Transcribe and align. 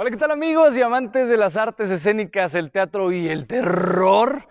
Hola, 0.00 0.10
¿qué 0.10 0.16
tal 0.16 0.30
amigos 0.30 0.76
y 0.76 0.82
amantes 0.82 1.28
de 1.28 1.36
las 1.36 1.56
artes 1.56 1.90
escénicas, 1.90 2.54
el 2.54 2.70
teatro 2.70 3.10
y 3.10 3.28
el 3.28 3.48
terror? 3.48 4.46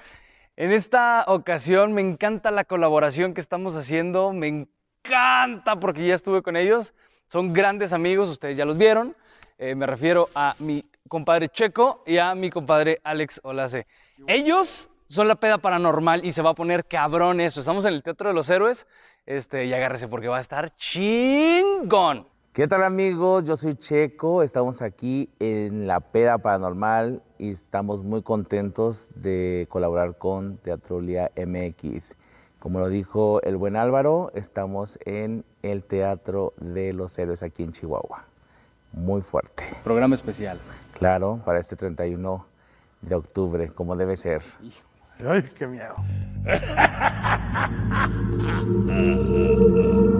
En 0.57 0.73
esta 0.73 1.23
ocasión 1.25 1.93
me 1.93 2.01
encanta 2.01 2.51
la 2.51 2.65
colaboración 2.65 3.33
que 3.33 3.39
estamos 3.39 3.77
haciendo, 3.77 4.33
me 4.33 4.47
encanta 4.49 5.79
porque 5.79 6.05
ya 6.05 6.15
estuve 6.15 6.41
con 6.41 6.57
ellos, 6.57 6.93
son 7.27 7.53
grandes 7.53 7.93
amigos, 7.93 8.27
ustedes 8.27 8.57
ya 8.57 8.65
los 8.65 8.77
vieron, 8.77 9.15
eh, 9.57 9.73
me 9.73 9.85
refiero 9.85 10.27
a 10.35 10.53
mi 10.59 10.83
compadre 11.07 11.47
Checo 11.47 12.03
y 12.05 12.17
a 12.17 12.35
mi 12.35 12.49
compadre 12.49 12.99
Alex 13.05 13.39
Olace. 13.41 13.87
Ellos 14.27 14.89
son 15.05 15.29
la 15.29 15.35
peda 15.35 15.59
paranormal 15.59 16.25
y 16.25 16.33
se 16.33 16.41
va 16.41 16.49
a 16.49 16.55
poner 16.55 16.83
cabrón 16.83 17.39
eso, 17.39 17.61
estamos 17.61 17.85
en 17.85 17.93
el 17.93 18.03
Teatro 18.03 18.27
de 18.27 18.35
los 18.35 18.49
Héroes 18.49 18.85
este, 19.25 19.63
y 19.63 19.73
agárrese 19.73 20.09
porque 20.09 20.27
va 20.27 20.39
a 20.39 20.41
estar 20.41 20.75
chingón. 20.75 22.27
¿Qué 22.57 22.67
tal 22.67 22.81
amigos? 22.81 23.43
Yo 23.43 23.55
soy 23.55 23.75
Checo, 23.75 24.41
estamos 24.41 24.81
aquí 24.81 25.29
en 25.39 25.85
la 25.85 25.99
Peda 25.99 26.39
Paranormal 26.39 27.21
y 27.37 27.51
estamos 27.51 28.03
muy 28.03 28.23
contentos 28.23 29.11
de 29.13 29.67
colaborar 29.69 30.17
con 30.17 30.57
Teatrolia 30.57 31.29
MX. 31.35 32.15
Como 32.57 32.79
lo 32.79 32.89
dijo 32.89 33.43
el 33.43 33.57
buen 33.57 33.75
Álvaro, 33.75 34.31
estamos 34.33 34.97
en 35.05 35.45
el 35.61 35.83
Teatro 35.83 36.55
de 36.57 36.93
los 36.93 37.19
Héroes 37.19 37.43
aquí 37.43 37.61
en 37.61 37.73
Chihuahua. 37.73 38.25
Muy 38.91 39.21
fuerte. 39.21 39.63
Programa 39.83 40.15
especial. 40.15 40.57
Claro, 40.97 41.39
para 41.45 41.59
este 41.59 41.75
31 41.75 42.43
de 43.01 43.13
octubre, 43.13 43.69
como 43.69 43.95
debe 43.95 44.17
ser. 44.17 44.41
Ay, 45.23 45.43
qué 45.55 45.67
miedo. 45.67 45.95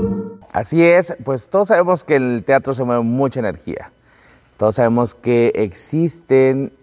Así 0.58 0.84
es, 0.84 1.16
pues 1.24 1.52
todos 1.52 1.68
sabemos 1.68 2.04
que 2.04 2.16
el 2.16 2.44
teatro 2.44 2.74
se 2.74 2.84
mueve 2.84 3.04
mucha 3.04 3.40
energía. 3.40 3.92
Todos 4.58 4.74
sabemos 4.74 5.14
que 5.14 5.52
existen 5.54 6.74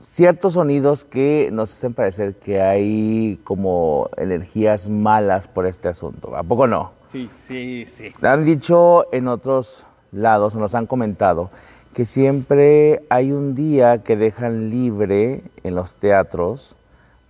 ciertos 0.00 0.52
sonidos 0.52 1.06
que 1.06 1.48
nos 1.50 1.72
hacen 1.72 1.94
parecer 1.94 2.34
que 2.34 2.60
hay 2.60 3.40
como 3.42 4.10
energías 4.18 4.90
malas 4.90 5.48
por 5.48 5.64
este 5.64 5.88
asunto. 5.88 6.36
¿A 6.36 6.42
poco 6.42 6.66
no? 6.66 6.92
Sí, 7.10 7.30
sí, 7.48 7.86
sí. 7.88 8.12
Han 8.20 8.44
dicho 8.44 9.06
en 9.14 9.28
otros 9.28 9.86
lados, 10.12 10.54
nos 10.54 10.74
han 10.74 10.84
comentado, 10.84 11.50
que 11.94 12.04
siempre 12.04 13.00
hay 13.08 13.32
un 13.32 13.54
día 13.54 14.02
que 14.02 14.16
dejan 14.16 14.68
libre 14.68 15.42
en 15.64 15.74
los 15.74 15.96
teatros 15.96 16.76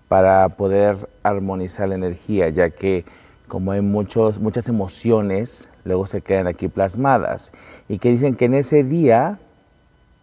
para 0.08 0.48
poder 0.48 1.08
armonizar 1.22 1.90
la 1.90 1.94
energía, 1.94 2.48
ya 2.48 2.70
que 2.70 3.04
como 3.50 3.72
hay 3.72 3.80
muchos, 3.82 4.38
muchas 4.38 4.68
emociones, 4.68 5.68
luego 5.84 6.06
se 6.06 6.22
quedan 6.22 6.46
aquí 6.46 6.68
plasmadas 6.68 7.52
y 7.88 7.98
que 7.98 8.10
dicen 8.10 8.36
que 8.36 8.44
en 8.44 8.54
ese 8.54 8.84
día 8.84 9.38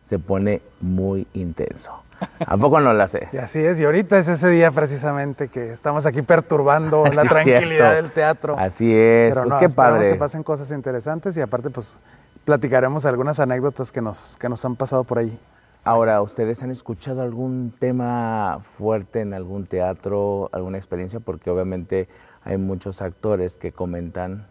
se 0.06 0.18
pone 0.18 0.62
muy 0.80 1.28
intenso. 1.34 1.92
¿A 2.40 2.56
poco 2.58 2.80
no 2.80 2.94
la 2.94 3.08
sé? 3.10 3.28
Y 3.34 3.38
así 3.38 3.60
es, 3.60 3.80
y 3.82 3.84
ahorita 3.86 4.18
es 4.18 4.30
ese 4.30 4.48
día 4.50 4.72
precisamente 4.72 5.50
que 5.50 5.72
estamos 5.74 6.06
aquí 6.06 6.22
perturbando 6.22 7.06
la 7.14 7.24
Sí, 7.24 7.28
tranquilidad 7.28 7.96
del 7.96 8.12
teatro. 8.12 8.56
Así 8.58 8.96
es, 8.96 9.34
Pero 9.36 9.42
pues 9.44 9.54
no, 9.54 9.60
qué 9.60 9.70
padre. 9.70 10.12
que 10.12 10.16
pasen 10.16 10.42
cosas 10.42 10.72
interesantes 10.72 11.36
y 11.36 11.42
aparte 11.42 11.70
pues 11.70 11.98
platicaremos 12.46 13.06
algunas 13.06 13.42
anécdotas 13.42 13.92
que 13.92 14.02
nos, 14.02 14.38
que 14.40 14.48
nos 14.48 14.64
han 14.64 14.78
pasado 14.78 15.04
por 15.04 15.18
ahí. 15.20 15.38
Ahora, 15.84 16.22
¿ustedes 16.22 16.64
han 16.64 16.72
escuchado 16.72 17.22
algún 17.22 17.74
tema 17.78 18.60
fuerte 18.78 19.22
en 19.22 19.34
algún 19.34 19.66
teatro, 19.68 20.50
alguna 20.54 20.78
experiencia? 20.78 21.20
Porque 21.20 21.50
obviamente 21.50 22.08
hay 22.48 22.58
muchos 22.58 23.02
actores 23.02 23.56
que 23.58 23.74
comentan 23.74 24.48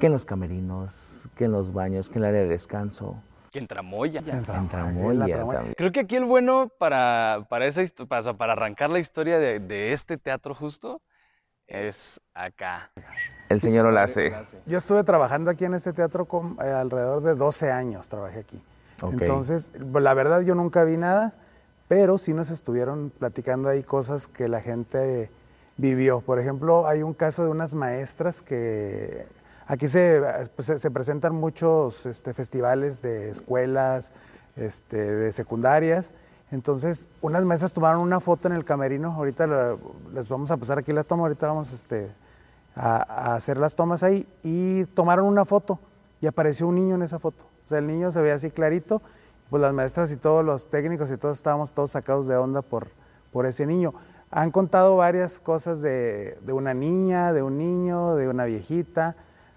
que 0.00 0.06
en 0.06 0.12
los 0.12 0.24
camerinos, 0.24 1.28
que 1.36 1.44
en 1.44 1.52
los 1.52 1.72
baños, 1.72 2.08
que 2.08 2.18
en 2.18 2.24
el 2.24 2.30
área 2.30 2.40
de 2.42 2.48
descanso, 2.48 3.22
Que 3.52 3.60
en 3.60 3.68
Tramoya. 3.68 4.20
En 4.20 4.38
en 4.38 4.68
Tramoya, 4.68 5.26
tramoya. 5.26 5.74
Creo 5.76 5.92
que 5.92 6.00
aquí 6.00 6.16
el 6.16 6.24
bueno 6.24 6.72
para, 6.78 7.46
para, 7.48 7.66
esa, 7.66 7.82
para, 8.08 8.34
para 8.34 8.52
arrancar 8.54 8.90
la 8.90 8.98
historia 8.98 9.38
de, 9.38 9.60
de 9.60 9.92
este 9.92 10.18
teatro 10.18 10.56
justo 10.56 11.00
es 11.68 12.20
acá. 12.34 12.90
El 13.48 13.60
señor 13.60 13.86
Olace. 13.86 14.34
Yo 14.66 14.78
estuve 14.78 15.04
trabajando 15.04 15.52
aquí 15.52 15.64
en 15.64 15.74
este 15.74 15.92
teatro 15.92 16.24
con, 16.24 16.56
eh, 16.64 16.68
alrededor 16.68 17.22
de 17.22 17.36
12 17.36 17.70
años, 17.70 18.08
trabajé 18.08 18.40
aquí. 18.40 18.62
Entonces, 19.02 19.70
la 19.78 20.14
verdad 20.14 20.40
yo 20.40 20.56
nunca 20.56 20.82
vi 20.82 20.96
nada, 20.96 21.34
pero 21.86 22.18
sí 22.18 22.34
nos 22.34 22.50
estuvieron 22.50 23.10
platicando 23.10 23.68
ahí 23.68 23.84
cosas 23.84 24.26
que 24.26 24.48
la 24.48 24.60
gente 24.60 25.30
vivió. 25.76 26.20
Por 26.20 26.38
ejemplo, 26.38 26.86
hay 26.86 27.02
un 27.02 27.14
caso 27.14 27.44
de 27.44 27.50
unas 27.50 27.74
maestras 27.74 28.42
que 28.42 29.26
aquí 29.66 29.88
se, 29.88 30.20
pues, 30.54 30.66
se- 30.66 30.78
se 30.78 30.90
presentan 30.90 31.34
muchos 31.34 32.06
este, 32.06 32.34
festivales 32.34 33.02
de 33.02 33.30
escuelas, 33.30 34.12
este, 34.56 34.96
de 34.96 35.32
secundarias. 35.32 36.14
Entonces, 36.50 37.08
unas 37.22 37.44
maestras 37.44 37.72
tomaron 37.72 38.02
una 38.02 38.20
foto 38.20 38.48
en 38.48 38.54
el 38.54 38.64
camerino. 38.64 39.12
Ahorita 39.12 39.46
les 40.12 40.28
vamos 40.28 40.50
a 40.50 40.56
pasar 40.58 40.78
aquí 40.78 40.92
la 40.92 41.04
toma. 41.04 41.22
Ahorita 41.22 41.46
vamos 41.46 41.72
este, 41.72 42.10
a, 42.76 43.30
a 43.30 43.34
hacer 43.34 43.56
las 43.56 43.74
tomas 43.74 44.02
ahí. 44.02 44.26
Y 44.42 44.84
tomaron 44.86 45.26
una 45.26 45.44
foto 45.46 45.78
y 46.20 46.26
apareció 46.26 46.68
un 46.68 46.74
niño 46.74 46.94
en 46.96 47.02
esa 47.02 47.18
foto. 47.18 47.44
O 47.64 47.68
sea, 47.68 47.78
el 47.78 47.86
niño 47.86 48.10
se 48.10 48.20
veía 48.20 48.34
así 48.34 48.50
clarito. 48.50 49.00
Pues 49.48 49.60
las 49.62 49.72
maestras 49.72 50.10
y 50.12 50.16
todos 50.16 50.44
los 50.44 50.68
técnicos 50.68 51.10
y 51.10 51.16
todos 51.16 51.36
estábamos 51.36 51.72
todos 51.74 51.90
sacados 51.90 52.26
de 52.28 52.36
onda 52.36 52.60
por, 52.62 52.88
por 53.32 53.46
ese 53.46 53.66
niño. 53.66 53.94
Han 54.32 54.50
contado 54.50 54.96
varias 54.96 55.40
cosas 55.40 55.82
de, 55.82 56.38
de 56.40 56.52
una 56.54 56.72
niña, 56.72 57.34
de 57.34 57.42
un 57.42 57.58
niño, 57.58 58.16
de 58.16 58.28
una 58.28 58.46
viejita. 58.46 59.14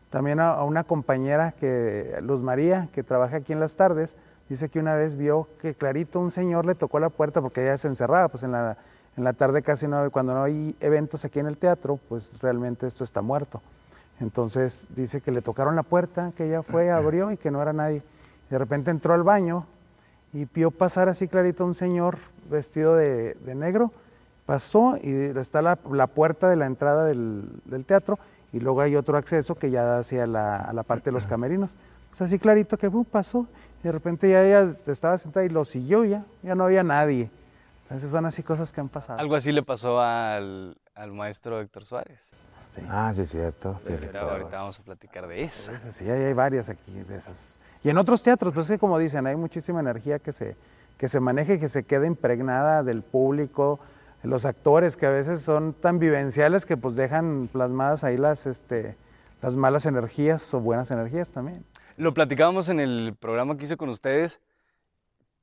También 0.10 0.42
a, 0.42 0.52
a 0.52 0.66
una 0.66 0.84
compañera, 0.84 1.54
que, 1.54 2.20
Luz 2.22 2.42
María, 2.42 2.90
que 2.92 3.02
trabaja 3.02 3.38
aquí 3.38 3.54
en 3.54 3.62
las 3.62 3.78
tardes, 3.78 4.18
dice 4.50 4.68
que 4.68 4.80
una 4.80 4.96
vez 4.96 5.16
vio 5.16 5.48
que 5.62 5.76
clarito 5.76 6.20
un 6.20 6.30
señor 6.30 6.66
le 6.66 6.76
tocó 6.76 7.00
la 7.00 7.10
puerta 7.10 7.42
porque 7.42 7.64
ella 7.64 7.78
se 7.78 7.88
encerraba, 7.88 8.28
pues 8.28 8.44
en 8.44 8.52
la, 8.52 8.78
en 9.16 9.24
la 9.24 9.32
tarde 9.32 9.62
casi 9.62 9.88
no, 9.88 10.12
cuando 10.12 10.34
no 10.34 10.44
hay 10.44 10.76
eventos 10.82 11.24
aquí 11.24 11.40
en 11.40 11.48
el 11.48 11.58
teatro, 11.58 11.98
pues 12.10 12.38
realmente 12.42 12.86
esto 12.86 13.06
está 13.06 13.22
muerto. 13.22 13.62
Entonces 14.20 14.90
dice 14.94 15.22
que 15.22 15.32
le 15.32 15.42
tocaron 15.42 15.78
la 15.78 15.84
puerta, 15.84 16.34
que 16.36 16.48
ella 16.48 16.64
fue, 16.64 16.92
abrió 16.92 17.32
y 17.32 17.38
que 17.38 17.50
no 17.50 17.62
era 17.62 17.72
nadie. 17.72 18.04
De 18.50 18.58
repente 18.58 18.92
entró 18.92 19.14
al 19.14 19.24
baño 19.24 19.66
y 20.34 20.46
vio 20.54 20.70
pasar 20.70 21.08
así 21.08 21.30
clarito 21.30 21.66
un 21.66 21.76
señor 21.76 22.18
vestido 22.50 22.96
de, 22.96 23.36
de 23.36 23.56
negro, 23.56 23.92
pasó 24.46 24.98
y 25.02 25.12
está 25.38 25.62
la, 25.62 25.80
la 25.92 26.08
puerta 26.08 26.50
de 26.50 26.56
la 26.56 26.66
entrada 26.66 27.06
del, 27.06 27.50
del 27.66 27.86
teatro 27.86 28.20
y 28.54 28.60
luego 28.60 28.82
hay 28.82 28.96
otro 28.96 29.18
acceso 29.18 29.56
que 29.56 29.72
ya 29.72 29.84
da 29.84 30.00
hacia 30.00 30.28
la, 30.28 30.58
a 30.58 30.74
la 30.74 30.84
parte 30.84 31.06
de 31.06 31.12
los 31.14 31.28
camerinos. 31.28 31.78
Es 32.12 32.22
así 32.22 32.40
clarito 32.40 32.78
que 32.78 32.88
uh, 32.88 33.04
pasó 33.04 33.48
y 33.82 33.84
de 33.84 33.92
repente 33.92 34.30
ya 34.30 34.44
ella 34.44 34.74
estaba 34.88 35.18
sentada 35.18 35.46
y 35.46 35.50
lo 35.50 35.66
siguió 35.66 36.06
ya, 36.06 36.24
ya 36.44 36.56
no 36.56 36.64
había 36.64 36.84
nadie. 36.84 37.30
Entonces 37.84 38.10
son 38.10 38.26
así 38.26 38.42
cosas 38.44 38.72
que 38.72 38.82
han 38.82 38.90
pasado. 38.90 39.20
Algo 39.20 39.36
así 39.36 39.52
le 39.52 39.62
pasó 39.62 40.00
al, 40.00 40.78
al 40.96 41.12
maestro 41.12 41.60
Héctor 41.60 41.86
Suárez. 41.86 42.32
Sí. 42.72 42.82
Ah, 42.90 43.12
sí, 43.14 43.22
es 43.22 43.30
cierto. 43.30 43.78
sí, 43.84 43.94
ahorita, 43.94 44.58
vamos 44.58 44.80
a 44.80 44.84
platicar 44.84 45.28
de 45.28 45.44
eso. 45.44 45.72
Sí, 45.92 46.10
hay, 46.10 46.24
hay 46.24 46.34
varias 46.34 46.70
aquí 46.70 46.92
de 47.04 47.16
esas. 47.16 47.58
Y 47.84 47.90
en 47.90 47.98
otros 47.98 48.24
teatros, 48.24 48.54
pues 48.54 48.66
es 48.66 48.76
que 48.76 48.80
como 48.80 48.98
dicen, 48.98 49.28
hay 49.28 49.36
muchísima 49.36 49.80
energía 49.80 50.20
que 50.20 50.32
se, 50.32 50.56
que 50.98 51.08
se 51.08 51.20
maneja 51.20 51.54
y 51.54 51.60
que 51.60 51.70
se 51.70 51.84
queda 51.84 52.08
impregnada 52.08 52.84
del 52.84 53.04
público, 53.04 53.80
los 54.26 54.46
actores 54.46 54.98
que 54.98 55.06
a 55.06 55.10
veces 55.12 55.42
son 55.42 55.74
tan 55.74 56.00
vivenciales 56.00 56.66
que 56.66 56.78
pues 56.78 56.96
dejan 56.96 57.50
plasmadas 57.52 58.04
ahí 58.04 58.18
las, 58.18 58.46
este, 58.48 58.98
las 59.42 59.56
malas 59.56 59.86
energías 59.86 60.54
o 60.54 60.60
buenas 60.60 60.92
energías 60.92 61.32
también. 61.32 61.66
Lo 61.98 62.14
platicábamos 62.14 62.70
en 62.70 62.80
el 62.80 63.16
programa 63.20 63.58
que 63.58 63.66
hice 63.66 63.78
con 63.78 63.90
ustedes, 63.90 64.42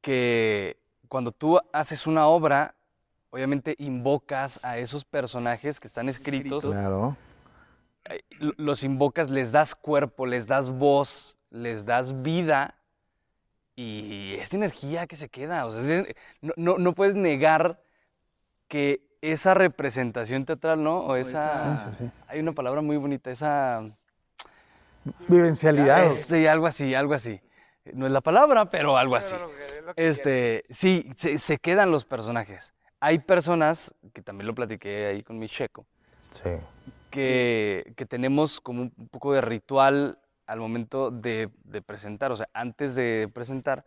que 0.01 0.77
cuando 1.09 1.33
tú 1.33 1.59
haces 1.73 2.07
una 2.07 2.27
obra, 2.27 2.75
obviamente 3.31 3.75
invocas 3.79 4.61
a 4.63 4.79
esos 4.79 5.05
personajes 5.05 5.79
que 5.81 5.87
están 5.89 6.09
escritos, 6.09 6.65
Claro. 6.65 7.17
eh, 8.07 8.21
lo- 8.39 8.53
los 8.57 8.83
invocas, 8.85 9.31
les 9.31 9.53
das 9.53 9.75
cuerpo, 9.75 10.27
les 10.27 10.47
das 10.47 10.71
voz, 10.71 11.39
les 11.51 11.85
das 11.85 12.23
vida 12.23 12.75
y 13.77 14.35
es 14.35 14.53
energía 14.53 15.07
que 15.07 15.17
se 15.17 15.29
queda. 15.29 15.67
O 15.67 15.73
sea, 15.73 15.81
es- 16.01 16.15
no, 16.41 16.53
no- 16.57 16.79
no 16.79 16.93
puedes 16.95 17.15
negar 17.15 17.81
que 18.73 19.03
esa 19.21 19.53
representación 19.53 20.47
teatral, 20.47 20.83
¿no? 20.83 21.01
O 21.01 21.17
esa... 21.17 21.79
Sí, 21.79 21.91
sí, 21.91 21.97
sí. 22.05 22.11
Hay 22.27 22.41
una 22.41 22.53
palabra 22.53 22.81
muy 22.81 22.97
bonita, 22.97 23.31
esa... 23.31 23.83
Vivencialidad. 25.29 26.07
Es- 26.07 26.25
sí, 26.25 26.47
algo 26.47 26.67
así, 26.67 26.95
algo 26.95 27.13
así. 27.13 27.39
No 27.93 28.07
es 28.07 28.13
la 28.13 28.23
palabra, 28.23 28.71
pero 28.71 28.97
algo 28.97 29.15
así. 29.15 29.37
Este, 29.95 30.65
sí, 30.71 31.11
se, 31.17 31.37
se 31.37 31.59
quedan 31.59 31.91
los 31.91 32.07
personajes. 32.07 32.75
Hay 32.99 33.19
personas, 33.19 33.95
que 34.15 34.23
también 34.23 34.47
lo 34.47 34.55
platiqué 34.55 35.05
ahí 35.07 35.23
con 35.23 35.39
mi 35.39 35.49
checo, 35.51 35.85
Sí. 36.31 36.49
que, 37.11 37.93
que 37.95 38.07
tenemos 38.07 38.59
como 38.59 38.83
un 38.85 39.09
poco 39.11 39.35
de 39.35 39.43
ritual 39.43 40.19
al 40.47 40.61
momento 40.61 41.11
de, 41.11 41.51
de 41.65 41.83
presentar, 41.83 42.33
o 42.33 42.37
sea, 42.37 42.49
antes 42.55 42.95
de 42.95 43.29
presentar, 43.35 43.85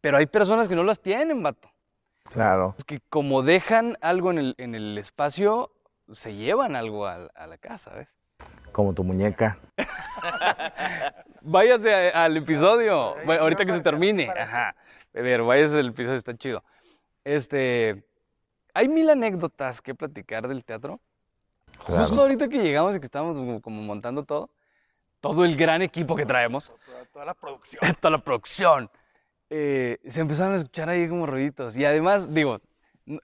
pero 0.00 0.16
hay 0.16 0.26
personas 0.26 0.66
que 0.66 0.74
no 0.76 0.82
las 0.82 0.98
tienen, 1.02 1.42
vato. 1.42 1.68
Claro. 2.32 2.74
Es 2.76 2.84
que 2.84 3.00
como 3.08 3.42
dejan 3.42 3.96
algo 4.00 4.30
en 4.30 4.38
el, 4.38 4.54
en 4.58 4.74
el 4.74 4.96
espacio, 4.98 5.70
se 6.12 6.34
llevan 6.34 6.76
algo 6.76 7.06
al- 7.06 7.30
a, 7.34 7.46
la 7.46 7.58
casa, 7.58 7.92
¿ves? 7.94 8.08
Como 8.72 8.92
tu 8.94 9.02
muñeca. 9.04 9.58
Váyase 11.42 11.94
a- 12.12 12.24
al 12.24 12.36
episodio. 12.36 13.14
Bueno, 13.24 13.42
ahorita 13.42 13.64
que 13.64 13.72
se 13.72 13.80
termine. 13.80 14.28
Ajá. 14.30 14.74
A 15.16 15.20
ver, 15.20 15.42
váyase 15.42 15.80
al 15.80 15.88
episodio, 15.88 16.16
está 16.16 16.36
chido. 16.36 16.62
Este. 17.24 18.04
Hay 18.74 18.88
mil 18.88 19.08
anécdotas 19.10 19.80
que 19.80 19.94
platicar 19.94 20.46
del 20.46 20.64
teatro. 20.64 21.00
Claro. 21.84 22.02
Justo 22.02 22.20
ahorita 22.20 22.48
que 22.48 22.58
llegamos 22.58 22.94
y 22.96 23.00
que 23.00 23.06
estábamos 23.06 23.36
como, 23.36 23.60
como 23.60 23.82
montando 23.82 24.24
todo, 24.24 24.50
todo 25.20 25.44
el 25.44 25.56
gran 25.56 25.82
equipo 25.82 26.14
que 26.16 26.26
traemos, 26.26 26.72
Toda, 27.12 27.24
la 27.24 27.34
producción. 27.34 27.80
toda 28.00 28.10
la 28.12 28.18
producción, 28.18 28.90
eh, 29.50 29.98
se 30.06 30.20
empezaron 30.20 30.54
a 30.54 30.56
escuchar 30.56 30.88
ahí 30.88 31.08
como 31.08 31.26
ruiditos. 31.26 31.76
Y 31.76 31.84
además, 31.84 32.32
digo, 32.32 32.60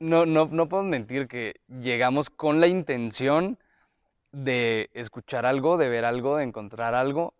no, 0.00 0.26
no, 0.26 0.46
no 0.46 0.68
puedo 0.68 0.82
mentir 0.82 1.28
que 1.28 1.56
llegamos 1.68 2.30
con 2.30 2.60
la 2.60 2.66
intención 2.66 3.58
de 4.32 4.90
escuchar 4.94 5.46
algo, 5.46 5.76
de 5.76 5.88
ver 5.88 6.04
algo, 6.04 6.36
de 6.36 6.44
encontrar 6.44 6.94
algo. 6.94 7.34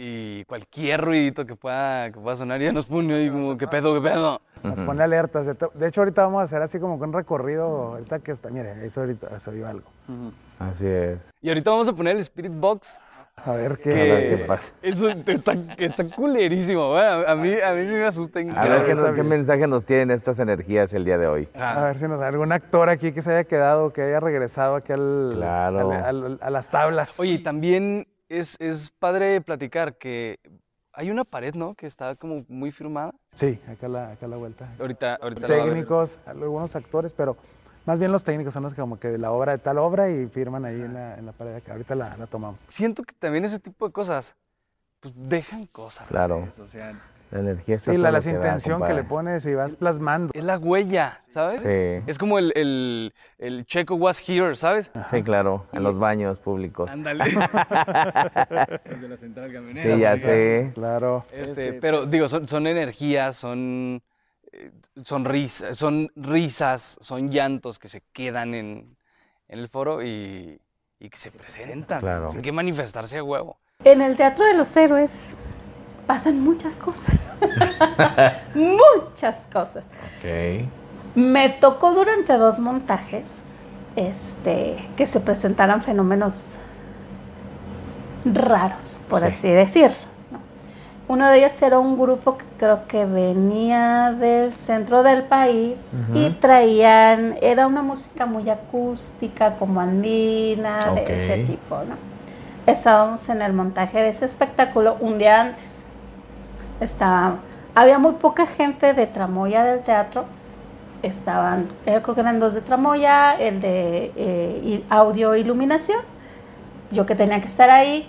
Y 0.00 0.44
cualquier 0.44 1.00
ruidito 1.00 1.44
que 1.44 1.56
pueda, 1.56 2.08
que 2.12 2.20
pueda 2.20 2.36
sonar 2.36 2.60
ya 2.60 2.70
nos 2.70 2.86
pone 2.86 3.14
ahí 3.14 3.30
como, 3.30 3.56
¿qué 3.56 3.66
pedo, 3.66 3.94
qué 3.94 4.08
pedo? 4.08 4.40
Nos 4.62 4.80
pone 4.82 5.02
alertas. 5.02 5.46
De, 5.46 5.88
hecho, 5.88 6.02
ahorita 6.02 6.22
vamos 6.22 6.40
a 6.40 6.44
hacer 6.44 6.62
así 6.62 6.78
como 6.78 6.94
un 6.94 7.12
recorrido. 7.12 7.66
Ahorita 7.66 8.20
que 8.20 8.30
está, 8.30 8.48
mire, 8.48 8.86
eso 8.86 9.00
ahorita 9.00 9.40
se 9.40 9.50
oyó 9.50 9.66
algo. 9.66 9.88
Así 10.60 10.86
es. 10.86 11.34
Y 11.40 11.48
ahorita 11.48 11.70
vamos 11.72 11.88
a 11.88 11.92
poner 11.92 12.14
el 12.14 12.20
Spirit 12.20 12.52
Box. 12.54 13.00
A 13.44 13.52
ver 13.52 13.78
qué, 13.78 13.90
que 13.90 14.00
A 14.00 14.14
ver 14.14 14.38
qué 14.38 14.44
pasa. 14.44 14.74
Eso 14.82 15.08
está, 15.08 15.54
está 15.78 16.04
culerísimo. 16.04 16.90
Bueno, 16.90 17.24
a 17.26 17.34
mí, 17.34 17.52
a 17.60 17.72
mí 17.72 17.86
sí 17.86 17.94
me 17.94 18.04
asusta. 18.04 18.40
A 18.40 18.64
ver 18.68 18.84
qué, 18.84 18.94
nos- 18.94 19.16
mensaje 19.24 19.66
nos 19.66 19.84
tienen 19.84 20.10
estas 20.10 20.38
energías 20.40 20.92
el 20.94 21.04
día 21.04 21.18
de 21.18 21.26
hoy. 21.26 21.48
A 21.58 21.82
ver 21.84 21.98
si 21.98 22.06
nos 22.08 22.20
da 22.20 22.28
algún 22.28 22.52
actor 22.52 22.88
aquí 22.88 23.12
que 23.12 23.22
se 23.22 23.30
haya 23.30 23.44
quedado, 23.44 23.92
que 23.92 24.02
haya 24.02 24.20
regresado 24.20 24.76
aquí 24.76 24.92
al, 24.92 25.30
Claro. 25.34 25.90
al- 25.92 26.02
al- 26.24 26.38
a 26.40 26.50
las 26.50 26.70
tablas. 26.70 27.18
Oye, 27.20 27.32
y 27.32 27.38
también 27.42 28.06
es, 28.28 28.56
es 28.58 28.90
padre 28.90 29.40
platicar 29.40 29.96
que 29.96 30.38
hay 30.92 31.10
una 31.10 31.24
pared, 31.24 31.54
¿no? 31.54 31.74
Que 31.74 31.86
está 31.86 32.16
como 32.16 32.44
muy 32.48 32.72
firmada. 32.72 33.12
Sí, 33.34 33.60
acá 33.70 33.86
a 33.86 33.88
la, 33.88 34.10
acá 34.12 34.26
a 34.26 34.28
la 34.28 34.36
vuelta. 34.36 34.68
Ahorita, 34.80 35.14
ahorita 35.22 35.42
la 35.46 35.48
va 35.48 35.54
a 35.54 35.64
ver. 35.64 35.72
Técnicos, 35.74 36.18
algunos 36.26 36.74
actores, 36.74 37.12
pero 37.14 37.36
más 37.88 37.98
bien 37.98 38.12
los 38.12 38.22
técnicos 38.22 38.52
son 38.52 38.64
los 38.64 38.74
que 38.74 38.82
como 38.82 39.00
que 39.00 39.08
de 39.08 39.16
la 39.16 39.30
obra 39.32 39.52
de 39.52 39.58
tal 39.58 39.78
obra 39.78 40.10
y 40.10 40.26
firman 40.26 40.66
ahí 40.66 40.78
en 40.78 40.92
la, 40.92 41.14
en 41.16 41.24
la 41.24 41.32
pared 41.32 41.54
acá. 41.54 41.72
Ahorita 41.72 41.94
la, 41.94 42.14
la 42.18 42.26
tomamos. 42.26 42.60
Siento 42.68 43.02
que 43.02 43.14
también 43.14 43.46
ese 43.46 43.58
tipo 43.58 43.86
de 43.86 43.92
cosas, 43.92 44.36
pues 45.00 45.14
dejan 45.16 45.64
cosas. 45.68 46.06
Claro. 46.06 46.46
o 46.62 46.68
sea, 46.68 46.92
La 47.30 47.38
energía 47.40 47.76
está 47.76 47.92
Sí, 47.92 47.96
la, 47.96 48.10
la 48.10 48.20
que 48.20 48.26
da, 48.26 48.36
intención 48.36 48.82
que 48.84 48.92
le 48.92 49.04
pones 49.04 49.46
y 49.46 49.54
vas 49.54 49.74
plasmando. 49.74 50.32
es 50.34 50.44
la 50.44 50.58
huella, 50.58 51.22
¿sabes? 51.30 51.62
Sí. 51.62 52.04
Es 52.06 52.18
como 52.18 52.38
el, 52.38 52.52
el, 52.56 53.14
el 53.38 53.64
Checo 53.64 53.94
was 53.94 54.22
here, 54.28 54.54
¿sabes? 54.54 54.90
Sí, 55.10 55.22
claro, 55.22 55.64
en 55.72 55.82
los 55.82 55.98
baños 55.98 56.40
públicos. 56.40 56.90
Ándale. 56.90 57.24
De 59.00 59.08
la 59.08 59.16
central 59.16 59.50
camionera. 59.50 59.94
Sí, 59.94 59.98
ya 59.98 60.18
sé. 60.18 60.72
Claro. 60.74 61.24
Este, 61.32 61.72
pero 61.72 62.04
digo, 62.04 62.28
son, 62.28 62.46
son 62.48 62.66
energías, 62.66 63.34
son, 63.34 64.02
son, 65.04 65.24
risas, 65.24 65.76
son 65.76 66.10
risas, 66.16 66.98
son 67.00 67.30
llantos 67.30 67.78
que 67.78 67.88
se 67.88 68.02
quedan 68.12 68.54
en, 68.54 68.96
en 69.48 69.58
el 69.58 69.68
foro 69.68 70.02
y, 70.02 70.60
y 70.98 71.10
que 71.10 71.16
se 71.16 71.30
presentan. 71.30 72.00
Claro. 72.00 72.28
Hay 72.34 72.42
que 72.42 72.52
manifestarse 72.52 73.18
a 73.18 73.22
huevo. 73.24 73.58
En 73.84 74.02
el 74.02 74.16
Teatro 74.16 74.44
de 74.44 74.54
los 74.54 74.76
Héroes 74.76 75.34
pasan 76.06 76.40
muchas 76.40 76.76
cosas. 76.78 77.14
muchas 78.54 79.36
cosas. 79.52 79.84
Ok. 79.84 80.68
Me 81.14 81.48
tocó 81.50 81.92
durante 81.94 82.32
dos 82.34 82.58
montajes 82.58 83.42
este, 83.96 84.88
que 84.96 85.06
se 85.06 85.20
presentaran 85.20 85.82
fenómenos 85.82 86.46
raros, 88.24 89.00
por 89.08 89.20
Sí. 89.20 89.26
así 89.26 89.50
decir. 89.50 89.90
¿No? 91.08 91.14
Uno 91.14 91.28
de 91.28 91.38
ellos 91.38 91.60
era 91.62 91.78
un 91.78 91.98
grupo 91.98 92.36
que 92.36 92.44
creo 92.58 92.86
que 92.86 93.04
venía 93.04 94.12
del 94.12 94.52
centro 94.52 95.02
del 95.02 95.22
país 95.22 95.90
y 96.14 96.30
traían, 96.30 97.36
era 97.40 97.66
una 97.66 97.82
música 97.82 98.26
muy 98.26 98.48
acústica, 98.50 99.56
como 99.56 99.80
andina, 99.80 100.92
de 100.94 101.16
ese 101.16 101.44
tipo, 101.44 101.76
¿no? 101.76 101.96
Estábamos 102.66 103.26
en 103.30 103.40
el 103.40 103.54
montaje 103.54 103.98
de 103.98 104.10
ese 104.10 104.26
espectáculo 104.26 104.98
un 105.00 105.18
día 105.18 105.40
antes. 105.40 105.82
Estaba, 106.80 107.36
había 107.74 107.98
muy 107.98 108.12
poca 108.12 108.46
gente 108.46 108.92
de 108.92 109.06
tramoya 109.06 109.64
del 109.64 109.80
teatro. 109.80 110.26
Estaban, 111.02 111.68
eh, 111.86 112.00
creo 112.02 112.14
que 112.14 112.20
eran 112.20 112.40
dos 112.40 112.54
de 112.54 112.60
tramoya, 112.60 113.34
el 113.34 113.60
de 113.60 114.12
eh, 114.16 114.84
audio 114.90 115.34
iluminación, 115.34 116.00
yo 116.90 117.06
que 117.06 117.14
tenía 117.14 117.40
que 117.40 117.46
estar 117.46 117.70
ahí, 117.70 118.06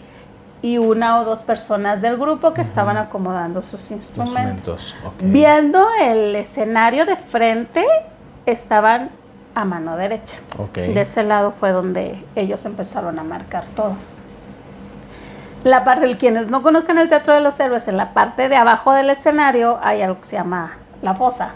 y 0.62 0.78
una 0.78 1.22
o 1.22 1.26
dos 1.26 1.42
personas 1.42 2.02
del 2.02 2.18
grupo 2.18 2.54
que 2.54 2.62
estaban 2.62 2.98
acomodando 2.98 3.62
sus 3.62 3.92
instrumentos. 3.92 4.96
ok. 5.06 5.14
Viendo 5.22 5.86
el 6.02 6.36
escenario 6.36 7.06
de 7.06 7.16
frente, 7.16 7.86
estaban 8.46 9.10
a 9.56 9.66
mano 9.66 9.96
derecha. 9.96 10.38
De 10.74 11.02
ese 11.02 11.24
lado 11.24 11.52
fue 11.52 11.72
donde 11.72 12.24
ellos 12.36 12.66
empezaron 12.66 13.20
a 13.20 13.24
marcar 13.24 13.66
todos. 13.76 14.16
La 15.64 15.84
parte, 15.84 16.18
quienes 16.18 16.50
no 16.50 16.62
conozcan 16.62 16.98
el 16.98 17.10
Teatro 17.10 17.34
de 17.34 17.42
los 17.42 17.60
Héroes, 17.60 17.88
en 17.90 17.98
la 17.98 18.14
parte 18.14 18.48
de 18.48 18.56
abajo 18.56 18.94
del 18.94 19.10
escenario 19.10 19.78
hay 19.82 20.02
algo 20.02 20.22
que 20.22 20.28
se 20.28 20.38
llama 20.38 20.78
la 21.02 21.14
fosa, 21.14 21.52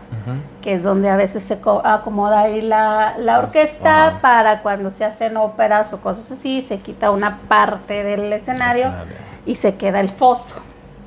que 0.61 0.73
es 0.73 0.83
donde 0.83 1.09
a 1.09 1.17
veces 1.17 1.43
se 1.43 1.59
co- 1.59 1.81
acomoda 1.85 2.39
ahí 2.41 2.61
la, 2.61 3.15
la 3.17 3.39
orquesta 3.39 4.07
Ajá. 4.07 4.19
para 4.21 4.61
cuando 4.61 4.89
se 4.89 5.03
hacen 5.03 5.35
óperas 5.37 5.91
o 5.93 5.99
cosas 6.01 6.31
así, 6.31 6.61
se 6.61 6.79
quita 6.79 7.11
una 7.11 7.39
parte 7.49 8.03
del 8.03 8.31
escenario 8.31 8.85
Escenario. 8.87 9.13
y 9.45 9.55
se 9.55 9.75
queda 9.75 9.99
el 9.99 10.09
foso, 10.09 10.55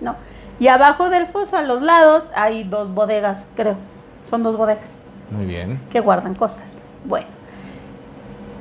¿no? 0.03 0.17
Y 0.59 0.69
abajo 0.69 1.09
del 1.11 1.27
foso, 1.27 1.57
a 1.57 1.63
los 1.63 1.81
lados, 1.83 2.29
hay 2.35 2.65
dos 2.65 2.93
bodegas, 2.93 3.49
creo, 3.57 3.77
son 4.29 4.43
dos 4.43 4.57
bodegas 4.59 4.99
Muy 5.31 5.47
bien. 5.47 5.81
que 5.91 6.01
guardan 6.01 6.35
cosas. 6.35 6.81
Bueno, 7.05 7.27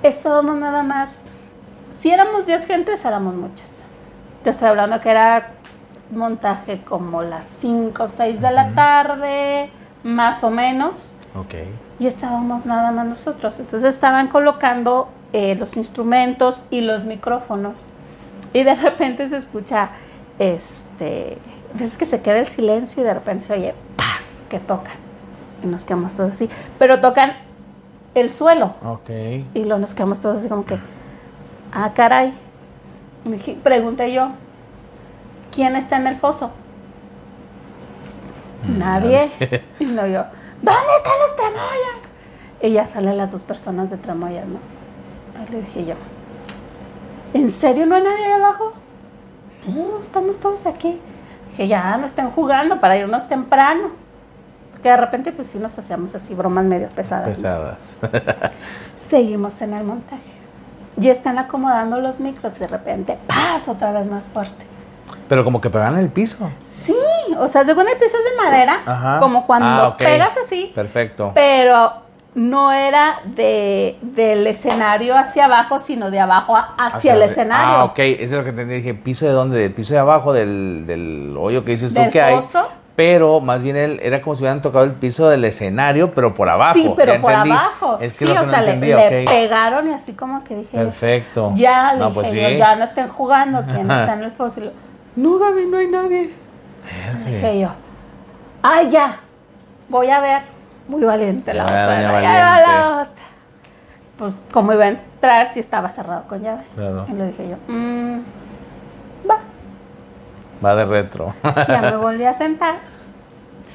estábamos 0.04 0.56
nada 0.58 0.84
más, 0.84 1.24
si 2.00 2.12
éramos 2.12 2.46
10 2.46 2.66
gentes, 2.66 3.04
éramos 3.06 3.34
muchas. 3.36 3.74
Te 4.44 4.52
estoy 4.52 4.70
hablando 4.70 5.02
que 5.02 5.10
era 5.10 5.48
montaje 6.12 6.82
como 6.82 7.22
las 7.24 7.46
5 7.62 8.04
o 8.04 8.08
6 8.08 8.42
de 8.42 8.52
la 8.52 8.72
tarde, 8.74 9.70
más 10.04 10.44
o 10.44 10.50
menos, 10.52 11.16
Ok. 11.36 11.54
y 12.00 12.08
estábamos 12.08 12.66
nada 12.66 12.92
más 12.92 13.06
nosotros. 13.08 13.60
Entonces 13.60 13.94
estaban 13.94 14.28
colocando 14.28 15.10
eh, 15.34 15.56
los 15.56 15.76
instrumentos 15.78 16.64
y 16.70 16.82
los 16.82 17.06
micrófonos. 17.06 17.88
Y 18.54 18.64
de 18.64 18.76
repente 18.76 19.28
se 19.30 19.38
escucha, 19.38 19.90
este, 20.40 21.38
es 21.80 21.98
que 21.98 22.06
se 22.06 22.22
queda 22.22 22.38
el 22.40 22.48
silencio 22.48 23.02
y 23.04 23.06
de 23.06 23.14
repente 23.14 23.46
se 23.46 23.54
oye, 23.54 23.74
¡paz! 23.98 24.30
que 24.50 24.60
tocan. 24.60 24.94
Y 25.64 25.68
nos 25.68 25.86
quedamos 25.86 26.14
todos 26.16 26.34
así. 26.34 26.50
Pero 26.78 27.02
tocan 27.02 27.34
el 28.14 28.32
suelo. 28.32 28.76
Ok. 28.86 29.10
Y 29.54 29.64
luego 29.66 29.80
nos 29.80 29.94
quedamos 29.96 30.20
todos 30.20 30.38
así 30.38 30.48
como 30.48 30.66
que, 30.66 30.78
ah, 31.74 31.92
caray. 31.96 32.34
Pregunté 33.64 34.14
yo, 34.14 34.30
¿quién 35.56 35.76
está 35.76 35.96
en 35.98 36.08
el 36.08 36.18
foso? 36.18 36.52
Nadie. 38.68 39.32
y 39.80 39.86
luego 39.86 40.08
yo, 40.08 40.26
¿dónde 40.62 40.96
están 40.98 41.20
los 41.22 41.36
tramoyas? 41.36 41.96
Y 42.62 42.72
ya 42.72 42.86
salen 42.86 43.18
las 43.18 43.32
dos 43.32 43.44
personas 43.44 43.90
de 43.90 43.98
tramoyas, 43.98 44.46
¿no? 44.48 44.60
Ahí 45.40 45.48
le 45.52 45.62
dije 45.62 45.86
yo, 45.86 45.96
¿en 47.34 47.50
serio 47.50 47.86
no 47.86 47.96
hay 47.96 48.04
nadie 48.04 48.26
ahí 48.26 48.32
abajo? 48.34 48.74
No, 49.68 50.00
estamos 50.00 50.38
todos 50.38 50.66
aquí. 50.66 51.00
Dije, 51.52 51.68
ya 51.68 51.98
no 51.98 52.06
estén 52.06 52.32
jugando 52.32 52.80
para 52.80 52.98
irnos 52.98 53.28
temprano. 53.28 53.90
Porque 54.72 54.90
de 54.90 54.98
repente, 54.98 55.32
pues 55.32 55.48
sí 55.48 55.58
nos 55.58 55.78
hacíamos 55.78 56.14
así 56.16 56.36
bromas 56.36 56.66
medio 56.66 56.90
pesadas. 56.90 57.28
¿no? 57.28 57.34
Pesadas. 57.36 57.98
Seguimos 58.98 59.62
en 59.62 59.74
el 59.74 59.84
montaje. 59.84 60.22
Ya 60.98 61.12
están 61.12 61.40
acomodando 61.40 62.00
los 62.00 62.20
micros 62.20 62.56
y 62.58 62.60
de 62.60 62.68
repente, 62.68 63.18
¡paz! 63.28 63.68
Otra 63.68 63.92
vez 63.92 64.06
más 64.06 64.26
fuerte. 64.26 64.75
Pero 65.28 65.44
como 65.44 65.60
que 65.62 65.70
pegan 65.70 65.98
el 65.98 66.10
piso. 66.10 66.50
Sí, 66.86 66.96
o 67.38 67.48
sea, 67.48 67.66
según 67.66 67.88
el 67.88 67.98
piso 67.98 68.18
es 68.18 68.24
de 68.38 68.44
madera, 68.44 68.78
Ajá. 68.86 69.20
como 69.20 69.46
cuando 69.48 69.68
Ah, 69.68 69.98
pegas 69.98 70.32
así, 70.46 70.72
Perfecto. 70.76 71.32
pero 71.34 71.94
no 72.36 72.72
era 72.72 73.22
de, 73.26 73.98
del 74.02 74.46
escenario 74.46 75.18
hacia 75.18 75.46
abajo, 75.46 75.80
sino 75.80 76.12
de 76.12 76.20
abajo 76.20 76.56
a- 76.56 76.76
hacia, 76.78 77.16
el 77.16 77.22
escenario. 77.24 77.78
Ah, 77.78 77.84
ok. 77.86 77.98
Eso 78.00 78.22
es 78.24 78.32
lo 78.34 78.44
que 78.44 78.50
entendí. 78.50 78.76
Dije, 78.76 78.94
¿piso 78.94 79.26
de 79.26 79.32
dónde? 79.32 79.58
Del 79.60 79.72
piso 79.74 79.94
de 79.94 80.00
abajo, 80.00 80.34
del, 80.34 80.84
del 80.86 81.34
hoyo 81.40 81.64
que 81.64 81.72
dices 81.72 81.94
tú 81.94 82.02
que 82.12 82.22
hay. 82.22 82.40
Pero 82.96 83.42
más 83.42 83.62
bien 83.62 83.76
él, 83.76 84.00
era 84.04 84.22
como 84.22 84.36
si 84.36 84.42
hubieran 84.44 84.62
tocado 84.62 84.86
el 84.86 84.94
piso 84.94 85.28
del 85.28 85.44
escenario, 85.44 86.14
pero 86.14 86.34
por 86.34 86.48
abajo. 86.50 86.76
Sí, 86.76 86.90
pero 86.96 87.20
por 87.20 87.34
abajo. 87.34 87.98
Es 88.00 88.14
que 88.14 88.26
sí, 88.26 88.34
lo 88.34 88.40
que 88.40 88.40
o 88.40 88.46
no 88.46 88.50
sea, 88.52 88.62
le- 88.62 88.72
entendí, 88.74 88.94
le, 88.94 89.26
pegaron 89.26 89.90
y 89.90 89.94
así 89.94 90.14
como 90.14 90.44
que 90.46 90.56
dije, 90.56 90.78
Perfecto. 90.78 91.52
ya, 91.56 91.92
le 91.94 92.00
No, 92.00 92.10
dije 92.12 92.22
pues 92.22 92.58
ya 92.58 92.76
no 92.78 92.86
estén 92.86 93.10
jugando, 93.10 93.64
¿quién 93.66 93.82
está 93.92 94.14
en 94.14 94.24
el 94.24 94.32
foso? 94.32 94.62
No, 95.16 95.38
Gaby, 95.40 95.66
no 95.66 95.78
hay 95.78 95.88
nadie. 95.88 96.34
Dije 97.26 97.60
yo, 97.60 97.70
ay, 98.62 98.90
ya, 98.92 99.18
voy 99.90 100.10
a 100.10 100.20
ver. 100.22 100.42
Muy 100.88 101.04
valiente 101.04 101.54
la 101.54 101.66
Ya, 101.66 101.72
otra. 101.74 102.12
va 102.12 102.22
la 102.22 103.02
otra. 103.02 103.24
pues 104.18 104.36
cómo 104.52 104.72
iba 104.74 104.86
a 104.86 104.90
entrar 104.90 105.52
si 105.54 105.60
estaba 105.60 105.90
cerrado 105.90 106.24
con 106.28 106.42
llave. 106.42 106.64
Claro. 106.76 107.06
Y 107.10 107.14
le 107.14 107.28
dije 107.28 107.50
yo, 107.50 107.56
"Mm, 107.74 108.20
va. 109.30 109.40
Va 110.64 110.76
de 110.76 110.86
retro. 110.86 111.34
Ya 111.68 111.82
me 111.82 111.96
volví 111.98 112.24
a 112.24 112.34
sentar. 112.34 112.76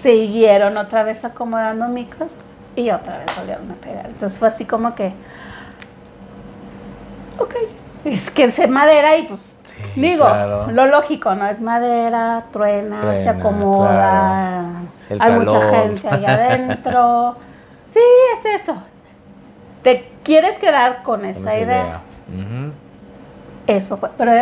Siguieron 0.02 0.76
otra 0.78 1.02
vez 1.02 1.24
acomodando 1.24 1.88
micros 1.88 2.36
y 2.76 2.90
otra 2.90 3.18
vez 3.18 3.26
volvieron 3.36 3.70
a 3.70 3.74
pegar. 3.74 4.06
Entonces 4.06 4.38
fue 4.38 4.48
así 4.48 4.64
como 4.64 4.94
que, 4.94 5.12
ok, 7.38 7.54
es 8.04 8.30
que 8.30 8.44
es 8.44 8.70
madera 8.70 9.16
y 9.18 9.24
pues 9.26 9.58
Sí, 9.70 10.00
digo, 10.00 10.24
claro. 10.24 10.66
lo 10.70 10.86
lógico, 10.86 11.34
¿no? 11.34 11.46
Es 11.46 11.60
madera, 11.60 12.44
truena, 12.52 13.00
se 13.18 13.28
acomoda, 13.28 14.64
claro. 15.08 15.22
Hay 15.22 15.32
mucha 15.32 15.60
gente 15.70 16.08
ahí 16.08 16.24
adentro. 16.26 17.36
sí, 17.92 18.00
es 18.38 18.62
eso. 18.62 18.76
Te 19.82 20.10
quieres 20.22 20.58
quedar 20.58 21.02
con 21.02 21.20
Con 21.20 21.28
esa 21.30 21.58
idea. 21.58 22.00
Eso 23.66 23.96
fue. 23.96 24.10
Pero 24.18 24.32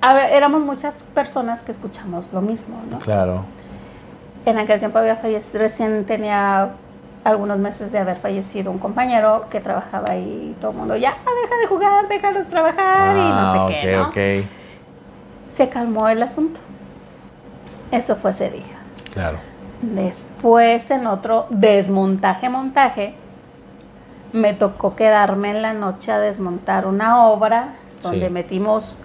a 0.00 0.12
ver, 0.14 0.32
éramos 0.32 0.60
muchas 0.62 1.02
personas 1.02 1.60
que 1.60 1.72
escuchamos 1.72 2.32
lo 2.32 2.40
mismo, 2.40 2.80
¿no? 2.90 2.98
Claro. 3.00 3.44
En 4.46 4.58
aquel 4.58 4.78
tiempo 4.78 4.98
había 4.98 5.16
fallecido, 5.16 5.60
recién 5.62 6.04
tenía 6.06 6.70
algunos 7.24 7.58
meses 7.58 7.92
de 7.92 7.98
haber 7.98 8.16
fallecido 8.16 8.70
un 8.70 8.78
compañero 8.78 9.46
que 9.50 9.60
trabajaba 9.60 10.12
ahí 10.12 10.54
y 10.56 10.60
todo 10.60 10.70
el 10.70 10.76
mundo, 10.78 10.96
ya, 10.96 11.10
deja 11.10 11.56
de 11.60 11.66
jugar, 11.66 12.08
déjalos 12.08 12.46
trabajar 12.48 13.16
y 13.16 13.20
no 13.20 13.52
sé 13.52 13.58
Ah, 13.58 13.66
qué, 13.82 13.96
¿no? 13.96 14.02
ok, 14.04 14.08
ok. 14.08 14.57
Se 15.58 15.68
calmó 15.68 16.08
el 16.08 16.22
asunto. 16.22 16.60
Eso 17.90 18.14
fue 18.14 18.30
ese 18.30 18.48
día. 18.50 18.78
Claro. 19.12 19.38
Después, 19.82 20.88
en 20.92 21.08
otro 21.08 21.46
desmontaje, 21.50 22.48
montaje, 22.48 23.14
me 24.32 24.54
tocó 24.54 24.94
quedarme 24.94 25.50
en 25.50 25.62
la 25.62 25.72
noche 25.74 26.12
a 26.12 26.20
desmontar 26.20 26.86
una 26.86 27.26
obra 27.26 27.70
donde 28.00 28.26
Sí. 28.28 28.32
metimos 28.32 29.00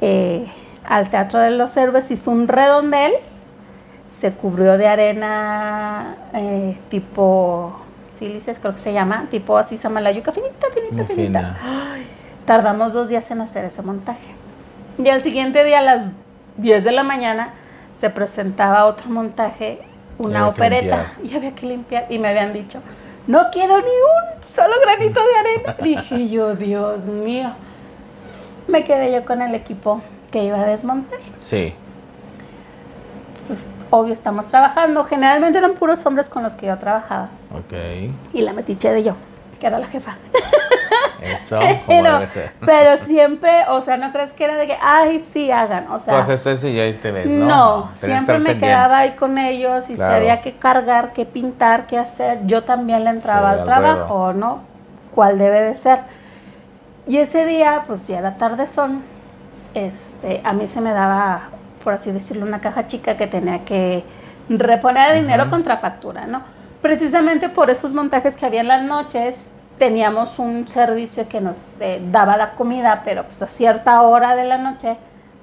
eh, 0.00 0.48
al 0.84 1.08
Teatro 1.08 1.38
de 1.38 1.52
los 1.52 1.76
Héroes, 1.76 2.10
hizo 2.10 2.32
un 2.32 2.48
redondel, 2.48 3.12
se 4.20 4.32
cubrió 4.32 4.76
de 4.78 4.88
arena 4.88 6.16
eh, 6.34 6.76
tipo 6.90 7.76
sílices, 8.18 8.58
creo 8.58 8.72
que 8.72 8.78
se 8.80 8.92
llama, 8.92 9.26
tipo 9.30 9.56
así 9.56 9.76
samalayuca, 9.78 10.32
finita, 10.32 10.66
finita, 10.74 10.94
Muy 10.96 11.04
finita. 11.06 11.38
fina. 11.38 11.58
Ay, 11.92 12.06
tardamos 12.44 12.92
dos 12.92 13.08
días 13.08 13.30
en 13.30 13.40
hacer 13.40 13.64
ese 13.66 13.82
montaje. 13.82 14.35
Y 14.98 15.08
al 15.08 15.22
siguiente 15.22 15.64
día, 15.64 15.80
a 15.80 15.82
las 15.82 16.12
10 16.56 16.84
de 16.84 16.92
la 16.92 17.02
mañana, 17.02 17.50
se 17.98 18.10
presentaba 18.10 18.86
otro 18.86 19.08
montaje, 19.08 19.80
una 20.18 20.48
opereta, 20.48 21.12
y 21.22 21.34
había 21.34 21.54
que 21.54 21.66
limpiar. 21.66 22.06
Y 22.10 22.18
me 22.18 22.28
habían 22.28 22.52
dicho, 22.52 22.80
no 23.26 23.50
quiero 23.50 23.78
ni 23.78 23.84
un 23.84 24.42
solo 24.42 24.74
granito 24.80 25.20
de 25.20 25.36
arena. 25.36 25.76
Dije 25.82 26.28
yo, 26.28 26.54
Dios 26.54 27.04
mío. 27.04 27.52
Me 28.68 28.84
quedé 28.84 29.12
yo 29.12 29.24
con 29.24 29.42
el 29.42 29.54
equipo 29.54 30.02
que 30.30 30.44
iba 30.44 30.60
a 30.60 30.66
desmontar. 30.66 31.20
Sí. 31.38 31.74
Pues 33.46 33.68
obvio 33.90 34.12
estamos 34.12 34.46
trabajando. 34.48 35.04
Generalmente 35.04 35.58
eran 35.58 35.74
puros 35.74 36.04
hombres 36.06 36.28
con 36.28 36.42
los 36.42 36.54
que 36.54 36.66
yo 36.66 36.76
trabajaba. 36.78 37.28
Ok. 37.52 37.74
Y 38.32 38.42
la 38.42 38.52
metiche 38.52 38.92
de 38.92 39.04
yo, 39.04 39.14
que 39.60 39.66
era 39.66 39.78
la 39.78 39.86
jefa. 39.86 40.16
Eso, 41.20 41.58
pero, 41.86 42.12
debe 42.14 42.28
ser. 42.28 42.52
pero 42.64 42.96
siempre, 42.98 43.64
o 43.68 43.80
sea, 43.80 43.96
no 43.96 44.12
crees 44.12 44.32
que 44.32 44.44
era 44.44 44.56
de 44.56 44.66
que, 44.66 44.76
ay, 44.80 45.18
sí, 45.20 45.50
hagan. 45.50 45.90
O 45.90 45.98
sea, 46.00 46.18
haces 46.20 46.46
eso 46.46 46.68
y 46.68 46.78
ahí 46.78 46.94
te 46.94 47.10
ves, 47.10 47.26
¿no? 47.26 47.46
no, 47.46 47.90
siempre 47.94 48.38
me 48.38 48.50
pendiente. 48.50 48.66
quedaba 48.66 48.98
ahí 48.98 49.12
con 49.16 49.38
ellos 49.38 49.84
y 49.84 49.92
si 49.92 49.94
Claro. 49.96 50.16
había 50.16 50.40
que 50.42 50.56
cargar, 50.56 51.12
que 51.12 51.24
pintar, 51.26 51.86
que 51.86 51.98
hacer, 51.98 52.40
yo 52.46 52.64
también 52.64 53.04
le 53.04 53.10
entraba 53.10 53.52
Sí, 53.54 53.58
al 53.60 53.64
trabajo, 53.64 54.32
¿no? 54.32 54.60
¿Cuál 55.14 55.38
debe 55.38 55.60
de 55.62 55.74
ser? 55.74 56.00
Y 57.06 57.18
ese 57.18 57.46
día, 57.46 57.84
pues 57.86 58.06
ya 58.08 58.18
era 58.18 58.36
tardezón, 58.36 59.02
este, 59.74 60.40
a 60.44 60.52
mí 60.52 60.66
se 60.66 60.80
me 60.80 60.92
daba, 60.92 61.48
por 61.84 61.92
así 61.94 62.10
decirlo, 62.12 62.44
una 62.46 62.60
caja 62.60 62.86
chica 62.86 63.16
que 63.16 63.26
tenía 63.26 63.64
que 63.64 64.04
reponer 64.48 65.12
el 65.16 65.22
dinero 65.22 65.50
contra 65.50 65.78
factura, 65.78 66.26
¿no? 66.26 66.42
Precisamente 66.82 67.48
por 67.48 67.70
esos 67.70 67.92
montajes 67.92 68.36
que 68.36 68.46
había 68.46 68.60
en 68.60 68.68
las 68.68 68.82
noches, 68.82 69.50
teníamos 69.78 70.38
un 70.38 70.68
servicio 70.68 71.28
que 71.28 71.40
nos 71.40 71.70
eh, 71.80 72.02
daba 72.10 72.36
la 72.36 72.52
comida, 72.52 73.02
pero 73.04 73.24
pues 73.24 73.42
a 73.42 73.46
cierta 73.46 74.02
hora 74.02 74.34
de 74.34 74.44
la 74.44 74.58
noche, 74.58 74.96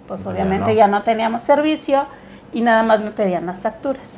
pues 0.08 0.26
obviamente 0.26 0.72
no. 0.72 0.74
ya 0.74 0.88
no 0.88 1.04
teníamos 1.04 1.42
servicio 1.42 2.06
y 2.54 2.62
nada 2.62 2.84
más 2.84 3.02
me 3.02 3.12
pedían 3.12 3.46
las 3.46 3.62
facturas. 3.62 4.16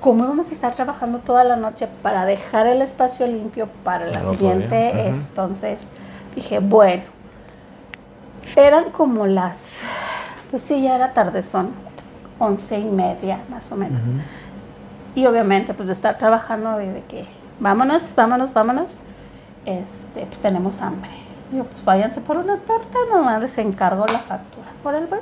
¿Cómo 0.00 0.24
íbamos 0.24 0.50
a 0.50 0.54
estar 0.54 0.74
trabajando 0.74 1.20
toda 1.20 1.44
la 1.44 1.56
noche 1.56 1.88
para 2.02 2.24
dejar 2.24 2.66
el 2.66 2.82
espacio 2.82 3.26
limpio 3.26 3.68
para 3.84 4.06
la 4.06 4.20
otro 4.20 4.34
siguiente? 4.34 4.92
día, 4.92 5.04
ujú. 5.10 5.16
Entonces 5.16 5.92
dije, 6.34 6.58
bueno, 6.58 7.04
eran 8.56 8.90
como 8.90 9.26
las, 9.26 9.74
pues 10.50 10.62
sí, 10.62 10.82
ya 10.82 10.96
era 10.96 11.12
tardezón, 11.14 11.70
once 12.38 12.78
y 12.78 12.84
media 12.84 13.38
más 13.48 13.70
o 13.70 13.76
menos. 13.76 14.02
Y 15.14 15.26
obviamente, 15.26 15.72
pues 15.74 15.88
de 15.88 15.94
estar 15.94 16.18
trabajando 16.18 16.80
y 16.80 16.86
de 16.86 17.02
que 17.02 17.26
vámonos, 17.60 18.14
vámonos, 18.16 18.52
vámonos, 18.52 18.98
este, 19.66 20.26
pues 20.26 20.38
tenemos 20.40 20.80
hambre. 20.82 21.10
Y 21.52 21.56
yo, 21.56 21.64
pues 21.64 21.84
váyanse 21.84 22.20
por 22.20 22.36
unas 22.38 22.60
tortas, 22.60 23.00
nomás 23.12 23.40
les 23.40 23.56
encargo 23.58 24.06
la 24.06 24.18
factura. 24.18 24.66
Por 24.82 24.94
el 24.94 25.04
pues, 25.04 25.20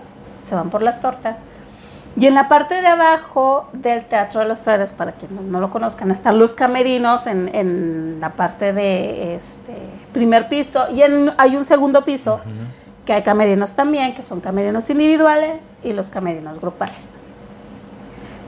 se 0.49 0.55
van 0.55 0.71
por 0.71 0.83
las 0.83 1.01
tortas. 1.01 1.37
Y 2.17 2.27
en 2.27 2.35
la 2.35 2.49
parte 2.49 2.81
de 2.81 2.87
abajo 2.89 3.69
del 3.73 4.05
Teatro 4.05 4.41
de 4.41 4.47
los 4.49 4.67
Héroes, 4.67 4.93
para 4.93 5.13
quienes 5.13 5.41
no 5.43 5.61
lo 5.61 5.71
conozcan, 5.71 6.11
están 6.11 6.39
los 6.39 6.55
camerinos 6.55 7.27
en, 7.29 7.49
en 7.55 8.19
la 8.21 8.31
parte 8.31 8.73
de 8.73 9.37
este 9.37 9.75
primer 10.13 10.49
piso 10.49 10.91
y 10.93 11.03
en- 11.03 11.31
hay 11.39 11.55
un 11.57 11.65
segundo 11.65 12.05
piso 12.05 12.41
que 13.07 13.13
hay 13.13 13.23
camerinos 13.23 13.75
también, 13.75 14.15
que 14.15 14.25
son 14.25 14.41
camerinos 14.41 14.91
individuales 14.91 15.59
y 15.85 15.93
los 15.93 16.11
camerinos 16.11 16.61
grupales. 16.61 17.13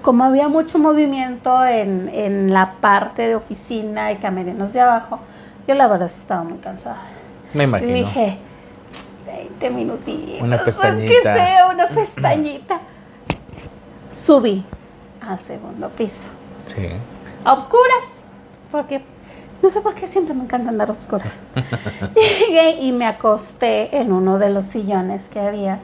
Como 0.02 0.24
había 0.24 0.48
mucho 0.48 0.80
movimiento 0.80 1.64
en, 1.64 2.08
en 2.12 2.52
la 2.52 2.72
parte 2.80 3.22
de 3.28 3.36
oficina 3.36 4.10
y 4.10 4.16
camerinos 4.16 4.72
de 4.72 4.80
abajo, 4.80 5.20
yo 5.66 5.74
la 5.74 5.86
verdad 5.88 6.10
sí 6.10 6.20
estaba 6.20 6.42
muy 6.42 6.58
cansada. 6.58 7.02
Me 7.54 7.64
imagino. 7.64 7.90
Y 7.90 7.94
dije, 7.94 8.38
20 9.26 9.70
minutitos. 9.70 10.40
Una 10.40 10.62
pues, 10.62 10.76
pestañita. 10.76 11.12
Que 11.12 11.22
sea 11.22 11.68
una 11.68 11.88
pestañita. 11.88 12.80
Subí 14.12 14.64
al 15.20 15.40
segundo 15.40 15.88
piso. 15.90 16.24
Sí. 16.66 16.88
A 17.44 17.52
obscuras. 17.52 18.16
Porque 18.70 19.02
no 19.62 19.70
sé 19.70 19.80
por 19.80 19.94
qué 19.94 20.08
siempre 20.08 20.34
me 20.34 20.44
encanta 20.44 20.70
andar 20.70 20.88
a 20.88 20.92
obscuras. 20.92 21.32
Llegué 22.14 22.80
y 22.80 22.92
me 22.92 23.06
acosté 23.06 23.96
en 23.96 24.12
uno 24.12 24.38
de 24.38 24.50
los 24.50 24.66
sillones 24.66 25.28
que 25.28 25.40
había. 25.40 25.78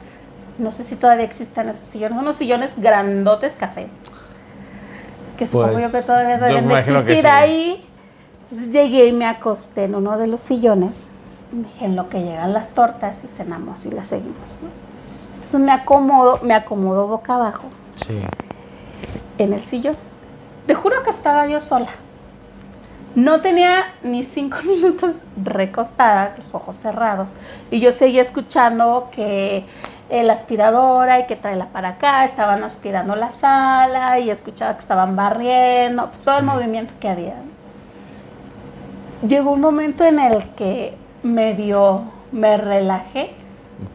No 0.57 0.71
sé 0.71 0.83
si 0.83 0.95
todavía 0.95 1.23
existen 1.23 1.69
esos 1.69 1.87
sillones. 1.87 2.17
Unos 2.19 2.35
sillones 2.35 2.73
grandotes 2.77 3.55
cafés. 3.55 3.89
Que 5.37 5.47
supongo 5.47 5.73
Pues, 5.73 5.91
yo 5.91 5.97
que 5.97 6.05
todavía 6.05 6.37
deben 6.37 6.67
de 6.67 6.79
existir 6.79 7.21
sí. 7.21 7.27
ahí. 7.27 7.88
Entonces 8.51 8.71
llegué 8.73 9.07
y 9.07 9.13
me 9.13 9.25
acosté 9.27 9.83
en 9.83 9.95
uno 9.95 10.17
de 10.17 10.25
los 10.27 10.39
sillones. 10.39 11.07
Dije, 11.51 11.85
en 11.85 11.95
lo 11.95 12.09
que 12.09 12.21
llegan 12.23 12.53
las 12.53 12.69
tortas 12.71 13.23
y 13.23 13.27
cenamos 13.27 13.85
y 13.85 13.91
las 13.91 14.07
seguimos. 14.07 14.59
¿no? 14.61 14.69
Entonces 15.35 15.59
me 15.59 15.71
acomodo, 15.71 16.39
me 16.43 16.53
acomodo 16.53 17.07
boca 17.07 17.35
abajo 17.35 17.63
Sí. 17.95 18.19
en 19.37 19.53
el 19.53 19.63
sillón. 19.63 19.95
Te 20.65 20.73
juro 20.73 21.03
que 21.03 21.09
estaba 21.09 21.47
yo 21.47 21.59
sola. 21.61 21.89
No 23.15 23.41
tenía 23.41 23.83
ni 24.03 24.23
cinco 24.23 24.57
minutos 24.65 25.13
recostada, 25.43 26.33
los 26.37 26.53
ojos 26.55 26.75
cerrados. 26.75 27.29
Y 27.69 27.79
yo 27.79 27.91
seguía 27.91 28.21
escuchando 28.21 29.09
que 29.11 29.65
la 30.09 30.33
aspiradora 30.33 31.19
y 31.19 31.27
que 31.27 31.35
tráela 31.35 31.67
para 31.67 31.89
acá, 31.89 32.25
estaban 32.25 32.63
aspirando 32.63 33.15
la 33.15 33.31
sala 33.31 34.19
y 34.19 34.31
escuchaba 34.31 34.73
que 34.73 34.79
estaban 34.79 35.15
barriendo, 35.15 36.09
todo 36.25 36.39
el 36.39 36.45
movimiento 36.45 36.93
que 36.99 37.09
había. 37.09 37.35
Llegó 39.27 39.51
un 39.51 39.61
momento 39.61 40.03
en 40.05 40.19
el 40.19 40.43
que 40.55 40.93
medio 41.23 42.03
me 42.31 42.57
relajé 42.57 43.31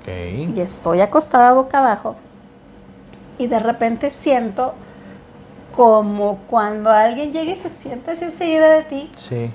y 0.07 0.47
Ok. 0.53 0.59
estoy 0.59 1.01
acostada 1.01 1.53
boca 1.53 1.79
abajo 1.79 2.17
y 3.39 3.47
de 3.47 3.59
repente 3.59 4.11
siento 4.11 4.75
como 5.75 6.39
cuando 6.49 6.91
alguien 6.91 7.33
llega 7.33 7.53
y 7.53 7.57
se 7.57 7.69
sienta 7.69 8.13
así 8.13 8.25
enseguida 8.25 8.71
de 8.71 8.83
ti, 8.85 9.11
Sí. 9.17 9.51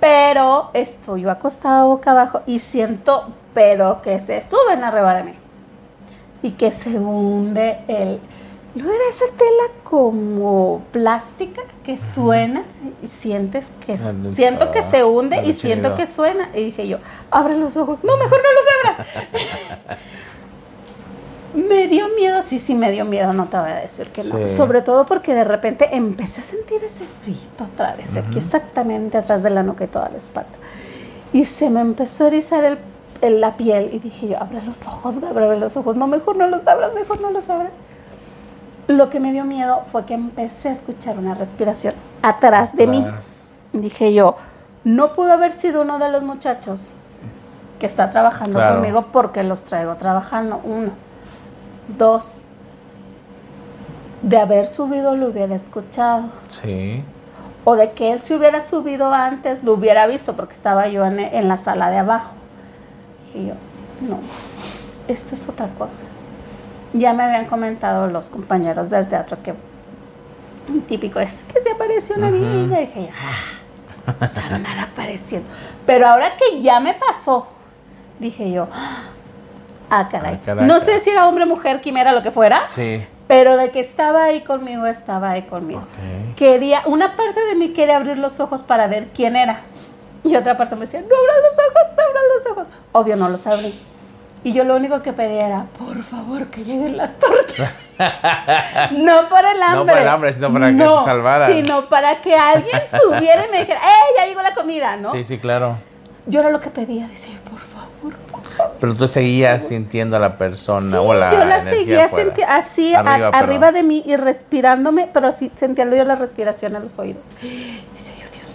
pero 0.00 0.70
estoy 0.74 1.22
yo 1.22 1.30
acostada 1.30 1.84
boca 1.84 2.10
abajo 2.10 2.40
y 2.46 2.58
siento, 2.58 3.28
pero 3.54 4.02
que 4.02 4.20
se 4.20 4.42
suben 4.42 4.84
arriba 4.84 5.14
de 5.14 5.24
mí 5.24 5.32
y 6.42 6.50
que 6.52 6.70
se 6.72 6.90
hunde 6.98 7.78
el... 7.88 8.20
¿No 8.76 8.84
era 8.92 9.04
esa 9.10 9.24
tela 9.38 9.62
como 9.84 10.82
plástica 10.92 11.62
que 11.82 11.96
suena 11.98 12.62
y 13.02 13.08
sientes 13.08 13.72
que 13.84 13.94
Ah, 13.94 14.12
siento 14.34 14.70
que 14.70 14.82
se 14.82 15.02
hunde 15.02 15.42
y 15.44 15.54
siento 15.54 15.94
que 15.96 16.06
suena 16.06 16.50
y 16.54 16.64
dije 16.66 16.86
yo, 16.86 16.98
abre 17.30 17.56
los 17.56 17.76
ojos, 17.76 17.98
no, 18.04 18.16
mejor 18.18 18.38
no 18.38 18.52
los 18.52 18.94
abras. 18.94 19.06
Me 21.54 21.88
dio 21.88 22.08
miedo, 22.14 22.42
sí, 22.42 22.58
sí 22.58 22.74
me 22.74 22.90
dio 22.92 23.06
miedo, 23.06 23.32
no 23.32 23.46
te 23.46 23.56
voy 23.56 23.70
a 23.70 23.76
decir 23.76 24.08
que 24.08 24.22
no. 24.24 24.46
Sí. 24.46 24.56
Sobre 24.56 24.82
todo 24.82 25.06
porque 25.06 25.32
de 25.34 25.44
repente 25.44 25.88
empecé 25.96 26.42
a 26.42 26.44
sentir 26.44 26.84
ese 26.84 27.04
frío 27.22 27.36
otra 27.72 27.96
vez, 27.96 28.14
aquí 28.14 28.36
exactamente 28.36 29.16
atrás 29.16 29.42
de 29.42 29.48
la 29.48 29.62
nuca 29.62 29.84
y 29.84 29.86
toda 29.86 30.10
la 30.10 30.18
espalda. 30.18 30.50
Y 31.32 31.46
se 31.46 31.70
me 31.70 31.80
empezó 31.80 32.24
a 32.24 32.26
erizar 32.28 32.62
el, 32.64 32.78
el- 33.22 33.40
la 33.40 33.56
piel 33.56 33.88
y 33.94 34.00
dije 34.00 34.28
yo, 34.28 34.36
abre 34.42 34.60
los 34.62 34.82
ojos, 34.82 35.16
abre 35.26 35.58
los 35.58 35.74
ojos. 35.78 35.96
No, 35.96 36.06
mejor 36.06 36.36
no 36.36 36.46
los 36.46 36.66
abras, 36.66 36.92
mejor 36.92 37.22
no 37.22 37.30
los 37.30 37.48
abras. 37.48 37.72
Lo 38.88 39.10
que 39.10 39.18
me 39.20 39.32
dio 39.32 39.44
miedo 39.44 39.82
fue 39.90 40.04
que 40.06 40.14
empecé 40.14 40.68
a 40.68 40.72
escuchar 40.72 41.18
una 41.18 41.34
respiración 41.34 41.94
atrás 42.22 42.74
de 42.76 42.86
mí. 42.86 43.04
Dije 43.72 44.14
yo, 44.14 44.36
no 44.84 45.12
pudo 45.14 45.32
haber 45.32 45.52
sido 45.52 45.82
uno 45.82 45.98
de 45.98 46.08
los 46.10 46.22
muchachos 46.22 46.90
que 47.80 47.86
está 47.86 48.10
trabajando 48.10 48.58
Claro. 48.58 48.76
conmigo 48.76 49.06
porque 49.12 49.42
los 49.42 49.64
traigo 49.64 49.96
trabajando. 49.96 50.60
Uno. 50.64 50.90
Dos. 51.98 52.42
De 54.22 54.38
haber 54.38 54.66
subido 54.66 55.14
lo 55.16 55.28
hubiera 55.28 55.54
escuchado. 55.56 56.24
Sí. 56.48 57.02
O 57.64 57.74
de 57.74 57.90
que 57.92 58.12
él 58.12 58.20
se 58.20 58.36
hubiera 58.36 58.64
subido 58.68 59.12
antes, 59.12 59.62
lo 59.64 59.72
hubiera 59.74 60.06
visto 60.06 60.34
porque 60.34 60.54
estaba 60.54 60.86
yo 60.88 61.04
en, 61.04 61.18
en 61.18 61.48
la 61.48 61.58
sala 61.58 61.90
de 61.90 61.98
abajo. 61.98 62.30
Dije 63.34 63.48
yo, 63.48 63.54
no, 64.08 64.18
esto 65.08 65.34
es 65.34 65.48
otra 65.48 65.66
cosa. 65.76 65.92
Ya 66.98 67.12
me 67.12 67.24
habían 67.24 67.46
comentado 67.46 68.06
los 68.06 68.26
compañeros 68.26 68.90
del 68.90 69.08
teatro 69.08 69.36
que 69.42 69.54
un 70.68 70.80
típico 70.82 71.20
es 71.20 71.44
que 71.52 71.62
se 71.62 71.70
apareció 71.70 72.16
una 72.16 72.30
niña. 72.30 72.80
Y 72.80 72.86
dije, 72.86 73.10
ah, 74.20 74.26
se 74.26 74.40
andar 74.40 74.78
apareciendo. 74.78 75.48
Pero 75.84 76.06
ahora 76.06 76.32
que 76.36 76.60
ya 76.60 76.80
me 76.80 76.94
pasó, 76.94 77.46
dije 78.18 78.50
yo, 78.50 78.68
ah, 78.72 80.08
caray. 80.10 80.34
Ah, 80.34 80.38
caray, 80.44 80.66
no 80.66 80.78
caray. 80.78 80.94
sé 80.98 81.00
si 81.00 81.10
era 81.10 81.28
hombre, 81.28 81.44
mujer, 81.44 81.80
quimera, 81.80 82.12
lo 82.12 82.22
que 82.22 82.30
fuera, 82.30 82.68
Sí. 82.68 83.04
pero 83.28 83.56
de 83.56 83.70
que 83.70 83.80
estaba 83.80 84.24
ahí 84.24 84.42
conmigo, 84.42 84.86
estaba 84.86 85.30
ahí 85.30 85.42
conmigo 85.42 85.82
quería, 86.36 86.82
una 86.86 87.16
parte 87.16 87.40
de 87.44 87.54
mí 87.54 87.72
quería 87.72 87.96
abrir 87.96 88.18
los 88.18 88.40
ojos 88.40 88.62
para 88.62 88.86
ver 88.86 89.08
quién 89.14 89.36
era. 89.36 89.60
Y 90.24 90.34
otra 90.34 90.56
parte 90.56 90.74
me 90.74 90.82
decía, 90.82 91.00
no 91.00 91.06
abras 91.06 91.36
los 91.42 91.52
ojos, 91.66 91.96
no 91.96 92.02
abras 92.02 92.22
los 92.34 92.52
ojos. 92.52 92.66
Obvio, 92.92 93.16
no 93.16 93.28
los 93.28 93.46
abrí. 93.46 93.78
Y 94.46 94.52
yo 94.52 94.62
lo 94.62 94.76
único 94.76 95.02
que 95.02 95.12
pedía 95.12 95.48
era, 95.48 95.64
por 95.76 96.04
favor, 96.04 96.46
que 96.46 96.62
lleguen 96.62 96.96
las 96.96 97.18
tortas. 97.18 97.68
no 98.92 99.28
para 99.28 99.50
el 99.50 99.60
hambre. 99.60 99.86
para 99.92 100.02
el 100.02 100.08
hambre, 100.08 100.32
sino 100.34 100.52
para 100.52 100.70
que 100.70 100.76
te 100.76 101.04
salvaran. 101.04 101.52
Sino 101.52 101.86
para 101.86 102.20
que 102.22 102.36
alguien 102.36 102.80
subiera 103.02 103.44
y 103.44 103.50
me 103.50 103.58
dijera, 103.62 103.80
¡eh, 103.80 104.14
ya 104.16 104.26
llegó 104.26 104.42
la 104.42 104.54
comida! 104.54 104.96
¿no? 104.98 105.10
Sí, 105.10 105.24
sí, 105.24 105.38
claro. 105.38 105.78
Yo 106.26 106.38
era 106.38 106.50
lo 106.50 106.60
que 106.60 106.70
pedía, 106.70 107.08
decía, 107.08 107.36
por 107.50 107.58
favor, 107.58 108.12
por 108.30 108.44
favor. 108.44 108.74
Pero 108.78 108.94
tú 108.94 109.08
seguías 109.08 109.66
sintiendo 109.66 110.16
a 110.16 110.20
la 110.20 110.38
persona 110.38 111.00
o 111.00 111.12
la 111.12 111.32
yo 111.32 111.44
la 111.44 111.60
seguía 111.62 112.08
así 112.46 112.94
a- 112.94 113.00
Arriba, 113.00 113.72
de 113.72 113.82
mí 113.82 114.04
y 114.06 114.14
respirándome, 114.14 115.10
pero 115.12 115.26
así 115.26 115.50
sentía 115.56 115.86
yo 115.86 116.04
la 116.04 116.14
respiración 116.14 116.76
en 116.76 116.84
los 116.84 116.96
oídos. 117.00 117.24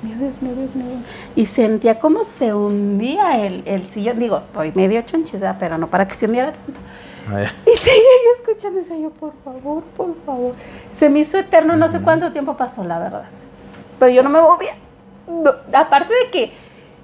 Dios 0.02 0.04
mío, 0.04 0.16
Dios 0.20 0.42
mío, 0.42 0.54
Dios 0.56 0.76
mío. 0.76 0.98
Y 1.36 1.46
sentía 1.46 2.00
como 2.00 2.24
se 2.24 2.54
hundía 2.54 3.46
el, 3.46 3.64
el 3.66 3.88
sillón. 3.88 4.20
Digo, 4.20 4.38
estoy 4.38 4.72
medio 4.74 5.02
chonchida, 5.04 5.58
pero 5.60 5.78
no 5.78 5.88
para 5.88 6.08
que 6.08 6.16
se 6.16 6.26
hundiera 6.26 6.54
tanto. 6.54 6.80
Ay, 7.34 7.46
Y 7.74 7.78
seguía 7.78 8.02
yo 8.26 8.42
escuchando, 8.42 8.80
decía 8.80 8.98
yo, 8.98 9.10
por 9.12 9.34
favor, 9.44 9.84
por 9.96 10.16
favor. 10.26 10.56
Se 10.92 11.10
me 11.10 11.20
hizo 11.20 11.38
eterno, 11.38 11.76
no 11.76 11.88
sé 11.88 12.02
cuánto 12.02 12.32
tiempo 12.32 12.58
pasó, 12.58 12.84
la 12.84 13.00
verdad. 13.00 13.24
Pero 14.00 14.12
yo 14.12 14.24
no 14.24 14.30
me 14.30 14.42
movía. 14.42 14.74
No, 15.28 15.52
aparte 15.78 16.14
de 16.26 16.32
que, 16.32 16.54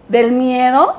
del 0.10 0.32
miedo, 0.32 0.96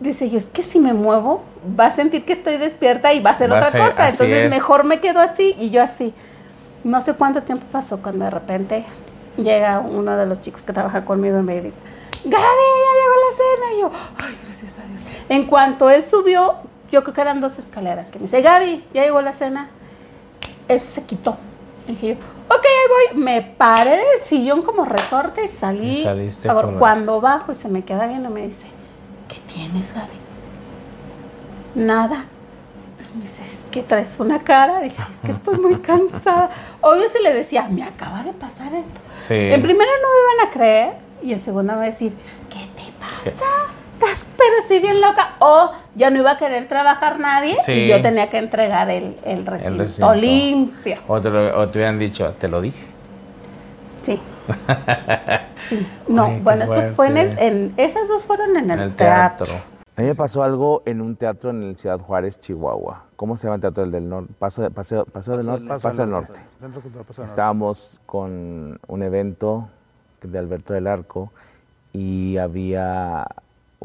dice 0.00 0.28
yo, 0.28 0.38
es 0.38 0.50
que 0.50 0.62
si 0.62 0.78
me 0.78 0.92
muevo, 0.92 1.42
va 1.78 1.86
a 1.86 1.92
sentir 1.94 2.24
que 2.24 2.34
estoy 2.34 2.58
despierta 2.58 3.12
y 3.14 3.22
va 3.22 3.30
a 3.30 3.34
ser 3.34 3.50
otra 3.50 3.64
ser- 3.70 3.80
cosa. 3.80 4.08
Entonces 4.08 4.44
es. 4.44 4.50
mejor 4.50 4.84
me 4.84 5.00
quedo 5.00 5.20
así 5.20 5.54
y 5.58 5.70
yo 5.70 5.82
así. 5.82 6.12
No 6.84 7.00
sé 7.00 7.14
cuánto 7.14 7.42
tiempo 7.42 7.64
pasó 7.72 8.02
cuando 8.02 8.24
de 8.26 8.30
repente 8.30 8.84
llega 9.36 9.80
uno 9.80 10.16
de 10.16 10.26
los 10.26 10.40
chicos 10.40 10.62
que 10.62 10.72
trabaja 10.72 11.04
conmigo 11.04 11.38
y 11.38 11.42
me 11.42 11.54
dice, 11.60 11.72
Gaby, 12.24 12.36
ya 12.36 13.00
llegó 13.00 13.14
la 13.14 13.36
cena. 13.36 13.74
Y 13.74 13.80
yo, 13.80 13.90
ay, 14.18 14.38
gracias 14.44 14.78
a 14.78 14.82
Dios. 14.86 15.02
En 15.28 15.46
cuanto 15.46 15.90
él 15.90 16.04
subió, 16.04 16.56
yo 16.90 17.02
creo 17.02 17.14
que 17.14 17.20
eran 17.20 17.40
dos 17.40 17.58
escaleras, 17.58 18.10
que 18.10 18.18
me 18.18 18.24
dice, 18.24 18.42
Gaby, 18.42 18.84
ya 18.92 19.04
llegó 19.04 19.20
la 19.22 19.32
cena. 19.32 19.70
Eso 20.68 20.86
se 20.86 21.04
quitó. 21.04 21.36
Y 21.88 21.92
dije 21.92 22.08
yo, 22.08 22.14
ok, 22.54 22.64
ahí 22.64 23.14
voy. 23.14 23.22
Me 23.22 23.42
paré 23.42 23.96
del 23.96 24.20
sillón 24.24 24.62
como 24.62 24.84
resorte 24.84 25.44
y 25.44 25.48
salí. 25.48 26.00
Y 26.00 26.04
saliste 26.04 26.48
Ahora, 26.48 26.78
Cuando 26.78 27.20
bajo 27.20 27.52
y 27.52 27.54
se 27.54 27.68
me 27.68 27.84
queda 27.84 28.06
viendo, 28.06 28.30
me 28.30 28.46
dice, 28.46 28.66
¿qué 29.28 29.40
tienes, 29.52 29.94
Gaby? 29.94 30.22
Nada. 31.74 32.26
Me 33.14 33.22
dice, 33.22 33.44
es 33.44 33.66
que 33.70 33.82
traes 33.82 34.18
una 34.18 34.40
cara. 34.40 34.80
Dije, 34.80 34.96
es 35.12 35.20
que 35.20 35.32
estoy 35.32 35.58
muy 35.58 35.76
cansada. 35.80 36.50
Obvio 36.80 37.08
si 37.08 37.22
le 37.22 37.32
decía, 37.34 37.66
me 37.68 37.82
acaba 37.84 38.22
de 38.22 38.32
pasar 38.32 38.72
esto. 38.74 38.98
Sí. 39.18 39.34
En 39.34 39.62
primera 39.62 39.90
no 40.00 40.08
me 40.08 40.34
iban 40.34 40.48
a 40.48 40.50
creer 40.52 40.92
y 41.22 41.32
en 41.32 41.40
segunda 41.40 41.74
me 41.74 41.78
iba 41.80 41.84
a 41.84 41.90
decir, 41.90 42.12
¿qué 42.50 42.66
te 42.76 42.90
pasa? 42.98 43.44
Estás 43.94 44.26
pero 44.36 44.54
sí 44.66 44.80
bien 44.80 45.00
loca. 45.00 45.34
O 45.38 45.70
ya 45.94 46.10
no 46.10 46.18
iba 46.18 46.32
a 46.32 46.38
querer 46.38 46.66
trabajar 46.68 47.20
nadie 47.20 47.56
Sí. 47.64 47.72
y 47.72 47.88
yo 47.88 48.02
tenía 48.02 48.28
que 48.30 48.38
entregar 48.38 48.90
el, 48.90 49.16
el 49.24 49.46
recinto, 49.46 49.82
recinto. 49.84 50.14
limpio. 50.14 50.98
O 51.06 51.20
te, 51.20 51.30
lo- 51.30 51.58
o 51.60 51.68
te 51.68 51.78
hubieran 51.78 51.98
dicho, 51.98 52.34
te 52.38 52.48
lo 52.48 52.60
dije. 52.60 52.84
Sí. 54.04 54.20
Sí. 55.68 55.86
No, 56.08 56.24
Ay, 56.26 56.40
bueno, 56.42 56.64
eso 56.64 56.92
fue 56.96 57.06
en 57.06 57.16
el, 57.16 57.38
en, 57.38 57.74
esas 57.76 58.08
dos 58.08 58.24
fueron 58.24 58.56
en 58.56 58.68
el, 58.68 58.78
En 58.78 58.80
el 58.80 58.92
teatro. 58.94 59.46
teatro. 59.46 59.62
A 59.94 60.00
mí 60.00 60.06
me 60.06 60.14
pasó 60.14 60.42
algo 60.42 60.82
en 60.86 61.02
un 61.02 61.16
teatro 61.16 61.50
en 61.50 61.62
el 61.62 61.76
Ciudad 61.76 62.00
Juárez, 62.00 62.40
Chihuahua. 62.40 63.04
¿Cómo 63.14 63.36
se 63.36 63.44
llama 63.44 63.56
el 63.56 63.60
teatro 63.60 63.82
del, 63.82 63.92
del 63.92 64.08
norte? 64.08 64.32
Paseo, 64.38 64.70
paseo 64.70 65.36
del 65.36 65.46
norte. 65.46 65.66
Paso, 65.66 66.02
del 66.02 66.10
norte. 66.10 66.38
Estábamos 67.22 68.00
con 68.06 68.80
un 68.86 69.02
evento 69.02 69.68
de 70.22 70.38
Alberto 70.38 70.72
del 70.72 70.86
Arco 70.86 71.30
y 71.92 72.38
había 72.38 73.26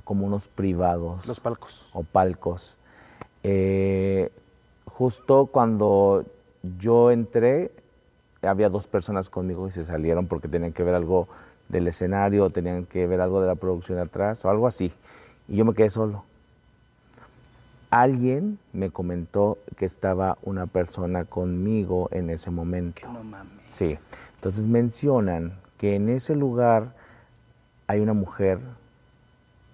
como 0.06 0.26
unos 0.26 0.48
privados 0.48 1.26
Los 1.28 1.42
palcos. 1.42 1.90
o 1.94 2.04
palcos. 2.04 2.78
Eh, 3.44 4.32
justo 4.86 5.48
cuando 5.48 6.24
yo 6.80 7.12
entré, 7.12 7.72
había 8.42 8.70
dos 8.70 8.88
personas 8.88 9.30
conmigo 9.30 9.68
y 9.68 9.72
se 9.72 9.84
salieron 9.84 10.28
porque 10.28 10.48
tenían 10.48 10.72
que 10.72 10.84
ver 10.84 10.96
algo 10.96 11.28
del 11.68 11.88
escenario, 11.90 12.46
o 12.46 12.50
tenían 12.50 12.86
que 12.86 13.08
ver 13.08 13.20
algo 13.20 13.42
de 13.42 13.48
la 13.48 13.56
producción 13.56 14.00
atrás 14.00 14.46
o 14.46 14.50
algo 14.50 14.68
así. 14.68 14.94
Y 15.48 15.56
yo 15.58 15.66
me 15.66 15.74
quedé 15.74 15.90
solo. 15.90 16.24
Alguien 17.90 18.60
me 18.74 18.90
comentó 18.90 19.58
que 19.78 19.86
estaba 19.86 20.38
una 20.44 20.68
persona 20.68 21.24
conmigo 21.24 22.10
en 22.12 22.30
ese 22.30 22.52
momento. 22.52 23.12
No 23.12 23.24
mames. 23.24 23.54
Sí. 23.66 23.98
Entonces 24.36 24.68
mencionan 24.68 25.58
que 25.78 25.96
en 25.96 26.10
ese 26.10 26.36
lugar 26.36 26.94
hay 27.88 28.02
una 28.02 28.14
mujer 28.14 28.60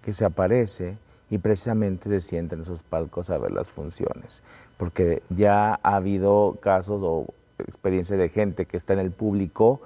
que 0.04 0.14
se 0.14 0.26
aparece 0.26 0.98
y 1.30 1.40
precisamente 1.40 2.10
se 2.10 2.22
sienta 2.22 2.54
en 2.56 2.62
esos 2.62 2.84
palcos 2.84 3.32
a 3.32 3.38
ver 3.40 3.52
las 3.52 3.70
funciones. 3.70 4.44
Porque 4.78 5.24
ya 5.30 5.80
ha 5.82 5.96
habido 5.96 6.60
casos 6.62 7.02
o 7.04 7.26
experiencia 7.58 8.16
de 8.18 8.30
gente 8.30 8.66
que 8.66 8.78
está 8.78 8.94
en 8.94 9.00
el 9.00 9.12
público 9.12 9.82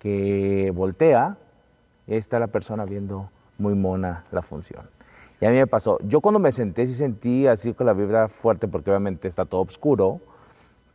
que 0.00 0.72
voltea 0.74 1.36
y 2.06 2.12
ahí 2.12 2.18
está 2.18 2.38
la 2.40 2.46
persona 2.48 2.84
viendo 2.84 3.30
muy 3.58 3.74
mona 3.74 4.24
la 4.32 4.42
función. 4.42 4.82
Y 5.40 5.46
a 5.46 5.50
mí 5.50 5.56
me 5.56 5.66
pasó, 5.66 5.98
yo 6.02 6.20
cuando 6.20 6.40
me 6.40 6.50
senté 6.52 6.86
sí 6.86 6.94
sentí 6.94 7.46
así 7.46 7.72
con 7.74 7.86
la 7.86 7.92
vibra 7.92 8.28
fuerte 8.28 8.66
porque 8.68 8.90
obviamente 8.90 9.28
está 9.28 9.44
todo 9.44 9.62
oscuro, 9.62 10.20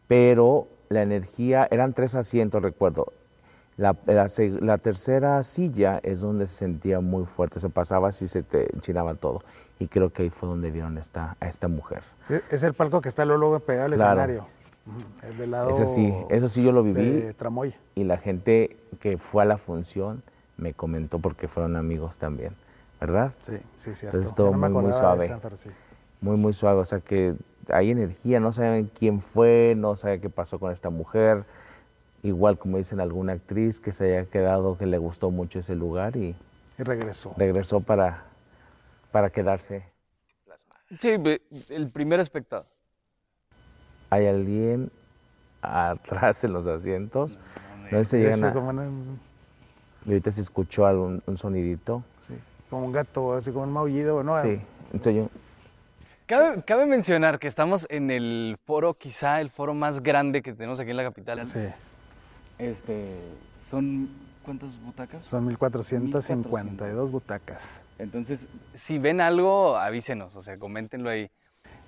pero 0.08 0.67
la 0.89 1.01
energía, 1.01 1.67
eran 1.71 1.93
tres 1.93 2.15
asientos, 2.15 2.62
recuerdo. 2.62 3.13
La, 3.77 3.95
la 4.06 4.25
seg- 4.25 4.60
la 4.60 4.77
tercera 4.77 5.41
silla 5.43 5.99
es 6.03 6.21
donde 6.21 6.45
se 6.45 6.56
sentía 6.56 6.99
muy 6.99 7.25
fuerte, 7.25 7.60
se 7.60 7.69
pasaba 7.69 8.10
así, 8.10 8.27
se 8.27 8.43
te 8.43 8.73
enchinaba 8.75 9.15
todo. 9.15 9.41
Y 9.79 9.88
creo 9.88 10.12
que 10.12 10.23
ahí 10.23 10.29
fue 10.29 10.47
donde 10.49 10.69
vieron 10.69 10.97
esta, 10.99 11.36
a 11.39 11.47
esta 11.47 11.67
mujer. 11.67 12.03
Sí, 12.27 12.36
es 12.51 12.62
el 12.63 12.73
palco 12.73 13.01
que 13.01 13.10
está 13.10 13.25
luego 13.25 13.60
pegado 13.62 13.86
al 13.88 13.93
Claro. 13.93 14.21
escenario. 14.21 14.47
El 15.23 15.38
del 15.38 15.51
lado 15.51 15.69
Eso 15.69 15.86
sí, 15.86 16.13
eso 16.29 16.47
sí 16.49 16.62
yo 16.62 16.71
lo 16.73 16.84
viví. 16.84 17.34
Tramoya. 17.34 17.75
Y 17.95 18.03
la 18.03 18.17
gente 18.17 18.77
que 18.99 19.17
fue 19.17 19.41
a 19.41 19.45
la 19.45 19.58
función 19.58 20.21
me 20.58 20.73
comentó 20.73 21.17
porque 21.19 21.47
fueron 21.47 21.75
amigos 21.75 22.17
también, 22.17 22.53
¿verdad? 23.04 23.34
Sí, 23.42 23.58
sí, 23.76 23.94
cierto. 23.94 24.18
Entonces, 24.18 24.34
todo 24.34 24.52
no 24.52 24.58
muy, 24.70 24.94
suave. 24.94 25.26
esa, 25.26 25.56
sí. 25.58 25.70
Muy, 26.22 26.38
muy 26.38 26.54
suave. 26.54 26.80
O 26.80 26.86
sea 26.86 27.02
que 27.02 27.36
hay 27.70 27.92
energía, 27.92 28.39
no 28.39 28.54
saben 28.54 28.89
quién 28.98 29.20
fue, 29.20 29.74
no 29.78 29.98
saben 29.98 30.22
qué 30.22 30.30
pasó 30.30 30.58
con 30.58 30.72
esta 30.72 30.89
mujer. 30.89 31.44
Igual 32.22 32.58
como 32.58 32.78
dicen 32.78 33.02
alguna 33.02 33.34
actriz 33.34 33.82
que 33.82 33.92
se 33.92 34.06
haya 34.18 34.30
quedado, 34.30 34.78
que 34.78 34.86
le 34.86 34.98
gustó 34.98 35.32
mucho 35.32 35.60
ese 35.60 35.76
lugar 35.76 36.16
y 36.16 36.34
Y 36.78 36.84
regresó. 36.84 37.34
regresó 37.38 37.82
para, 37.82 38.24
para 39.12 39.30
quedarse. 39.30 39.84
Sí, 41.00 41.10
el 41.70 41.89
primer 41.89 42.22
espectador. 42.22 42.68
Hay 44.12 44.28
alguien 44.28 44.92
atrás 45.62 46.42
en 46.46 46.54
los 46.54 46.68
asientos. 46.68 47.38
No 47.92 47.98
sé 48.00 48.06
si 48.06 48.12
Sí, 48.12 48.18
llegan 48.18 48.39
fue 48.39 48.50
a- 48.50 48.54
como, 48.54 48.70
una- 48.70 48.88
y 50.06 50.10
ahorita 50.10 50.32
se 50.32 50.39
escuchó 50.42 50.86
algún 50.86 51.22
un 51.26 51.38
sonidito. 51.38 52.04
Como 52.73 52.88
un 52.88 52.91
gato, 52.91 53.33
así 53.33 53.51
como 53.51 53.65
un 53.65 53.71
maullido, 53.71 54.23
¿no? 54.23 54.41
Sí. 54.41 54.59
Entonces 54.86 55.15
yo, 55.15 55.29
Cabe, 56.25 56.63
cabe 56.63 56.88
mencionar 56.88 57.38
que 57.38 57.47
estamos 57.47 57.86
en 57.89 58.09
el 58.09 58.57
foro, 58.65 58.95
quizá 58.95 59.41
el 59.41 59.49
foro 59.49 59.75
más 59.75 60.01
grande 60.01 60.41
que 60.41 60.53
tenemos 60.53 60.79
aquí 60.79 60.89
en 60.89 60.97
la 60.97 61.03
capital. 61.03 61.45
Sí. 61.45 61.59
Este, 62.57 63.19
son 63.67 64.09
cuántas 64.43 64.81
butacas? 64.81 65.23
Son 65.23 65.45
1452 65.45 67.12
butacas. 67.12 67.86
Entonces, 67.99 68.47
si 68.73 68.97
ven 68.97 69.21
algo, 69.21 69.75
avísenos, 69.77 70.36
o 70.36 70.41
sea, 70.41 70.57
coméntenlo 70.57 71.12
ahí. 71.12 71.29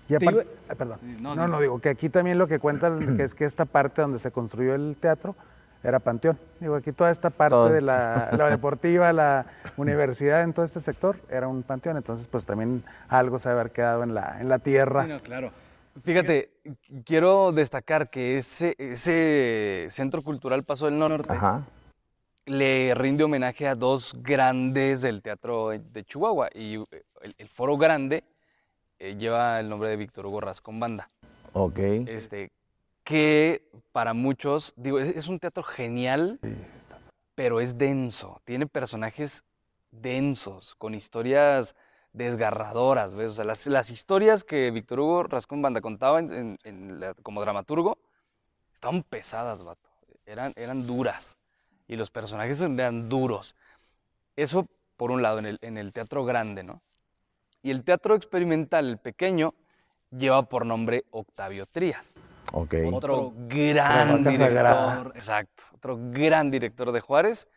Y 0.07 0.09
Te 0.09 0.15
aparte, 0.17 0.47
ah, 0.69 0.75
perdón. 0.75 0.99
No, 1.19 1.33
No, 1.47 1.59
digo 1.59 1.79
que 1.79 1.89
aquí 1.89 2.09
también 2.09 2.37
lo 2.37 2.47
que 2.47 2.59
cuentan 2.59 3.17
que 3.17 3.23
es 3.23 3.33
que 3.33 3.45
esta 3.45 3.65
parte 3.65 4.03
donde 4.03 4.19
se 4.19 4.29
construyó 4.29 4.75
el 4.75 4.95
teatro 4.99 5.35
era 5.83 5.99
panteón. 5.99 6.39
Digo, 6.59 6.75
aquí 6.75 6.91
toda 6.91 7.11
esta 7.11 7.29
parte 7.29 7.51
Todo. 7.51 7.69
de 7.69 7.81
la, 7.81 8.29
la 8.37 8.49
deportiva, 8.51 9.11
la 9.13 9.45
universidad, 9.77 10.43
en 10.43 10.53
todo 10.53 10.65
este 10.65 10.79
sector, 10.79 11.17
era 11.29 11.47
un 11.47 11.63
panteón. 11.63 11.97
Entonces, 11.97 12.27
pues 12.27 12.45
también 12.45 12.83
algo 13.07 13.37
se 13.37 13.49
debe 13.49 13.61
haber 13.61 13.71
quedado 13.73 14.03
en 14.03 14.13
la, 14.13 14.37
en 14.39 14.49
la 14.49 14.59
tierra. 14.59 15.03
Sí, 15.03 15.09
no, 15.09 15.19
claro. 15.21 15.51
Fíjate, 16.03 16.49
quiero 17.05 17.51
destacar 17.53 18.09
que 18.09 18.39
ese, 18.39 18.75
ese 18.77 19.87
Centro 19.89 20.21
Cultural 20.23 20.63
Paso 20.63 20.85
del 20.85 20.97
Norte 20.99 21.31
Ajá. 21.31 21.63
le 22.45 22.93
rinde 22.95 23.23
homenaje 23.23 23.65
a 23.67 23.75
dos 23.75 24.13
grandes 24.21 25.01
del 25.03 25.21
teatro 25.21 25.69
de 25.69 26.03
Chihuahua. 26.03 26.49
Y 26.53 26.75
eh, 26.75 27.03
el, 27.21 27.35
el 27.37 27.47
Foro 27.47 27.77
Grande 27.77 28.25
eh, 28.99 29.15
lleva 29.17 29.59
el 29.59 29.69
nombre 29.69 29.89
de 29.89 29.95
Víctor 29.95 30.25
Hugo 30.25 30.41
Rascón 30.41 30.79
Banda. 30.79 31.07
Ok. 31.53 31.79
Este, 31.79 32.51
que 33.05 33.69
para 33.93 34.13
muchos, 34.13 34.73
digo, 34.75 34.99
es, 34.99 35.07
es 35.15 35.27
un 35.27 35.39
teatro 35.39 35.63
genial, 35.63 36.39
pero 37.35 37.61
es 37.61 37.77
denso. 37.77 38.41
Tiene 38.43 38.65
personajes 38.67 39.43
densos, 39.91 40.75
con 40.75 40.93
historias 40.95 41.75
desgarradoras, 42.11 43.13
¿ves? 43.13 43.31
O 43.31 43.33
sea, 43.35 43.45
las, 43.45 43.67
las 43.67 43.89
historias 43.91 44.43
que 44.43 44.71
Víctor 44.71 44.99
Hugo 44.99 45.23
Rascón 45.23 45.61
Banda 45.61 45.81
contaba 45.81 46.19
en- 46.19 46.31
en- 46.33 46.57
en 46.63 46.99
la- 46.99 47.13
como 47.13 47.41
dramaturgo 47.41 47.97
estaban 48.73 49.03
pesadas, 49.03 49.63
vato. 49.63 49.89
Eran, 50.25 50.53
eran 50.55 50.87
duras. 50.87 51.37
Y 51.87 51.97
los 51.97 52.09
personajes 52.09 52.59
eran 52.59 53.07
duros. 53.07 53.55
Eso, 54.35 54.65
por 54.97 55.11
un 55.11 55.21
lado, 55.21 55.39
en 55.39 55.45
el, 55.45 55.59
en 55.61 55.77
el 55.77 55.93
teatro 55.93 56.25
grande, 56.25 56.63
¿no? 56.63 56.81
Y 57.61 57.69
el 57.69 57.83
teatro 57.83 58.15
experimental, 58.15 58.89
el 58.89 58.97
pequeño, 58.97 59.53
lleva 60.09 60.43
por 60.43 60.65
nombre 60.65 61.05
Octavio 61.11 61.65
Trías. 61.67 62.15
Ok. 62.55 62.73
Otro 62.93 63.33
gran 63.47 64.23
director, 64.23 64.37
sagrada. 64.47 65.11
exacto, 65.15 65.63
otro 65.73 65.97
gran 66.11 66.51
director 66.51 66.91
de 66.91 67.01
Juárez, 67.01 67.47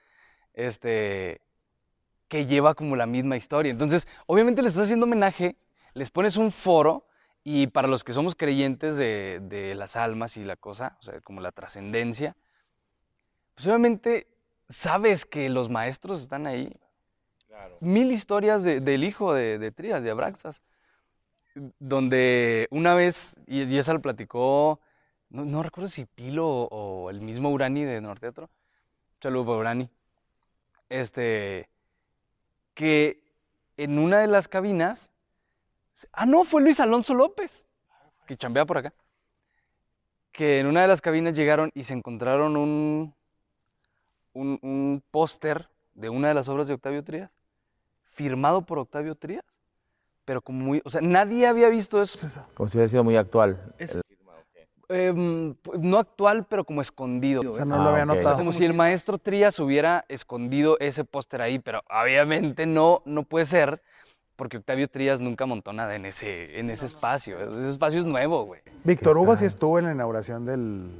este, 0.54 1.40
que 2.28 2.46
lleva 2.46 2.74
como 2.74 2.96
la 2.96 3.06
misma 3.06 3.36
historia. 3.36 3.70
Entonces, 3.70 4.08
obviamente 4.26 4.62
le 4.62 4.68
estás 4.68 4.84
haciendo 4.84 5.06
homenaje, 5.06 5.56
les 5.94 6.10
pones 6.10 6.36
un 6.36 6.52
foro 6.52 7.06
y 7.44 7.68
para 7.68 7.88
los 7.88 8.04
que 8.04 8.12
somos 8.12 8.34
creyentes 8.34 8.96
de, 8.96 9.40
de 9.42 9.74
las 9.74 9.96
almas 9.96 10.36
y 10.36 10.44
la 10.44 10.56
cosa, 10.56 10.96
o 11.00 11.02
sea, 11.02 11.20
como 11.20 11.40
la 11.40 11.52
trascendencia, 11.52 12.36
pues 13.54 13.66
obviamente 13.66 14.26
sabes 14.68 15.24
que 15.26 15.48
los 15.48 15.68
maestros 15.68 16.20
están 16.20 16.46
ahí. 16.46 16.76
Mil 17.80 18.10
historias 18.12 18.64
de- 18.64 18.80
del 18.80 19.04
hijo 19.04 19.32
de, 19.34 19.58
de 19.58 19.70
Trías, 19.72 20.02
de 20.02 20.10
Abraxas, 20.10 20.62
donde 21.78 22.68
una 22.70 22.94
vez, 22.94 23.36
y, 23.46 23.62
y 23.64 23.78
esa 23.78 23.92
lo 23.92 24.00
platicó, 24.02 24.80
no, 25.30 25.44
no 25.44 25.62
recuerdo 25.62 25.88
si 25.88 26.04
Pilo 26.06 26.46
o, 26.48 26.68
o 27.04 27.10
el 27.10 27.20
mismo 27.20 27.50
Urani 27.50 27.84
de 27.84 28.00
Norteatro, 28.00 28.48
saludo 29.20 29.46
para 29.46 29.58
Urani, 29.58 29.90
este, 30.88 31.68
que 32.74 33.22
en 33.76 33.98
una 33.98 34.18
de 34.20 34.26
las 34.26 34.48
cabinas, 34.48 35.10
ah, 36.12 36.26
no, 36.26 36.44
fue 36.44 36.62
Luis 36.62 36.80
Alonso 36.80 37.14
López, 37.14 37.68
que 38.26 38.36
chambea 38.36 38.64
por 38.66 38.78
acá, 38.78 38.92
que 40.32 40.60
en 40.60 40.66
una 40.66 40.82
de 40.82 40.88
las 40.88 41.00
cabinas 41.00 41.34
llegaron 41.34 41.70
y 41.74 41.84
se 41.84 41.94
encontraron 41.94 42.56
un, 42.56 43.14
un, 44.32 44.58
un 44.62 45.02
póster 45.10 45.68
de 45.94 46.08
una 46.08 46.28
de 46.28 46.34
las 46.34 46.48
obras 46.48 46.68
de 46.68 46.74
Octavio 46.74 47.02
Trías, 47.02 47.30
firmado 48.04 48.62
por 48.62 48.78
Octavio 48.78 49.14
Trías, 49.14 49.44
pero 50.24 50.42
como 50.42 50.60
muy, 50.64 50.82
o 50.84 50.90
sea, 50.90 51.00
nadie 51.00 51.46
había 51.46 51.68
visto 51.68 52.00
eso. 52.02 52.44
Como 52.54 52.68
si 52.68 52.76
hubiera 52.76 52.88
sido 52.88 53.04
muy 53.04 53.16
actual. 53.16 53.74
Es- 53.78 53.98
Em, 54.88 55.54
no 55.78 55.98
actual, 55.98 56.46
pero 56.48 56.64
como 56.64 56.80
escondido. 56.80 57.50
O 57.50 57.54
sea, 57.54 57.64
no 57.64 57.74
Ah, 57.76 57.84
lo 57.84 57.88
había 57.90 58.04
ok. 58.04 58.10
O 58.10 58.12
sea, 58.14 58.22
notado. 58.22 58.38
como 58.38 58.52
si 58.52 58.64
el 58.64 58.72
maestro 58.74 59.18
Trías 59.18 59.58
hubiera 59.58 60.04
escondido 60.08 60.76
ese 60.80 61.04
póster 61.04 61.42
ahí, 61.42 61.58
pero 61.58 61.82
obviamente 61.90 62.64
no, 62.66 63.02
no 63.04 63.22
puede 63.24 63.44
ser, 63.44 63.82
porque 64.36 64.56
Octavio 64.56 64.86
Trías 64.88 65.20
nunca 65.20 65.44
montó 65.46 65.72
nada 65.72 65.94
en 65.96 66.06
ese, 66.06 66.58
en 66.58 66.70
ese 66.70 66.86
espacio. 66.86 67.38
Ese 67.50 67.68
espacio 67.68 67.98
es 67.98 68.06
nuevo, 68.06 68.44
güey. 68.44 68.60
Víctor 68.84 69.18
Hugo 69.18 69.36
sí 69.36 69.44
estuvo 69.44 69.78
en 69.78 69.86
la 69.86 69.92
inauguración 69.92 70.46
del, 70.46 70.90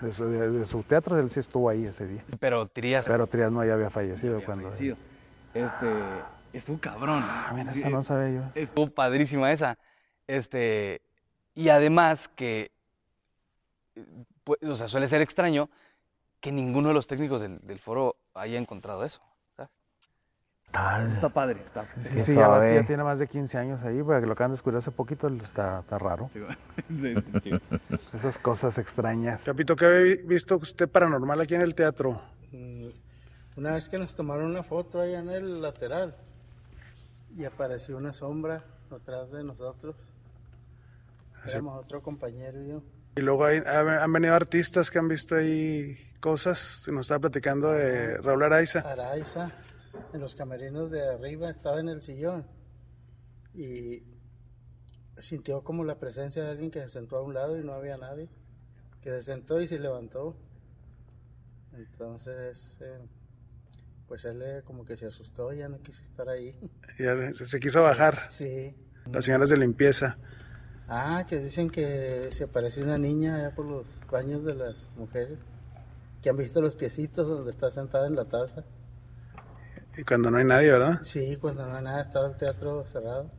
de, 0.00 0.12
su, 0.12 0.24
de- 0.26 0.50
de 0.50 0.64
su 0.64 0.82
teatro, 0.84 1.18
él 1.18 1.28
sí 1.28 1.40
estuvo 1.40 1.68
ahí 1.68 1.84
ese 1.84 2.06
día. 2.06 2.24
Pero 2.40 2.66
Trías 2.68 3.06
Pero 3.06 3.26
Trias 3.26 3.52
no 3.52 3.64
ya 3.64 3.74
había 3.74 3.90
fallecido 3.90 4.34
había 4.36 4.46
cuando... 4.46 4.68
fallecido. 4.70 4.96
Este, 5.52 5.86
estuvo 6.52 6.78
cabrón. 6.78 7.22
Ah, 7.26 7.52
mira, 7.54 7.72
esa 7.72 7.90
no 7.90 8.02
sabía 8.02 8.40
yo. 8.40 8.42
Estuvo 8.60 8.88
padrísima 8.88 9.52
esa. 9.52 9.76
Este, 10.26 11.02
y 11.54 11.68
además 11.68 12.28
que, 12.28 12.62
eh, 12.62 12.70
pues, 14.44 14.62
o 14.62 14.74
sea, 14.74 14.88
suele 14.88 15.06
ser 15.06 15.20
extraño 15.22 15.68
que 16.40 16.52
ninguno 16.52 16.88
de 16.88 16.94
los 16.94 17.06
técnicos 17.06 17.40
del, 17.40 17.58
del 17.60 17.78
foro 17.78 18.16
haya 18.34 18.58
encontrado 18.58 19.04
eso. 19.04 19.20
¿sabes? 19.56 19.70
Tal. 20.70 21.10
Está 21.10 21.28
padre. 21.28 21.62
Está, 21.64 21.84
Sí, 21.84 22.20
sí, 22.20 22.34
ya, 22.34 22.74
ya 22.74 22.84
tiene 22.84 23.04
más 23.04 23.18
de 23.18 23.28
15 23.28 23.56
años 23.58 23.82
ahí, 23.84 24.02
porque 24.02 24.26
lo 24.26 24.32
acaban 24.32 24.50
de 24.50 24.54
descubrir 24.54 24.78
hace 24.78 24.90
poquito, 24.90 25.28
está, 25.28 25.80
está 25.80 25.98
raro. 25.98 26.28
Esas 28.12 28.38
cosas 28.38 28.76
extrañas. 28.78 29.44
Capito, 29.44 29.76
¿qué 29.76 29.86
había 29.86 30.16
visto 30.26 30.56
usted 30.56 30.88
paranormal 30.88 31.40
aquí 31.40 31.54
en 31.54 31.60
el 31.62 31.74
teatro? 31.74 32.20
Mm, 32.52 32.88
Una 33.56 33.74
vez 33.74 33.88
que 33.88 33.98
nos 33.98 34.14
tomaron 34.14 34.46
una 34.46 34.62
foto 34.64 35.00
allá 35.00 35.20
en 35.20 35.30
el 35.30 35.62
lateral 35.62 36.16
y 37.36 37.44
apareció 37.44 37.96
una 37.96 38.12
sombra 38.12 38.64
atrás 38.90 39.30
de 39.30 39.44
nosotros. 39.44 39.94
Éramos 41.46 41.84
otro 41.84 42.02
compañero 42.02 42.62
y 42.62 42.68
yo. 42.68 42.82
Y 43.16 43.20
luego 43.20 43.44
hay- 43.44 43.58
ha- 43.64 44.02
han 44.02 44.12
venido 44.12 44.34
artistas 44.34 44.90
que 44.90 44.98
han 44.98 45.08
visto 45.08 45.36
ahí 45.36 45.96
cosas. 46.20 46.84
Nos 46.92 47.02
estaba 47.06 47.20
platicando 47.20 47.70
de 47.72 48.16
Raúl 48.18 48.42
Araiza. 48.42 48.80
Araiza, 48.80 49.52
en 50.12 50.20
los 50.20 50.34
camerinos 50.34 50.90
de 50.90 51.08
arriba, 51.08 51.50
estaba 51.50 51.78
en 51.80 51.88
el 51.88 52.02
sillón 52.02 52.46
y 53.54 54.02
sintió 55.20 55.62
como 55.62 55.84
la 55.84 55.98
presencia 56.00 56.42
de 56.42 56.50
alguien 56.50 56.70
que 56.70 56.80
se 56.82 56.88
sentó 56.88 57.16
a 57.18 57.22
un 57.22 57.34
lado 57.34 57.56
y 57.58 57.62
no 57.64 57.72
había 57.74 57.96
nadie. 57.96 58.28
Que 59.00 59.10
se 59.10 59.20
sentó 59.22 59.60
y 59.60 59.66
se 59.68 59.78
levantó. 59.78 60.36
Entonces, 61.72 62.78
eh, 62.80 62.98
pues 64.08 64.24
él 64.24 64.42
eh, 64.42 64.62
como 64.64 64.84
que 64.84 64.96
se 64.96 65.06
asustó, 65.06 65.52
ya 65.52 65.68
no 65.68 65.80
quiso 65.82 66.02
estar 66.02 66.28
ahí. 66.28 66.56
Y 66.98 67.02
se, 67.32 67.46
se 67.46 67.60
quiso 67.60 67.82
bajar. 67.82 68.30
Sí. 68.30 68.74
Las 69.12 69.24
señoras 69.24 69.50
de 69.50 69.58
limpieza. 69.58 70.16
Ah, 70.88 71.24
que 71.28 71.38
dicen 71.38 71.70
que 71.70 72.28
se 72.32 72.44
apareció 72.44 72.84
una 72.84 72.98
niña 72.98 73.36
allá 73.36 73.54
por 73.54 73.66
los 73.66 74.00
baños 74.10 74.44
de 74.44 74.54
las 74.54 74.86
mujeres, 74.96 75.38
que 76.22 76.30
han 76.30 76.36
visto 76.36 76.60
los 76.60 76.76
piecitos 76.76 77.26
donde 77.26 77.50
está 77.50 77.70
sentada 77.70 78.06
en 78.06 78.16
la 78.16 78.26
taza. 78.26 78.64
Y 79.96 80.02
cuando 80.02 80.30
no 80.30 80.38
hay 80.38 80.44
nadie, 80.44 80.70
¿verdad? 80.70 81.00
Sí, 81.02 81.36
cuando 81.40 81.66
no 81.66 81.76
hay 81.76 81.84
nada, 81.84 82.02
estaba 82.02 82.28
el 82.28 82.36
teatro 82.36 82.84
cerrado. 82.84 83.30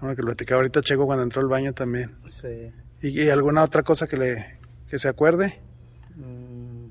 Bueno, 0.00 0.14
que 0.14 0.22
lo 0.22 0.26
platicaba 0.26 0.60
ahorita 0.60 0.82
Checo 0.82 1.06
cuando 1.06 1.24
entró 1.24 1.42
al 1.42 1.48
baño 1.48 1.72
también. 1.72 2.16
Sí. 2.30 2.72
¿Y, 3.02 3.22
y 3.22 3.28
alguna 3.28 3.62
otra 3.62 3.82
cosa 3.82 4.06
que 4.06 4.16
le 4.16 4.58
que 4.88 4.98
se 4.98 5.08
acuerde? 5.08 5.60
Mm. 6.14 6.86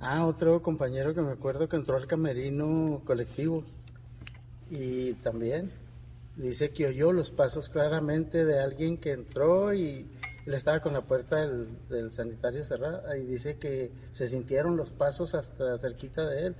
Ah, 0.00 0.26
otro 0.26 0.62
compañero 0.62 1.14
que 1.14 1.20
me 1.20 1.32
acuerdo 1.32 1.68
que 1.68 1.76
entró 1.76 1.96
al 1.96 2.06
camerino 2.06 3.02
colectivo 3.04 3.64
y 4.70 5.14
también 5.14 5.70
dice 6.36 6.70
que 6.70 6.86
oyó 6.86 7.12
los 7.12 7.30
pasos 7.30 7.68
claramente 7.68 8.44
de 8.44 8.60
alguien 8.60 8.98
que 8.98 9.12
entró 9.12 9.72
y 9.72 10.10
él 10.46 10.54
estaba 10.54 10.80
con 10.80 10.92
la 10.92 11.02
puerta 11.02 11.40
del, 11.40 11.88
del 11.88 12.12
sanitario 12.12 12.64
cerrada 12.64 13.16
y 13.16 13.24
dice 13.24 13.58
que 13.58 13.92
se 14.12 14.28
sintieron 14.28 14.76
los 14.76 14.90
pasos 14.90 15.34
hasta 15.34 15.76
cerquita 15.78 16.26
de 16.28 16.48
él. 16.48 16.56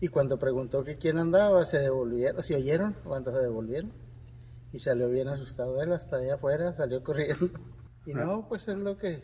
Y 0.00 0.08
cuando 0.08 0.38
preguntó 0.38 0.82
que 0.82 0.96
quién 0.96 1.18
andaba 1.18 1.64
se 1.64 1.78
devolvieron, 1.78 2.42
se 2.42 2.56
oyeron 2.56 2.96
cuando 3.04 3.32
se 3.32 3.40
devolvieron. 3.40 3.92
Y 4.72 4.78
salió 4.78 5.08
bien 5.08 5.28
asustado 5.28 5.82
él 5.82 5.92
hasta 5.92 6.16
allá 6.16 6.34
afuera, 6.34 6.72
salió 6.72 7.02
corriendo. 7.02 7.46
Y 8.06 8.14
no, 8.14 8.48
pues 8.48 8.66
es 8.66 8.78
lo 8.78 8.96
que 8.96 9.22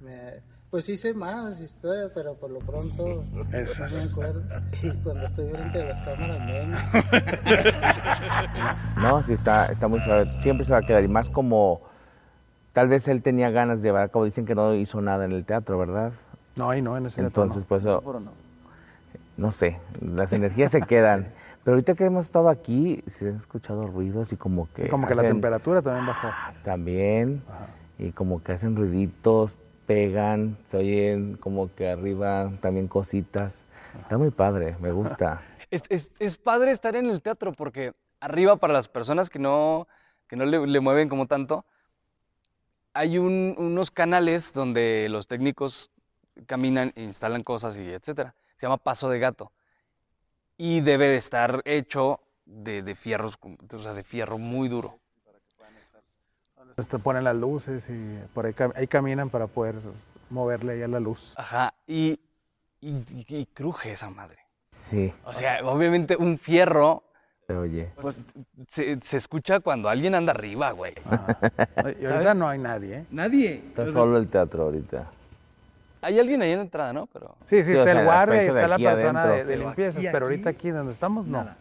me, 0.00 0.40
pues 0.72 0.88
hice 0.88 1.12
más 1.12 1.60
historias, 1.60 2.10
pero 2.14 2.34
por 2.34 2.50
lo 2.50 2.58
pronto 2.60 3.24
Esas. 3.52 3.92
no 3.92 4.22
me 4.22 4.30
acuerdo. 4.30 4.42
Y 4.82 4.90
cuando 5.02 5.26
estoy 5.26 5.50
frente 5.50 5.82
a 5.82 5.84
las 5.84 6.00
cámaras 6.00 6.46
menos. 6.46 6.80
No, 9.02 9.22
sí, 9.22 9.34
está, 9.34 9.66
está 9.66 9.86
muy 9.86 10.00
suave. 10.00 10.32
Siempre 10.40 10.64
se 10.64 10.72
va 10.72 10.78
a 10.78 10.82
quedar. 10.82 11.04
Y 11.04 11.08
más 11.08 11.28
como 11.28 11.82
tal 12.72 12.88
vez 12.88 13.06
él 13.08 13.20
tenía 13.20 13.50
ganas 13.50 13.82
de 13.82 13.88
llevar 13.88 14.04
a 14.04 14.08
cabo. 14.08 14.24
Dicen 14.24 14.46
que 14.46 14.54
no 14.54 14.74
hizo 14.74 15.02
nada 15.02 15.26
en 15.26 15.32
el 15.32 15.44
teatro, 15.44 15.76
¿verdad? 15.78 16.12
No, 16.56 16.70
ahí 16.70 16.80
no, 16.80 16.96
en 16.96 17.04
ese 17.04 17.20
teatro 17.20 17.42
Entonces, 17.42 17.64
no. 17.64 17.68
pues 17.68 17.82
eso, 17.82 18.22
no 19.36 19.52
sé, 19.52 19.78
las 20.00 20.32
energías 20.32 20.72
se 20.72 20.80
quedan. 20.80 21.34
Pero 21.64 21.74
ahorita 21.74 21.94
que 21.94 22.06
hemos 22.06 22.24
estado 22.24 22.48
aquí, 22.48 23.04
se 23.06 23.28
han 23.28 23.36
escuchado 23.36 23.86
ruidos 23.88 24.32
y 24.32 24.36
como 24.36 24.72
que. 24.72 24.86
Y 24.86 24.88
como 24.88 25.06
que 25.06 25.14
la 25.14 25.22
temperatura 25.22 25.82
también 25.82 26.06
bajó. 26.06 26.28
También. 26.64 27.42
Y 27.98 28.12
como 28.12 28.42
que 28.42 28.52
hacen 28.52 28.74
ruiditos, 28.74 29.58
pegan, 29.86 30.56
se 30.64 30.76
oyen 30.78 31.36
como 31.36 31.74
que 31.74 31.88
arriba 31.88 32.52
también 32.60 32.88
cositas. 32.88 33.64
Está 34.02 34.18
muy 34.18 34.30
padre, 34.30 34.76
me 34.80 34.92
gusta. 34.92 35.42
Es, 35.70 35.84
es- 35.88 36.10
es 36.18 36.36
padre 36.36 36.70
estar 36.70 36.96
en 36.96 37.06
el 37.08 37.22
teatro 37.22 37.52
porque 37.52 37.94
arriba 38.20 38.56
para 38.56 38.74
las 38.74 38.88
personas 38.88 39.30
que 39.30 39.38
no, 39.38 39.88
que 40.28 40.36
no 40.36 40.44
le, 40.44 40.80
mueven 40.80 41.08
como 41.08 41.26
tanto, 41.26 41.64
hay 42.92 43.16
un- 43.16 43.54
unos 43.56 43.90
canales 43.90 44.52
donde 44.52 45.08
los 45.08 45.26
técnicos 45.26 45.90
caminan, 46.46 46.92
instalan 46.96 47.40
cosas 47.42 47.78
y 47.78 47.88
etcétera. 47.90 48.34
Se 48.56 48.66
llama 48.66 48.76
paso 48.76 49.08
de 49.08 49.18
gato. 49.18 49.50
Y 50.58 50.80
debe 50.82 51.08
de 51.08 51.16
estar 51.16 51.62
hecho 51.64 52.20
de, 52.44 52.82
de 52.82 52.94
fierros, 52.94 53.38
o 53.72 53.78
sea, 53.78 53.94
de 53.94 54.04
fierro 54.04 54.36
muy 54.38 54.68
duro. 54.68 54.98
Te 56.76 56.98
ponen 56.98 57.24
las 57.24 57.36
luces 57.36 57.84
y 57.88 58.18
por 58.34 58.46
ahí, 58.46 58.52
cam- 58.52 58.72
ahí 58.76 58.86
caminan 58.86 59.30
para 59.30 59.46
poder 59.46 59.76
moverle 60.30 60.74
ahí 60.74 60.82
a 60.82 60.88
la 60.88 61.00
luz. 61.00 61.34
Ajá. 61.36 61.74
Y, 61.86 62.18
y, 62.80 62.90
y- 62.90 63.26
y 63.28 63.46
cruje 63.46 63.92
esa 63.92 64.10
madre. 64.10 64.38
Sí, 64.76 65.12
O 65.24 65.32
sea, 65.32 65.60
obviamente 65.64 66.16
un 66.16 66.38
fierro 66.38 67.04
se 67.46 67.54
oye. 67.56 67.92
pues, 68.00 68.26
se, 68.68 68.98
se 69.02 69.16
escucha 69.16 69.60
cuando 69.60 69.88
alguien 69.88 70.14
anda 70.14 70.32
arriba, 70.32 70.70
güey. 70.72 70.94
Ajá. 71.04 71.38
Y 72.00 72.06
ahorita 72.06 72.34
no 72.34 72.48
hay 72.48 72.58
nadie, 72.58 72.96
¿eh? 72.98 73.06
Nadie. 73.10 73.62
Está 73.68 73.92
solo 73.92 74.16
el 74.18 74.28
teatro 74.28 74.64
ahorita. 74.64 75.06
Hay 76.00 76.18
alguien 76.18 76.42
ahí 76.42 76.50
en 76.50 76.56
la 76.56 76.62
entrada, 76.64 76.92
¿no? 76.92 77.06
Pero 77.06 77.36
Sí, 77.46 77.58
sí, 77.58 77.64
Sí, 77.64 77.70
o 77.72 77.74
está 77.74 77.84
sea, 77.92 78.00
el 78.00 78.06
guardia 78.06 78.44
y 78.44 78.46
está 78.48 78.66
la 78.68 78.78
persona 78.78 79.26
de, 79.26 79.32
adentro. 79.32 79.48
de 79.48 79.54
Pero 79.56 79.66
limpieza, 79.68 80.00
pero 80.10 80.26
ahorita 80.26 80.50
aquí 80.50 80.70
donde 80.70 80.92
estamos, 80.92 81.26
no. 81.26 81.38
Nada. 81.38 81.56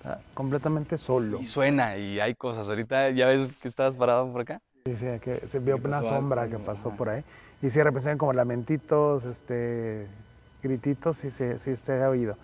Está 0.00 0.18
completamente 0.32 0.96
solo. 0.96 1.38
y 1.40 1.44
suena 1.44 1.98
y 1.98 2.20
hay 2.20 2.34
cosas. 2.34 2.68
Ahorita 2.70 3.10
ya 3.10 3.26
ves 3.26 3.52
que 3.60 3.68
estabas 3.68 3.94
parado 3.94 4.32
por 4.32 4.40
acá. 4.40 4.62
Sí, 4.86 4.96
sí, 4.96 5.06
que 5.20 5.46
se 5.46 5.58
vio 5.58 5.76
una 5.76 5.98
algo, 5.98 6.08
sombra 6.08 6.48
que 6.48 6.58
pasó 6.58 6.88
ajá. 6.88 6.96
por 6.96 7.08
ahí. 7.10 7.22
Y 7.60 7.68
sí 7.68 7.82
representan 7.82 8.16
como 8.16 8.32
lamentitos, 8.32 9.26
este, 9.26 10.06
grititos, 10.62 11.18
sí, 11.18 11.28
sí, 11.28 11.58
sí 11.58 11.76
se 11.76 12.02
ha 12.02 12.08
oído. 12.08 12.38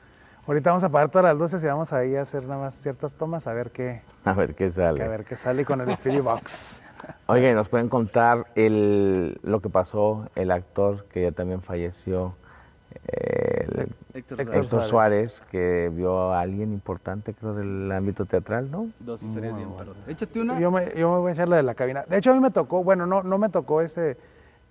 Ahorita 0.47 0.69
vamos 0.71 0.85
a 0.85 0.88
apagar 0.88 1.09
todas 1.11 1.25
las 1.25 1.37
luces 1.37 1.64
y 1.64 1.66
vamos 1.66 1.95
ahí 1.95 2.14
a 2.14 2.23
hacer 2.23 2.45
nada 2.45 2.61
más 2.61 2.75
ciertas 2.75 3.16
tomas 3.16 3.47
a 3.47 3.55
ver 3.55 3.71
qué, 3.71 4.03
A 4.25 4.35
ver 4.35 4.55
qué 4.55 4.71
sale. 4.71 5.03
a 5.03 5.09
ver 5.09 5.25
qué 5.25 5.37
sale 5.37 5.64
con 5.64 5.81
el 5.81 5.88
Spirit 5.90 6.23
Box. 6.23 6.83
¿y 7.35 7.55
nos 7.55 7.71
pueden 7.71 7.88
contar 7.88 8.47
el, 8.55 9.40
lo 9.42 9.61
que 9.61 9.71
pasó, 9.71 10.29
el 10.35 10.51
actor 10.51 11.07
que 11.07 11.23
ya 11.23 11.33
también 11.33 11.62
falleció, 11.62 12.37
el 13.07 13.92
Héctor 14.16 14.40
Héctor 14.40 14.55
Suárez. 14.55 14.64
Héctor 14.66 14.83
Suárez. 14.83 15.33
Suárez, 15.33 15.42
que 15.50 15.90
vio 15.94 16.33
a 16.33 16.40
alguien 16.40 16.72
importante, 16.72 17.35
creo, 17.35 17.52
del 17.55 17.90
ámbito 17.92 18.24
teatral, 18.24 18.70
¿no? 18.70 18.88
Dos 19.00 19.22
historias 19.22 19.55
bien, 19.57 19.68
perdón. 19.76 19.96
Échate 20.07 20.40
una. 20.40 20.59
Yo 20.59 20.70
me, 20.70 20.87
yo 20.96 21.11
me 21.12 21.18
voy 21.18 21.31
a 21.31 21.33
echar 21.35 21.48
la 21.48 21.57
de 21.57 21.62
la 21.62 21.74
cabina. 21.74 22.05
De 22.09 22.16
hecho, 22.18 22.31
a 22.31 22.35
mí 22.35 22.40
me 22.40 22.50
tocó, 22.50 22.83
bueno, 22.83 23.07
no, 23.07 23.22
no 23.22 23.38
me 23.38 23.48
tocó 23.48 23.81
ese, 23.83 24.16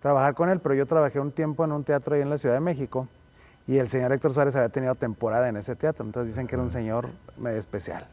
trabajar 0.01 0.33
con 0.33 0.49
él, 0.49 0.59
pero 0.59 0.75
yo 0.75 0.85
trabajé 0.85 1.19
un 1.19 1.31
tiempo 1.31 1.63
en 1.65 1.71
un 1.71 1.83
teatro 1.83 2.15
ahí 2.15 2.21
en 2.21 2.29
la 2.29 2.37
Ciudad 2.37 2.55
de 2.55 2.61
México 2.61 3.07
y 3.67 3.77
el 3.77 3.87
señor 3.87 4.11
Héctor 4.11 4.33
Suárez 4.33 4.55
había 4.55 4.69
tenido 4.69 4.95
temporada 4.95 5.49
en 5.49 5.57
ese 5.57 5.75
teatro, 5.75 6.05
entonces 6.05 6.33
dicen 6.33 6.45
que 6.47 6.55
era 6.55 6.63
un 6.63 6.69
señor 6.71 7.07
medio 7.37 7.57
especial. 7.57 8.05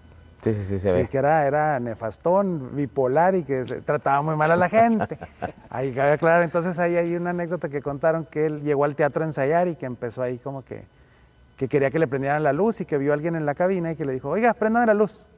Sí, 0.42 0.54
sí, 0.54 0.64
sí, 0.64 0.78
se 0.80 0.88
Sí, 0.90 0.94
ve. 1.02 1.08
que 1.08 1.18
era, 1.18 1.46
era 1.46 1.78
nefastón, 1.78 2.74
bipolar 2.74 3.34
y 3.36 3.44
que 3.44 3.64
se- 3.64 3.80
trataba 3.82 4.22
muy 4.22 4.34
mal 4.34 4.50
a 4.50 4.56
la 4.56 4.68
gente. 4.68 5.16
Ahí 5.70 5.92
cabe 5.92 6.12
aclarar, 6.12 6.42
entonces 6.42 6.78
ahí 6.80 6.96
hay 6.96 7.14
una 7.14 7.30
anécdota 7.30 7.68
que 7.68 7.80
contaron 7.80 8.24
que 8.26 8.46
él 8.46 8.62
llegó 8.62 8.84
al 8.84 8.96
teatro 8.96 9.22
a 9.22 9.26
ensayar 9.26 9.68
y 9.68 9.76
que 9.76 9.86
empezó 9.86 10.20
ahí 10.22 10.38
como 10.38 10.64
que, 10.64 10.84
que 11.62 11.68
quería 11.68 11.92
que 11.92 12.00
le 12.00 12.08
prendieran 12.08 12.42
la 12.42 12.52
luz 12.52 12.80
y 12.80 12.84
que 12.84 12.98
vio 12.98 13.12
a 13.12 13.14
alguien 13.14 13.36
en 13.36 13.46
la 13.46 13.54
cabina 13.54 13.92
y 13.92 13.96
que 13.96 14.04
le 14.04 14.12
dijo, 14.12 14.28
oiga, 14.28 14.52
préndame 14.52 14.84
la 14.86 14.94
luz. 14.94 15.28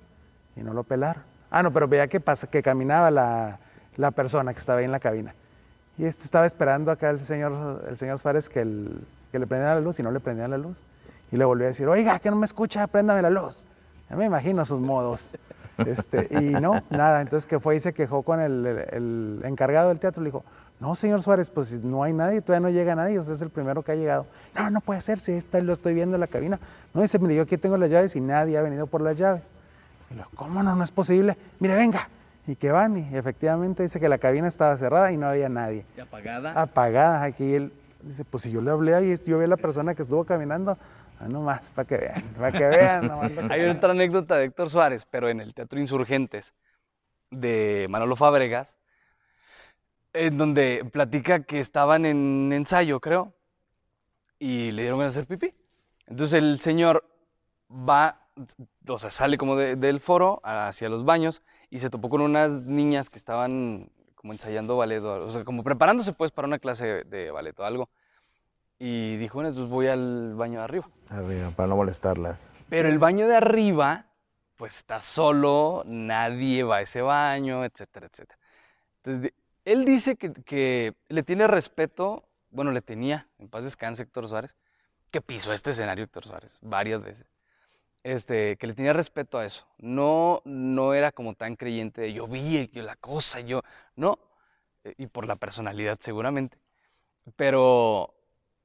Y 0.56 0.62
no 0.62 0.72
lo 0.72 0.82
pelaron. 0.82 1.22
Ah, 1.50 1.62
no, 1.62 1.70
pero 1.70 1.86
veía 1.86 2.08
que, 2.08 2.18
pasa, 2.18 2.46
que 2.46 2.62
caminaba 2.62 3.10
la, 3.10 3.58
la 3.96 4.10
persona 4.10 4.54
que 4.54 4.58
estaba 4.58 4.78
ahí 4.78 4.86
en 4.86 4.92
la 4.92 5.00
cabina. 5.00 5.34
Y 5.98 6.06
este 6.06 6.24
estaba 6.24 6.46
esperando 6.46 6.90
acá 6.90 7.10
el 7.10 7.20
señor, 7.20 7.84
el 7.88 7.98
señor 7.98 8.18
Suárez 8.18 8.48
que, 8.48 8.60
el- 8.62 9.04
que 9.32 9.38
le 9.38 9.46
prendiera 9.46 9.74
la 9.74 9.80
luz 9.82 10.00
y 10.00 10.02
no 10.02 10.10
le 10.10 10.18
prendían 10.20 10.50
la 10.50 10.56
luz. 10.56 10.82
Y 11.30 11.36
le 11.36 11.44
volvió 11.44 11.66
a 11.66 11.68
decir, 11.68 11.86
oiga, 11.88 12.18
que 12.18 12.30
no 12.30 12.36
me 12.36 12.46
escucha, 12.46 12.86
préndame 12.86 13.20
la 13.20 13.28
luz. 13.28 13.66
Ya 14.08 14.16
me 14.16 14.24
imagino 14.24 14.64
sus 14.64 14.80
modos. 14.80 15.36
Este, 15.76 16.28
y 16.30 16.40
no, 16.54 16.82
nada. 16.88 17.20
Entonces 17.20 17.46
que 17.46 17.60
fue 17.60 17.76
y 17.76 17.80
se 17.80 17.92
quejó 17.92 18.22
con 18.22 18.40
el, 18.40 18.64
el- 18.92 19.40
encargado 19.44 19.90
del 19.90 19.98
teatro. 19.98 20.22
Le 20.22 20.28
dijo, 20.28 20.42
no, 20.80 20.94
señor 20.94 21.22
Suárez, 21.22 21.50
pues 21.50 21.72
no 21.82 22.02
hay 22.02 22.12
nadie, 22.12 22.42
todavía 22.42 22.68
no 22.68 22.74
llega 22.74 22.94
nadie, 22.94 23.18
usted 23.18 23.34
es 23.34 23.40
el 23.42 23.50
primero 23.50 23.82
que 23.82 23.92
ha 23.92 23.94
llegado. 23.94 24.26
No, 24.54 24.70
no 24.70 24.80
puede 24.80 25.00
ser, 25.00 25.20
si 25.20 25.32
está, 25.32 25.60
lo 25.60 25.72
estoy 25.72 25.94
viendo 25.94 26.16
en 26.16 26.20
la 26.20 26.26
cabina. 26.26 26.58
No, 26.92 27.00
dice, 27.02 27.18
mire, 27.18 27.36
yo 27.36 27.42
aquí 27.42 27.56
tengo 27.56 27.76
las 27.78 27.90
llaves 27.90 28.14
y 28.16 28.20
nadie 28.20 28.58
ha 28.58 28.62
venido 28.62 28.86
por 28.86 29.00
las 29.00 29.16
llaves. 29.16 29.52
Y 30.10 30.14
le 30.14 30.18
digo, 30.20 30.30
¿cómo 30.34 30.62
no? 30.62 30.74
No 30.76 30.84
es 30.84 30.90
posible. 30.90 31.36
Mire, 31.60 31.74
venga. 31.76 32.08
Y 32.46 32.56
que 32.56 32.70
van, 32.70 32.98
y 32.98 33.16
efectivamente 33.16 33.82
dice 33.82 33.98
que 33.98 34.08
la 34.08 34.18
cabina 34.18 34.48
estaba 34.48 34.76
cerrada 34.76 35.10
y 35.10 35.16
no 35.16 35.26
había 35.26 35.48
nadie. 35.48 35.86
Y 35.96 36.00
apagada. 36.00 36.60
Apagada. 36.60 37.22
Aquí 37.22 37.54
él 37.54 37.72
dice, 38.02 38.24
pues 38.26 38.42
si 38.42 38.50
yo 38.50 38.60
le 38.60 38.70
hablé 38.70 38.94
ahí, 38.94 39.14
yo 39.24 39.38
vi 39.38 39.44
a 39.44 39.48
la 39.48 39.56
persona 39.56 39.94
que 39.94 40.02
estuvo 40.02 40.24
caminando. 40.24 40.76
Ah, 41.20 41.28
no 41.28 41.40
más, 41.40 41.72
para 41.72 41.86
que 41.88 41.96
vean, 41.96 42.22
para 42.38 42.52
que 42.52 42.66
vean. 42.66 43.06
nomás 43.08 43.32
lo 43.32 43.48
que- 43.48 43.54
Hay 43.54 43.64
otra 43.70 43.92
anécdota 43.92 44.36
de 44.36 44.44
Héctor 44.44 44.68
Suárez, 44.68 45.06
pero 45.10 45.30
en 45.30 45.40
el 45.40 45.54
Teatro 45.54 45.80
Insurgentes 45.80 46.52
de 47.30 47.86
Manolo 47.88 48.14
Fábregas, 48.16 48.76
en 50.14 50.38
donde 50.38 50.84
platica 50.92 51.42
que 51.42 51.58
estaban 51.58 52.06
en 52.06 52.50
ensayo, 52.52 53.00
creo, 53.00 53.34
y 54.38 54.70
le 54.70 54.82
dieron 54.82 54.98
ganas 55.00 55.14
de 55.14 55.20
hacer 55.20 55.28
pipí. 55.38 55.54
Entonces 56.06 56.34
el 56.42 56.60
señor 56.60 57.04
va, 57.70 58.28
o 58.88 58.98
sea, 58.98 59.10
sale 59.10 59.36
como 59.38 59.56
de- 59.56 59.76
del 59.76 60.00
foro 60.00 60.40
hacia 60.44 60.88
los 60.88 61.04
baños 61.04 61.42
y 61.70 61.78
se 61.78 61.90
topó 61.90 62.08
con 62.08 62.20
unas 62.20 62.50
niñas 62.66 63.10
que 63.10 63.18
estaban 63.18 63.90
como 64.14 64.32
ensayando 64.32 64.76
ballet, 64.76 65.02
o 65.02 65.26
o 65.26 65.30
sea, 65.30 65.44
como 65.44 65.62
preparándose 65.62 66.12
pues 66.12 66.30
para 66.30 66.48
una 66.48 66.58
clase 66.58 67.04
de 67.04 67.30
ballet 67.30 67.58
o 67.60 67.64
algo. 67.64 67.88
Y 68.78 69.16
dijo, 69.18 69.34
bueno, 69.34 69.48
entonces 69.50 69.70
voy 69.70 69.86
al 69.86 70.34
baño 70.34 70.58
de 70.58 70.64
arriba. 70.64 70.88
Arriba, 71.10 71.50
para 71.50 71.68
no 71.68 71.76
molestarlas. 71.76 72.52
Pero 72.68 72.88
el 72.88 72.98
baño 72.98 73.28
de 73.28 73.36
arriba, 73.36 74.06
pues 74.56 74.76
está 74.76 75.00
solo, 75.00 75.82
nadie 75.86 76.64
va 76.64 76.76
a 76.76 76.80
ese 76.82 77.00
baño, 77.00 77.64
etcétera, 77.64 78.08
etcétera. 78.10 78.38
Entonces, 78.96 79.32
él 79.64 79.84
dice 79.84 80.16
que, 80.16 80.94
le 81.08 81.22
tiene 81.22 81.46
respeto, 81.46 82.24
bueno, 82.50 82.70
le 82.70 82.82
tenía, 82.82 83.28
en 83.38 83.48
paz 83.48 83.64
descanse 83.64 84.02
Héctor 84.02 84.28
Suárez, 84.28 84.56
que 85.10 85.20
pisó 85.20 85.52
este 85.52 85.70
escenario 85.70 86.04
Héctor 86.04 86.24
Suárez 86.24 86.58
varias 86.60 87.02
veces. 87.02 87.26
Este, 88.02 88.56
que 88.56 88.66
le 88.66 88.74
tenía 88.74 88.92
respeto 88.92 89.38
a 89.38 89.46
eso. 89.46 89.66
No, 89.78 90.42
no 90.44 90.92
era 90.92 91.10
como 91.12 91.34
tan 91.34 91.56
creyente 91.56 92.02
de 92.02 92.12
yo 92.12 92.26
vi 92.26 92.68
yo 92.70 92.82
la 92.82 92.96
cosa, 92.96 93.40
yo, 93.40 93.62
no, 93.96 94.18
eh, 94.84 94.94
y 94.98 95.06
por 95.06 95.26
la 95.26 95.36
personalidad 95.36 95.98
seguramente. 96.00 96.58
Pero 97.36 98.14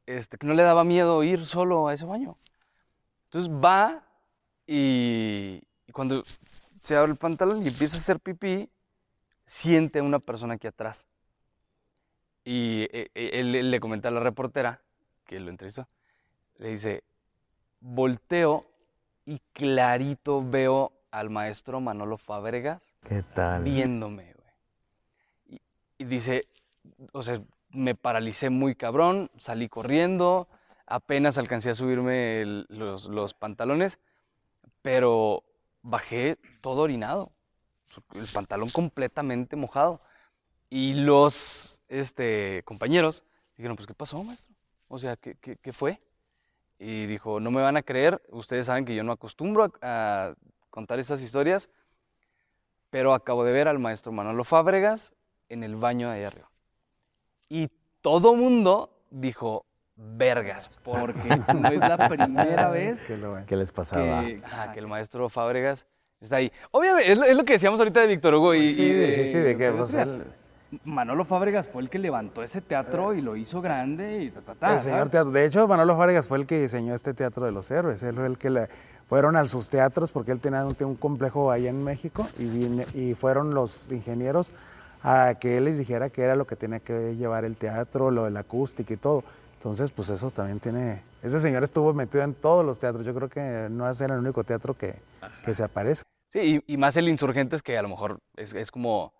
este, 0.05 0.37
no 0.45 0.53
le 0.53 0.63
daba 0.63 0.83
miedo 0.83 1.23
ir 1.23 1.45
solo 1.45 1.87
a 1.87 1.93
ese 1.93 2.05
baño. 2.05 2.37
Entonces 3.25 3.49
va 3.49 4.03
y, 4.67 5.61
y 5.87 5.91
cuando 5.93 6.23
se 6.81 6.97
abre 6.97 7.13
el 7.13 7.17
pantalón 7.17 7.63
y 7.63 7.69
empieza 7.69 7.95
a 7.95 7.99
hacer 7.99 8.19
pipí, 8.19 8.69
siente 9.49 9.97
a 9.97 10.03
una 10.03 10.19
persona 10.19 10.53
aquí 10.53 10.67
atrás. 10.67 11.07
Y 12.43 12.83
eh, 12.91 13.09
eh, 13.15 13.31
él, 13.33 13.55
él 13.55 13.71
le 13.71 13.79
comenta 13.79 14.09
a 14.09 14.11
la 14.11 14.19
reportera 14.19 14.81
que 15.25 15.39
lo 15.39 15.49
entrevistó, 15.49 15.87
le 16.57 16.69
dice, 16.69 17.03
volteo 17.79 18.67
y 19.25 19.39
clarito 19.53 20.47
veo 20.47 20.91
al 21.11 21.29
maestro 21.31 21.79
Manolo 21.81 22.17
Fábregas 22.17 22.95
¿Qué 23.07 23.23
tal? 23.23 23.63
viéndome, 23.63 24.33
güey. 24.33 24.49
Y, 25.47 25.61
y 25.97 26.05
dice, 26.05 26.47
o 27.11 27.23
sea, 27.23 27.39
me 27.69 27.95
paralicé 27.95 28.49
muy 28.51 28.75
cabrón, 28.75 29.29
salí 29.37 29.67
corriendo, 29.67 30.47
apenas 30.85 31.37
alcancé 31.39 31.71
a 31.71 31.75
subirme 31.75 32.41
el- 32.41 32.65
los, 32.69 33.05
los 33.05 33.33
pantalones, 33.33 33.99
pero 34.81 35.43
bajé 35.81 36.37
todo 36.61 36.81
orinado, 36.83 37.31
el 38.13 38.27
pantalón 38.27 38.69
completamente 38.69 39.55
mojado. 39.55 40.01
Y 40.69 40.93
los 40.93 41.81
este, 41.87 42.63
compañeros 42.63 43.23
dijeron, 43.57 43.75
pues, 43.75 43.87
¿qué 43.87 43.93
pasó, 43.93 44.23
maestro? 44.23 44.53
O 44.87 44.99
sea, 44.99 45.15
¿qué, 45.15 45.35
qué, 45.35 45.57
qué 45.57 45.73
fue? 45.73 46.01
Y 46.77 47.05
dijo, 47.05 47.39
no 47.39 47.51
me 47.51 47.61
van 47.61 47.77
a 47.77 47.81
creer, 47.81 48.21
ustedes 48.29 48.67
saben 48.67 48.85
que 48.85 48.95
yo 48.95 49.03
no 49.03 49.11
acostumbro 49.11 49.73
a, 49.81 50.29
a 50.29 50.35
contar 50.69 50.99
estas 50.99 51.21
historias, 51.21 51.69
pero 52.89 53.13
acabo 53.13 53.43
de 53.43 53.51
ver 53.51 53.67
al 53.67 53.79
maestro 53.79 54.11
Manolo 54.11 54.43
Fábregas 54.43 55.13
en 55.49 55.63
el 55.63 55.75
baño 55.75 56.09
de 56.09 56.15
ahí 56.15 56.23
arriba. 56.23 56.49
Y 57.49 57.69
todo 58.01 58.35
mundo 58.35 58.95
dijo, 59.09 59.65
vergas, 59.99 60.77
Porque 60.83 61.41
no 61.53 61.69
es 61.69 61.79
la 61.79 62.09
primera 62.09 62.69
vez 62.69 63.01
Que 63.05 63.17
lo 63.17 63.33
ven. 63.33 63.45
¿Qué 63.45 63.55
les 63.55 63.71
pasaba? 63.71 64.23
que, 64.23 64.41
Ajá, 64.43 64.71
que 64.71 64.79
el 64.79 64.87
maestro 64.87 65.29
Fábregas 65.29 65.87
está 66.21 66.37
ahí. 66.37 66.51
Obviamente, 66.71 67.11
es 67.11 67.17
lo, 67.17 67.25
es 67.25 67.37
lo 67.37 67.43
que 67.45 67.53
decíamos 67.53 67.79
ahorita 67.79 68.01
de 68.01 68.07
Víctor 68.07 68.33
Hugo 68.35 68.53
y, 68.53 68.75
Sí, 68.75 68.81
y 68.83 68.93
de, 68.93 69.15
sí, 69.25 69.31
sí, 69.31 69.37
de 69.37 69.57
que 69.57 69.71
pues, 69.71 69.95
Manolo 70.83 71.25
Fábregas 71.25 71.67
fue 71.67 71.81
el 71.81 71.89
que 71.89 71.97
levantó 71.97 72.43
ese 72.43 72.61
teatro 72.61 73.13
y 73.15 73.21
lo 73.21 73.35
hizo 73.35 73.59
grande 73.61 74.23
y 74.23 74.29
ta, 74.29 74.41
ta, 74.41 74.53
ta, 74.53 74.73
el 74.75 74.79
señor 74.79 74.97
¿sabes? 74.99 75.11
teatro. 75.11 75.31
De 75.31 75.45
hecho, 75.45 75.67
Manolo 75.67 75.97
Vargas 75.97 76.27
fue 76.27 76.37
el 76.37 76.45
que 76.45 76.61
diseñó 76.61 76.93
este 76.93 77.13
Teatro 77.15 77.45
de 77.45 77.51
los 77.51 77.71
Héroes. 77.71 78.03
Él 78.03 78.15
fue 78.15 78.27
el 78.27 78.37
que 78.37 78.51
le 78.51 78.67
fueron 79.07 79.35
a 79.35 79.47
sus 79.47 79.71
teatros 79.71 80.11
porque 80.11 80.31
él 80.31 80.39
tenía 80.39 80.63
un, 80.65 80.75
un 80.79 80.95
complejo 80.95 81.49
allá 81.49 81.71
en 81.71 81.83
México 81.83 82.27
y, 82.37 82.43
vine- 82.45 82.85
y 82.93 83.15
fueron 83.15 83.55
los 83.55 83.91
ingenieros 83.91 84.51
a 85.01 85.33
que 85.39 85.57
él 85.57 85.65
les 85.65 85.79
dijera 85.79 86.09
qué 86.11 86.21
era 86.23 86.35
lo 86.35 86.45
que 86.45 86.55
tenía 86.55 86.79
que 86.79 87.15
llevar 87.15 87.45
el 87.45 87.55
teatro, 87.55 88.11
lo 88.11 88.25
de 88.25 88.31
la 88.31 88.41
acústica 88.41 88.93
y 88.93 88.97
todo. 88.97 89.23
Entonces, 89.57 89.89
pues 89.89 90.09
eso 90.09 90.29
también 90.29 90.59
tiene 90.59 91.01
Ese 91.23 91.39
señor 91.39 91.63
estuvo 91.63 91.93
metido 91.95 92.23
en 92.23 92.35
todos 92.35 92.63
los 92.63 92.77
teatros. 92.77 93.05
Yo 93.05 93.15
creo 93.15 93.27
que 93.27 93.67
no 93.71 93.85
va 93.85 93.89
a 93.89 93.93
ser 93.95 94.11
el 94.11 94.19
único 94.19 94.43
teatro 94.43 94.75
que, 94.77 94.93
que 95.43 95.53
se 95.55 95.63
aparece. 95.63 96.03
Sí, 96.29 96.61
y, 96.67 96.73
y 96.73 96.77
más 96.77 96.95
el 96.97 97.09
Insurgentes 97.09 97.61
que 97.63 97.77
a 97.77 97.81
lo 97.81 97.89
mejor 97.89 98.19
es, 98.35 98.53
es 98.53 98.71
como 98.71 99.13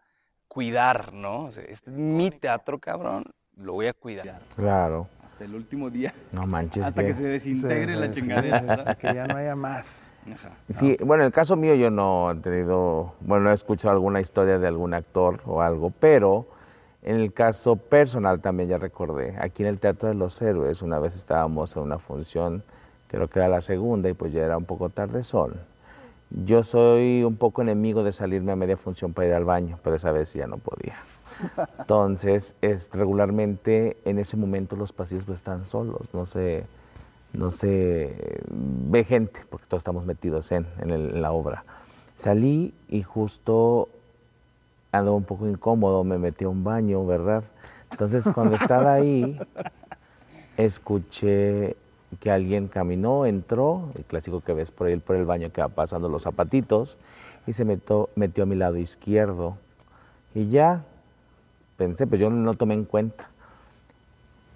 cuidar, 0.48 1.14
¿no? 1.14 1.46
O 1.46 1.52
sea, 1.52 1.64
este 1.66 1.92
es 1.92 1.98
mi 1.98 2.32
teatro, 2.32 2.80
cabrón, 2.80 3.24
lo 3.58 3.74
voy 3.74 3.88
a 3.88 3.94
cuidar. 3.94 4.40
Claro. 4.56 5.08
Hasta 5.26 5.46
el 5.46 5.56
último 5.56 5.90
día. 5.90 6.14
No 6.32 6.46
manches. 6.46 6.84
hasta 6.86 7.04
que 7.04 7.14
se 7.14 7.24
desintegre 7.24 7.94
Sí, 7.94 8.00
la 8.00 8.08
sí, 8.08 8.14
sí, 8.14 8.22
chingadera. 8.22 8.74
hasta 8.74 8.96
que 8.96 9.14
ya 9.14 9.26
no 9.28 9.38
haya 9.38 9.56
más. 9.56 10.14
Ajá. 10.32 10.52
Sí, 10.70 10.98
bueno, 11.04 11.24
en 11.24 11.28
el 11.28 11.34
caso 11.34 11.56
mío 11.56 11.76
yo 11.76 11.90
no 11.92 12.32
he 12.32 12.36
tenido, 12.36 13.14
bueno, 13.22 13.46
no 13.46 13.52
he 13.52 13.54
escuchado 13.54 13.94
alguna 13.94 14.22
historia 14.22 14.60
de 14.60 14.68
algún 14.68 14.94
actor 14.94 15.42
o 15.46 15.62
algo, 15.62 15.92
pero 15.92 16.48
en 17.02 17.16
el 17.16 17.32
caso 17.34 17.76
personal 17.78 18.42
también 18.42 18.70
ya 18.70 18.78
recordé, 18.78 19.36
aquí 19.40 19.64
en 19.64 19.70
el 19.70 19.80
Teatro 19.80 20.10
de 20.10 20.16
los 20.16 20.42
Héroes, 20.42 20.82
una 20.82 21.00
vez 21.00 21.16
estábamos 21.16 21.76
en 21.78 21.84
una 21.84 21.98
función, 22.00 22.64
creo 23.08 23.30
que 23.30 23.40
era 23.40 23.48
la 23.48 23.62
segunda 23.62 24.10
y 24.10 24.14
pues 24.14 24.34
ya 24.34 24.44
era 24.44 24.58
un 24.58 24.66
poco 24.66 24.90
tarde 24.90 25.24
sol. 25.24 25.60
Yo 26.32 26.64
soy 26.64 27.24
un 27.24 27.36
poco 27.38 27.62
enemigo 27.62 28.04
de 28.04 28.14
salirme 28.14 28.52
a 28.52 28.56
media 28.56 28.78
función 28.78 29.14
para 29.14 29.28
ir 29.28 29.34
al 29.34 29.46
baño, 29.46 29.80
pero 29.84 29.96
esa 29.96 30.12
vez 30.12 30.34
ya 30.34 30.48
no 30.48 30.58
podía. 30.58 30.96
Entonces, 31.80 32.54
es, 32.62 32.90
regularmente 32.94 33.98
en 34.06 34.20
ese 34.20 34.38
momento 34.38 34.76
los 34.76 34.92
pasillos 34.94 35.24
pues, 35.26 35.40
están 35.40 35.66
solos, 35.66 36.02
no 36.14 36.26
se, 36.26 36.66
no 37.34 37.50
se 37.50 38.42
ve 38.52 39.04
gente, 39.04 39.42
porque 39.50 39.66
todos 39.68 39.82
estamos 39.82 40.06
metidos 40.06 40.52
en, 40.52 40.68
en 40.82 40.92
el- 40.92 41.16
en 41.16 41.22
la 41.22 41.32
obra. 41.32 41.64
Salí 42.16 42.74
y 42.90 43.02
justo 43.02 43.90
ando 44.92 45.16
un 45.16 45.24
poco 45.24 45.48
incómodo, 45.48 46.04
me 46.04 46.18
metí 46.18 46.46
a 46.46 46.50
un 46.50 46.64
baño, 46.64 47.06
¿verdad? 47.06 47.44
Entonces, 47.92 48.24
cuando 48.34 48.56
estaba 48.56 48.94
ahí, 48.94 49.40
escuché 50.58 51.76
que 52.18 52.32
alguien 52.32 52.68
caminó, 52.68 53.26
entró, 53.26 53.90
el 53.96 54.04
clásico 54.04 54.42
que 54.42 54.54
ves 54.54 54.72
por 54.72 54.88
ahí 54.88 54.98
por 54.98 55.16
el 55.16 55.26
baño 55.26 55.52
que 55.52 55.62
va 55.62 55.70
pasando 55.70 56.10
los 56.10 56.24
zapatitos, 56.24 56.98
y 57.46 57.54
se 57.54 57.66
metió, 57.66 58.10
metió 58.16 58.44
a 58.44 58.48
mi 58.48 58.56
lado 58.56 58.78
izquierdo. 58.78 59.58
Y 60.36 60.50
ya 60.50 60.84
pensé, 61.78 62.06
pues 62.08 62.22
yo 62.22 62.30
no 62.30 62.54
tomé 62.54 62.76
en 62.76 62.86
cuenta. 62.86 63.30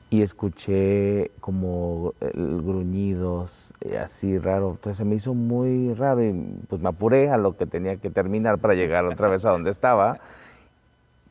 Y 0.10 0.22
escuché 0.22 1.32
como 1.40 2.14
el 2.20 2.62
gruñidos, 2.62 3.72
eh, 3.82 3.98
así 3.98 4.38
raro. 4.38 4.72
Entonces 4.72 4.98
se 4.98 5.06
me 5.06 5.16
hizo 5.16 5.34
muy 5.34 5.96
raro 5.96 6.24
y 6.24 6.34
pues 6.68 6.80
me 6.82 6.90
apuré 6.90 7.32
a 7.32 7.38
lo 7.38 7.58
que 7.58 7.66
tenía 7.66 7.98
que 7.98 8.12
terminar 8.12 8.60
para 8.60 8.76
llegar 8.76 9.06
otra 9.06 9.28
vez 9.28 9.44
a 9.46 9.50
donde 9.50 9.72
estaba. 9.72 10.20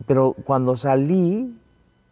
Pero 0.06 0.34
cuando 0.44 0.76
salí, 0.76 1.56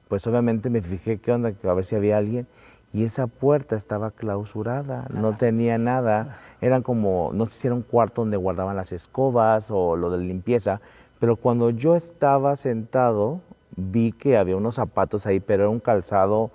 pues 0.06 0.24
obviamente 0.28 0.70
me 0.70 0.80
fijé 0.80 1.18
qué 1.18 1.32
onda, 1.32 1.52
a 1.64 1.74
ver 1.74 1.84
si 1.84 1.96
había 1.96 2.18
alguien. 2.18 2.46
Y 2.92 3.04
esa 3.04 3.26
puerta 3.28 3.76
estaba 3.76 4.10
clausurada, 4.10 5.06
no 5.12 5.36
tenía 5.36 5.78
nada. 5.78 6.38
Eran 6.60 6.82
como, 6.82 7.30
no 7.32 7.46
sé 7.46 7.52
si 7.52 7.66
era 7.68 7.74
un 7.76 7.82
cuarto 7.82 8.22
donde 8.22 8.36
guardaban 8.36 8.76
las 8.76 8.90
escobas 8.92 9.70
o 9.70 9.96
lo 9.96 10.10
de 10.10 10.18
limpieza. 10.18 10.80
Pero 11.20 11.36
cuando 11.36 11.70
yo 11.70 11.94
estaba 11.94 12.56
sentado, 12.56 13.40
vi 13.76 14.10
que 14.12 14.36
había 14.36 14.56
unos 14.56 14.74
zapatos 14.74 15.24
ahí, 15.26 15.38
pero 15.38 15.64
era 15.64 15.70
un 15.70 15.78
calzado 15.80 16.50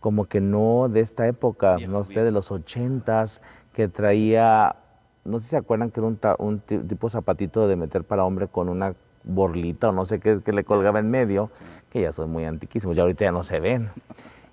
como 0.00 0.24
que 0.26 0.40
no 0.40 0.88
de 0.88 1.00
esta 1.00 1.26
época, 1.26 1.78
no 1.88 2.04
sé, 2.04 2.22
de 2.24 2.30
los 2.30 2.50
ochentas, 2.50 3.40
que 3.72 3.88
traía, 3.88 4.76
no 5.24 5.38
sé 5.38 5.44
si 5.44 5.50
se 5.50 5.56
acuerdan 5.56 5.90
que 5.90 6.00
era 6.00 6.06
un, 6.06 6.16
ta- 6.16 6.36
un 6.38 6.60
ti- 6.60 6.78
tipo 6.78 7.08
zapatito 7.10 7.66
de 7.68 7.76
meter 7.76 8.04
para 8.04 8.24
hombre 8.24 8.46
con 8.48 8.68
una 8.68 8.94
borlita 9.24 9.88
o 9.88 9.92
no 9.92 10.04
sé 10.04 10.20
qué 10.20 10.40
que 10.44 10.52
le 10.52 10.64
colgaba 10.64 10.98
en 11.00 11.10
medio, 11.10 11.50
que 11.90 12.02
ya 12.02 12.12
son 12.12 12.30
muy 12.30 12.44
antiquísimos, 12.44 12.96
ya 12.96 13.02
ahorita 13.02 13.24
ya 13.24 13.32
no 13.32 13.42
se 13.42 13.60
ven. 13.60 13.90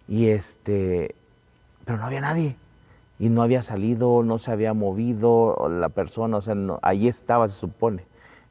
Y 0.08 0.30
este, 0.30 1.16
pero 1.86 1.98
no 1.98 2.06
había 2.06 2.22
nadie. 2.22 2.56
Y 3.20 3.30
no 3.30 3.44
había 3.44 3.62
salido, 3.62 4.24
no 4.24 4.40
se 4.40 4.52
había 4.52 4.74
movido 4.74 5.70
la 5.70 5.90
persona, 5.90 6.38
o 6.38 6.42
sea, 6.42 6.56
no- 6.56 6.80
ahí 6.82 7.08
estaba, 7.08 7.48
se 7.48 7.54
supone. 7.60 8.04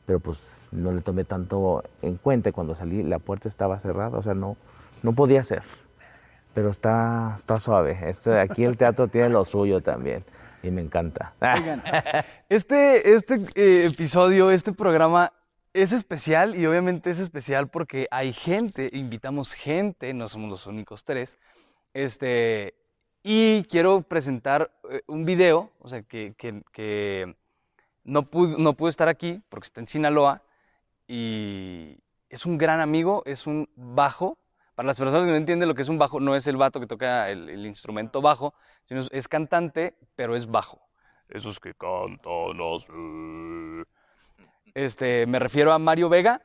Pero 0.07 0.21
pues 0.21 0.69
no 0.73 0.93
le 0.93 1.01
tomé 1.01 1.25
tanto 1.25 1.83
en 2.03 2.17
cuenta. 2.17 2.53
Cuando 2.53 2.75
salí, 2.75 3.03
la 3.03 3.19
puerta 3.19 3.49
estaba 3.49 3.79
cerrada, 3.79 4.17
o 4.19 4.23
sea, 4.23 4.35
no, 4.35 4.57
no 5.03 5.13
podía 5.13 5.43
ser. 5.43 5.63
Pero 6.55 6.71
está, 6.71 7.35
está 7.37 7.59
suave. 7.61 7.99
Este, 8.09 8.39
aquí 8.39 8.65
el 8.65 8.77
teatro 8.77 9.09
tiene 9.09 9.29
lo 9.29 9.45
suyo 9.45 9.81
también. 9.81 10.25
Y 10.63 10.71
me 10.71 10.83
encanta. 10.83 11.33
Este, 12.49 13.15
este 13.15 13.35
eh, 13.55 13.87
episodio, 13.87 14.51
este 14.51 14.73
programa 14.73 15.33
es 15.73 15.93
especial 15.93 16.57
y 16.57 16.67
obviamente 16.67 17.11
es 17.11 17.19
especial 17.21 17.69
porque 17.69 18.09
hay 18.11 18.33
gente, 18.33 18.91
invitamos 18.93 19.53
gente, 19.55 20.13
no 20.15 20.29
somos 20.29 20.51
los 20.51 20.67
únicos 20.67 21.05
tres. 21.05 21.39
Este, 21.95 22.75
y 23.23 23.65
quiero 23.65 24.03
presentar 24.03 24.73
eh, 24.91 25.03
un 25.07 25.25
video, 25.25 25.73
o 25.81 25.89
sea, 25.89 26.03
que, 26.03 26.35
que- 26.39 26.63
que 26.73 27.37
no, 28.05 28.31
pudo, 28.31 28.59
no 28.59 28.77
estar 28.89 29.09
aquí 29.09 29.43
porque 29.49 29.67
está 29.67 29.81
en 29.81 29.87
Sinaloa 29.89 30.43
y 31.09 31.99
es 32.29 32.47
un 32.47 32.59
gran 32.59 32.81
amigo, 32.81 33.23
es 33.27 33.47
un 33.47 33.69
bajo. 33.77 34.39
Para 34.75 34.87
las 34.89 34.99
personas 34.99 35.25
que 35.25 35.31
no 35.31 35.37
entienden 35.37 35.69
lo 35.69 35.75
que 35.75 35.83
es 35.83 35.89
un 35.89 35.99
bajo, 35.99 36.21
no 36.21 36.35
es 36.37 36.47
el 36.47 36.57
vato 36.57 36.81
que 36.81 36.87
toca 36.87 37.31
el, 37.31 37.49
el 37.51 37.67
instrumento 37.67 38.23
bajo, 38.23 38.55
sino 38.85 39.01
es, 39.01 39.09
es 39.13 39.29
cantante, 39.29 39.97
pero 40.17 40.37
es 40.37 40.47
bajo. 40.51 40.81
Esos 41.29 41.61
que 41.61 41.75
cantan 41.75 42.61
así. 42.75 42.93
Este, 44.75 45.27
me 45.27 45.39
refiero 45.39 45.73
a 45.73 45.79
Mario 45.79 46.09
Vega, 46.09 46.43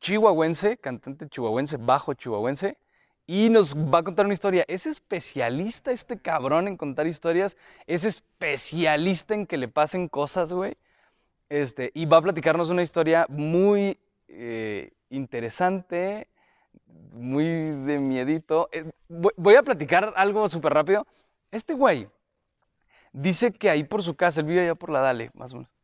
chihuahuense, 0.00 0.76
cantante 0.76 1.28
chihuahuense, 1.28 1.76
bajo 1.76 2.14
chihuahuense, 2.14 2.78
y 3.26 3.48
nos 3.50 3.76
va 3.76 3.98
a 3.98 4.02
contar 4.02 4.26
una 4.26 4.34
historia. 4.34 4.64
Es 4.68 4.86
especialista 4.86 5.92
este 5.92 6.18
cabrón 6.18 6.68
en 6.68 6.76
contar 6.76 7.06
historias, 7.06 7.56
es 7.86 8.04
especialista 8.04 9.34
en 9.34 9.46
que 9.46 9.56
le 9.56 9.68
pasen 9.68 10.08
cosas, 10.08 10.52
güey. 10.52 10.76
Este, 11.48 11.90
y 11.94 12.06
va 12.06 12.18
a 12.18 12.22
platicarnos 12.22 12.70
una 12.70 12.82
historia 12.82 13.26
muy 13.28 13.98
eh, 14.28 14.92
interesante, 15.10 16.28
muy 17.12 17.44
de 17.44 17.98
miedito. 17.98 18.68
Eh, 18.72 18.90
voy, 19.08 19.32
voy 19.36 19.54
a 19.56 19.62
platicar 19.62 20.12
algo 20.16 20.48
súper 20.48 20.72
rápido. 20.72 21.06
Este 21.50 21.74
güey 21.74 22.08
dice 23.12 23.52
que 23.52 23.68
ahí 23.68 23.82
por 23.82 24.02
su 24.02 24.14
casa, 24.14 24.40
él 24.40 24.46
vive 24.46 24.62
allá 24.62 24.74
por 24.76 24.90
la 24.90 25.00
Dale, 25.00 25.30
más 25.34 25.52
o 25.52 25.56
menos. 25.56 25.79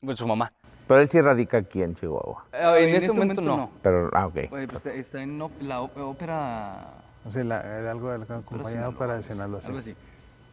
Bueno, 0.00 0.16
su 0.16 0.26
mamá. 0.26 0.52
Pero 0.88 1.00
él 1.00 1.08
sí 1.08 1.20
radica 1.20 1.58
aquí 1.58 1.82
en 1.82 1.94
Chihuahua. 1.94 2.46
Eh, 2.52 2.84
en, 2.88 2.94
este, 2.94 3.12
momento, 3.12 3.40
no. 3.40 3.70
Pero, 3.82 4.10
ah, 4.12 4.26
ok. 4.26 4.34
Oye, 4.50 4.66
pues, 4.66 4.76
está- 4.76 4.92
está 4.94 5.22
en 5.22 5.40
op- 5.40 5.60
la 5.62 5.82
ópera. 5.82 6.94
O 7.24 7.30
sea, 7.30 7.44
la- 7.44 7.90
algo 7.90 8.10
acompañado 8.10 8.92
para 8.96 9.14
algo 9.14 9.22
Sinaloa. 9.22 9.58
así, 9.58 9.68
algo 9.68 9.82
sí. 9.82 9.90
así. 9.90 10.00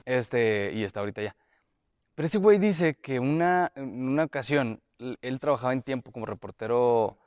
Este, 0.05 0.71
y 0.73 0.83
está 0.83 0.99
ahorita 0.99 1.21
ya. 1.21 1.35
Pero 2.13 2.25
ese 2.25 2.37
güey 2.39 2.57
dice 2.59 2.95
que 2.95 3.19
una, 3.19 3.71
en 3.75 4.07
una 4.07 4.25
ocasión 4.25 4.81
él 5.21 5.39
trabajaba 5.39 5.73
en 5.73 5.81
tiempo 5.81 6.11
como 6.11 6.25
reportero 6.25 7.17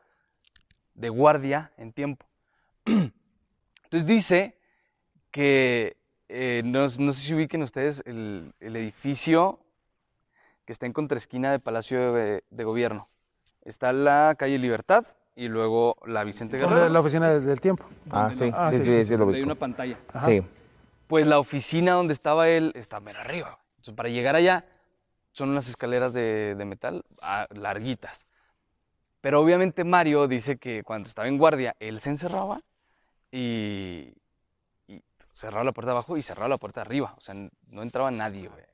de 0.94 1.08
guardia 1.08 1.72
en 1.78 1.92
tiempo. 1.92 2.26
Entonces 2.84 4.06
dice 4.06 4.56
que, 5.30 5.96
eh, 6.28 6.62
no, 6.64 6.80
no 6.82 6.88
sé 7.12 7.12
si 7.12 7.34
ubiquen 7.34 7.62
ustedes 7.62 8.02
el, 8.06 8.52
el 8.60 8.76
edificio 8.76 9.60
que 10.70 10.72
está 10.72 10.86
en 10.86 10.92
contraesquina 10.92 11.50
de 11.50 11.58
Palacio 11.58 12.12
de, 12.12 12.44
de 12.48 12.62
Gobierno. 12.62 13.08
Está 13.64 13.92
la 13.92 14.36
calle 14.38 14.56
Libertad 14.56 15.04
y 15.34 15.48
luego 15.48 15.96
la 16.06 16.22
Vicente 16.22 16.58
Guerrero. 16.58 16.88
La, 16.88 17.00
oficina 17.00 17.28
del, 17.28 17.60
tiempo. 17.60 17.86
Ah, 18.08 18.30
sí, 18.32 18.52
Ah, 18.54 18.70
sí, 18.70 18.76
sí, 18.76 18.82
sí, 18.84 18.88
sí, 18.88 18.98
sí, 18.98 19.04
sí, 19.06 19.16
lo 19.16 19.28
hay 19.30 19.42
una 19.42 19.56
pantalla. 19.56 19.96
Ajá. 20.12 20.28
Sí. 20.28 20.46
Pues 21.08 21.26
la 21.26 21.40
oficina 21.40 21.94
donde 21.94 22.12
estaba 22.12 22.48
él 22.48 22.70
está 22.76 22.98
arriba. 22.98 23.58
Entonces, 23.78 23.94
para 23.94 24.10
llegar 24.10 24.36
allá 24.36 24.64
son 25.32 25.48
unas 25.48 25.68
escaleras 25.68 26.12
de, 26.12 26.54
de 26.56 26.64
metal 26.64 27.04
ah, 27.20 27.48
larguitas. 27.50 28.28
Pero 29.20 29.40
obviamente 29.40 29.82
Mario 29.82 30.28
dice 30.28 30.58
que 30.58 30.84
cuando 30.84 31.08
estaba 31.08 31.26
en 31.26 31.36
guardia, 31.36 31.74
él 31.80 31.98
se 31.98 32.10
encerraba 32.10 32.60
y, 33.32 34.14
y 34.86 35.02
cerraba 35.34 35.64
la 35.64 35.72
puerta 35.72 35.90
abajo 35.90 36.16
y 36.16 36.22
cerraba 36.22 36.46
la 36.46 36.58
puerta 36.58 36.82
arriba. 36.82 37.16
O 37.18 37.20
sea, 37.20 37.34
no 37.34 37.82
entraba 37.82 38.12
nadie, 38.12 38.46
güey. 38.46 38.70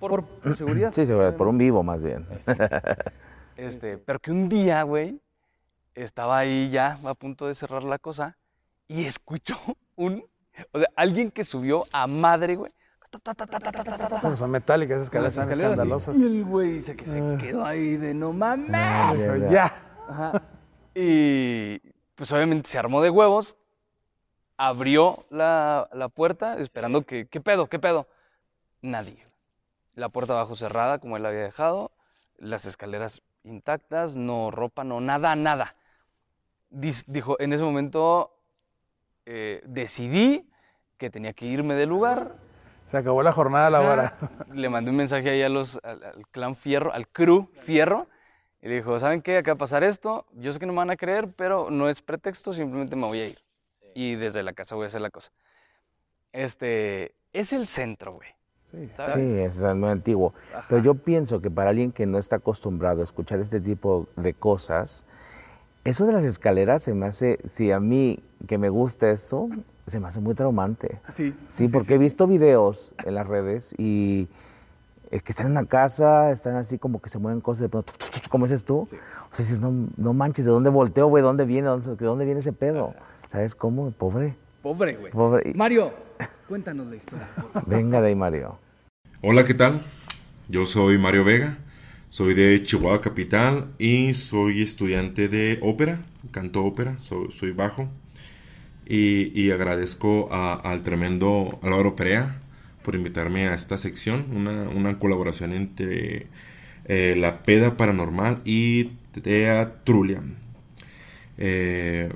Por, 0.00 0.24
seguridad. 0.56 0.92
Sí, 0.92 1.06
seguridad, 1.06 1.36
por 1.36 1.46
un 1.46 1.58
vivo 1.58 1.82
más 1.82 2.02
bien. 2.02 2.26
Este, 2.30 2.56
este, 3.56 3.98
pero 3.98 4.18
que 4.18 4.32
un 4.32 4.48
día, 4.48 4.82
güey, 4.82 5.20
estaba 5.94 6.38
ahí 6.38 6.70
ya 6.70 6.98
a 7.04 7.14
punto 7.14 7.46
de 7.46 7.54
cerrar 7.54 7.84
la 7.84 7.98
cosa 7.98 8.36
y 8.88 9.04
escuchó 9.04 9.56
un, 9.96 10.24
o 10.72 10.78
sea, 10.78 10.88
alguien 10.96 11.30
que 11.30 11.44
subió 11.44 11.84
a 11.92 12.06
madre, 12.06 12.56
güey. 12.56 12.72
Como 14.20 14.36
Son 14.36 14.50
metálicas, 14.52 15.02
escaleras 15.02 15.34
son 15.34 15.50
escandalosas. 15.50 16.16
Y 16.16 16.22
el 16.22 16.44
güey 16.44 16.74
dice 16.74 16.94
que 16.94 17.04
se 17.06 17.18
ah. 17.18 17.36
quedó 17.40 17.64
ahí 17.64 17.96
de 17.96 18.14
no 18.14 18.32
mames. 18.32 18.70
Ah, 18.72 19.12
ya. 19.50 19.74
Ajá. 20.08 20.42
Y 20.94 21.80
pues 22.14 22.30
obviamente 22.32 22.68
se 22.68 22.78
armó 22.78 23.02
de 23.02 23.10
huevos, 23.10 23.56
abrió 24.56 25.24
la, 25.28 25.88
la 25.92 26.08
puerta 26.08 26.58
esperando 26.58 27.02
que, 27.02 27.26
¿qué 27.26 27.40
pedo? 27.40 27.66
¿Qué 27.66 27.80
pedo? 27.80 28.06
Nadie. 28.80 29.29
La 29.94 30.08
puerta 30.08 30.34
abajo 30.34 30.56
cerrada 30.56 30.98
como 30.98 31.16
él 31.16 31.22
la 31.22 31.30
había 31.30 31.40
dejado, 31.40 31.92
las 32.38 32.64
escaleras 32.64 33.22
intactas, 33.44 34.16
no 34.16 34.50
ropa, 34.50 34.84
no 34.84 35.00
nada, 35.00 35.34
nada. 35.36 35.76
Dijo, 36.70 37.36
en 37.40 37.52
ese 37.52 37.64
momento 37.64 38.36
eh, 39.26 39.62
decidí 39.66 40.48
que 40.98 41.10
tenía 41.10 41.32
que 41.32 41.46
irme 41.46 41.74
del 41.74 41.88
lugar. 41.88 42.36
Se 42.86 42.96
acabó 42.96 43.22
la 43.22 43.32
jornada 43.32 43.70
laboral. 43.70 44.12
Le 44.52 44.68
mandé 44.68 44.90
un 44.90 44.96
mensaje 44.96 45.30
ahí 45.30 45.42
a 45.42 45.48
los, 45.48 45.80
al, 45.82 46.02
al 46.02 46.26
clan 46.28 46.56
Fierro, 46.56 46.92
al 46.92 47.08
crew 47.08 47.48
Fierro, 47.54 48.06
y 48.62 48.68
le 48.68 48.76
dijo, 48.76 48.98
¿saben 48.98 49.22
qué? 49.22 49.38
Acaba 49.38 49.54
de 49.54 49.58
pasar 49.58 49.84
esto, 49.84 50.26
yo 50.34 50.52
sé 50.52 50.58
que 50.58 50.66
no 50.66 50.72
me 50.72 50.78
van 50.78 50.90
a 50.90 50.96
creer, 50.96 51.32
pero 51.34 51.70
no 51.70 51.88
es 51.88 52.02
pretexto, 52.02 52.52
simplemente 52.52 52.94
me 52.94 53.06
voy 53.06 53.20
a 53.20 53.26
ir. 53.28 53.38
Y 53.94 54.16
desde 54.16 54.42
la 54.42 54.52
casa 54.52 54.74
voy 54.74 54.84
a 54.84 54.88
hacer 54.88 55.00
la 55.00 55.10
cosa. 55.10 55.32
Este, 56.32 57.14
es 57.32 57.52
el 57.52 57.66
centro, 57.66 58.12
güey. 58.14 58.28
Sí, 58.72 59.20
es 59.20 59.62
muy 59.74 59.88
antiguo. 59.88 60.32
Pero 60.68 60.82
yo 60.82 60.94
pienso 60.94 61.40
que 61.40 61.50
para 61.50 61.70
alguien 61.70 61.92
que 61.92 62.06
no 62.06 62.18
está 62.18 62.36
acostumbrado 62.36 63.00
a 63.00 63.04
escuchar 63.04 63.40
este 63.40 63.60
tipo 63.60 64.06
de 64.16 64.34
cosas, 64.34 65.04
eso 65.84 66.06
de 66.06 66.12
las 66.12 66.24
escaleras 66.24 66.82
se 66.82 66.94
me 66.94 67.06
hace, 67.06 67.38
si 67.44 67.72
a 67.72 67.80
mí 67.80 68.20
que 68.46 68.58
me 68.58 68.68
gusta 68.68 69.10
eso, 69.10 69.48
se 69.86 69.98
me 69.98 70.08
hace 70.08 70.20
muy 70.20 70.34
traumante. 70.34 71.00
Sí. 71.14 71.34
Sí, 71.48 71.68
porque 71.68 71.94
he 71.94 71.98
visto 71.98 72.26
videos 72.26 72.94
en 73.04 73.14
las 73.14 73.26
redes 73.26 73.74
y 73.76 74.28
es 75.10 75.22
que 75.22 75.32
están 75.32 75.46
en 75.46 75.52
una 75.52 75.66
casa, 75.66 76.30
están 76.30 76.54
así 76.56 76.78
como 76.78 77.00
que 77.00 77.08
se 77.08 77.18
mueven 77.18 77.40
cosas 77.40 77.62
de 77.62 77.68
pronto, 77.68 77.92
como 78.30 78.46
dices 78.46 78.64
tú. 78.64 78.80
O 78.80 79.34
sea, 79.34 79.44
dices, 79.44 79.58
no, 79.60 79.88
no 79.96 80.12
manches, 80.12 80.44
¿de 80.44 80.50
dónde 80.50 80.70
volteo, 80.70 81.08
güey? 81.08 81.22
¿De 81.22 81.26
dónde 81.26 81.44
viene? 81.44 81.62
¿De 81.62 81.70
dónde, 81.70 81.96
de 81.96 82.06
dónde 82.06 82.24
viene 82.24 82.40
ese 82.40 82.52
pedo? 82.52 82.94
¿Sabes 83.32 83.54
cómo? 83.54 83.90
Pobre. 83.90 84.36
Pobre, 84.62 84.96
güey. 84.96 85.12
Pobre. 85.12 85.52
Mario, 85.54 85.92
cuéntanos 86.46 86.86
la 86.88 86.96
historia. 86.96 87.28
Venga 87.66 88.00
de 88.00 88.08
ahí, 88.08 88.14
Mario. 88.16 88.58
Hola, 89.22 89.44
¿qué 89.46 89.54
tal? 89.54 89.82
Yo 90.48 90.66
soy 90.66 90.98
Mario 90.98 91.24
Vega, 91.24 91.58
soy 92.10 92.34
de 92.34 92.62
Chihuahua 92.62 93.00
Capital 93.00 93.72
y 93.78 94.14
soy 94.14 94.62
estudiante 94.62 95.28
de 95.28 95.58
ópera, 95.62 96.00
canto 96.32 96.64
ópera, 96.64 96.98
soy, 96.98 97.30
soy 97.30 97.52
bajo. 97.52 97.88
Y, 98.86 99.32
y 99.40 99.50
agradezco 99.52 100.28
a- 100.32 100.54
al 100.54 100.82
tremendo 100.82 101.58
Álvaro 101.62 101.94
Perea 101.96 102.40
por 102.82 102.94
invitarme 102.96 103.46
a 103.48 103.54
esta 103.54 103.78
sección, 103.78 104.26
una, 104.34 104.68
una 104.70 104.98
colaboración 104.98 105.52
entre 105.52 106.28
eh, 106.86 107.14
La 107.16 107.42
Peda 107.44 107.76
Paranormal 107.76 108.42
y 108.44 108.84
Teatrulia. 109.22 110.22
Eh, 111.38 112.10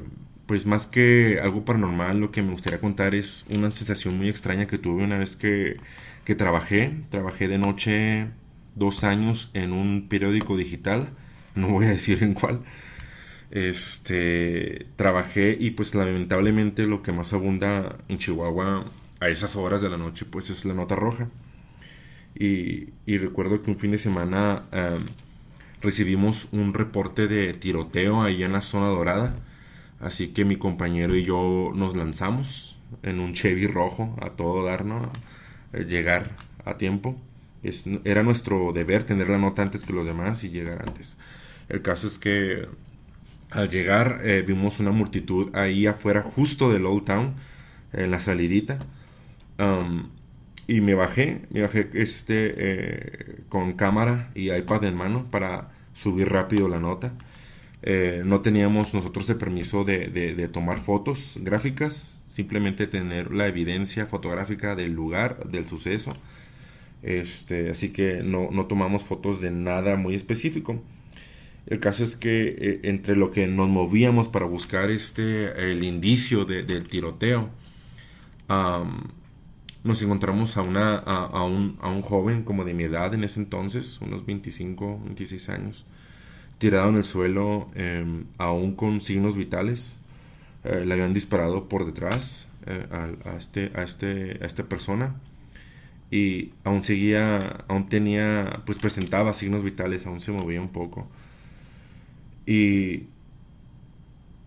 pues 0.47 0.67
más 0.67 0.87
que 0.87 1.41
algo 1.43 1.65
paranormal, 1.65 2.21
lo 2.21 2.31
que 2.31 2.43
me 2.43 2.53
gustaría 2.53 2.81
contar 2.81 3.15
es 3.15 3.47
una 3.55 3.71
sensación 3.71 4.17
muy 4.17 4.29
extraña 4.29 4.67
que 4.67 4.79
tuve 4.79 5.05
una 5.05 5.19
vez 5.19 5.37
que, 5.37 5.79
que 6.25 6.35
trabajé. 6.35 6.93
Trabajé 7.11 7.49
de 7.49 7.59
noche 7.59 8.29
dos 8.75 9.05
años 9.05 9.51
en 9.55 9.73
un 9.73 10.09
periódico 10.09 10.57
digital, 10.57 11.09
no 11.55 11.69
voy 11.69 11.87
a 11.87 11.91
decir 11.91 12.23
en 12.23 12.35
cuál. 12.35 12.61
Este, 13.51 14.87
trabajé 14.97 15.57
y 15.59 15.71
pues 15.71 15.95
lamentablemente 15.95 16.87
lo 16.87 17.03
que 17.03 17.13
más 17.13 17.33
abunda 17.33 17.99
en 18.09 18.19
Chihuahua 18.19 18.91
a 19.21 19.29
esas 19.29 19.55
horas 19.55 19.81
de 19.81 19.89
la 19.91 19.97
noche 19.97 20.25
pues 20.25 20.51
es 20.51 20.65
la 20.65 20.75
nota 20.75 20.97
roja. 20.97 21.29
Y, 22.37 22.89
recuerdo 23.07 23.63
que 23.63 23.71
un 23.71 23.79
fin 23.79 23.93
de 23.93 23.99
semana 23.99 24.65
em, 24.73 25.05
recibimos 25.81 26.49
un 26.51 26.75
reporte 26.75 27.29
de 27.29 27.55
tiroteo 27.55 28.23
ahí 28.23 28.43
en 28.43 28.53
la 28.53 28.61
zona 28.63 28.89
dorada. 28.89 29.37
Así 30.05 30.29
que 30.29 30.45
mi 30.45 30.57
compañero 30.57 31.17
y 31.17 31.25
yo 31.25 31.73
nos 31.75 31.97
lanzamos 31.97 32.79
en 33.03 33.21
un 33.21 33.33
Chevy 33.35 33.67
rojo 33.67 34.17
a 34.23 34.31
todo 34.31 34.65
dar, 34.65 34.85
¿no? 34.85 35.11
Eh, 35.73 35.85
llegar 35.89 36.31
a 36.65 36.77
tiempo. 36.79 37.17
Es- 37.63 37.87
era 38.05 38.23
nuestro 38.23 38.73
deber 38.73 39.05
tener 39.05 39.29
la 39.31 39.39
nota 39.39 39.63
antes 39.63 39.85
que 39.85 39.93
los 39.95 40.07
demás 40.07 40.45
y 40.45 40.51
llegar 40.51 40.83
antes. 40.87 41.19
El 41.71 41.83
caso 41.83 42.07
es 42.09 42.19
que 42.19 42.69
al 43.51 43.69
llegar 43.71 44.21
eh, 44.25 44.45
vimos 44.47 44.81
una 44.81 44.93
multitud 44.93 45.55
ahí 45.57 45.87
afuera 45.87 46.23
justo 46.23 46.73
del 46.73 46.87
Old 46.87 47.05
Town, 47.05 47.35
en 47.93 48.11
la 48.11 48.21
salidita. 48.21 48.79
Um, 49.59 50.09
y 50.67 50.81
me 50.81 50.95
bajé, 50.95 51.43
me 51.51 51.63
bajé 51.63 51.91
este, 51.95 52.55
eh, 52.57 53.43
con 53.49 53.75
cámara 53.75 54.31
y 54.35 54.53
iPad 54.53 54.85
en 54.85 54.97
mano 54.97 55.27
para 55.31 55.71
subir 55.93 56.31
rápido 56.31 56.69
la 56.69 56.81
nota. 56.81 57.13
Eh, 57.87 58.23
no 58.27 58.41
teníamos 58.43 58.95
nosotros 58.95 59.29
el 59.31 59.37
permiso 59.37 59.85
de, 59.85 60.09
de- 60.09 60.35
de 60.35 60.49
tomar 60.49 60.81
fotos 60.81 61.39
gráficas, 61.43 62.25
simplemente 62.29 62.87
tener 62.89 63.33
la 63.33 63.47
evidencia 63.49 64.07
fotográfica 64.07 64.75
del 64.77 64.93
lugar, 64.95 65.49
del 65.51 65.67
suceso. 65.67 66.13
Este, 67.03 67.71
así 67.71 67.91
que 67.91 68.23
no, 68.23 68.51
no 68.53 68.67
tomamos 68.67 69.03
fotos 69.05 69.41
de 69.41 69.51
nada 69.51 69.97
muy 69.97 70.15
específico. 70.15 70.83
El 71.67 71.81
caso 71.81 72.05
es 72.05 72.17
que 72.17 72.49
eh, 72.59 72.81
entre 72.85 73.17
lo 73.17 73.31
que 73.33 73.47
nos 73.49 73.69
movíamos 73.69 74.29
para 74.29 74.47
buscar 74.47 74.91
este, 74.91 75.73
el 75.73 75.85
indicio 75.85 76.45
de- 76.47 76.63
del 76.65 76.89
tiroteo, 76.89 77.51
am, 78.49 79.09
nos 79.85 80.03
encontramos 80.03 80.57
a, 80.57 80.63
una, 80.63 80.97
a, 80.99 81.25
a 81.27 81.45
un, 81.45 81.79
a 81.81 81.91
un 81.91 82.03
joven 82.03 82.45
como 82.45 82.65
de 82.65 82.75
mi 82.75 82.85
edad 82.85 83.15
en 83.15 83.25
ese 83.25 83.41
entonces, 83.41 84.01
unos 84.03 84.27
25, 84.27 85.01
26 85.05 85.49
años, 85.51 85.87
tirado 86.59 86.89
en 86.91 86.97
el 86.97 87.05
suelo, 87.05 87.69
em, 87.75 88.25
aún 88.39 88.75
con 88.77 89.01
signos 89.01 89.37
vitales. 89.37 90.01
Eh, 90.65 90.85
le 90.87 90.95
habían 90.95 91.15
disparado 91.15 91.69
por 91.69 91.87
detrás 91.87 92.49
eh, 92.67 92.87
al- 92.91 93.19
a, 93.27 93.37
este, 93.37 93.71
a, 93.75 93.83
este, 93.85 94.39
a 94.43 94.47
esta 94.47 94.65
persona 94.65 95.17
y 96.11 96.53
aún 96.65 96.83
seguía, 96.83 97.65
aún 97.69 97.89
tenía, 97.89 98.63
pues 98.67 98.79
presentaba 98.79 99.33
signos 99.35 99.63
vitales, 99.65 100.07
aún 100.07 100.21
se 100.21 100.33
movía 100.33 100.61
un 100.61 100.69
poco. 100.71 101.09
Y, 102.47 103.07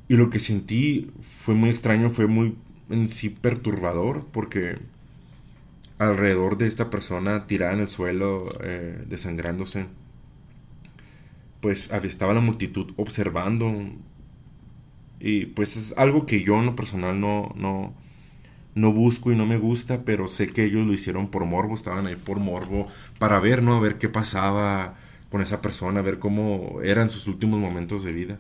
y 0.08 0.16
lo 0.16 0.30
que 0.30 0.40
sentí 0.40 1.12
fue 1.22 1.54
muy 1.54 1.70
extraño, 1.70 2.10
fue 2.10 2.28
muy 2.28 2.56
en 2.90 3.08
sí 3.08 3.30
perturbador, 3.30 4.26
porque 4.32 4.78
alrededor 6.00 6.58
de 6.58 6.68
esta 6.68 6.90
persona 6.90 7.48
tirada 7.48 7.74
en 7.74 7.80
el 7.80 7.88
suelo, 7.88 8.50
eh, 8.62 9.04
desangrándose, 9.08 9.88
pues 11.62 11.92
estaba 11.92 12.34
la 12.34 12.42
multitud 12.42 12.94
observando. 12.98 13.74
Y 15.20 15.48
pues 15.48 15.78
es 15.78 15.94
algo 15.98 16.26
que 16.26 16.44
yo 16.44 16.60
en 16.60 16.68
lo 16.68 16.76
personal 16.76 17.20
no, 17.20 17.52
no, 17.56 17.94
no 18.76 18.94
busco 18.94 19.32
y 19.32 19.36
no 19.36 19.46
me 19.46 19.58
gusta, 19.58 20.04
pero 20.06 20.28
sé 20.28 20.48
que 20.54 20.66
ellos 20.66 20.88
lo 20.88 20.94
hicieron 20.94 21.30
por 21.30 21.46
morbo, 21.46 21.76
estaban 21.76 22.08
ahí 22.08 22.16
por 22.18 22.40
morbo, 22.40 22.88
para 23.20 23.40
ver, 23.40 23.64
¿no? 23.64 23.78
A 23.78 23.82
ver 23.82 23.98
qué 24.00 24.10
pasaba 24.10 24.96
con 25.32 25.42
esa 25.42 25.62
persona, 25.62 26.00
a 26.02 26.04
ver 26.04 26.20
cómo 26.20 26.82
eran 26.84 27.10
sus 27.10 27.28
últimos 27.28 27.60
momentos 27.60 28.04
de 28.04 28.14
vida. 28.14 28.40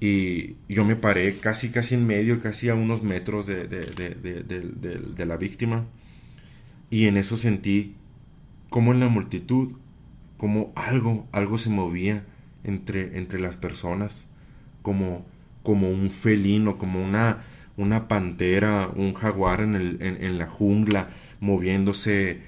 Y 0.00 0.56
yo 0.68 0.84
me 0.84 0.96
paré 0.96 1.38
casi, 1.38 1.70
casi 1.70 1.94
en 1.96 2.06
medio, 2.06 2.40
casi 2.40 2.68
a 2.70 2.74
unos 2.74 3.02
metros 3.02 3.46
de, 3.46 3.66
de- 3.68 3.86
de- 3.86 4.98
de 4.98 5.26
la 5.26 5.36
víctima. 5.36 5.86
Y 6.90 7.06
en 7.06 7.16
eso 7.16 7.36
sentí 7.36 7.94
como 8.70 8.92
en 8.92 9.00
la 9.00 9.08
multitud, 9.08 9.74
como 10.40 10.72
algo, 10.74 11.28
algo 11.32 11.58
se 11.58 11.68
movía 11.68 12.24
entre, 12.64 13.18
entre 13.18 13.38
las 13.38 13.58
personas, 13.58 14.26
como, 14.80 15.26
como 15.62 15.90
un 15.90 16.08
felino, 16.08 16.78
como 16.78 17.04
una, 17.04 17.44
una 17.76 18.08
pantera, 18.08 18.88
un 18.88 19.12
jaguar 19.12 19.60
en, 19.60 19.74
el, 19.74 19.98
en, 20.00 20.38
la 20.38 20.46
jungla, 20.46 21.10
moviéndose, 21.40 22.40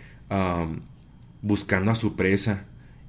buscando 1.43 1.91
a 1.91 1.95
su 1.95 2.17
presa. 2.17 2.65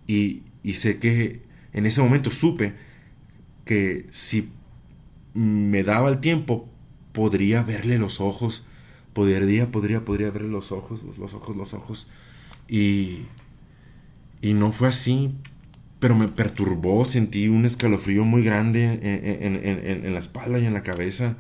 Y, 0.06 0.44
y 0.64 0.74
sé 0.74 1.00
que 1.00 1.44
en 1.72 1.86
ese 1.86 2.02
momento 2.02 2.30
supe 2.30 2.74
que 3.64 4.06
si 4.12 4.52
me 5.34 5.84
daba 5.84 6.10
el 6.10 6.20
tiempo, 6.20 6.68
podría 7.14 7.64
verle 7.64 7.98
los 7.98 8.20
ojos. 8.20 8.66
Podría, 9.14 9.72
podría, 9.72 10.04
podría 10.04 10.30
verle 10.30 10.50
los 10.50 10.74
ojos, 10.74 11.04
los, 11.04 11.18
los 11.20 11.34
ojos, 11.34 11.56
los 11.56 11.74
ojos. 11.74 12.10
Y, 12.68 13.28
y 14.44 14.54
no 14.56 14.74
fue 14.74 14.90
así, 14.90 15.36
pero 16.00 16.16
me 16.16 16.30
perturbó, 16.30 17.06
sentí 17.06 17.50
un 17.50 17.66
escalofrío 17.66 18.26
muy 18.26 18.44
grande 18.44 18.86
en, 19.04 19.56
en- 19.58 19.68
en- 19.68 20.06
en- 20.08 20.14
la 20.16 20.20
espalda 20.22 20.60
y 20.60 20.68
en 20.68 20.74
la 20.76 20.84
cabeza. 20.84 21.38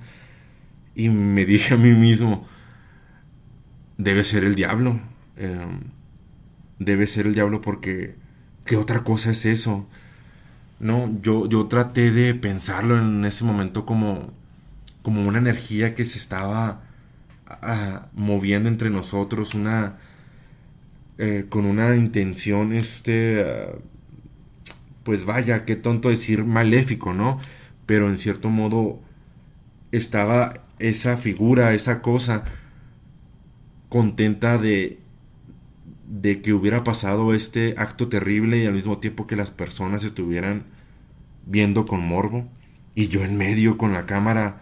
Y 0.95 1.10
me 1.10 1.45
dije 1.47 1.76
a 1.76 1.78
mí 1.78 1.91
mismo, 1.93 2.47
debe 3.97 4.24
ser 4.24 4.43
el 4.43 4.56
diablo. 4.56 4.99
em, 5.38 5.80
debe 6.80 7.08
ser 7.08 7.28
el 7.28 7.34
diablo 7.36 7.62
porque, 7.62 8.16
¿qué 8.66 8.78
otra 8.78 9.04
cosa 9.04 9.32
es 9.32 9.45
eso? 9.45 9.88
No, 10.80 11.12
yo, 11.22 11.47
yo 11.49 11.68
traté 11.68 12.12
de 12.12 12.36
pensarlo 12.36 12.97
en 12.99 13.26
ese 13.26 13.45
momento 13.45 13.86
como, 13.86 14.34
como 15.04 15.28
una 15.28 15.39
energía 15.39 15.95
que 15.95 16.06
se 16.06 16.18
estaba 16.20 16.84
ah, 17.47 18.08
moviendo 18.14 18.70
entre 18.70 18.89
nosotros, 18.91 19.56
una 19.56 19.97
eh, 21.18 21.45
con 21.49 21.66
una 21.66 21.95
intención, 21.95 22.74
este, 22.74 23.43
ah, 23.43 23.76
pues 25.03 25.26
vaya, 25.26 25.66
qué 25.66 25.76
tonto 25.76 26.09
decir 26.09 26.45
maléfico, 26.45 27.14
¿no? 27.14 27.39
Pero 27.86 28.09
en 28.09 28.18
cierto 28.18 28.49
modo 28.49 28.99
estaba 29.91 30.53
esa 30.80 31.18
figura, 31.18 31.74
esa 31.74 32.01
cosa 32.01 32.45
contenta 33.89 34.57
de 34.57 35.03
de 36.14 36.41
que 36.41 36.53
hubiera 36.53 36.84
pasado 36.84 37.34
este 37.34 37.74
acto 37.78 38.07
terrible 38.07 38.57
y 38.59 38.66
al 38.68 38.74
mismo 38.74 38.99
tiempo 38.99 39.26
que 39.26 39.36
las 39.36 39.49
personas 39.49 40.03
estuvieran 40.03 40.66
viendo 41.45 41.88
con 41.88 42.05
morbo 42.05 42.47
y 42.93 43.07
yo 43.07 43.24
en 43.24 43.36
medio 43.36 43.78
con 43.78 43.93
la 43.93 44.05
cámara 44.05 44.61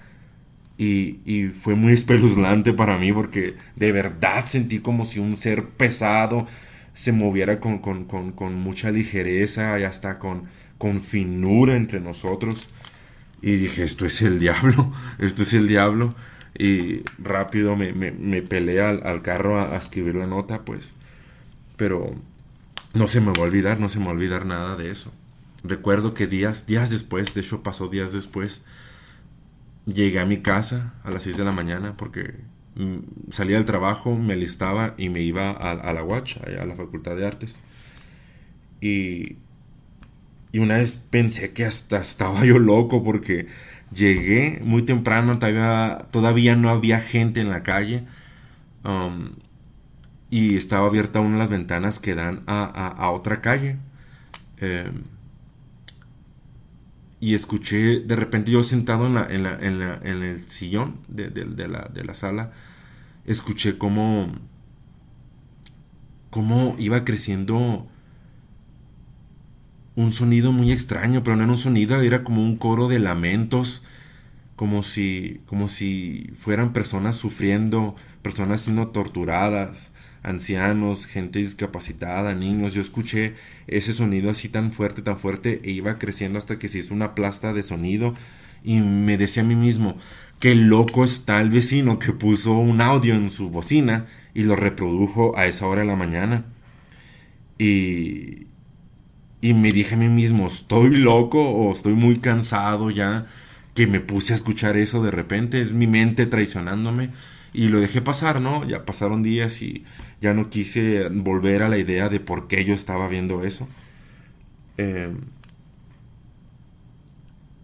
Y, 0.84 1.50
fue 1.50 1.76
muy 1.76 1.94
espeluznante 1.94 2.74
para 2.74 2.98
mí 2.98 3.14
porque 3.14 3.56
de 3.76 3.92
verdad 3.92 4.46
sentí 4.46 4.80
como 4.80 5.06
si 5.06 5.20
un 5.20 5.36
ser 5.36 5.68
pesado 5.68 6.48
se 6.94 7.12
moviera 7.12 7.60
con, 7.60 8.08
mucha 8.56 8.90
ligereza 8.90 9.80
y 9.80 9.84
hasta 9.84 10.18
con, 10.18 10.48
finura 11.04 11.76
entre 11.76 12.00
nosotros. 12.00 12.72
Y 13.44 13.58
dije, 13.58 13.84
esto 13.84 14.08
es 14.08 14.24
el 14.24 14.40
diablo, 14.40 14.92
esto 15.20 15.44
es 15.44 15.54
el 15.54 15.68
diablo. 15.68 16.16
Y 16.58 17.04
rápido 17.20 17.76
me, 17.76 17.94
me, 17.94 18.42
peleé 18.42 18.82
al, 18.82 19.06
al 19.06 19.22
carro 19.22 19.60
a, 19.60 19.76
a 19.76 19.78
escribir 19.78 20.16
la 20.16 20.26
nota, 20.26 20.66
pues. 20.66 20.96
Pero 21.78 22.16
no 22.96 23.08
se 23.08 23.22
me 23.22 23.28
va 23.28 23.38
a 23.38 23.42
olvidar, 23.42 23.80
no 23.80 23.88
se 23.88 24.00
me 24.00 24.06
va 24.06 24.12
a 24.12 24.16
olvidar 24.16 24.48
nada 24.48 24.76
de 24.78 24.90
eso. 24.90 25.14
Recuerdo 25.64 26.16
que 26.16 26.26
días, 26.26 26.66
días 26.66 26.90
después, 26.90 27.36
de 27.36 27.42
hecho 27.42 27.62
pasó 27.62 27.88
días 27.88 28.12
después, 28.12 28.64
llegué 29.86 30.20
a 30.20 30.26
mi 30.26 30.38
casa 30.38 30.94
a 31.04 31.12
las 31.12 31.24
6 31.24 31.38
de 31.38 31.46
la 31.46 31.52
mañana 31.52 31.96
porque 31.98 32.36
mm, 32.76 33.32
salía 33.32 33.58
del 33.58 33.66
trabajo, 33.66 34.18
me 34.18 34.34
alistaba 34.34 34.94
y 34.98 35.10
me 35.10 35.22
iba 35.22 35.52
a, 35.52 35.94
la 35.94 36.02
allá 36.02 36.62
a 36.62 36.66
la 36.66 36.76
Facultad 36.76 37.16
de 37.16 37.28
Artes. 37.28 37.64
Y, 38.82 39.38
una 40.54 40.78
vez 40.78 40.96
pensé 40.96 41.54
que 41.54 41.66
hasta 41.66 42.00
estaba 42.00 42.46
yo 42.46 42.60
loco 42.60 43.04
porque 43.04 43.48
llegué 43.94 44.62
muy 44.64 44.84
temprano, 44.84 45.40
todavía, 45.40 46.08
todavía 46.12 46.56
no 46.56 46.70
había 46.70 47.00
gente 47.00 47.40
en 47.42 47.50
la 47.50 47.64
calle. 47.64 48.04
um, 48.84 49.32
y 50.30 50.56
estaba 50.56 50.88
abierta 50.88 51.20
una 51.20 51.34
de 51.34 51.40
las 51.40 51.50
ventanas 51.50 52.00
que 52.00 52.16
dan 52.16 52.44
a 52.48 53.12
otra 53.12 53.42
calle. 53.42 53.78
Em, 54.62 55.04
y 57.22 57.36
escuché, 57.36 58.02
de 58.02 58.18
repente 58.18 58.52
yo 58.52 58.64
sentado 58.66 59.08
en, 59.08 59.16
la, 59.16 59.28
en, 59.30 59.44
la- 59.44 59.60
en, 59.60 59.80
la- 59.80 60.00
en 60.04 60.24
el 60.24 60.42
sillón 60.42 61.00
de, 61.10 61.30
de- 61.32 61.70
la, 61.70 61.90
de 61.94 62.06
la 62.06 62.16
sala, 62.16 62.54
escuché 63.26 63.78
cómo, 63.78 64.34
cómo 66.30 66.76
iba 66.80 67.04
creciendo 67.06 67.88
un 69.96 70.12
sonido 70.12 70.52
muy 70.52 70.72
extraño, 70.72 71.24
pero 71.24 71.36
no 71.36 71.44
era 71.44 71.52
un 71.52 71.58
sonido, 71.58 72.00
era 72.02 72.24
como 72.24 72.42
un 72.44 72.56
coro 72.58 72.88
de 72.88 73.00
lamentos, 73.00 73.84
como 74.56 74.84
si, 74.84 75.42
como 75.48 75.70
si 75.70 76.32
fueran 76.38 76.74
personas 76.74 77.18
sufriendo, 77.18 77.96
personas 78.22 78.62
siendo 78.62 78.90
torturadas, 78.90 79.92
ancianos, 80.24 81.06
gente 81.06 81.40
discapacitada, 81.40 82.36
niños. 82.36 82.74
Yo 82.74 82.82
escuché 82.82 83.36
ese 83.68 83.94
sonido 83.94 84.30
así 84.30 84.50
tan 84.50 84.72
fuerte, 84.72 85.02
tan 85.02 85.18
fuerte, 85.18 85.62
e 85.64 85.72
iba 85.72 85.98
creciendo 85.98 86.38
hasta 86.40 86.60
que 86.60 86.70
se 86.70 86.80
hizo 86.80 86.94
una 86.94 87.16
plasta 87.16 87.54
de 87.54 87.64
sonido. 87.64 88.14
Y 88.64 88.80
me 88.82 89.18
decía 89.18 89.44
a 89.44 89.46
mí 89.46 89.56
mismo, 89.56 89.98
qué 90.40 90.56
loco 90.56 91.04
está 91.04 91.42
el 91.42 91.50
vecino 91.50 92.00
que 92.00 92.14
puso 92.14 92.54
un 92.54 92.82
audio 92.82 93.16
en 93.16 93.30
su 93.30 93.50
bocina 93.50 94.06
y 94.34 94.44
lo 94.44 94.56
reprodujo 94.56 95.38
a 95.38 95.48
esa 95.48 95.68
hora 95.68 95.82
de 95.82 95.88
la 95.88 95.96
mañana. 95.96 96.46
Y, 97.58 98.48
y 99.42 99.54
me 99.54 99.72
dije 99.72 99.96
a 99.96 99.98
mí 99.98 100.10
mismo, 100.10 100.48
¿estoy 100.48 100.98
loco 100.98 101.50
o 101.50 101.72
estoy 101.72 101.94
muy 101.94 102.20
cansado 102.20 102.92
ya? 102.92 103.28
Que 103.74 103.88
me 103.88 104.00
puse 104.00 104.34
a 104.34 104.36
escuchar 104.36 104.78
eso 104.78 105.02
de 105.04 105.12
repente, 105.12 105.62
es 105.62 105.72
mi 105.72 105.88
mente 105.88 106.26
traicionándome. 106.26 107.10
Y 107.54 107.68
lo 107.68 107.82
dejé 107.82 108.02
pasar, 108.02 108.42
¿no? 108.42 108.66
Ya 108.66 108.86
pasaron 108.86 109.24
días 109.24 109.62
y 109.62 109.84
ya 110.22 110.34
no 110.34 110.50
quise 110.50 111.10
volver 111.10 111.64
a 111.64 111.70
la 111.70 111.78
idea 111.78 112.10
de 112.10 112.20
por 112.20 112.48
qué 112.48 112.64
yo 112.64 112.74
estaba 112.74 113.08
viendo 113.08 113.44
eso. 113.44 113.68
Eh, 114.78 115.14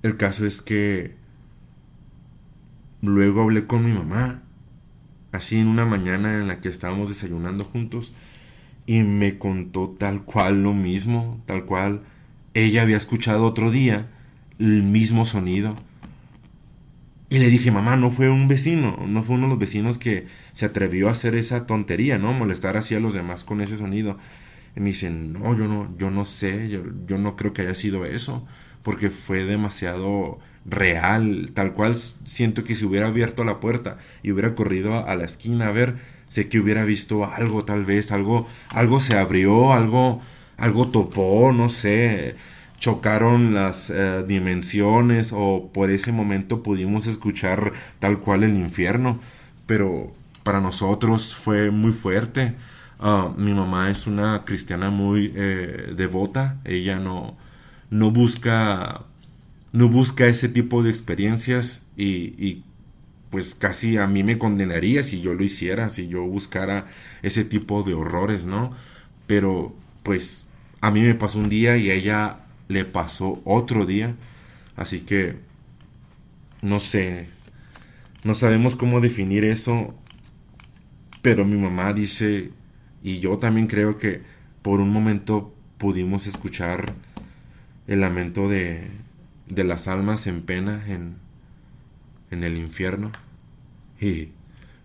el 0.03 0.17
caso 0.17 0.45
es 0.45 0.61
que 0.61 1.15
luego 3.01 3.41
hablé 3.41 3.65
con 3.65 3.83
mi 3.85 3.93
mamá, 3.93 4.43
así 5.31 5.57
en 5.57 5.67
una 5.67 5.85
mañana 5.85 6.35
en 6.35 6.47
la 6.47 6.59
que 6.59 6.69
estábamos 6.69 7.09
desayunando 7.09 7.63
juntos, 7.63 8.13
y 8.85 9.03
me 9.03 9.37
contó 9.37 9.89
tal 9.97 10.23
cual 10.23 10.63
lo 10.63 10.73
mismo, 10.73 11.41
tal 11.45 11.65
cual 11.65 12.03
ella 12.53 12.81
había 12.81 12.97
escuchado 12.97 13.45
otro 13.45 13.71
día 13.71 14.09
el 14.59 14.83
mismo 14.83 15.25
sonido. 15.25 15.75
Y 17.29 17.39
le 17.39 17.49
dije, 17.49 17.71
mamá, 17.71 17.97
no 17.97 18.09
fue 18.11 18.29
un 18.29 18.47
vecino, 18.47 19.05
no 19.05 19.21
fue 19.21 19.35
uno 19.35 19.47
de 19.47 19.49
los 19.49 19.59
vecinos 19.59 19.97
que 19.97 20.27
se 20.53 20.65
atrevió 20.65 21.09
a 21.09 21.11
hacer 21.11 21.35
esa 21.35 21.65
tontería, 21.65 22.17
¿no? 22.17 22.31
Molestar 22.33 22.77
así 22.77 22.95
a 22.95 23.01
los 23.01 23.13
demás 23.13 23.43
con 23.43 23.59
ese 23.61 23.75
sonido. 23.75 24.17
Y 24.75 24.79
me 24.79 24.89
dicen, 24.89 25.33
no, 25.33 25.57
yo 25.57 25.67
no, 25.67 25.93
yo 25.97 26.09
no 26.09 26.23
sé, 26.25 26.69
yo, 26.69 26.83
yo 27.05 27.17
no 27.17 27.35
creo 27.35 27.51
que 27.51 27.63
haya 27.63 27.75
sido 27.75 28.05
eso, 28.05 28.45
porque 28.83 29.09
fue 29.09 29.43
demasiado 29.43 30.39
real, 30.65 31.51
tal 31.53 31.73
cual 31.73 31.95
siento 31.95 32.63
que 32.63 32.75
si 32.75 32.85
hubiera 32.85 33.07
abierto 33.07 33.43
la 33.43 33.59
puerta 33.59 33.97
y 34.23 34.31
hubiera 34.31 34.55
corrido 34.55 34.93
a, 34.95 35.01
a 35.01 35.15
la 35.15 35.25
esquina 35.25 35.67
a 35.67 35.71
ver, 35.71 35.97
sé 36.29 36.47
que 36.49 36.59
hubiera 36.59 36.85
visto 36.85 37.25
algo, 37.25 37.65
tal 37.65 37.83
vez, 37.85 38.11
algo, 38.11 38.47
algo 38.73 38.99
se 38.99 39.17
abrió, 39.17 39.73
algo, 39.73 40.21
algo 40.57 40.89
topó, 40.89 41.51
no 41.53 41.69
sé, 41.69 42.35
chocaron 42.79 43.53
las 43.53 43.89
eh, 43.89 44.23
dimensiones 44.27 45.31
o 45.33 45.69
por 45.73 45.89
ese 45.89 46.11
momento 46.11 46.63
pudimos 46.63 47.07
escuchar 47.07 47.73
tal 47.99 48.19
cual 48.19 48.43
el 48.43 48.55
infierno, 48.55 49.19
pero 49.65 50.13
para 50.43 50.61
nosotros 50.61 51.35
fue 51.35 51.71
muy 51.71 51.91
fuerte. 51.91 52.55
Ah, 52.99 53.33
mi 53.37 53.53
mamá 53.53 53.91
es 53.91 54.07
una 54.07 54.43
cristiana 54.45 54.89
muy 54.89 55.33
eh, 55.35 55.93
devota, 55.95 56.59
ella 56.65 56.99
no, 56.99 57.37
no 57.91 58.11
busca 58.11 59.03
no 59.73 59.89
busca 59.89 60.25
ese 60.27 60.49
tipo 60.49 60.81
de 60.83 60.89
experiencias 60.89 61.85
y, 61.95 62.33
y, 62.43 62.63
pues 63.29 63.55
casi 63.55 63.97
a 63.97 64.07
mí 64.07 64.23
me 64.23 64.37
condenaría 64.37 65.03
si 65.03 65.21
yo 65.21 65.33
lo 65.33 65.43
hiciera, 65.43 65.89
si 65.89 66.07
yo 66.07 66.23
buscara 66.23 66.87
ese 67.23 67.43
tipo 67.43 67.83
de 67.83 67.93
horrores, 67.93 68.47
¿no? 68.47 68.71
Pero 69.27 69.75
pues 70.03 70.47
a 70.81 70.91
mí 70.91 71.01
me 71.01 71.13
pasó 71.15 71.39
un 71.39 71.49
día 71.49 71.77
y 71.77 71.91
ella 71.91 72.46
le 72.67 72.85
pasó 72.85 73.41
otro 73.45 73.85
día, 73.85 74.15
así 74.75 75.01
que 75.01 75.37
no 76.61 76.79
sé, 76.79 77.29
no 78.23 78.35
sabemos 78.35 78.75
cómo 78.75 79.01
definir 79.01 79.43
eso, 79.43 79.95
pero 81.21 81.45
mi 81.45 81.57
mamá 81.57 81.93
dice, 81.93 82.51
y 83.03 83.19
yo 83.19 83.37
también 83.39 83.67
creo 83.67 83.97
que 83.97 84.21
por 84.61 84.79
un 84.79 84.89
momento 84.89 85.53
pudimos 85.77 86.27
escuchar 86.27 86.93
el 87.87 88.01
lamento 88.01 88.49
de, 88.49 88.89
de 89.47 89.63
las 89.63 89.87
almas 89.87 90.27
en 90.27 90.41
pena 90.41 90.83
en, 90.87 91.15
en 92.31 92.43
el 92.43 92.57
infierno. 92.57 93.11
Y 93.99 94.29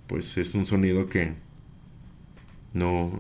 pues 0.07 0.37
es 0.39 0.55
un 0.55 0.66
sonido 0.66 1.09
que 1.09 1.35
no, 2.72 3.18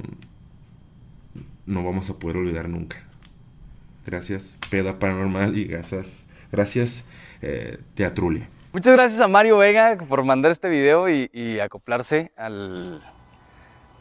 no 1.66 1.84
vamos 1.84 2.10
a 2.10 2.18
poder 2.18 2.36
olvidar 2.36 2.68
nunca. 2.68 3.11
Gracias, 4.04 4.58
Peda 4.70 4.98
Paranormal, 4.98 5.56
y 5.56 5.64
gracias, 5.64 6.28
gracias, 6.50 7.04
eh, 7.40 7.78
Teatrulia. 7.94 8.48
Muchas 8.72 8.94
gracias 8.94 9.20
a 9.20 9.28
Mario 9.28 9.58
Vega 9.58 9.96
por 10.08 10.24
mandar 10.24 10.50
este 10.50 10.68
video 10.68 11.08
y, 11.08 11.60
acoplarse 11.60 12.32
al, 12.36 13.02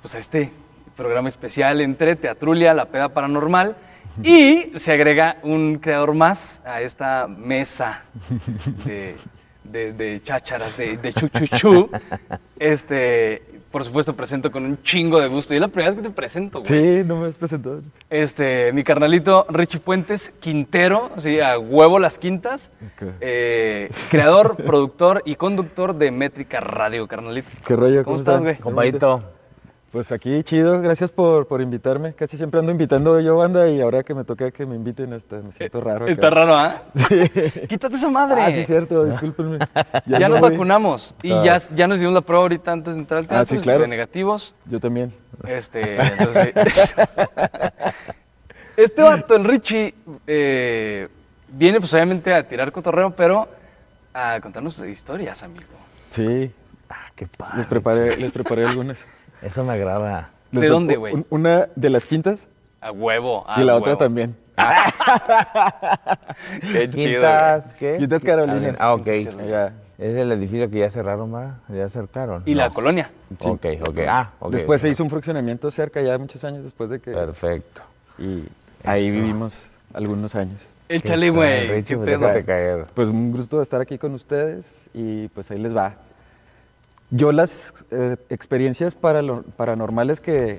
pues 0.02 0.16
a 0.16 0.20
este 0.20 0.50
programa 0.96 1.28
especial 1.30 1.82
entre 1.82 2.16
Teatrulia, 2.16 2.74
La 2.74 2.86
Peda 2.86 3.10
Paranormal. 3.10 3.76
Y 4.24 4.72
se 4.76 4.92
agrega 4.92 5.38
un 5.44 5.78
creador 5.78 6.14
más 6.14 6.62
a 6.66 6.82
esta 6.82 7.28
mesa 7.28 8.04
de, 8.86 9.16
de, 9.64 9.94
de 9.94 10.22
chácharas, 10.24 10.76
de, 10.78 10.98
de 10.98 11.14
chuchuchu. 11.14 11.90
Este, 12.60 13.42
por 13.72 13.84
supuesto, 13.84 14.14
presento 14.14 14.52
con 14.52 14.66
un 14.66 14.82
chingo 14.84 15.20
de 15.20 15.28
gusto. 15.28 15.54
Y 15.54 15.58
es 15.58 15.62
la 15.62 15.70
primera 15.70 15.92
vez 15.92 16.02
que 16.02 16.08
te 16.08 16.14
presento, 16.14 16.62
güey. 16.62 17.00
Sí, 17.00 17.04
no 17.08 17.18
me 17.18 17.28
has 17.28 17.36
presentado. 17.36 17.82
Este, 18.10 18.74
mi 18.74 18.84
carnalito 18.84 19.46
Richie 19.50 19.80
Puentes, 19.80 20.34
Quintero, 20.40 21.12
sí, 21.18 21.40
a 21.40 21.58
huevo 21.58 21.98
las 21.98 22.20
quintas. 22.20 22.70
Ok. 22.96 23.14
Eh, 23.22 23.90
creador, 24.10 24.56
productor 24.66 25.22
y 25.26 25.36
conductor 25.36 25.96
de 25.96 26.12
Métrica 26.12 26.60
Radio, 26.60 27.08
carnalito. 27.08 27.50
¿Qué 27.66 27.76
rollo? 27.76 28.04
¿Cómo 28.04 28.18
estás, 28.18 28.36
están? 28.36 28.44
güey? 28.44 28.58
Compadito, 28.58 29.24
Pues 29.92 30.10
aquí 30.14 30.42
chido, 30.44 30.80
gracias 30.82 31.12
por, 31.12 31.48
por 31.48 31.60
invitarme. 31.60 32.14
Casi 32.14 32.38
siempre 32.38 32.62
ando 32.62 32.72
invitando 32.72 33.20
yo 33.20 33.36
banda 33.36 33.68
y 33.70 33.82
ahora 33.82 34.04
que 34.04 34.14
me 34.14 34.24
toca 34.24 34.50
que 34.52 34.66
me 34.66 34.76
inviten 34.76 35.12
hasta 35.12 35.36
me 35.42 35.52
siento 35.52 35.82
raro. 35.82 36.06
acá. 36.06 36.14
Está 36.14 36.30
raro, 36.30 36.56
¿ah? 36.56 36.84
Quítate 37.68 37.96
esa 37.96 38.10
madre. 38.10 38.42
Ah, 38.42 38.52
sí, 38.52 38.60
es 38.60 38.68
cierto, 38.68 39.04
discúlpenme. 39.04 39.60
Ya, 40.06 40.20
no 40.30 40.36
nos 40.36 40.40
voy. 40.40 40.52
vacunamos 40.52 41.14
y 41.22 41.34
Ah. 41.34 41.44
ya, 41.44 41.58
ya 41.76 41.88
nos 41.90 42.00
dimos 42.00 42.14
la 42.14 42.22
prueba 42.22 42.44
ahorita 42.44 42.72
antes 42.72 42.94
de 42.94 43.02
entrar 43.02 43.18
al 43.20 43.28
teatro. 43.28 43.42
Ah, 43.42 43.46
sí, 43.46 43.58
de 43.58 43.62
claro. 43.64 43.86
negativos. 43.86 44.56
Yo 44.66 44.80
también. 44.80 45.14
Este, 45.46 45.98
entonces, 46.02 46.54
este 48.78 49.02
vato, 49.02 49.36
el 49.36 49.44
Richie, 49.44 49.94
eh, 50.26 51.10
viene 51.50 51.80
pues 51.82 51.94
obviamente 51.94 52.34
a 52.34 52.48
tirar 52.48 52.72
cotorreo, 52.72 53.12
pero 53.12 53.48
a 54.14 54.40
contarnos 54.42 54.80
historias, 54.86 55.44
amigo. 55.44 55.66
Sí, 56.12 56.50
ah, 56.90 57.12
qué 57.14 57.28
padre. 57.28 57.58
les 57.58 57.68
preparé, 57.68 58.16
les 58.18 58.32
preparé 58.32 58.66
algunas. 58.66 58.98
Eso 59.42 59.64
me 59.64 59.74
agrada. 59.74 60.30
¿De 60.52 60.68
dónde, 60.68 60.96
güey? 60.98 61.14
un- 61.14 61.26
Una 61.30 61.68
de 61.76 61.90
las 61.90 62.06
quintas 62.06 62.48
A 62.82 62.92
huevo. 62.92 63.44
a 63.48 63.62
y 63.62 63.66
la 63.66 63.74
huevo. 63.76 63.86
otra 63.86 63.98
también. 63.98 64.36
Qué 66.72 66.90
chido. 66.90 67.04
Quintas, 67.04 67.74
¿qué? 67.80 67.98
Quintas 67.98 68.24
Carolinas. 68.24 68.76
Ah, 68.80 68.94
ok. 68.94 69.08
Es 69.08 70.16
el 70.16 70.32
edificio 70.32 70.70
que 70.70 70.80
ya 70.80 70.90
cerraron, 70.90 71.34
¿va? 71.34 71.60
Ya 71.70 71.88
cercaron. 71.90 72.42
Y 72.46 72.56
la 72.56 72.70
colonia. 72.72 73.12
Ok, 73.40 73.66
ok. 73.88 74.00
Ah, 74.08 74.32
ok. 74.40 74.52
Después 74.54 74.82
se 74.82 74.90
hizo 74.90 75.04
un 75.04 75.10
fraccionamiento 75.12 75.70
cerca, 75.70 76.02
ya 76.02 76.18
muchos 76.18 76.44
años 76.44 76.64
después 76.64 76.90
de 76.90 77.00
que... 77.00 77.12
Perfecto. 77.12 77.82
Y 78.18 78.44
ahí 78.84 79.08
Eso. 79.08 79.16
vivimos 79.16 79.54
algunos 79.94 80.34
años. 80.34 80.66
Échale, 80.90 81.28
¿Qué 81.28 81.32
tal, 81.32 81.36
güey. 81.38 81.84
Pues. 81.84 82.88
Pues 82.96 83.10
un 83.10 83.32
gusto 83.32 83.62
estar 83.62 83.80
aquí 83.80 83.98
con 83.98 84.14
ustedes 84.16 84.66
y 84.94 85.28
pues 85.30 85.50
ahí 85.52 85.60
les 85.60 85.76
va. 85.76 85.94
Yo 87.12 87.32
las 87.32 87.74
eh, 87.92 88.18
experiencias 88.30 88.96
paranormales 88.96 90.22
que, 90.22 90.58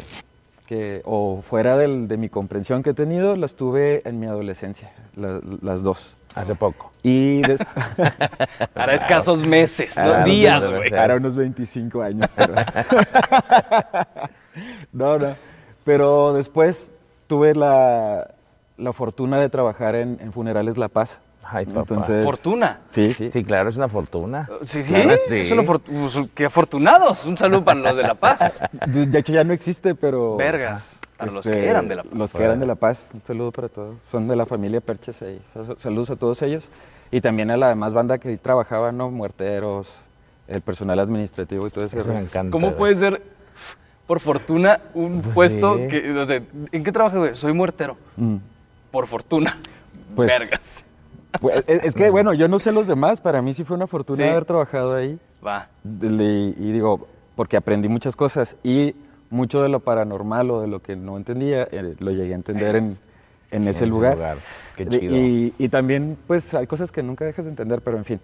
que- 0.67 1.01
o 1.05 1.43
fuera 1.49 1.77
del- 1.79 2.09
de 2.09 2.17
mi 2.19 2.29
comprensión 2.29 2.83
que 2.83 2.91
he 2.91 2.95
tenido, 2.95 3.37
las 3.37 3.55
tuve 3.55 4.03
en 4.07 4.21
mi 4.21 4.27
adolescencia, 4.27 4.93
la- 5.17 5.41
las 5.63 5.83
dos. 5.83 6.15
Hace 6.35 6.55
poco. 6.55 6.93
Y 7.03 7.43
des- 7.43 7.61
Para 8.75 8.95
escasos 8.95 9.45
meses, 9.45 9.97
no 9.99 10.25
días, 10.25 10.71
güey. 10.71 10.89
para 10.91 11.17
unos 11.17 11.37
25 11.37 12.01
años. 12.01 12.31
Pero... 12.35 12.55
no, 14.93 15.19
no. 15.19 15.35
Pero 15.85 16.33
después 16.33 16.95
tuve 17.27 17.55
la, 17.55 18.31
la 18.77 18.93
fortuna 18.93 19.41
de 19.41 19.49
trabajar 19.49 19.95
en, 19.95 20.19
en 20.21 20.33
Funerales 20.33 20.77
La 20.79 20.89
Paz. 20.89 21.19
Ay, 21.45 21.67
papá. 21.67 21.81
Entonces, 21.81 22.25
Fortuna. 22.25 22.81
sí, 22.91 23.13
sí. 23.13 23.31
Sí, 23.31 23.45
claro, 23.45 23.69
es 23.69 23.77
una 23.77 23.89
fortuna. 23.89 24.49
Sí, 24.65 24.83
sí. 24.85 24.93
Claro, 24.93 25.19
sí. 25.29 25.37
Eso 25.37 25.55
lo 25.55 25.65
for- 25.65 25.81
pues, 25.81 26.19
qué 26.35 26.47
afortunados. 26.47 27.27
Un 27.27 27.37
saludo 27.37 27.65
para 27.65 27.81
los 27.81 27.97
de 27.97 28.03
La 28.05 28.15
Paz. 28.15 28.63
De 28.87 29.07
de 29.07 29.19
hecho 29.19 29.33
ya 29.33 29.45
no 29.45 29.53
existe, 29.53 29.95
pero... 29.95 30.37
Vergas. 30.37 31.01
Para 31.17 31.31
los 31.33 31.45
este, 31.45 31.61
que 31.61 31.69
eran 31.69 31.89
de 31.89 31.97
La 31.97 32.03
Paz. 32.05 32.13
Los 32.15 32.33
que 32.33 32.43
eran 32.43 32.61
de 32.61 32.67
La 32.67 32.75
Paz. 32.77 33.11
Un 33.13 33.23
saludo 33.27 33.53
para 33.53 33.69
todos. 33.69 33.97
Son 34.11 34.29
de 34.29 34.37
la 34.37 34.47
familia 34.47 34.81
Perches 34.81 35.21
ahí. 35.23 35.41
Saludos 35.79 36.11
a 36.11 36.17
todos 36.17 36.41
ellos. 36.43 36.65
Y 37.11 37.21
también 37.21 37.51
a 37.51 37.57
la 37.59 37.69
demás 37.69 37.93
banda 37.93 38.17
que 38.19 38.31
ahí 38.31 38.37
trabajaba, 38.39 38.91
¿no? 38.93 39.11
Muerteros, 39.11 39.89
el 40.49 40.63
personal 40.63 40.99
administrativo 41.01 41.67
y 41.67 41.71
todo 41.71 41.85
eso. 41.85 42.01
Eso 42.01 42.09
me 42.09 42.21
encanta. 42.21 42.51
¿Cómo 42.51 42.75
puede 42.77 42.95
ser, 42.95 43.23
por 44.07 44.21
fortuna, 44.21 44.81
un 44.95 45.21
Pues 45.21 45.35
puesto 45.35 45.77
sí. 45.77 45.89
que, 45.89 46.13
o 46.13 46.25
sea, 46.25 46.41
¿en 46.73 46.85
qué 46.85 46.91
trabajas, 46.93 47.19
güey? 47.19 47.35
Soy 47.35 47.53
muertero. 47.53 47.99
Mm. 48.17 48.37
Por 48.91 49.07
fortuna. 49.07 49.57
Pues, 50.17 50.29
Vergas. 50.29 50.85
Pues, 51.41 51.65
es, 51.67 51.85
es 51.85 51.95
que, 51.95 52.11
bueno, 52.11 52.35
yo 52.35 52.49
no 52.49 52.59
sé 52.59 52.73
los 52.73 52.87
demás. 52.87 53.21
Para 53.21 53.41
mí 53.43 53.55
sí 53.55 53.65
fue 53.65 53.77
una 53.77 53.87
fortuna 53.87 54.25
Sí. 54.25 54.29
haber 54.31 54.45
trabajado 54.45 54.95
ahí. 54.95 55.19
Va. 55.45 55.69
Y 55.85 56.73
digo, 56.73 57.07
porque 57.37 57.57
aprendí 57.57 57.89
muchas 57.89 58.17
cosas 58.17 58.57
y 58.63 58.95
mucho 59.31 59.63
de 59.63 59.69
lo 59.69 59.81
paranormal 59.81 60.51
o 60.51 60.61
de 60.61 60.69
lo 60.69 60.81
que 60.81 60.95
no 60.95 61.17
entendía, 61.17 61.63
eh, 61.71 61.95
lo 61.99 62.11
llegué 62.11 62.33
a 62.33 62.37
entender 62.37 62.77
en, 62.77 62.99
en 63.51 63.63
ese 63.63 63.71
ese 63.71 63.87
lugar. 63.87 64.17
lugar. 64.17 64.37
Qué 64.77 64.87
chido. 64.87 65.17
Y, 65.17 65.55
y 65.59 65.69
también, 65.69 66.19
pues, 66.27 66.53
hay 66.55 66.67
cosas 66.67 66.93
que 66.93 67.03
nunca 67.03 67.25
dejas 67.25 67.47
de 67.47 67.51
entender, 67.51 67.81
pero 67.81 67.97
en 67.97 68.05
fin. 68.05 68.21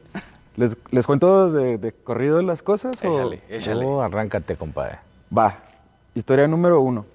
¿Les, 0.56 0.76
les 0.90 1.06
cuento 1.06 1.50
de, 1.52 1.78
de 1.78 1.92
corrido 1.92 2.42
las 2.42 2.62
cosas? 2.62 3.02
o- 3.04 3.08
Échale, 3.08 3.40
échale. 3.48 3.84
Tú 3.84 4.00
arráncate, 4.00 4.56
compadre. 4.56 4.98
Va. 5.36 5.56
Historia 6.14 6.46
número 6.48 6.80
uno. 6.80 7.06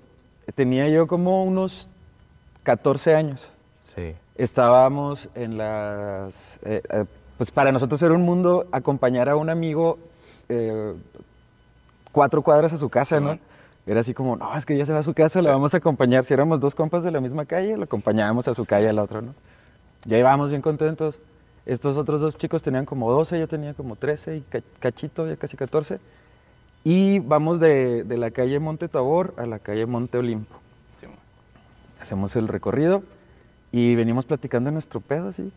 Tenía 0.56 0.88
yo 0.90 1.08
como 1.08 1.44
unos 1.44 1.88
14 2.64 3.16
años. 3.16 3.50
Sí. 3.96 4.14
Estábamos 4.36 5.30
en 5.36 5.58
las... 5.58 6.34
eh, 6.64 6.82
eh, 6.90 7.06
pues 7.38 7.52
para 7.52 7.72
nosotros 7.72 8.02
era 8.02 8.14
un 8.14 8.24
mundo 8.24 8.66
acompañar 8.72 9.30
a 9.30 9.36
un 9.36 9.50
amigo 9.50 9.98
eh, 10.50 10.94
cuatro 12.12 12.42
cuadras 12.42 12.74
a 12.74 12.78
su 12.78 12.90
casa, 12.90 13.20
¿no? 13.20 13.40
Era 13.86 14.00
así 14.00 14.14
como, 14.14 14.36
no, 14.38 14.56
es 14.58 14.66
que 14.66 14.78
ya 14.78 14.86
se 14.86 14.94
va 14.94 15.00
a 15.00 15.04
su 15.04 15.14
casa, 15.14 15.42
la 15.42 15.52
vamos 15.52 15.74
a 15.74 15.78
acompañar. 15.78 16.24
Si 16.24 16.34
éramos 16.34 16.60
dos 16.60 16.74
compas 16.74 17.04
de 17.04 17.12
la 17.12 17.20
misma 17.20 17.46
calle, 17.46 17.76
lo 17.76 17.84
acompañábamos 17.84 18.48
a 18.48 18.54
su 18.54 18.66
calle 18.66 18.88
al 18.90 18.98
otro, 19.00 19.22
¿no? 19.22 19.34
Ya 20.06 20.18
íbamos 20.18 20.50
bien 20.50 20.62
contentos. 20.62 21.20
Estos 21.66 21.98
otros 21.98 22.22
dos 22.22 22.38
chicos 22.38 22.62
tenían 22.64 22.86
como 22.86 23.12
12, 23.12 23.40
yo 23.40 23.48
tenía 23.48 23.74
como 23.74 23.96
13 23.96 24.38
y 24.38 24.42
ca- 24.42 24.62
cachito, 24.80 25.28
ya 25.28 25.36
casi 25.38 25.58
14. 25.58 26.00
Y 26.84 27.20
vamos 27.20 27.60
de, 27.60 28.04
de 28.04 28.18
la 28.18 28.32
calle 28.32 28.60
Monte 28.60 28.88
Tabor 28.90 29.34
a 29.38 29.46
la 29.46 29.60
calle 29.60 29.86
Monte 29.86 30.18
Olimpo. 30.18 30.56
Hacemos 32.02 32.36
el 32.36 32.48
recorrido 32.50 33.04
y 33.74 33.96
venimos 33.96 34.24
platicando 34.26 34.70
en 34.70 34.76
nuestro 34.76 35.02
pedo 35.02 35.28
así. 35.28 35.52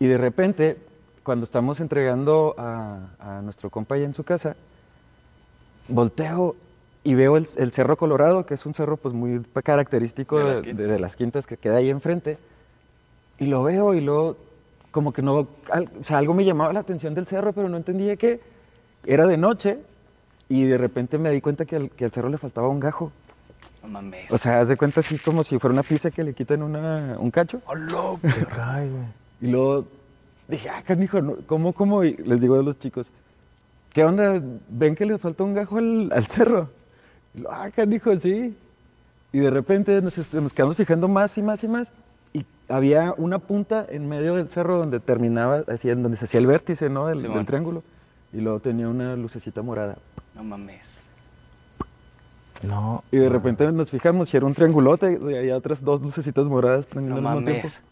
Y 0.00 0.06
de 0.06 0.16
repente, 0.16 0.78
cuando 1.24 1.44
estamos 1.44 1.80
entregando 1.80 2.54
a, 2.56 3.00
a 3.18 3.42
nuestro 3.42 3.68
compa 3.68 3.96
allá 3.96 4.04
en 4.06 4.14
su 4.14 4.24
casa, 4.24 4.56
volteo 5.88 6.56
y 7.04 7.14
veo 7.14 7.36
el, 7.36 7.46
el 7.56 7.72
Cerro 7.72 7.96
Colorado, 7.96 8.46
que 8.46 8.54
es 8.54 8.66
un 8.66 8.74
cerro 8.74 8.96
pues 8.96 9.14
muy 9.14 9.40
característico 9.64 10.38
De 10.38 10.44
las 10.44 10.58
de- 10.58 10.64
Quintas. 10.64 10.88
de 10.88 10.98
las 10.98 11.16
quintas 11.16 11.46
que 11.46 11.56
queda 11.56 11.76
ahí 11.76 11.90
enfrente. 11.90 12.38
Y 13.38 13.46
lo 13.46 13.62
veo 13.62 13.94
y 13.94 14.00
luego 14.00 14.36
como 14.90 15.12
que 15.12 15.22
no, 15.22 15.48
al- 15.70 15.90
o 16.00 16.02
sea, 16.02 16.18
algo 16.18 16.34
me 16.34 16.44
llamaba 16.44 16.72
la 16.72 16.80
atención 16.80 17.14
del 17.14 17.26
cerro, 17.26 17.52
pero 17.52 17.68
no 17.68 17.76
entendía 17.76 18.16
qué. 18.16 18.40
Era 19.06 19.26
de 19.26 19.36
noche 19.36 19.78
y 20.48 20.64
de 20.64 20.76
repente 20.78 21.18
me 21.18 21.30
di 21.30 21.40
cuenta 21.40 21.64
que 21.64 21.76
al, 21.76 21.90
que 21.90 22.04
al 22.04 22.10
cerro 22.12 22.28
le 22.28 22.38
faltaba 22.38 22.68
un 22.68 22.80
gajo. 22.80 23.10
No 23.82 23.88
mames. 23.88 24.32
O 24.32 24.38
sea, 24.38 24.60
haz 24.60 24.68
de 24.68 24.76
cuenta 24.76 25.00
así 25.00 25.18
como 25.18 25.44
si 25.44 25.58
fuera 25.58 25.72
una 25.72 25.82
pizza 25.82 26.10
que 26.10 26.24
le 26.24 26.34
quitan 26.34 26.62
una, 26.62 27.16
un 27.18 27.30
cacho. 27.30 27.60
¡Oh, 27.66 27.74
loco! 27.74 28.20
Qué 28.22 28.46
cae, 28.46 28.88
güey. 28.88 29.04
Y 29.40 29.46
luego 29.48 29.86
dije, 30.48 30.68
ah, 30.68 30.82
canijo, 30.82 31.18
¿cómo, 31.46 31.72
cómo? 31.72 32.04
Y 32.04 32.16
les 32.16 32.40
digo 32.40 32.58
a 32.58 32.62
los 32.62 32.78
chicos, 32.78 33.06
¿qué 33.92 34.04
onda? 34.04 34.42
¿Ven 34.68 34.94
que 34.94 35.06
le 35.06 35.18
falta 35.18 35.44
un 35.44 35.54
gajo 35.54 35.78
al, 35.78 36.10
al 36.12 36.26
cerro? 36.26 36.70
Y 37.34 37.40
lo, 37.40 37.52
ah, 37.52 37.70
canijo, 37.70 38.16
sí. 38.16 38.56
Y 39.32 39.38
de 39.38 39.50
repente 39.50 40.00
nos, 40.00 40.14
quedamos 40.52 40.76
fijando 40.76 41.06
más 41.06 41.36
y 41.36 41.42
más 41.42 41.62
y 41.62 41.68
más. 41.68 41.92
Y 42.32 42.44
había 42.68 43.14
una 43.16 43.38
punta 43.38 43.86
en 43.88 44.08
medio 44.08 44.34
del 44.34 44.48
cerro 44.48 44.78
donde 44.78 45.00
terminaba, 45.00 45.64
así, 45.68 45.90
en 45.90 46.02
donde 46.02 46.16
se 46.16 46.24
hacía 46.24 46.40
el 46.40 46.46
vértice, 46.46 46.88
¿no? 46.88 47.06
Del 47.06 47.46
triángulo. 47.46 47.82
Y 48.32 48.40
luego 48.40 48.60
tenía 48.60 48.88
una 48.88 49.16
lucecita 49.16 49.62
morada. 49.62 49.98
No 50.34 50.44
mames. 50.44 50.97
No. 52.62 53.04
Y 53.12 53.18
de 53.18 53.28
repente 53.28 53.70
nos 53.72 53.90
fijamos 53.90 54.32
y 54.32 54.36
era 54.36 54.46
un 54.46 54.54
triangulote 54.54 55.18
y 55.30 55.34
había 55.36 55.56
otras 55.56 55.82
dos 55.82 56.00
lucecitas 56.02 56.46
moradas 56.46 56.86
prendiendo 56.86 57.20
No 57.20 57.28
al 57.28 57.36
mismo 57.36 57.46
tiempo. 57.50 57.68
mames. 57.68 57.82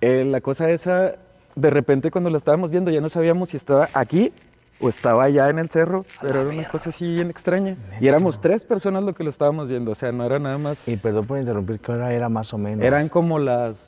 Eh, 0.00 0.24
la 0.24 0.40
cosa 0.40 0.68
esa, 0.70 1.14
de 1.54 1.70
repente 1.70 2.10
cuando 2.10 2.28
la 2.30 2.38
estábamos 2.38 2.70
viendo 2.70 2.90
ya 2.90 3.00
no 3.00 3.08
sabíamos 3.08 3.50
si 3.50 3.56
estaba 3.56 3.88
aquí 3.94 4.32
o 4.80 4.88
estaba 4.88 5.24
allá 5.24 5.48
en 5.48 5.60
el 5.60 5.70
cerro, 5.70 6.04
pero 6.20 6.42
era 6.42 6.50
una 6.50 6.68
cosa 6.68 6.90
así 6.90 7.14
bien 7.14 7.30
extraña. 7.30 7.76
Y 8.00 8.08
éramos 8.08 8.40
tres 8.40 8.64
personas 8.64 9.04
lo 9.04 9.14
que 9.14 9.22
lo 9.24 9.30
estábamos 9.30 9.68
viendo, 9.68 9.92
o 9.92 9.94
sea, 9.94 10.10
no 10.12 10.24
era 10.26 10.38
nada 10.38 10.58
más... 10.58 10.86
Y 10.88 10.96
perdón 10.96 11.26
por 11.26 11.38
interrumpir, 11.38 11.78
¿qué 11.78 11.92
hora 11.92 12.12
era 12.12 12.28
más 12.28 12.52
o 12.52 12.58
menos? 12.58 12.84
Eran 12.84 13.08
como 13.08 13.38
las 13.38 13.82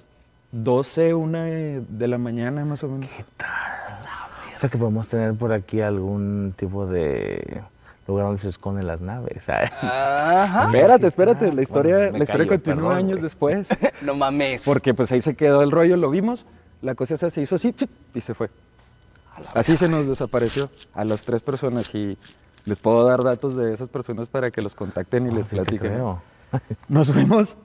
12, 0.53 1.12
una 1.14 1.45
de 1.45 2.09
la 2.09 2.18
mañana 2.18 2.64
más 2.64 2.83
o 2.85 2.89
menos. 2.89 3.11
O 4.57 4.59
sea 4.61 4.70
que 4.70 4.79
podemos 4.79 5.09
tener 5.09 5.35
por 5.35 5.53
aquí 5.53 5.81
algún 5.83 6.55
tipo 6.57 6.87
de 6.87 7.62
lugar 8.07 8.27
donde 8.27 8.41
se 8.41 8.49
esconden 8.49 8.87
las 8.87 9.01
naves. 9.01 9.49
Ajá. 9.49 10.67
Espérate, 10.67 11.07
espérate, 11.07 11.53
la 11.53 11.63
historia, 11.63 11.97
Bueno, 11.97 12.19
la 12.19 12.25
historia 12.25 12.47
callo, 12.47 12.63
continúa 12.63 12.89
perdón, 12.91 12.99
años 12.99 13.11
güey. 13.19 13.23
después. 13.23 13.69
No 14.03 14.15
mames. 14.15 14.63
Porque 14.65 14.95
pues 14.95 15.11
ahí 15.13 15.21
se 15.21 15.35
quedó 15.35 15.63
el 15.63 15.71
rollo, 15.71 15.97
lo 15.97 16.11
vimos, 16.11 16.47
la 16.83 16.95
cosa 16.95 17.15
esa 17.15 17.31
se 17.31 17.43
hizo 17.43 17.57
así 17.57 17.75
y 18.15 18.21
se 18.21 18.35
fue. 18.35 18.51
Así 19.55 19.77
se 19.77 19.89
nos 19.89 20.07
desapareció 20.07 20.71
a 20.95 21.05
las 21.05 21.23
tres 21.23 21.43
personas 21.43 21.95
y 21.95 22.17
les 22.65 22.79
puedo 22.81 23.05
dar 23.07 23.23
datos 23.23 23.57
de 23.57 23.75
esas 23.75 23.89
personas 23.89 24.29
para 24.29 24.51
que 24.51 24.63
los 24.63 24.75
contacten 24.75 25.27
y 25.27 25.35
les 25.35 25.47
Así 25.47 25.57
te 25.57 25.63
platiquen. 25.63 25.93
Nos 26.89 27.13
fuimos, 27.13 27.57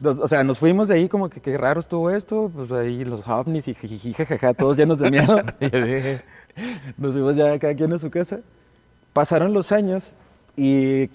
nos- 0.00 0.18
o 0.18 0.28
sea, 0.28 0.44
nos 0.44 0.58
fuimos 0.58 0.86
de 0.88 0.94
ahí 0.94 1.08
como 1.08 1.28
que 1.30 1.40
qué 1.40 1.56
raro 1.56 1.80
estuvo 1.80 2.10
esto, 2.10 2.50
pues 2.54 2.70
ahí 2.70 3.04
los 3.04 3.26
ovnis 3.26 3.66
y 3.68 3.74
jijiji, 3.74 4.12
jajaja, 4.12 4.54
todos 4.54 4.76
llenos 4.76 4.98
de 5.00 5.10
miedo. 5.10 5.40
Nos 6.98 7.12
fuimos 7.12 7.36
ya 7.36 7.58
cada 7.58 7.74
quien 7.74 7.92
a 7.92 7.98
su 7.98 8.10
casa. 8.10 8.40
Pasaron 9.18 9.52
los 9.52 9.72
años 9.72 10.12
y 10.56 11.10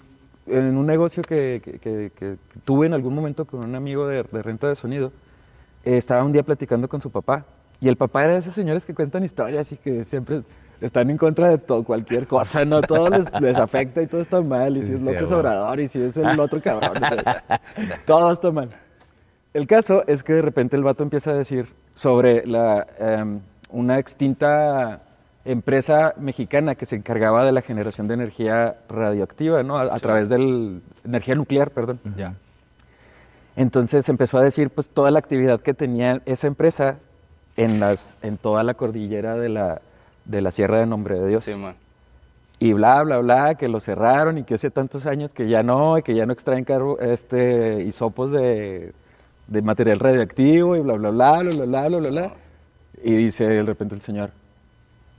en 0.46 0.76
un 0.76 0.84
negocio 0.86 1.22
que, 1.22 1.62
que- 1.64 1.78
que- 1.78 2.12
que 2.14 2.36
tuve 2.66 2.86
en 2.86 2.92
algún 2.92 3.14
momento 3.14 3.46
con 3.46 3.64
un 3.64 3.74
amigo 3.74 4.06
de, 4.06 4.22
de 4.24 4.42
renta 4.42 4.68
de 4.68 4.76
sonido, 4.76 5.10
eh, 5.86 5.96
estaba 5.96 6.22
un 6.22 6.30
día 6.30 6.42
platicando 6.42 6.86
con 6.86 7.00
su 7.00 7.08
papá. 7.10 7.46
Y 7.80 7.88
el 7.88 7.96
papá 7.96 8.24
era 8.24 8.34
de 8.34 8.40
esos 8.40 8.52
señores 8.52 8.84
que 8.84 8.92
cuentan 8.92 9.24
historias 9.24 9.72
y 9.72 9.78
que 9.78 10.04
siempre 10.04 10.42
están 10.82 11.08
en 11.08 11.16
contra 11.16 11.48
de 11.48 11.56
todo, 11.56 11.82
cualquier 11.82 12.26
cosa, 12.26 12.66
¿no? 12.66 12.82
Todo 12.82 13.08
les, 13.08 13.24
les 13.40 13.56
afecta 13.56 14.02
y 14.02 14.06
todo 14.06 14.20
está 14.20 14.42
mal. 14.42 14.76
Y 14.76 14.82
si 14.82 14.88
Sí, 14.88 14.92
es 14.92 14.98
sí, 14.98 15.04
López 15.06 15.22
bueno. 15.22 15.36
Obrador 15.38 15.80
y 15.80 15.88
si 15.88 16.02
es 16.02 16.14
el 16.18 16.38
otro 16.38 16.60
cabrón. 16.60 17.02
todo 18.04 18.30
está 18.32 18.50
mal. 18.52 18.68
El 19.54 19.66
caso 19.66 20.02
es 20.06 20.22
que 20.22 20.34
de 20.34 20.42
repente 20.42 20.76
el 20.76 20.82
vato 20.82 21.02
empieza 21.02 21.30
a 21.30 21.38
decir 21.38 21.68
sobre 21.94 22.46
la, 22.46 22.86
em, 22.98 23.40
una 23.70 23.98
extinta 23.98 25.00
empresa 25.44 26.14
mexicana 26.18 26.74
que 26.74 26.86
se 26.86 26.96
encargaba 26.96 27.44
de 27.44 27.52
la 27.52 27.62
generación 27.62 28.08
de 28.08 28.14
energía 28.14 28.76
radioactiva, 28.88 29.62
¿no? 29.62 29.78
A, 29.78 29.98
través 29.98 30.28
de 30.28 30.80
energía 31.04 31.34
nuclear, 31.34 31.70
perdón. 31.70 32.00
Ya. 32.16 32.34
Entonces 33.56 34.08
empezó 34.08 34.38
a 34.38 34.42
decir, 34.42 34.70
pues, 34.70 34.88
toda 34.88 35.10
la 35.10 35.18
actividad 35.18 35.60
que 35.60 35.74
tenía 35.74 36.22
esa 36.24 36.46
empresa 36.46 36.96
en, 37.56 37.78
las, 37.78 38.18
en 38.22 38.36
toda 38.36 38.62
la 38.64 38.74
cordillera 38.74 39.36
de 39.36 39.48
la, 39.48 39.80
de 40.24 40.40
la 40.40 40.50
Sierra 40.50 40.78
de 40.78 40.86
Nombre 40.86 41.20
de 41.20 41.28
Dios. 41.28 41.44
Sí, 41.44 41.54
man. 41.54 41.76
Y 42.58 42.72
bla, 42.72 43.02
bla, 43.02 43.18
bla, 43.18 43.56
que 43.56 43.68
lo 43.68 43.80
cerraron 43.80 44.38
y 44.38 44.44
que 44.44 44.54
hace 44.54 44.70
tantos 44.70 45.06
años 45.06 45.34
que 45.34 45.48
ya 45.48 45.62
no, 45.62 45.98
y 45.98 46.02
que 46.02 46.14
ya 46.14 46.24
no 46.24 46.32
extraen 46.32 46.64
este, 47.00 47.82
hisopos 47.82 48.30
de, 48.30 48.92
de 49.48 49.62
material 49.62 49.98
radioactivo 49.98 50.76
y 50.76 50.80
bla, 50.80 50.94
bla, 50.94 51.10
bla, 51.10 51.42
bla, 51.42 51.50
bla, 51.50 51.66
bla, 51.66 51.98
bla, 51.98 52.10
bla. 52.10 52.22
No. 52.28 52.32
Y 53.02 53.14
dice 53.14 53.44
de 53.44 53.62
repente 53.62 53.94
el 53.94 54.00
señor, 54.00 54.30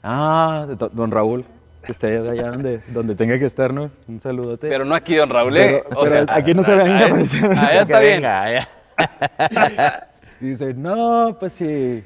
Ah, 0.08 0.68
don 0.94 1.10
Raúl, 1.10 1.44
que 1.84 1.92
esté 1.92 2.18
allá 2.18 2.52
donde, 2.52 2.80
donde 2.90 3.16
tenga 3.16 3.40
que 3.40 3.46
estar, 3.46 3.74
¿no? 3.74 3.90
Un 4.08 4.22
saludote. 4.22 4.70
Pero 4.70 4.86
no 4.86 4.94
aquí, 4.94 5.16
don 5.16 5.30
Raúl. 5.32 5.58
¿eh? 5.58 5.84
Pero- 5.90 6.04
pero 6.04 6.26
aquí 6.30 6.54
no 6.54 6.62
se 6.62 6.76
ve 6.76 6.84
allá, 6.84 7.08
aparecer. 7.08 7.52
allá 7.52 7.82
está 7.82 8.00
bien. 8.00 8.14
venga, 8.22 8.42
allá. 8.44 8.70
Dice, 10.40 10.74
no, 10.76 11.36
pues 11.40 11.54
sí, 11.54 12.04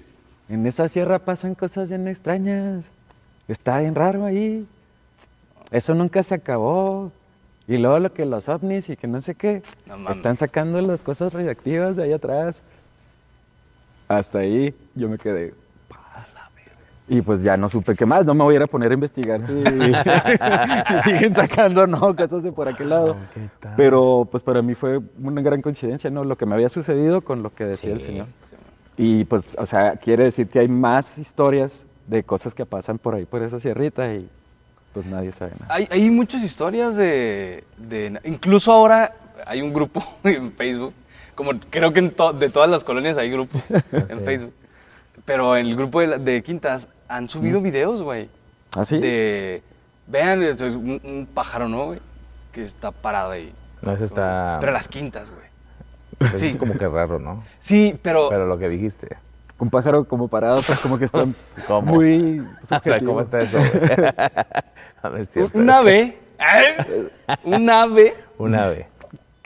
en 0.47 0.65
esa 0.65 0.87
sierra 0.87 1.19
pasan 1.19 1.55
cosas 1.55 1.89
bien 1.89 2.07
extrañas. 2.07 2.89
Está 3.49 3.79
bien 3.81 3.95
raro 3.95 4.23
ahí. 4.25 4.65
Eso 5.71 5.93
nunca 5.93 6.23
se 6.23 6.35
acabó. 6.35 7.11
Y 7.67 7.77
luego 7.77 7.99
lo 7.99 8.13
que 8.13 8.25
los 8.25 8.47
ovnis 8.47 8.89
y 8.89 8.95
que 8.95 9.07
no 9.07 9.19
sé 9.21 9.35
qué, 9.35 9.61
No 9.85 10.09
están 10.09 10.37
sacando 10.37 10.79
las 10.81 11.03
cosas 11.03 11.33
radioactivas 11.33 11.95
de 11.97 12.03
ahí 12.03 12.13
atrás. 12.13 12.61
Hasta 14.07 14.39
ahí 14.39 14.73
yo 14.95 15.09
me 15.09 15.17
quedé. 15.17 15.53
Y 17.11 17.21
pues 17.23 17.41
ya 17.41 17.57
no 17.57 17.67
supe 17.69 17.95
qué 17.95 18.05
más, 18.05 18.23
no 18.23 18.35
me 18.35 18.43
voy 18.43 18.53
a 18.53 18.57
ir 18.57 18.63
a 18.63 18.67
poner 18.67 18.91
a 18.91 18.93
investigar 18.93 19.41
si, 19.45 19.53
si 20.87 20.99
siguen 21.09 21.33
sacando 21.33 21.81
o 21.81 21.87
no 21.87 22.15
cosas 22.15 22.43
de 22.43 22.51
por 22.51 22.67
aquel 22.69 22.89
lado. 22.89 23.15
¿Qué 23.33 23.49
tal? 23.59 23.73
Pero 23.75 24.27
pues 24.31 24.43
para 24.43 24.61
mí 24.61 24.75
fue 24.75 24.99
una 25.21 25.41
gran 25.41 25.61
coincidencia, 25.61 26.09
¿no? 26.11 26.23
Lo 26.23 26.37
que 26.37 26.45
me 26.45 26.53
había 26.55 26.69
sucedido 26.69 27.21
con 27.21 27.41
lo 27.41 27.53
que 27.53 27.65
decía 27.65 27.93
el 27.93 28.01
Sí. 28.01 28.07
señor. 28.07 28.27
Y 28.95 29.23
pues, 29.25 29.55
o 29.59 29.65
sea, 29.65 29.95
quiere 29.95 30.25
decir 30.25 30.47
que 30.49 30.59
hay 30.59 30.67
más 30.67 31.17
historias 31.17 31.85
de 32.07 32.23
cosas 32.23 32.53
que 32.53 32.65
pasan 32.65 32.97
por 32.99 33.15
ahí, 33.15 33.25
por 33.25 33.41
esa 33.41 33.59
sierrita 33.59 34.13
y 34.13 34.29
pues 34.93 35.05
nadie 35.05 35.31
sabe 35.31 35.51
nada. 35.59 35.73
Hay, 35.73 35.87
hay 35.89 36.09
muchas 36.11 36.43
historias 36.43 36.95
de, 36.95 37.63
de- 37.77 38.19
Incluso 38.25 38.71
ahora 38.71 39.13
hay 39.47 39.61
un 39.61 39.73
grupo 39.73 40.03
en 40.23 40.51
Facebook, 40.51 40.93
como 41.33 41.51
creo 41.71 41.91
que 41.93 41.99
en 42.01 42.11
to- 42.11 42.33
de 42.33 42.49
todas 42.49 42.69
las 42.69 42.83
colonias 42.83 43.17
hay 43.17 43.31
grupos 43.31 43.63
en 43.91 44.19
Facebook. 44.21 44.53
Pero 45.25 45.55
en 45.57 45.65
el 45.67 45.75
grupo 45.75 46.01
de, 46.01 46.17
de 46.17 46.41
Quintas 46.43 46.87
han 47.09 47.27
subido 47.27 47.59
videos, 47.59 48.01
güey. 48.01 48.29
¿Ah, 48.75 48.85
sí? 48.85 48.99
De. 48.99 49.61
Vean, 50.07 50.41
es 50.43 50.61
un, 50.61 51.01
un 51.03 51.27
pájaro, 51.33 51.67
¿no, 51.67 51.87
güey? 51.87 51.99
Que 52.51 52.63
está 52.63 52.91
parado 52.91 53.31
ahí. 53.31 53.53
No, 53.81 53.91
eso 53.93 54.05
está. 54.05 54.57
Pero 54.59 54.71
las 54.71 54.87
quintas, 54.87 55.31
güey. 55.31 56.29
eso 56.29 56.37
sí. 56.37 56.47
Es 56.47 56.57
como 56.57 56.73
que 56.73 56.87
raro, 56.87 57.19
¿no? 57.19 57.43
Sí, 57.59 57.99
pero. 58.01 58.29
Pero 58.29 58.45
lo 58.45 58.57
que 58.57 58.69
dijiste. 58.69 59.17
Un 59.57 59.69
pájaro 59.69 60.05
como 60.05 60.29
parado, 60.29 60.61
pues 60.65 60.79
como 60.79 60.97
que 60.97 61.05
está 61.05 61.25
¿Cómo? 61.67 61.93
muy 61.95 62.41
subjetivo. 62.69 63.11
¿Cómo 63.11 63.21
está 63.21 63.41
eso? 63.41 63.57
güey? 63.57 63.71
No, 65.03 65.15
es 65.15 65.29
cierto. 65.31 65.57
un 65.57 65.69
ave. 65.69 66.17
¿eh? 66.39 67.09
Un 67.45 67.69
ave 67.69 68.15
Un 68.37 68.53
ave. 68.53 68.87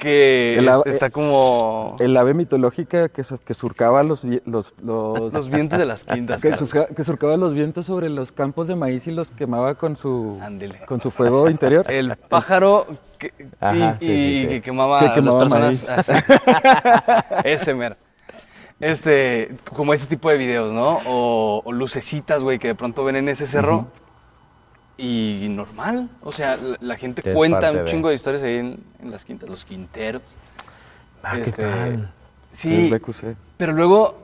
que 0.04 0.56
El 0.60 0.68
es- 0.68 0.74
ave- 0.76 0.84
está 0.90 1.10
como. 1.10 1.96
El 2.00 2.16
ave 2.18 2.34
mitológica 2.34 3.08
que, 3.10 3.24
que 3.46 3.54
surcaba 3.54 4.04
los, 4.04 4.24
los, 4.46 4.74
los, 4.84 5.34
Los 5.34 5.50
vientos 5.50 5.80
de 5.80 5.86
las 5.86 6.04
quintas, 6.04 6.42
que, 6.42 6.50
Carlos. 6.50 6.70
surca- 6.70 6.88
que 6.94 7.04
surcaba 7.04 7.38
los 7.38 7.54
vientos 7.54 7.86
sobre 7.86 8.10
los 8.10 8.32
campos 8.32 8.68
de 8.68 8.76
maíz 8.76 9.08
y 9.08 9.12
los 9.12 9.32
quemaba 9.32 9.76
con 9.76 9.96
su, 9.96 10.38
Ándele. 10.42 10.80
con 10.86 11.00
su 11.02 11.10
fuego 11.10 11.50
interior. 11.50 11.90
El 11.90 12.16
pájaro 12.18 12.86
que, 13.18 13.28
y- 13.40 13.44
Ajá, 13.60 13.98
y, 14.02 14.06
sí, 14.06 14.14
sí, 14.16 14.42
sí. 14.44 14.48
que 14.50 14.62
quemaba, 14.62 15.00
Que 15.00 15.14
quemaba 15.16 15.40
las 15.46 15.50
personas. 15.86 15.90
así. 15.90 16.12
Ese 17.46 17.74
mero. 17.74 17.96
Este, 18.80 19.56
como 19.74 19.94
ese 19.94 20.08
tipo 20.08 20.30
de 20.30 20.38
videos, 20.38 20.72
¿no? 20.74 21.00
O, 21.06 21.62
o 21.64 21.72
lucecitas, 21.72 22.44
güey, 22.44 22.60
que 22.60 22.68
de 22.70 22.76
pronto 22.76 23.04
ven 23.06 23.16
en 23.16 23.30
ese 23.30 23.46
cerro. 23.46 23.88
Y 24.98 25.48
normal. 25.50 26.10
O 26.22 26.32
sea, 26.32 26.56
la, 26.58 26.78
la 26.80 26.98
gente 26.98 27.22
es 27.28 27.36
cuenta 27.36 27.72
un 27.72 27.78
de- 27.80 27.86
chingo 27.86 28.10
de 28.10 28.16
historias 28.16 28.44
ahí 28.44 28.58
en, 28.58 28.80
en 29.02 29.12
las 29.12 29.26
quintas, 29.26 29.50
los 29.50 29.66
quinteros. 29.66 30.38
Ah, 31.24 31.34
¿qué 31.36 31.42
Este, 31.42 31.64
tal? 31.64 32.12
Sí, 32.52 32.94
pero 33.58 33.74
luego, 33.74 34.20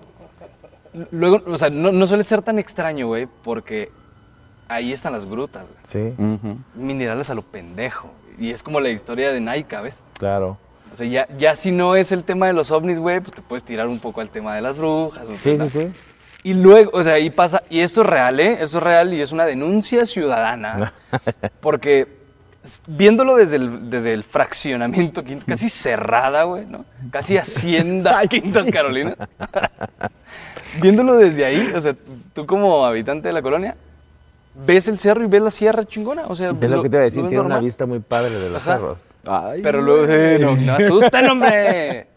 luego, 1.11 1.41
o 1.51 1.57
sea, 1.57 1.69
no, 1.71 1.91
no 1.91 2.05
suele 2.05 2.23
ser 2.23 2.41
tan 2.43 2.59
extraño, 2.59 3.07
güey, 3.07 3.27
porque 3.43 3.89
ahí 4.67 4.93
están 4.93 5.13
las 5.13 5.25
grutas, 5.25 5.71
güey. 5.91 6.13
Sí. 6.13 6.23
Minerales 6.75 7.29
a 7.31 7.35
lo 7.35 7.41
pendejo. 7.41 8.11
Y 8.37 8.51
es 8.51 8.61
como 8.63 8.79
la 8.79 8.89
historia 8.89 9.31
de 9.33 9.41
Naika, 9.41 9.81
¿ves? 9.81 9.97
claro. 10.17 10.57
O 10.91 10.95
sea, 10.95 11.05
ya, 11.07 11.27
ya 11.37 11.55
si 11.55 11.71
no 11.71 11.95
es 11.95 12.11
el 12.11 12.23
tema 12.23 12.47
de 12.47 12.53
los 12.53 12.71
ovnis, 12.71 12.99
güey, 12.99 13.19
pues 13.19 13.35
te 13.35 13.43
puedes 13.43 13.63
tirar 13.63 13.87
un 13.87 13.99
poco 13.99 14.21
al 14.21 14.29
tema 14.31 14.55
de 14.55 14.61
las 14.61 14.75
brujas. 14.75 15.29
o 15.29 15.37
Sí, 15.37 15.55
tal. 15.55 15.69
sí, 15.69 15.79
sí. 15.81 15.91
Y 16.43 16.53
luego, 16.53 16.91
o 16.93 17.03
sea, 17.03 17.15
ahí 17.15 17.29
pasa, 17.29 17.63
y 17.69 17.81
esto 17.81 18.01
es 18.01 18.07
real, 18.07 18.39
¿eh? 18.39 18.57
Esto 18.61 18.77
es 18.77 18.83
real 18.83 19.13
y 19.13 19.21
es 19.21 19.31
una 19.31 19.45
denuncia 19.45 20.05
ciudadana, 20.05 20.93
porque 21.59 22.07
viéndolo 22.87 23.35
desde 23.35 23.57
el, 23.57 23.89
desde 23.89 24.13
el 24.13 24.23
fraccionamiento, 24.23 25.23
casi 25.45 25.69
cerrada, 25.69 26.43
güey, 26.43 26.65
¿no? 26.65 26.85
Casi 27.11 27.37
haciendas 27.37 28.27
Quintas 28.29 28.67
Carolinas. 28.67 29.15
viéndolo 30.81 31.15
desde 31.15 31.45
ahí, 31.45 31.71
o 31.75 31.81
sea, 31.81 31.95
tú 32.33 32.45
como 32.45 32.85
habitante 32.85 33.27
de 33.27 33.33
la 33.33 33.41
colonia, 33.41 33.75
ves 34.65 34.87
el 34.87 34.99
cerro 34.99 35.23
y 35.23 35.27
ves 35.27 35.41
la 35.41 35.51
sierra 35.51 35.83
chingona, 35.83 36.23
o 36.27 36.35
sea... 36.35 36.51
Es 36.59 36.69
lo 36.69 36.83
que 36.83 36.89
te 36.89 36.95
iba 36.95 37.01
a 37.01 37.05
decir, 37.05 37.27
tiene 37.27 37.41
una 37.41 37.59
vista 37.59 37.85
muy 37.85 37.99
padre 37.99 38.39
de 38.39 38.49
los 38.49 38.61
Ajá. 38.61 38.77
cerros. 38.77 38.97
Ay, 39.25 39.61
Pero 39.61 39.81
luego, 39.81 40.05
eh, 40.07 40.37
no, 40.39 40.55
no 40.55 40.73
asusten, 40.75 41.27
hombre. 41.27 42.07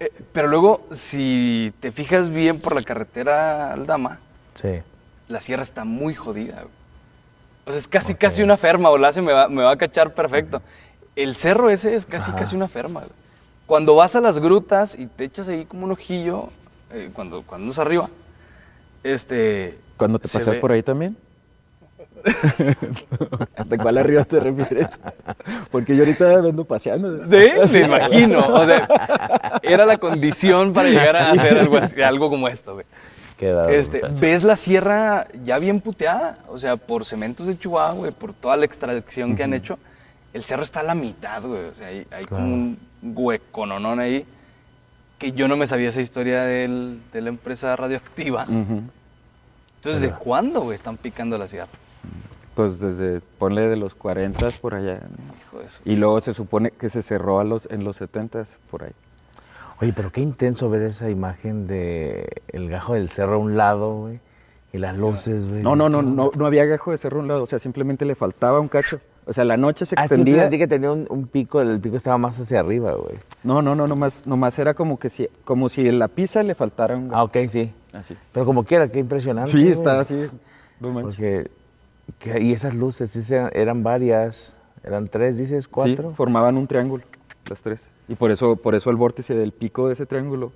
Eh, 0.00 0.12
pero 0.32 0.48
luego, 0.48 0.86
si 0.90 1.72
te 1.80 1.90
fijas 1.92 2.28
bien 2.30 2.60
por 2.60 2.74
la 2.74 2.82
carretera 2.82 3.72
Aldama, 3.72 4.20
Sí. 4.54 4.80
la 5.28 5.40
sierra 5.40 5.62
está 5.62 5.84
muy 5.84 6.14
jodida. 6.14 6.56
güey. 6.62 6.74
O 7.66 7.70
sea, 7.70 7.78
es 7.78 7.88
casi, 7.88 8.14
casi 8.14 8.42
una 8.42 8.56
ferma. 8.56 8.90
Olace 8.90 9.20
me 9.22 9.32
va, 9.32 9.48
me 9.48 9.62
va 9.62 9.72
a 9.72 9.76
cachar 9.76 10.14
perfecto. 10.14 10.62
El 11.16 11.34
cerro 11.34 11.70
ese 11.70 11.94
es 11.94 12.06
casi, 12.06 12.30
casi 12.32 12.54
una 12.56 12.68
ferma. 12.68 13.00
güey. 13.00 13.12
Cuando 13.66 13.94
vas 13.96 14.14
a 14.14 14.20
las 14.20 14.38
grutas 14.38 14.96
y 14.96 15.06
te 15.06 15.24
echas 15.24 15.48
ahí 15.48 15.64
como 15.64 15.84
un 15.84 15.92
ojillo, 15.92 16.50
eh, 16.92 17.10
cuando, 17.12 17.42
cuando 17.42 17.64
andas 17.64 17.78
arriba, 17.78 18.08
este... 19.02 19.78
¿Cuándo 19.96 20.18
te 20.18 20.28
pasas 20.28 20.56
por 20.58 20.70
ahí 20.72 20.82
también? 20.82 21.16
¿De 23.66 23.78
cuál 23.78 23.98
arriba 23.98 24.24
te 24.24 24.40
refieres? 24.40 24.98
Porque 25.70 25.94
yo 25.96 26.02
ahorita 26.04 26.38
ando 26.38 26.64
paseando. 26.64 27.24
Sí, 27.30 27.78
me 27.78 27.86
imagino. 27.86 28.46
O 28.48 28.66
sea, 28.66 28.88
era 29.62 29.86
la 29.86 29.96
condición 29.98 30.72
para 30.72 30.88
llegar 30.88 31.16
a 31.16 31.30
hacer 31.32 31.58
algo, 32.04 32.30
como 32.30 32.48
esto, 32.48 32.74
güey. 32.74 32.86
Queda, 33.38 33.70
Este, 33.70 34.00
ves 34.18 34.44
la 34.44 34.56
sierra 34.56 35.26
ya 35.44 35.58
bien 35.58 35.80
puteada, 35.80 36.38
o 36.48 36.58
sea, 36.58 36.76
por 36.76 37.04
cementos 37.04 37.46
de 37.46 37.58
Chihuahua, 37.58 37.92
güey, 37.92 38.10
por 38.12 38.32
toda 38.32 38.56
la 38.56 38.64
extracción 38.64 39.36
que 39.36 39.44
han 39.44 39.52
hecho. 39.52 39.78
El 40.32 40.42
cerro 40.44 40.62
está 40.62 40.80
a 40.80 40.82
la 40.82 40.94
mitad, 40.94 41.42
güey, 41.42 41.64
o 41.66 41.74
sea, 41.74 41.88
hay, 41.88 42.06
hay 42.10 42.24
como 42.24 42.44
un 42.46 42.78
huecononón 43.02 44.00
ahí 44.00 44.24
que 45.18 45.32
yo 45.32 45.48
no 45.48 45.56
me 45.56 45.66
sabía 45.66 45.88
esa 45.88 46.00
historia 46.00 46.42
del- 46.44 47.00
de 47.12 47.20
la 47.20 47.28
empresa 47.28 47.74
radioactiva. 47.76 48.46
Entonces, 48.46 50.00
¿de 50.02 50.10
cuándo, 50.10 50.62
güey, 50.62 50.74
están 50.74 50.96
picando 50.96 51.36
la 51.38 51.46
sierra? 51.46 51.68
Pues 52.54 52.80
desde, 52.80 53.20
ponle 53.38 53.68
de 53.68 53.76
los 53.76 53.94
40 53.94 54.48
por 54.62 54.74
allá. 54.74 55.00
Hijo 55.46 55.58
de 55.58 55.66
eso. 55.66 55.80
Y 55.84 55.96
luego 55.96 56.20
se 56.20 56.32
supone 56.32 56.70
que 56.70 56.88
se 56.88 57.02
cerró 57.02 57.38
a 57.40 57.44
los, 57.44 57.68
en 57.70 57.84
los 57.84 57.96
70 57.96 58.44
por 58.70 58.84
ahí. 58.84 58.92
Oye, 59.82 59.92
pero 59.94 60.10
qué 60.10 60.22
intenso 60.22 60.70
ver 60.70 60.82
esa 60.82 61.10
imagen 61.10 61.66
de 61.66 62.42
el 62.48 62.70
gajo 62.70 62.94
del 62.94 63.10
cerro 63.10 63.34
a 63.34 63.38
un 63.38 63.56
lado, 63.58 63.94
güey. 63.96 64.20
Y 64.72 64.78
las 64.78 64.96
luces, 64.96 65.46
güey. 65.48 65.62
No, 65.62 65.76
no, 65.76 65.88
no, 65.90 66.00
no, 66.02 66.30
no 66.34 66.46
había 66.46 66.64
gajo 66.64 66.92
de 66.92 66.98
cerro 66.98 67.18
a 67.18 67.22
un 67.22 67.28
lado, 67.28 67.42
o 67.42 67.46
sea, 67.46 67.58
simplemente 67.58 68.04
le 68.06 68.14
faltaba 68.14 68.58
un 68.58 68.68
cacho. 68.68 69.00
O 69.26 69.32
sea, 69.34 69.44
la 69.44 69.56
noche 69.56 69.84
se 69.84 69.94
Ah, 69.98 70.02
que 70.02 70.06
extendía. 70.14 70.34
entendí 70.44 70.58
que 70.58 70.68
tenía 70.68 70.92
un, 70.92 71.06
un 71.10 71.26
pico, 71.26 71.60
el 71.60 71.78
pico 71.80 71.96
estaba 71.96 72.16
más 72.16 72.38
hacia 72.40 72.60
arriba, 72.60 72.92
güey. 72.94 73.16
No, 73.42 73.60
no, 73.60 73.74
no, 73.74 73.86
nomás, 73.86 74.26
nomás 74.26 74.58
era 74.58 74.72
como 74.72 74.98
que 74.98 75.10
si, 75.10 75.28
como 75.44 75.68
si 75.68 75.86
en 75.86 75.98
la 75.98 76.08
pizza 76.08 76.42
le 76.42 76.54
faltara 76.54 76.96
un 76.96 77.08
Ah, 77.08 77.16
gajo. 77.16 77.24
ok, 77.24 77.36
sí. 77.48 77.72
Así. 77.92 78.16
Pero 78.32 78.46
como 78.46 78.64
quiera, 78.64 78.88
qué 78.88 78.98
impresionante. 79.00 79.50
Sí, 79.50 79.58
güey. 79.60 79.72
estaba 79.72 80.00
así. 80.00 80.28
No 80.80 80.90
manches. 80.92 81.16
Porque, 81.16 81.50
y 82.40 82.52
esas 82.52 82.74
luces, 82.74 83.10
sí, 83.10 83.34
eran 83.52 83.82
varias, 83.82 84.58
eran 84.84 85.06
tres, 85.08 85.38
dices, 85.38 85.64
Sí, 85.64 85.70
cuatro. 85.70 86.12
formaban 86.14 86.56
un 86.56 86.66
triángulo, 86.66 87.04
las 87.48 87.62
tres. 87.62 87.88
Y 88.08 88.14
por 88.14 88.30
eso, 88.30 88.56
por 88.56 88.74
eso 88.74 88.90
el 88.90 88.96
vórtice 88.96 89.34
del 89.34 89.52
pico 89.52 89.86
de 89.88 89.94
ese 89.94 90.06
triángulo 90.06 90.52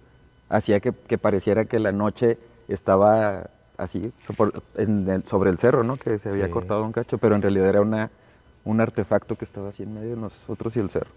hacía 0.48 0.80
que, 0.80 0.92
que 0.92 1.18
pareciera 1.18 1.64
que 1.64 1.78
la 1.78 1.92
noche 1.92 2.38
estaba 2.68 3.51
así, 3.76 4.12
sobre 5.24 5.51
el 5.51 5.59
cerro, 5.59 5.82
¿no? 5.82 5.96
Que 5.96 6.18
se 6.18 6.28
había 6.28 6.46
Sí. 6.46 6.53
cortado 6.53 6.84
un 6.84 6.92
cacho, 6.92 7.18
pero 7.18 7.34
en 7.34 7.42
realidad 7.42 7.68
era 7.68 7.80
una, 7.80 8.11
un 8.64 8.80
artefacto 8.80 9.36
que 9.36 9.44
estaba 9.44 9.70
así 9.70 9.82
en 9.82 9.94
medio 9.94 10.11
de 10.11 10.16
nosotros 10.20 10.76
y 10.76 10.80
el 10.80 10.90
cerro. 10.90 11.11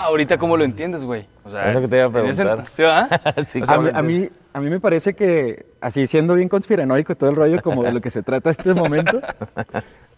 Ahorita, 0.00 0.38
¿cómo 0.38 0.56
lo 0.56 0.64
entiendes, 0.64 1.04
güey? 1.04 1.26
O 1.44 1.50
sea, 1.50 1.68
Es 1.68 1.74
lo 1.74 1.80
que 1.82 1.88
te 1.88 1.96
iba 1.96 2.06
a 2.06 2.10
preguntar. 2.10 2.66
¿Sí, 2.72 2.82
verdad? 2.82 3.44
Sí, 3.46 3.60
O 3.62 3.66
sea, 3.66 3.76
a, 3.76 3.80
mí, 3.80 3.90
a, 3.92 4.02
mí, 4.02 4.28
a 4.52 4.60
mí 4.60 4.70
me 4.70 4.80
parece 4.80 5.14
que, 5.14 5.66
así 5.80 6.06
siendo 6.06 6.34
bien 6.34 6.48
conspiranoico 6.48 7.14
todo 7.16 7.30
el 7.30 7.36
rollo, 7.36 7.62
como 7.62 7.82
de 7.82 7.92
lo 7.92 8.00
que 8.00 8.10
se 8.10 8.22
trata 8.22 8.50
este 8.50 8.74
momento, 8.74 9.20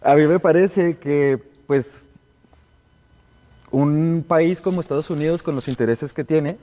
a 0.01 0.15
mí 0.15 0.25
me 0.25 0.39
parece 0.39 0.97
que, 0.97 1.41
pues, 1.67 2.11
un 3.71 4.23
país 4.27 4.61
como 4.61 4.81
Estados 4.81 5.09
Unidos, 5.09 5.43
con 5.43 5.55
los 5.55 5.67
intereses 5.67 6.13
que 6.13 6.23
tiene, 6.23 6.57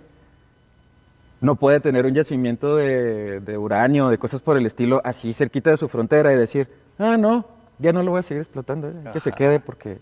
no 1.40 1.56
puede 1.56 1.80
tener 1.80 2.06
un 2.06 2.14
yacimiento 2.14 2.76
de, 2.76 3.40
de 3.40 3.58
uranio, 3.58 4.08
de 4.08 4.18
cosas 4.18 4.42
por 4.42 4.56
el 4.56 4.66
estilo, 4.66 5.00
así 5.04 5.32
cerquita 5.32 5.70
de 5.70 5.76
su 5.76 5.88
frontera 5.88 6.32
y 6.32 6.36
decir, 6.36 6.68
ah, 6.98 7.16
no, 7.16 7.46
ya 7.78 7.92
no 7.92 8.02
lo 8.02 8.12
voy 8.12 8.20
a 8.20 8.22
seguir 8.22 8.40
explotando, 8.40 8.88
eh, 8.88 8.94
que 9.12 9.20
se 9.20 9.32
quede 9.32 9.60
porque... 9.60 9.98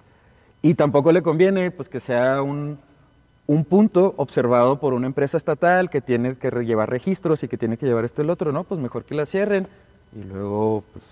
Y 0.61 0.75
tampoco 0.75 1.13
le 1.13 1.23
conviene, 1.23 1.71
pues, 1.71 1.89
que 1.89 2.01
sea 2.01 2.43
un, 2.43 2.79
un 3.49 3.65
punto 3.65 4.15
observado 4.19 4.79
por 4.79 4.93
una 4.93 5.07
empresa 5.07 5.39
estatal 5.39 5.89
que 5.89 6.03
tiene 6.03 6.37
que 6.37 6.51
llevar 6.51 6.91
registros 6.91 7.43
y 7.43 7.49
que 7.49 7.57
tiene 7.57 7.79
que 7.79 7.87
llevar 7.87 8.05
esto 8.05 8.21
y 8.21 8.25
el 8.25 8.31
otro, 8.31 8.53
¿no? 8.53 8.63
Pues 8.63 8.79
mejor 8.79 9.05
que 9.05 9.15
la 9.15 9.25
cierren, 9.25 9.67
y 10.15 10.23
luego, 10.23 10.85
pues, 10.93 11.05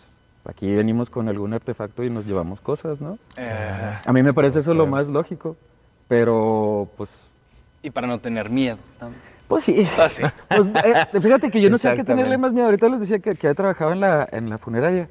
aquí 0.45 0.71
venimos 0.75 1.09
con 1.09 1.29
algún 1.31 1.55
artefacto 1.55 2.05
y 2.05 2.11
nos 2.11 2.27
llevamos 2.27 2.61
cosas, 2.61 3.01
¿no? 3.01 3.19
Eh, 3.39 3.99
A 4.05 4.13
mí 4.13 4.23
me 4.23 4.35
parece 4.35 4.59
eso 4.59 4.75
lo 4.75 4.87
más 4.87 5.09
lógico, 5.09 5.57
pero, 6.09 6.89
pues, 6.99 7.23
y 7.83 7.91
para 7.91 8.07
no 8.07 8.19
tener 8.19 8.51
miedo. 8.51 8.77
también. 8.99 9.23
pues 9.49 9.65
sí. 9.65 9.89
Ah, 9.99 10.09
sí. 10.09 10.23
Pues, 10.49 10.67
eh, 10.85 11.21
fíjate 11.21 11.51
que 11.51 11.61
yo 11.63 11.71
no 11.71 11.79
sé 11.79 11.89
a 11.89 11.95
qué 11.95 12.05
tenerle 12.05 12.37
más 12.37 12.53
miedo. 12.53 12.67
Ahorita 12.67 12.89
les 12.91 13.01
decía 13.01 13.19
que, 13.19 13.35
que 13.35 13.47
había 13.47 13.55
trabajado 13.55 13.93
en 13.93 14.01
la, 14.01 14.29
en 14.31 14.51
la 14.51 14.59
funeraria. 14.59 15.09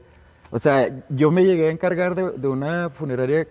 O 0.51 0.59
sea, 0.59 0.89
yo 1.09 1.31
me 1.31 1.43
llegué 1.43 1.69
a 1.69 1.71
encargar 1.71 2.13
de, 2.13 2.31
de 2.31 2.47
una 2.47 2.89
funeraria 2.89 3.47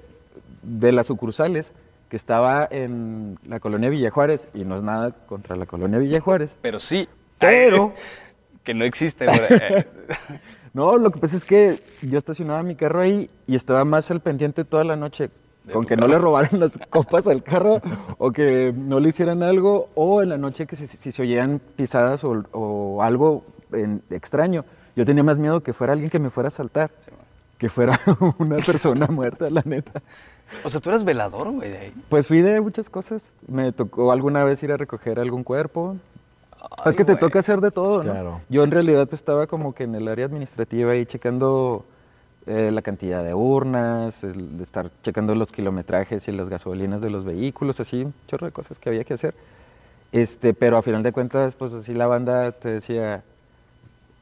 de 0.62 0.93
las 0.93 1.07
sucursales 1.07 1.72
que 2.15 2.17
estaba 2.19 2.69
en 2.71 3.41
la 3.45 3.59
colonia 3.59 3.91
Villa 3.91 4.09
Juárez, 4.12 4.47
y 4.55 4.65
no 4.65 4.77
es 4.77 4.83
nada 4.83 5.11
contra 5.27 5.57
la 5.57 5.67
colonia 5.67 5.99
Villa 5.99 6.21
Juárez. 6.21 6.55
Pero 6.62 6.79
sí. 6.79 7.09
Pero- 7.41 7.93
que 8.62 8.73
no 8.73 8.85
existe, 8.85 9.27
No, 10.75 10.97
lo 10.97 11.11
que 11.11 11.19
pasa 11.19 11.37
es 11.37 11.45
que 11.45 11.81
yo 12.03 12.17
estacionaba 12.17 12.62
mi 12.62 12.77
carro 12.77 13.01
ahí 13.01 13.29
y 13.49 13.57
estaba 13.57 13.85
más 13.85 14.12
al 14.12 14.21
pendiente 14.21 14.65
toda 14.65 14.85
la 14.85 14.95
noche 14.95 15.29
con 15.73 15.83
que 15.83 15.97
no 15.97 16.07
le 16.07 16.17
robaran 16.17 16.61
las 16.61 16.79
copas 16.89 17.27
al 17.27 17.43
carro 17.43 17.83
o 18.19 18.31
que 18.31 18.73
no 18.77 19.01
le 19.01 19.09
hicieran 19.09 19.43
algo 19.43 19.89
o 19.97 20.23
en 20.23 20.29
la 20.29 20.39
noche 20.39 20.67
que 20.69 20.77
si, 20.77 20.87
si 20.87 21.11
se 21.11 21.23
oían 21.23 21.61
pisadas 21.75 22.23
o, 22.23 22.45
o 22.53 23.03
algo 23.03 23.45
en- 23.73 24.03
extraño. 24.11 24.65
Yo 24.95 25.05
tenía 25.05 25.25
más 25.25 25.39
miedo 25.39 25.62
que 25.65 25.73
fuera 25.73 25.95
alguien 25.95 26.11
que 26.11 26.21
me 26.21 26.31
fuera 26.31 26.47
a 26.47 26.53
saltar, 26.53 26.93
Sí, 27.01 27.11
que 27.59 27.69
fuera 27.69 27.99
una 28.39 28.57
persona 28.59 29.09
muerta, 29.09 29.51
la 29.51 29.62
neta. 29.65 30.01
O 30.64 30.68
sea, 30.68 30.80
tú 30.80 30.90
eras 30.90 31.05
velador, 31.05 31.51
güey, 31.51 31.70
de 31.70 31.78
ahí. 31.78 31.95
Pues 32.09 32.26
fui 32.28 32.40
de 32.40 32.61
muchas 32.61 32.88
cosas. 32.88 33.30
Me 33.49 33.72
tocó 33.72 34.12
alguna 34.12 34.45
vez 34.45 34.62
ir 34.62 34.72
a 34.72 34.76
recoger 34.76 35.18
algún 35.18 35.42
cuerpo. 35.45 35.97
Ay, 36.61 36.90
es 36.90 36.97
que 36.97 37.05
te 37.05 37.16
toca 37.16 37.40
hacer 37.40 37.61
de 37.61 37.70
todo, 37.70 37.99
¿no? 38.03 38.12
Claro. 38.12 38.40
Yo 38.49 38.64
en 38.64 38.70
realidad 38.70 39.07
pues, 39.09 39.20
estaba 39.20 39.47
como 39.47 39.74
que 39.74 39.84
en 39.84 39.95
el 39.95 40.09
área 40.09 40.26
administrativa 40.26 40.92
ahí 40.92 41.05
checando 41.07 41.84
eh, 42.47 42.70
la 42.72 42.80
cantidad 42.82 43.22
de 43.24 43.34
urnas, 43.34 44.22
el 44.24 44.61
estar 44.61 44.90
checando 45.03 45.34
los 45.34 45.51
kilometrajes 45.53 46.26
y 46.28 46.32
las 46.32 46.49
gasolinas 46.49 47.03
de 47.03 47.11
los 47.11 47.24
vehículos, 47.24 47.80
así, 47.80 48.03
un 48.05 48.14
chorro 48.28 48.47
de 48.47 48.53
cosas 48.53 48.78
que 48.78 48.88
había 48.88 49.05
que 49.05 49.14
hacer. 49.14 49.34
Este, 50.12 50.55
pero 50.55 50.76
a 50.78 50.82
final 50.82 51.03
de 51.03 51.12
cuentas, 51.12 51.57
pues 51.57 51.72
así 51.72 51.92
la 51.92 52.07
banda 52.07 52.53
te 52.53 52.68
decía, 52.68 53.22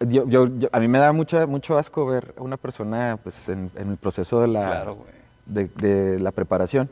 yo, 0.01 0.27
yo, 0.27 0.47
yo- 0.47 0.69
a 0.73 0.81
mí 0.81 0.89
me 0.89 0.99
da 0.99 1.13
mucha, 1.13 1.47
mucho 1.47 1.77
asco 1.79 2.07
ver 2.07 2.35
a 2.39 2.43
una 2.43 2.57
persona 2.57 3.19
pues 3.23 3.49
en, 3.49 3.71
en 3.77 3.91
el 3.91 3.97
proceso 3.99 4.41
de 4.41 4.49
la, 4.49 4.61
Claro, 4.61 4.95
güey. 4.97 5.22
De, 5.47 5.69
de 5.77 6.19
la 6.19 6.31
preparación. 6.31 6.89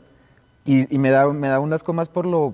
Y, 0.65 0.93
y 0.93 0.97
me, 0.99 1.09
da, 1.09 1.27
me 1.27 1.47
da 1.47 1.59
un 1.59 1.73
asco 1.73 1.93
más 1.93 2.09
por 2.09 2.25
lo, 2.25 2.53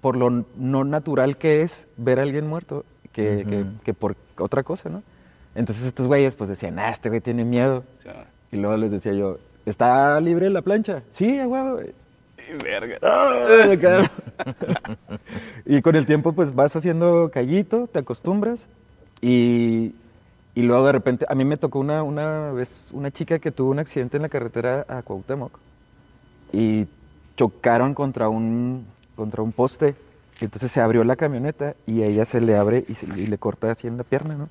por 0.00 0.16
lo 0.16 0.44
no 0.56 0.84
natural 0.84 1.36
que 1.36 1.62
es 1.62 1.86
ver 1.96 2.18
a 2.18 2.22
alguien 2.22 2.46
muerto 2.46 2.84
que, 3.12 3.66
que- 3.84 3.94
por 3.94 4.16
otra 4.38 4.62
cosa, 4.62 4.88
¿no? 4.88 5.02
Entonces 5.54 5.84
estos 5.84 6.06
güeyes 6.06 6.34
pues 6.34 6.48
decían, 6.48 6.78
ah, 6.78 6.88
este 6.90 7.10
güey 7.10 7.20
tiene 7.20 7.44
miedo. 7.44 7.84
Sí. 8.02 8.08
Y 8.52 8.56
luego 8.56 8.76
les 8.78 8.90
decía 8.90 9.12
yo, 9.12 9.36
¿está 9.66 10.18
libre 10.20 10.48
la 10.48 10.62
plancha? 10.62 11.02
Sí, 11.12 11.38
güey. 11.44 11.92
Y 12.38 12.62
verga. 12.62 12.96
Me 13.68 13.78
quedaron. 13.78 14.08
y 15.66 15.82
con 15.82 15.94
el 15.96 16.06
tiempo 16.06 16.32
pues 16.32 16.54
vas 16.54 16.74
haciendo 16.74 17.30
callito, 17.30 17.86
te 17.86 17.98
acostumbras 17.98 18.66
y, 19.20 19.94
y 20.54 20.62
luego 20.62 20.86
de 20.86 20.92
repente, 20.92 21.26
a 21.28 21.34
mí 21.34 21.44
me 21.44 21.56
tocó 21.56 21.78
una, 21.78 22.02
una 22.02 22.50
vez 22.52 22.88
una 22.92 23.10
chica 23.10 23.38
que 23.38 23.50
tuvo 23.50 23.70
un 23.70 23.78
accidente 23.78 24.16
en 24.18 24.22
la 24.22 24.28
carretera 24.28 24.84
a 24.88 25.02
Cuauhtémoc 25.02 25.58
y 26.52 26.86
chocaron 27.36 27.94
contra 27.94 28.28
un, 28.28 28.86
contra 29.16 29.42
un 29.42 29.52
poste 29.52 29.94
y 30.40 30.44
entonces 30.44 30.70
se 30.70 30.80
abrió 30.80 31.04
la 31.04 31.16
camioneta 31.16 31.74
y 31.86 32.02
a 32.02 32.06
ella 32.06 32.24
se 32.26 32.40
le 32.40 32.56
abre 32.56 32.84
y, 32.88 32.94
se- 32.94 33.06
y 33.06 33.26
le 33.26 33.38
corta 33.38 33.70
así 33.70 33.86
en 33.86 33.96
la 33.96 34.04
pierna, 34.04 34.34
¿no? 34.34 34.48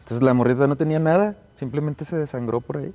Entonces 0.00 0.22
la 0.22 0.34
morrita 0.34 0.66
no 0.66 0.76
tenía 0.76 0.98
nada, 0.98 1.36
simplemente 1.54 2.04
se 2.04 2.16
desangró 2.16 2.60
por 2.60 2.78
ahí. 2.78 2.92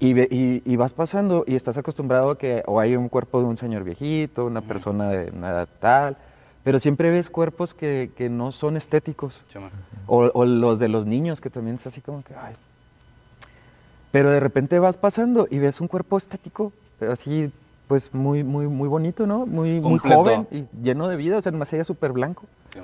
Y, 0.00 0.14
ve- 0.14 0.28
y- 0.30 0.62
y 0.64 0.76
vas 0.76 0.94
pasando 0.94 1.44
y 1.46 1.54
estás 1.54 1.76
acostumbrado 1.76 2.30
a 2.30 2.38
que 2.38 2.62
o 2.66 2.80
hay 2.80 2.96
un 2.96 3.08
cuerpo 3.08 3.38
de 3.40 3.46
un 3.46 3.56
señor 3.56 3.84
viejito, 3.84 4.46
una 4.46 4.60
persona 4.62 5.10
de 5.10 5.30
una 5.30 5.50
edad 5.50 5.68
tal, 5.80 6.16
pero 6.64 6.78
siempre 6.78 7.10
ves 7.10 7.30
cuerpos 7.30 7.74
que, 7.74 8.10
que 8.16 8.28
no 8.28 8.52
son 8.52 8.76
estéticos. 8.76 9.40
O, 10.06 10.30
o 10.32 10.44
los 10.44 10.78
de 10.78 10.88
los 10.88 11.06
niños, 11.06 11.40
que 11.40 11.50
también 11.50 11.76
es 11.76 11.86
así 11.86 12.00
como 12.00 12.22
que, 12.22 12.34
ay. 12.34 12.54
Pero 14.10 14.30
de 14.30 14.40
repente 14.40 14.78
vas 14.78 14.96
pasando 14.96 15.46
y 15.50 15.58
ves 15.58 15.80
un 15.80 15.88
cuerpo 15.88 16.18
estético, 16.18 16.72
así, 17.10 17.50
pues 17.88 18.12
muy, 18.14 18.44
muy, 18.44 18.66
muy 18.66 18.88
bonito, 18.88 19.26
¿no? 19.26 19.46
Muy, 19.46 19.80
muy 19.80 19.98
joven 19.98 20.46
y 20.50 20.66
lleno 20.82 21.08
de 21.08 21.16
vida, 21.16 21.38
o 21.38 21.42
sea, 21.42 21.52
más 21.52 21.72
allá 21.72 21.84
súper 21.84 22.12
blanco. 22.12 22.44
Sí. 22.72 22.80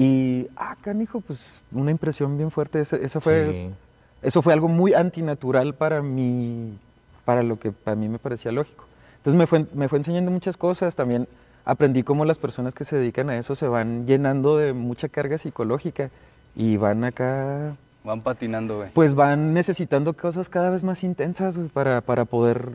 Y, 0.00 0.48
ah, 0.56 0.76
canijo, 0.80 1.20
pues 1.20 1.64
una 1.72 1.90
impresión 1.90 2.36
bien 2.36 2.50
fuerte. 2.50 2.80
Esa, 2.80 2.96
esa 2.96 3.20
fue, 3.20 3.50
Sí. 3.50 3.74
Eso 4.20 4.42
fue 4.42 4.52
algo 4.52 4.68
muy 4.68 4.94
antinatural 4.94 5.74
para 5.74 6.02
mí, 6.02 6.76
para 7.24 7.42
lo 7.42 7.58
que 7.58 7.70
para 7.70 7.94
mí 7.94 8.08
me 8.08 8.18
parecía 8.18 8.50
lógico. 8.50 8.84
Entonces 9.18 9.38
me 9.38 9.46
fue, 9.46 9.66
me 9.74 9.88
fue 9.88 9.98
enseñando 9.98 10.30
muchas 10.30 10.56
cosas, 10.56 10.96
también 10.96 11.28
aprendí 11.68 12.02
cómo 12.02 12.24
las 12.24 12.38
personas 12.38 12.74
que 12.74 12.84
se 12.84 12.96
dedican 12.96 13.28
a 13.28 13.36
eso 13.36 13.54
se 13.54 13.68
van 13.68 14.06
llenando 14.06 14.56
de 14.56 14.72
mucha 14.72 15.08
carga 15.08 15.36
psicológica 15.36 16.10
y 16.56 16.78
van 16.78 17.04
acá, 17.04 17.76
Van 18.04 18.22
patinando, 18.22 18.78
güey. 18.78 18.88
pues 18.94 19.14
van 19.14 19.52
necesitando 19.52 20.14
cosas 20.14 20.48
cada 20.48 20.70
vez 20.70 20.82
más 20.82 21.04
intensas 21.04 21.58
güey, 21.58 21.68
para, 21.68 22.00
para 22.00 22.24
poder 22.24 22.70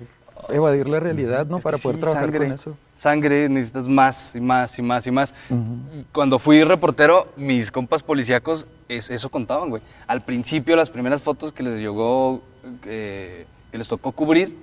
evadir 0.49 0.87
la 0.87 0.99
realidad, 0.99 1.47
¿no? 1.47 1.57
Es 1.57 1.63
Para 1.63 1.77
poder 1.79 1.95
sí, 1.97 2.01
trabajar 2.01 2.25
sangre. 2.25 2.45
con 2.47 2.55
eso. 2.55 2.77
Sangre, 2.97 3.49
necesitas 3.49 3.85
más 3.85 4.35
y 4.35 4.39
más 4.41 4.77
y 4.77 4.81
más 4.83 5.07
y 5.07 5.11
más. 5.11 5.33
Ujú. 5.49 6.03
Cuando 6.11 6.37
fui 6.37 6.63
reportero, 6.63 7.27
mis 7.35 7.71
compas 7.71 8.03
policíacos 8.03 8.67
es, 8.87 9.09
eso 9.09 9.29
contaban, 9.29 9.69
güey. 9.69 9.81
Al 10.05 10.21
principio, 10.23 10.75
las 10.75 10.89
primeras 10.91 11.21
fotos 11.21 11.51
que 11.51 11.63
les 11.63 11.79
llegó, 11.79 12.41
eh, 12.85 13.45
que 13.71 13.77
les 13.77 13.87
tocó 13.87 14.11
cubrir, 14.11 14.55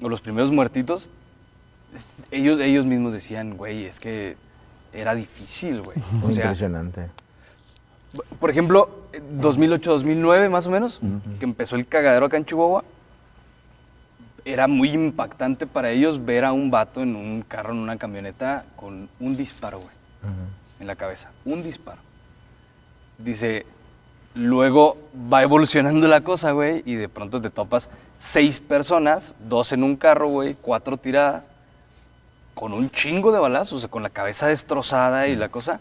o 0.00 0.08
los 0.08 0.20
primeros 0.20 0.52
muertitos, 0.52 1.10
ellos, 2.30 2.58
ellos 2.60 2.84
mismos 2.86 3.12
decían, 3.12 3.56
güey, 3.56 3.84
es 3.84 4.00
que 4.00 4.36
era 4.92 5.14
difícil, 5.14 5.82
güey. 5.82 5.98
O 6.22 6.30
sea, 6.30 6.44
impresionante. 6.44 7.06
por 8.38 8.50
ejemplo, 8.50 9.08
2008-2009 9.40 10.50
más 10.50 10.66
o 10.66 10.70
menos, 10.70 11.00
que 11.38 11.44
empezó 11.44 11.76
el 11.76 11.86
cagadero 11.86 12.26
acá 12.26 12.36
en 12.36 12.44
Chihuahua, 12.44 12.84
era 14.44 14.66
muy 14.66 14.90
impactante 14.90 15.66
para 15.66 15.90
ellos 15.90 16.24
ver 16.24 16.44
a 16.44 16.52
un 16.52 16.70
vato 16.70 17.02
en 17.02 17.16
un 17.16 17.42
carro, 17.42 17.72
en 17.72 17.78
una 17.78 17.96
camioneta, 17.98 18.64
con 18.76 19.08
un 19.20 19.36
disparo, 19.36 19.80
güey, 19.80 19.90
en 20.80 20.86
la 20.86 20.96
cabeza. 20.96 21.30
Un 21.44 21.62
disparo. 21.62 22.00
Dice, 23.18 23.66
luego 24.34 24.96
va 25.30 25.42
evolucionando 25.42 26.06
la 26.08 26.22
cosa, 26.22 26.52
güey, 26.52 26.82
y 26.86 26.94
de 26.94 27.08
pronto 27.08 27.40
te 27.40 27.50
topas 27.50 27.90
seis 28.16 28.60
personas, 28.60 29.34
dos 29.48 29.72
en 29.72 29.82
un 29.82 29.96
carro, 29.96 30.28
güey, 30.28 30.54
cuatro 30.54 30.96
tiradas, 30.96 31.44
con 32.58 32.72
un 32.72 32.90
chingo 32.90 33.30
de 33.30 33.38
balazos, 33.38 33.72
o 33.74 33.78
sea, 33.78 33.88
con 33.88 34.02
la 34.02 34.10
cabeza 34.10 34.48
destrozada 34.48 35.28
y 35.28 35.36
la 35.36 35.48
cosa. 35.48 35.78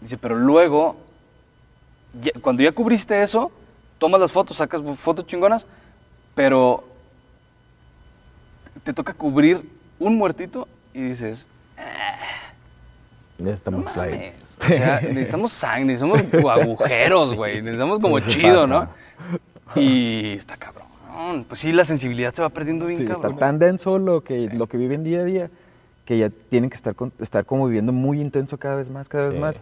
Dice, 0.00 0.18
pero 0.18 0.34
luego, 0.36 0.96
ya- 2.20 2.32
cuando 2.42 2.62
ya 2.62 2.72
cubriste 2.72 3.22
eso, 3.22 3.50
tomas 3.98 4.20
las 4.20 4.30
fotos, 4.30 4.58
sacas 4.58 4.82
fotos 4.98 5.26
chingonas, 5.26 5.66
pero 6.34 6.84
te 8.84 8.92
toca 8.92 9.14
cubrir 9.14 9.62
un 9.98 10.16
muertito 10.18 10.68
y 10.92 11.00
dices, 11.02 11.46
Ya 13.38 13.44
no 13.44 13.50
estamos 13.50 13.96
live. 13.96 14.10
mames, 14.34 14.58
o 14.60 14.64
sea, 14.64 15.00
necesitamos 15.08 15.52
sangre, 15.52 15.86
necesitamos 15.86 16.60
agujeros, 16.60 17.34
güey, 17.34 17.62
necesitamos 17.62 18.00
como 18.00 18.20
Sí 18.20 18.32
chido, 18.32 18.54
pasa. 18.54 18.66
¿no? 18.66 19.80
Y 19.80 20.34
está 20.34 20.58
cabrón. 20.58 20.82
Pues 21.48 21.60
sí, 21.60 21.72
la 21.72 21.84
sensibilidad 21.86 22.34
se 22.34 22.42
va 22.42 22.50
perdiendo 22.50 22.84
bien 22.84 22.98
Sí, 22.98 23.04
está 23.04 23.14
cabrón. 23.22 23.38
tan 23.38 23.58
denso 23.58 23.98
lo 23.98 24.22
que, 24.22 24.40
Sí. 24.40 24.48
lo 24.50 24.66
que 24.66 24.76
viven 24.76 25.04
día 25.04 25.20
a 25.20 25.24
día 25.24 25.50
que 26.04 26.18
ya 26.18 26.30
tienen 26.48 26.68
que 26.70 26.76
estar, 26.76 26.94
con- 26.94 27.12
estar 27.20 27.44
como 27.46 27.66
viviendo 27.66 27.92
muy 27.92 28.20
intenso 28.20 28.58
cada 28.58 28.76
vez 28.76 28.90
más, 28.90 29.08
cada 29.08 29.28
vez 29.28 29.38
más. 29.40 29.60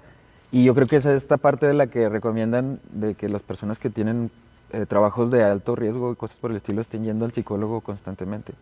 Y 0.53 0.65
yo 0.65 0.75
creo 0.75 0.87
que 0.87 0.97
esa 0.97 1.11
es 1.15 1.19
esta 1.23 1.37
parte 1.37 1.67
de 1.67 1.75
la 1.75 1.87
que 1.89 2.09
recomiendan 2.09 2.81
de 2.93 3.15
que 3.15 3.29
las 3.29 3.43
personas 3.43 3.79
que 3.79 3.91
tienen 3.91 4.31
eh, 4.73 4.87
trabajos 4.87 5.31
de 5.31 5.43
alto 5.45 5.77
riesgo 5.77 6.13
y 6.13 6.17
cosas 6.17 6.39
por 6.39 6.51
el 6.51 6.57
estilo 6.57 6.81
estén 6.81 7.05
yendo 7.05 7.25
al 7.25 7.33
psicólogo 7.33 7.81
constantemente 7.83 8.53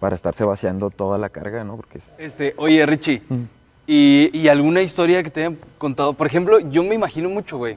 para 0.00 0.14
estarse 0.14 0.44
vaciando 0.44 0.90
toda 0.90 1.18
la 1.18 1.28
carga, 1.30 1.64
¿no? 1.64 1.76
Porque 1.76 1.98
es... 1.98 2.14
Este, 2.18 2.54
oye, 2.58 2.84
Richie, 2.86 3.22
Mm. 3.28 3.42
¿y, 3.86 4.30
y 4.32 4.48
alguna 4.48 4.80
historia 4.82 5.22
que 5.22 5.30
te 5.30 5.40
hayan 5.40 5.58
contado? 5.78 6.12
Por 6.12 6.26
ejemplo, 6.26 6.58
yo 6.60 6.82
me 6.84 6.94
imagino 6.94 7.28
mucho, 7.28 7.56
güey, 7.58 7.76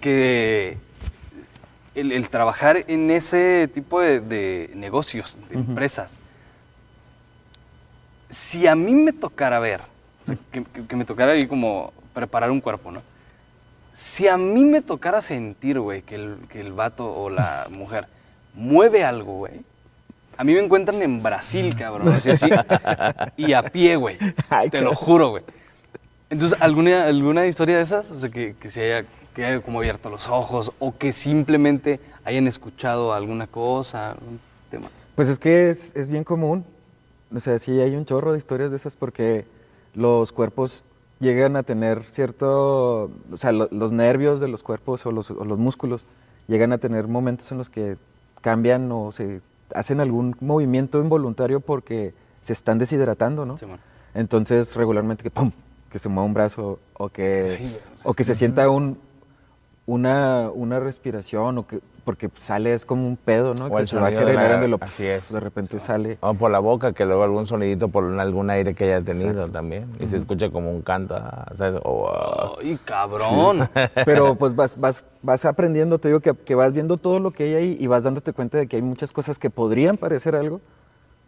que 0.00 0.76
el, 1.94 2.12
el 2.12 2.28
trabajar 2.28 2.84
en 2.88 3.10
ese 3.10 3.68
tipo 3.72 4.00
de, 4.00 4.20
de 4.20 4.70
negocios, 4.74 5.38
de 5.48 5.56
empresas, 5.56 6.18
si 8.30 8.66
a 8.66 8.74
mí 8.74 8.92
me 8.94 9.12
tocara 9.12 9.58
ver, 9.58 9.80
o 10.22 10.26
sea, 10.26 10.36
que, 10.50 10.64
que- 10.64 10.96
me 10.96 11.04
tocara 11.04 11.32
ahí 11.32 11.46
como 11.46 11.92
preparar 12.12 12.50
un 12.50 12.60
cuerpo, 12.60 12.90
¿no? 12.90 13.02
Si 13.92 14.28
a 14.28 14.36
mí 14.36 14.64
me 14.64 14.82
tocara 14.82 15.22
sentir, 15.22 15.80
güey, 15.80 16.02
que 16.02 16.16
el, 16.16 16.36
que 16.48 16.60
el 16.60 16.72
vato 16.72 17.10
o 17.12 17.30
la 17.30 17.66
mujer 17.70 18.06
mueve 18.54 19.04
algo, 19.04 19.38
güey, 19.38 19.60
a 20.36 20.44
mí 20.44 20.52
me 20.52 20.60
encuentran 20.62 21.00
en 21.00 21.22
Brasil, 21.22 21.74
cabrón, 21.76 22.08
o 22.08 22.20
sea, 22.20 22.36
sí, 22.36 22.48
y 23.38 23.54
a 23.54 23.62
pie, 23.62 23.96
güey, 23.96 24.18
te 24.70 24.80
lo 24.82 24.94
juro, 24.94 25.30
güey. 25.30 25.44
Entonces, 26.28 26.58
¿alguna, 26.60 27.04
¿alguna 27.06 27.46
historia 27.46 27.76
de 27.76 27.82
esas? 27.82 28.10
O 28.10 28.18
sea, 28.18 28.28
que, 28.28 28.54
que 28.60 28.68
se 28.68 28.82
haya 28.82 29.08
que 29.32 29.44
hayan 29.44 29.60
como 29.60 29.80
abierto 29.80 30.08
los 30.08 30.28
ojos 30.30 30.72
o 30.78 30.96
que 30.96 31.12
simplemente 31.12 32.00
hayan 32.24 32.46
escuchado 32.46 33.12
alguna 33.12 33.46
cosa, 33.46 34.12
algún 34.12 34.40
tema. 34.70 34.88
Pues 35.14 35.28
es 35.28 35.38
que 35.38 35.70
es, 35.70 35.94
es 35.94 36.08
bien 36.08 36.24
común. 36.24 36.64
O 37.34 37.40
sea, 37.40 37.58
sí 37.58 37.80
hay 37.80 37.96
un 37.96 38.04
chorro 38.04 38.32
de 38.32 38.38
historias 38.38 38.70
de 38.70 38.76
esas 38.76 38.94
porque 38.96 39.44
los 39.94 40.32
cuerpos 40.32 40.84
llegan 41.18 41.56
a 41.56 41.62
tener 41.62 42.04
cierto, 42.08 43.10
o 43.32 43.36
sea, 43.36 43.52
lo- 43.52 43.68
los 43.70 43.90
nervios 43.92 44.38
de 44.40 44.48
los 44.48 44.62
cuerpos 44.62 45.04
o 45.06 45.12
los, 45.12 45.30
o 45.30 45.44
los 45.44 45.58
músculos 45.58 46.04
llegan 46.46 46.72
a 46.72 46.78
tener 46.78 47.08
momentos 47.08 47.50
en 47.52 47.58
los 47.58 47.68
que 47.70 47.96
cambian 48.42 48.90
o 48.92 49.10
se 49.12 49.40
hacen 49.74 49.98
algún 50.00 50.36
movimiento 50.40 51.00
involuntario 51.00 51.60
porque 51.60 52.14
se 52.42 52.52
están 52.52 52.78
deshidratando, 52.78 53.44
¿no? 53.46 53.58
Simón. 53.58 53.80
Entonces, 54.14 54.76
regularmente 54.76 55.22
que 55.24 55.30
pum, 55.30 55.50
que 55.90 55.98
se 55.98 56.08
mueva 56.08 56.26
un 56.26 56.34
brazo 56.34 56.78
o 56.94 57.08
que, 57.08 57.58
o 58.04 58.14
que 58.14 58.22
se 58.24 58.34
sienta 58.34 58.68
un, 58.70 58.98
una, 59.86 60.50
una 60.54 60.78
respiración 60.80 61.58
o 61.58 61.66
que 61.66 61.80
porque 62.06 62.30
sale 62.36 62.72
es 62.72 62.86
como 62.86 63.08
un 63.08 63.16
pedo, 63.16 63.52
¿no? 63.54 63.66
O 63.66 63.74
que 63.74 63.82
el 63.82 63.88
se 63.88 63.96
va 63.96 64.10
la- 64.10 64.18
generando 64.20 64.68
lo 64.68 64.78
así 64.80 65.04
es. 65.04 65.32
de 65.32 65.40
repente 65.40 65.80
sale. 65.80 66.18
O 66.20 66.34
por 66.34 66.52
la 66.52 66.60
boca, 66.60 66.92
que 66.92 67.04
luego 67.04 67.24
algún 67.24 67.46
sonidito 67.48 67.88
por 67.88 68.04
algún 68.20 68.48
aire 68.48 68.74
que 68.74 68.84
haya 68.84 69.04
tenido 69.04 69.48
también. 69.48 69.88
Y 69.98 70.06
se 70.06 70.16
escucha 70.16 70.48
como 70.50 70.70
un 70.70 70.82
canto. 70.82 71.16
ah, 71.16 71.50
¿sabes? 71.52 71.80
O, 71.84 72.08
ah, 72.08 72.52
¡Ay, 72.62 72.78
cabrón! 72.84 73.68
Pero 74.06 74.36
pues 74.36 74.54
vas, 74.54 74.78
vas, 74.78 75.04
vas 75.20 75.44
aprendiendo, 75.44 75.98
te 75.98 76.06
digo 76.06 76.20
que, 76.20 76.32
que 76.32 76.54
vas 76.54 76.72
viendo 76.72 76.96
todo 76.96 77.18
lo 77.18 77.32
que 77.32 77.42
hay 77.42 77.54
ahí 77.54 77.76
y 77.80 77.88
vas 77.88 78.04
dándote 78.04 78.32
cuenta 78.32 78.56
de 78.56 78.68
que 78.68 78.76
hay 78.76 78.82
muchas 78.82 79.10
cosas 79.10 79.36
que 79.40 79.50
podrían 79.50 79.96
parecer 79.96 80.36
algo, 80.36 80.60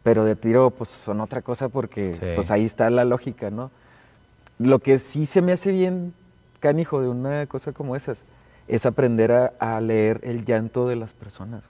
pero 0.04 0.24
de 0.24 0.36
tiro 0.36 0.70
pues 0.70 0.90
son 0.90 1.20
otra 1.20 1.42
cosa 1.42 1.68
porque 1.68 2.14
Sí. 2.14 2.26
pues 2.36 2.52
ahí 2.52 2.64
está 2.64 2.88
la 2.88 3.04
lógica, 3.04 3.50
¿no? 3.50 3.72
Lo 4.60 4.78
que 4.78 5.00
sí 5.00 5.26
se 5.26 5.42
me 5.42 5.50
hace 5.52 5.72
bien 5.72 6.14
canijo 6.60 7.00
de 7.02 7.08
una 7.08 7.46
cosa 7.46 7.72
como 7.72 7.96
esas 7.96 8.22
es 8.68 8.86
aprender 8.86 9.32
a, 9.32 9.52
a 9.58 9.80
leer 9.80 10.20
el 10.22 10.44
llanto 10.44 10.86
de 10.88 10.96
las 10.96 11.12
personas. 11.14 11.62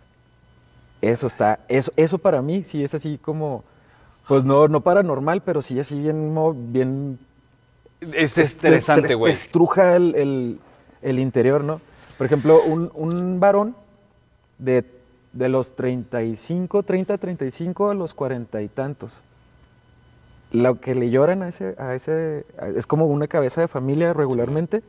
Eso 1.00 1.26
está, 1.28 1.60
eso, 1.68 1.92
eso 1.96 2.18
para 2.18 2.42
mí 2.42 2.64
sí 2.64 2.82
es 2.82 2.92
así 2.94 3.18
como, 3.18 3.62
pues 4.26 4.44
no, 4.44 4.66
no 4.68 4.80
paranormal, 4.80 5.42
pero 5.42 5.62
sí 5.62 5.78
así 5.78 6.00
bien, 6.00 6.34
bien 6.72 7.18
Es 8.00 8.34
te- 8.34 8.42
estresante, 8.42 9.08
te- 9.08 9.14
güey. 9.14 9.32
Te 9.32 9.38
estruja 9.38 9.94
el, 9.96 10.14
el- 10.16 10.60
el 11.02 11.18
interior, 11.20 11.62
¿no? 11.62 11.80
Por 12.16 12.26
ejemplo, 12.26 12.60
un, 12.66 12.90
un 12.94 13.38
varón 13.38 13.76
de, 14.58 14.84
de 15.32 15.48
los 15.48 15.76
35, 15.76 16.82
30, 16.82 17.16
35 17.16 17.90
a 17.90 17.94
los 17.94 18.12
40 18.12 18.60
y 18.62 18.66
tantos. 18.68 19.20
Lo 20.50 20.80
que 20.80 20.94
le 20.96 21.10
lloran 21.10 21.42
a 21.42 21.48
ese, 21.50 21.76
a 21.78 21.94
ese, 21.94 22.44
es 22.74 22.86
como 22.86 23.06
una 23.06 23.28
cabeza 23.28 23.60
de 23.60 23.68
familia 23.68 24.14
regularmente, 24.14 24.82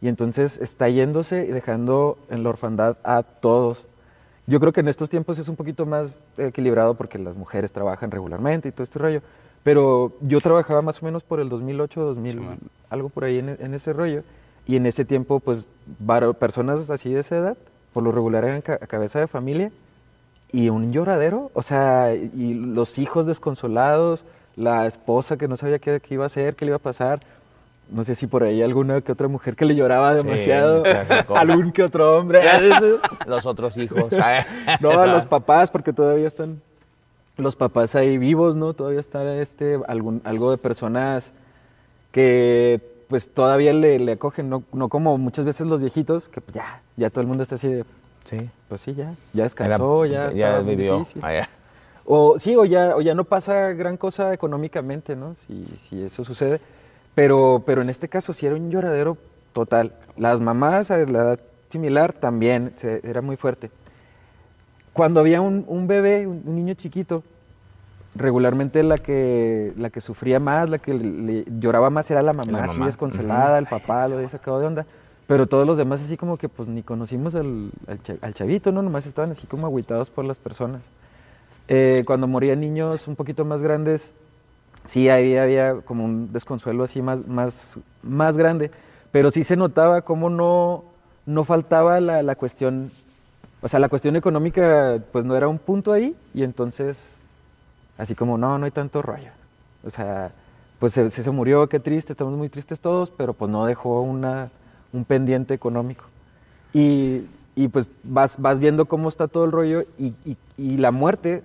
y 0.00 0.08
entonces 0.08 0.58
está 0.58 0.88
yéndose 0.88 1.44
y 1.46 1.52
dejando 1.52 2.18
en 2.30 2.42
la 2.42 2.50
orfandad 2.50 2.96
a 3.04 3.22
todos. 3.22 3.86
Yo 4.46 4.60
creo 4.60 4.72
que 4.72 4.80
en 4.80 4.88
estos 4.88 5.10
tiempos 5.10 5.38
es 5.38 5.48
un 5.48 5.56
poquito 5.56 5.86
más 5.86 6.20
equilibrado 6.38 6.94
porque 6.94 7.18
las 7.18 7.34
mujeres 7.36 7.72
trabajan 7.72 8.10
regularmente 8.10 8.68
y 8.68 8.72
todo 8.72 8.84
este 8.84 8.98
rollo. 8.98 9.20
Pero 9.64 10.12
yo 10.20 10.40
trabajaba 10.40 10.82
más 10.82 11.02
o 11.02 11.04
menos 11.06 11.24
por 11.24 11.40
el 11.40 11.48
2008, 11.48 12.00
2000, 12.00 12.32
Sí, 12.32 12.38
man. 12.38 12.58
algo 12.88 13.08
por 13.08 13.24
ahí 13.24 13.38
en, 13.40 13.56
en 13.58 13.74
ese 13.74 13.92
rollo. 13.92 14.22
Y 14.68 14.76
en 14.76 14.86
ese 14.86 15.04
tiempo, 15.04 15.40
pues, 15.40 15.68
personas 16.38 16.90
así 16.90 17.12
de 17.12 17.20
esa 17.20 17.36
edad, 17.36 17.56
por 17.92 18.02
lo 18.04 18.12
regular 18.12 18.44
eran 18.44 18.60
ca- 18.62 18.78
cabeza 18.78 19.18
de 19.20 19.26
familia 19.26 19.72
y 20.52 20.68
un 20.68 20.92
lloradero. 20.92 21.50
O 21.54 21.62
sea, 21.62 22.14
y 22.14 22.54
los 22.54 22.98
hijos 22.98 23.26
desconsolados, 23.26 24.24
la 24.54 24.86
esposa 24.86 25.36
que 25.36 25.48
no 25.48 25.56
sabía 25.56 25.78
qué, 25.80 26.00
qué 26.00 26.14
iba 26.14 26.24
a 26.24 26.28
hacer, 26.28 26.54
qué 26.54 26.64
le 26.64 26.70
iba 26.70 26.76
a 26.76 26.80
pasar. 26.80 27.20
No 27.88 28.02
sé 28.02 28.14
si 28.14 28.26
por 28.26 28.42
ahí 28.42 28.62
alguna 28.62 29.00
que 29.00 29.12
otra 29.12 29.28
mujer 29.28 29.54
que 29.54 29.64
le 29.64 29.76
lloraba 29.76 30.14
demasiado. 30.14 30.82
algún 31.34 31.70
que 31.72 31.82
otro 31.84 32.18
hombre. 32.18 32.40
los 33.26 33.46
otros 33.46 33.76
hijos. 33.76 34.12
ah, 34.20 34.44
No, 34.80 34.90
a 34.90 35.06
los 35.06 35.24
papás, 35.26 35.70
porque 35.70 35.92
todavía 35.92 36.26
están 36.26 36.60
los 37.36 37.54
papás 37.54 37.94
ahí 37.94 38.18
vivos, 38.18 38.56
¿no? 38.56 38.72
Todavía 38.72 39.00
está 39.00 39.36
este, 39.36 39.78
algún, 39.86 40.20
algo 40.24 40.50
de 40.50 40.56
personas 40.58 41.32
que 42.10 42.80
pues 43.08 43.32
todavía 43.32 43.72
le, 43.72 43.98
le 44.00 44.12
acogen, 44.12 44.48
no, 44.50 44.64
no 44.72 44.88
como 44.88 45.16
muchas 45.18 45.44
veces 45.44 45.66
los 45.66 45.80
viejitos, 45.80 46.28
que 46.28 46.40
pues 46.40 46.54
ya, 46.54 46.80
ya 46.96 47.08
todo 47.10 47.20
el 47.20 47.26
mundo 47.28 47.42
está 47.42 47.54
así 47.54 47.68
de, 47.68 47.84
Sí. 48.24 48.36
pues 48.68 48.80
sí, 48.80 48.94
ya, 48.94 49.14
ya 49.32 49.44
descansó, 49.44 50.04
ya, 50.06 50.32
ya 50.32 50.58
vivió. 50.58 50.98
difícil. 50.98 51.22
Ah. 51.24 51.46
O 52.04 52.38
sí, 52.40 52.56
o 52.56 52.64
ya, 52.64 52.96
o 52.96 53.00
ya 53.00 53.14
no 53.14 53.22
pasa 53.24 53.68
gran 53.72 53.96
cosa 53.96 54.32
económicamente, 54.34 55.14
¿no? 55.14 55.34
Si, 55.46 55.64
si 55.88 56.02
eso 56.02 56.24
sucede. 56.24 56.60
Pero, 57.16 57.64
pero 57.66 57.82
en 57.82 57.90
este 57.90 58.08
caso 58.08 58.32
sí 58.32 58.46
era 58.46 58.54
un 58.54 58.70
lloradero 58.70 59.16
total. 59.52 59.92
Las 60.16 60.40
mamás 60.40 60.92
a 60.92 60.98
la 60.98 61.04
edad 61.18 61.40
similar 61.70 62.12
también 62.12 62.72
se- 62.76 63.00
era 63.02 63.22
muy 63.22 63.36
fuerte. 63.36 63.70
Cuando 64.92 65.18
había 65.20 65.40
un, 65.40 65.64
un 65.66 65.88
bebé, 65.88 66.26
un, 66.28 66.42
un 66.46 66.54
niño 66.54 66.74
chiquito, 66.74 67.24
regularmente 68.14 68.82
la 68.82 68.98
que, 68.98 69.72
la 69.76 69.90
que 69.90 70.00
sufría 70.00 70.38
más, 70.40 70.70
la 70.70 70.78
que 70.78 70.94
le, 70.94 71.04
le 71.04 71.44
lloraba 71.58 71.90
más 71.90 72.10
era 72.10 72.22
la 72.22 72.32
mamá, 72.32 72.52
La 72.52 72.64
así 72.64 72.74
mamá. 72.74 72.86
desconsolada, 72.86 73.58
el 73.58 73.66
papá 73.66 74.06
lo 74.08 74.16
había 74.16 74.28
sacado 74.28 74.60
de 74.60 74.66
onda. 74.66 74.86
Pero 75.26 75.46
todos 75.48 75.66
los 75.66 75.76
demás 75.76 76.00
así 76.02 76.16
como 76.16 76.36
que 76.36 76.48
pues 76.48 76.68
ni 76.68 76.82
conocimos 76.84 77.34
al, 77.34 77.72
al 78.22 78.34
chavito, 78.34 78.70
¿no? 78.70 78.80
Nomás 78.82 79.06
estaban 79.06 79.32
así 79.32 79.46
como 79.48 79.66
agüitados 79.66 80.08
por 80.08 80.24
las 80.24 80.36
personas. 80.38 80.82
Eh, 81.68 82.04
cuando 82.06 82.28
morían 82.28 82.60
niños 82.60 83.08
un 83.08 83.16
poquito 83.16 83.44
más 83.44 83.60
grandes, 83.60 84.12
sí 84.86 85.08
ahí 85.08 85.36
había 85.36 85.80
como 85.82 86.04
un 86.04 86.32
desconsuelo 86.32 86.84
así 86.84 87.02
más, 87.02 87.26
más, 87.26 87.78
más 88.02 88.36
grande, 88.36 88.70
pero 89.12 89.30
sí 89.30 89.44
se 89.44 89.56
notaba 89.56 90.02
como 90.02 90.30
no, 90.30 90.84
no 91.26 91.44
faltaba 91.44 92.00
la, 92.00 92.22
la 92.22 92.34
cuestión, 92.36 92.90
o 93.62 93.68
sea, 93.68 93.80
la 93.80 93.88
cuestión 93.88 94.16
económica 94.16 94.98
pues 95.12 95.24
no 95.24 95.36
era 95.36 95.48
un 95.48 95.58
punto 95.58 95.92
ahí 95.92 96.16
y 96.34 96.42
entonces 96.42 96.98
así 97.98 98.14
como 98.14 98.38
no, 98.38 98.58
no 98.58 98.64
hay 98.64 98.70
tanto 98.70 99.02
rollo. 99.02 99.30
O 99.84 99.90
sea, 99.90 100.32
pues 100.78 100.92
se, 100.92 101.10
se 101.10 101.30
murió, 101.30 101.68
qué 101.68 101.80
triste, 101.80 102.12
estamos 102.12 102.34
muy 102.34 102.48
tristes 102.48 102.80
todos, 102.80 103.10
pero 103.10 103.32
pues 103.32 103.50
no 103.50 103.66
dejó 103.66 104.02
una, 104.02 104.50
un 104.92 105.04
pendiente 105.04 105.54
económico. 105.54 106.04
Y, 106.72 107.26
y 107.54 107.68
pues 107.68 107.90
vas, 108.02 108.40
vas 108.40 108.58
viendo 108.58 108.86
cómo 108.86 109.08
está 109.08 109.28
todo 109.28 109.44
el 109.44 109.52
rollo 109.52 109.84
y, 109.98 110.12
y, 110.24 110.36
y 110.58 110.76
la 110.76 110.90
muerte 110.90 111.42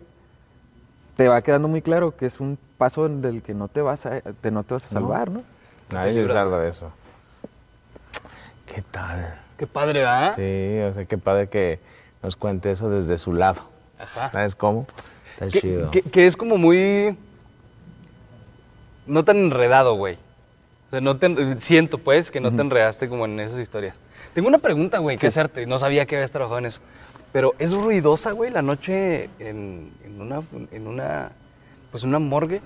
te 1.15 1.27
va 1.27 1.41
quedando 1.41 1.67
muy 1.67 1.81
claro 1.81 2.15
que 2.15 2.25
es 2.25 2.39
un 2.39 2.57
paso 2.77 3.05
en 3.05 3.21
del 3.21 3.41
que 3.41 3.53
no 3.53 3.67
te 3.67 3.81
vas 3.81 4.05
a, 4.05 4.21
te, 4.21 4.51
no 4.51 4.63
te 4.63 4.73
vas 4.73 4.85
a 4.85 4.87
salvar, 4.87 5.29
¿no? 5.29 5.43
Nadie 5.91 6.25
se 6.25 6.33
salva 6.33 6.59
de 6.59 6.69
eso. 6.69 6.91
¿Qué 8.65 8.81
tal? 8.91 9.35
Qué 9.57 9.67
padre, 9.67 9.99
¿verdad? 9.99 10.33
Sí, 10.35 10.79
o 10.89 10.93
sea, 10.93 11.05
qué 11.05 11.17
padre 11.17 11.49
que 11.49 11.79
nos 12.23 12.35
cuente 12.35 12.71
eso 12.71 12.89
desde 12.89 13.17
su 13.17 13.33
lado. 13.33 13.61
Ajá. 13.99 14.31
¿Sabes 14.31 14.55
cómo? 14.55 14.87
Está 15.33 15.47
Que, 15.49 15.61
chido. 15.61 15.91
que- 15.91 16.01
que 16.03 16.25
es 16.27 16.37
como 16.37 16.57
muy. 16.57 17.17
No 19.05 19.23
tan 19.25 19.37
enredado, 19.37 19.95
güey. 19.95 20.15
O 20.87 20.89
sea, 20.91 21.01
no 21.01 21.17
te 21.17 21.25
en- 21.27 21.61
siento, 21.61 21.97
pues, 21.97 22.31
que 22.31 22.39
no 22.39 22.51
te 22.53 22.61
enredaste 22.61 23.07
como 23.09 23.25
en 23.25 23.39
esas 23.39 23.59
historias. 23.59 23.97
Tengo 24.33 24.47
una 24.47 24.57
pregunta, 24.59 24.99
güey, 24.99 25.17
que 25.17 25.27
hacerte. 25.27 25.65
No 25.65 25.77
sabía 25.77 26.05
que 26.05 26.15
habías 26.15 26.31
trabajado 26.31 26.59
en 26.59 26.65
eso. 26.65 26.81
Pero 27.31 27.53
es 27.59 27.73
ruidosa, 27.73 28.31
güey, 28.31 28.51
la 28.51 28.61
noche 28.61 29.29
en, 29.39 29.91
en 30.03 30.21
una. 30.21 30.41
En 30.71 30.87
una 30.87 31.31
pues 31.91 32.03
una 32.03 32.19
morgue. 32.19 32.61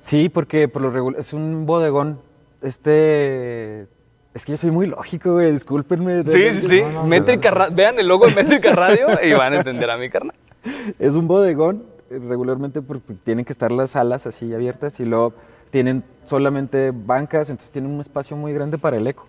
Sí, 0.00 0.28
porque 0.28 0.68
por 0.68 0.82
lo 0.82 0.90
regular 0.90 1.20
es 1.20 1.32
un 1.32 1.66
bodegón. 1.66 2.20
Este. 2.62 3.86
Es 4.34 4.44
que 4.44 4.52
yo 4.52 4.58
soy 4.58 4.70
muy 4.70 4.86
lógico, 4.86 5.32
güey, 5.34 5.50
discúlpenme. 5.52 6.22
Sí, 6.30 6.50
sí, 6.52 6.68
sí. 6.68 6.80
no, 6.82 6.90
no, 6.90 7.04
Métrica 7.04 7.50
Ra- 7.50 7.70
Vean 7.70 7.98
el 7.98 8.06
logo 8.06 8.26
de 8.26 8.34
Métrica 8.34 8.72
Radio 8.72 9.06
y 9.22 9.32
van 9.32 9.52
a 9.54 9.56
entender 9.56 9.90
a 9.90 9.96
mi 9.96 10.08
carnal. 10.08 10.34
Es 10.98 11.14
un 11.14 11.26
bodegón, 11.26 11.84
eh, 12.10 12.20
regularmente 12.28 12.82
porque 12.82 13.14
tienen 13.24 13.44
que 13.44 13.52
estar 13.52 13.72
las 13.72 13.90
salas 13.92 14.26
así 14.26 14.52
abiertas 14.54 15.00
y 15.00 15.04
luego 15.04 15.32
tienen 15.70 16.04
solamente 16.24 16.92
bancas, 16.94 17.50
entonces 17.50 17.70
tienen 17.72 17.90
un 17.90 18.00
espacio 18.00 18.36
muy 18.36 18.52
grande 18.52 18.78
para 18.78 18.96
el 18.96 19.06
eco. 19.06 19.26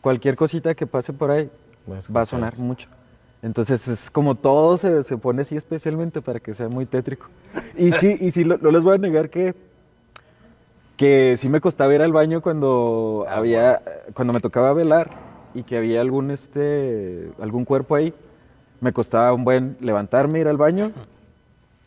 Cualquier 0.00 0.36
cosita 0.36 0.74
que 0.74 0.86
pase 0.86 1.12
por 1.12 1.30
ahí 1.30 1.50
Va 2.14 2.22
a 2.22 2.26
sonar 2.26 2.58
mucho. 2.58 2.88
Entonces 3.42 3.88
es 3.88 4.10
como 4.10 4.36
todo 4.36 4.78
se, 4.78 5.02
se 5.02 5.16
pone 5.18 5.42
así 5.42 5.56
especialmente 5.56 6.22
para 6.22 6.38
que 6.40 6.54
sea 6.54 6.68
muy 6.68 6.86
tétrico. 6.86 7.26
Y 7.76 7.90
sí, 7.92 8.16
y 8.20 8.30
sí, 8.30 8.44
lo- 8.44 8.58
no 8.58 8.70
les 8.70 8.82
voy 8.82 8.94
a 8.94 8.98
negar 8.98 9.30
que, 9.30 9.54
que 10.96 11.34
sí 11.36 11.48
me 11.48 11.60
costaba 11.60 11.92
ir 11.94 12.02
al 12.02 12.12
baño 12.12 12.40
cuando 12.40 13.26
había, 13.28 13.82
cuando 14.14 14.32
me 14.32 14.40
tocaba 14.40 14.72
velar 14.72 15.10
y 15.54 15.64
que 15.64 15.76
había 15.76 16.00
algún 16.00 16.30
este, 16.30 17.30
algún 17.40 17.64
cuerpo 17.64 17.96
ahí. 17.96 18.14
Me 18.80 18.92
costaba 18.92 19.32
un 19.32 19.44
buen 19.44 19.76
levantarme, 19.80 20.40
ir 20.40 20.48
al 20.48 20.56
baño 20.56 20.92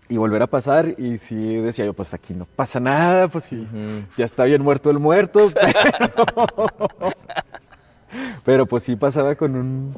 y 0.09 0.17
volver 0.17 0.41
a 0.41 0.47
pasar. 0.47 0.95
Y 0.99 1.17
sí 1.17 1.55
decía 1.55 1.85
yo, 1.85 1.93
pues 1.93 2.13
aquí 2.13 2.33
no 2.33 2.45
pasa 2.45 2.79
nada, 2.81 3.27
pues 3.29 3.45
sí, 3.45 3.65
ya 4.17 4.25
está 4.25 4.43
bien 4.43 4.61
muerto 4.61 4.89
el 4.89 4.99
muerto. 4.99 5.39
Pero, 5.55 7.13
pero 8.45 8.65
pues 8.65 8.83
sí 8.83 8.95
pasaba 8.95 9.35
con 9.35 9.55
un, 9.55 9.95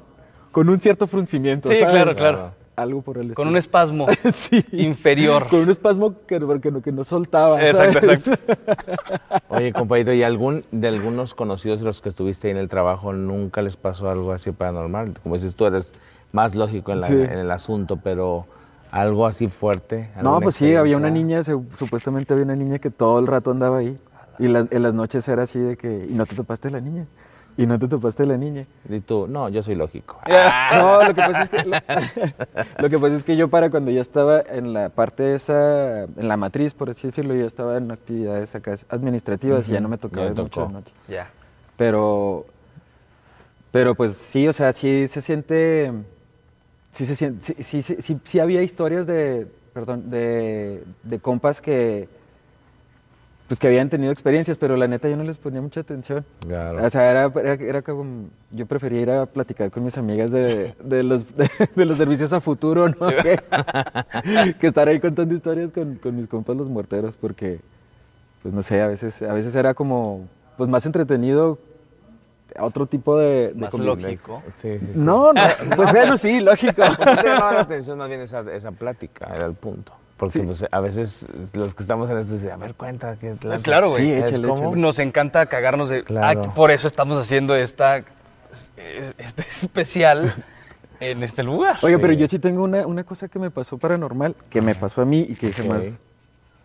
con 0.58 0.70
un 0.70 0.80
cierto 0.82 1.05
fruncimiento. 1.05 1.70
Sí, 1.70 1.76
¿sabes? 1.76 1.93
claro, 1.93 2.16
claro. 2.16 2.51
algo 2.76 3.03
por 3.03 3.20
el 3.20 3.36
Con 3.36 3.47
un 3.47 3.58
espasmo 3.58 4.08
Sí. 4.34 4.66
inferior. 4.72 5.45
Con 5.49 5.60
un 5.60 5.70
espasmo 5.70 6.16
que, 6.26 6.39
que 6.60 6.72
no, 6.72 6.82
que 6.82 6.91
no 6.91 7.03
soltaba. 7.03 7.64
Exacto, 7.64 8.01
¿sabes? 8.01 8.28
exacto. 8.28 8.53
Oye, 9.49 9.72
compañero, 9.72 10.14
¿y 10.14 10.24
algún 10.24 10.64
de 10.72 10.88
algunos 10.88 11.36
conocidos 11.36 11.82
de 11.82 11.86
los 11.86 12.01
que 12.01 12.10
estuviste 12.10 12.47
ahí 12.47 12.51
en 12.53 12.58
el 12.58 12.70
trabajo 12.70 13.14
nunca 13.14 13.62
les 13.62 13.78
pasó 13.78 14.10
algo 14.10 14.32
así 14.32 14.51
paranormal? 14.51 15.14
Como 15.22 15.36
dices, 15.36 15.53
tú 15.53 15.68
eres 15.68 15.93
más 16.32 16.55
lógico 16.55 16.91
en, 16.91 17.01
la- 17.01 17.08
Sí. 17.08 17.14
en 17.14 17.38
el 17.38 17.51
asunto, 17.51 17.97
pero 18.03 18.47
algo 18.89 19.28
así 19.28 19.49
fuerte. 19.49 20.10
No, 20.24 20.41
pues 20.41 20.55
sí, 20.55 20.74
había 20.74 20.97
una 20.97 21.12
niña, 21.12 21.43
se- 21.43 21.55
supuestamente 21.78 22.34
había 22.34 22.45
una 22.45 22.55
niña 22.55 22.80
que 22.80 22.89
todo 22.89 23.20
el 23.20 23.28
rato 23.28 23.51
andaba 23.51 23.78
ahí. 23.78 23.95
Y 24.39 24.47
la- 24.47 24.66
en 24.72 24.82
las 24.82 24.95
noches 24.95 25.28
era 25.28 25.43
así 25.43 25.60
de 25.60 25.78
que, 25.78 26.08
y 26.10 26.14
no 26.16 26.26
te 26.26 26.36
topaste 26.36 26.72
la 26.72 26.80
niña. 26.82 27.05
Y 27.58 27.66
no 27.66 27.80
te 27.80 27.88
topaste 27.88 28.24
la 28.28 28.38
niña. 28.38 28.68
Y 28.88 28.99
tú, 28.99 29.28
no, 29.28 29.49
yo 29.49 29.64
soy 29.64 29.74
lógico. 29.76 30.20
No, 30.28 31.03
lo 31.03 31.14
que 31.16 31.22
pasa 31.22 31.41
es 31.43 31.49
que 31.49 31.64
lo, 31.66 31.76
lo 32.84 32.89
que 32.89 32.99
pasa 32.99 33.16
es 33.16 33.24
que 33.24 33.36
yo 33.36 33.47
para 33.47 33.70
cuando 33.72 33.89
ya 33.89 34.01
estaba 34.01 34.41
en 34.41 34.74
la 34.74 34.89
parte 34.89 35.34
esa, 35.34 36.03
en 36.03 36.28
la 36.28 36.38
matriz, 36.38 36.74
por 36.74 36.89
así 36.91 37.08
decirlo, 37.08 37.34
yo 37.34 37.45
estaba 37.47 37.78
en 37.78 37.89
actividades 37.91 38.53
acá 38.53 38.76
administrativas 38.89 39.68
y 39.68 39.72
ya 39.72 39.80
no 39.82 39.89
me 39.89 39.97
tocaba 39.97 40.30
mucho 40.30 40.68
de 40.68 40.74
noche. 40.74 40.91
Ya. 41.08 41.30
Pero, 41.78 42.45
pero 43.72 43.95
pues 43.95 44.14
sí, 44.18 44.47
o 44.47 44.53
sea, 44.53 44.72
sí 44.74 45.08
se 45.08 45.22
siente, 45.22 45.91
sí 46.91 47.05
se 47.05 47.16
siente, 47.16 47.41
sí, 47.43 47.55
sí, 47.64 47.82
sí, 47.82 47.95
sí- 48.01 48.20
sí 48.24 48.39
había 48.39 48.62
historias 48.64 49.05
de, 49.08 49.47
perdón, 49.74 50.10
de, 50.10 50.84
de 51.03 51.20
compas 51.20 51.62
que, 51.62 52.08
pues 53.47 53.59
que 53.59 53.67
habían 53.67 53.89
tenido 53.89 54.11
experiencias, 54.11 54.57
pero 54.57 54.75
la 54.75 54.87
neta 54.87 55.07
yo 55.07 55.15
no 55.15 55.23
les 55.23 55.37
ponía 55.37 55.61
mucha 55.61 55.79
atención. 55.79 56.25
Claro. 56.41 56.85
O 56.85 56.89
sea, 56.89 57.11
era, 57.11 57.31
era, 57.41 57.53
era 57.53 57.81
como, 57.81 58.25
yo 58.51 58.65
prefería 58.65 59.01
ir 59.01 59.09
a 59.09 59.25
platicar 59.25 59.71
con 59.71 59.85
mis 59.85 59.97
amigas 59.97 60.31
de, 60.31 60.75
de 60.83 61.03
los, 61.03 61.23
de, 61.37 61.85
los 61.85 61.97
servicios 61.97 62.33
a 62.33 62.41
futuro, 62.41 62.89
¿no? 62.89 63.07
que, 63.07 63.39
que 64.59 64.67
estar 64.67 64.87
ahí 64.89 64.99
contando 64.99 65.33
historias 65.33 65.71
con, 65.71 65.95
con 65.95 66.15
mis 66.15 66.27
compas 66.27 66.57
los 66.57 66.67
muerteros, 66.67 67.15
porque, 67.15 67.59
pues 68.43 68.53
no 68.53 68.61
sé, 68.63 68.81
a 68.81 68.87
veces, 68.87 69.21
a 69.21 69.33
veces 69.33 69.55
era 69.55 69.73
como, 69.73 70.27
pues 70.57 70.69
más 70.69 70.85
entretenido, 70.85 71.57
otro 72.59 72.85
tipo 72.85 73.17
de... 73.17 73.53
de 73.53 73.55
Más 73.55 73.73
lógico. 73.73 74.43
Sí, 74.57 74.77
sí, 74.77 74.85
sí. 74.93 74.99
No, 74.99 75.31
no, 75.31 75.41
pues 75.75 75.91
bueno, 75.91 76.17
sí, 76.17 76.41
lógico. 76.41 76.81
¿Por 76.97 76.97
qué 76.97 77.15
te 77.21 77.27
llamaba 77.27 77.53
la 77.53 77.61
atención 77.61 77.97
más 77.97 78.09
bien 78.09 78.21
esa, 78.21 78.41
esa 78.51 78.71
plática? 78.71 79.31
Era 79.33 79.45
el 79.45 79.53
punto. 79.53 79.93
Porque 80.18 80.39
Sí. 80.39 80.45
pues, 80.45 80.65
a 80.70 80.80
veces 80.80 81.28
los 81.53 81.74
que 81.76 81.84
estamos 81.84 82.09
en 82.09 82.18
esto 82.18 82.34
dicen, 82.34 82.51
a 82.51 82.57
ver, 82.57 82.74
cuenta. 82.74 83.18
¿qué 83.20 83.36
lanza?" 83.41 83.63
Claro, 83.63 83.89
güey. 83.89 84.03
Sí, 84.03 84.11
¿Sabes 84.20 84.32
échale, 84.34 84.51
échale. 84.53 84.76
Nos 84.76 84.99
encanta 84.99 85.45
cagarnos 85.45 85.89
de. 85.89 86.03
Claro. 86.03 86.43
Ah, 86.45 86.53
por 86.53 86.72
eso 86.72 86.88
estamos 86.88 87.18
haciendo 87.20 87.55
esta 87.55 88.03
este 89.18 89.41
especial 89.49 90.34
en 90.99 91.22
este 91.24 91.43
lugar. 91.43 91.76
Sí. 91.80 91.88
pero 92.01 92.13
yo 92.13 92.28
sí 92.28 92.39
tengo 92.39 92.63
una, 92.63 92.88
una 92.88 93.03
cosa 93.03 93.28
que 93.28 93.38
me 93.39 93.51
pasó 93.51 93.78
paranormal, 93.78 94.36
que 94.49 94.61
me 94.61 94.74
pasó 94.74 95.01
a 95.01 95.05
mí 95.05 95.20
y 95.30 95.36
que 95.36 95.51
jamás 95.53 95.84
Ok. 95.86 95.93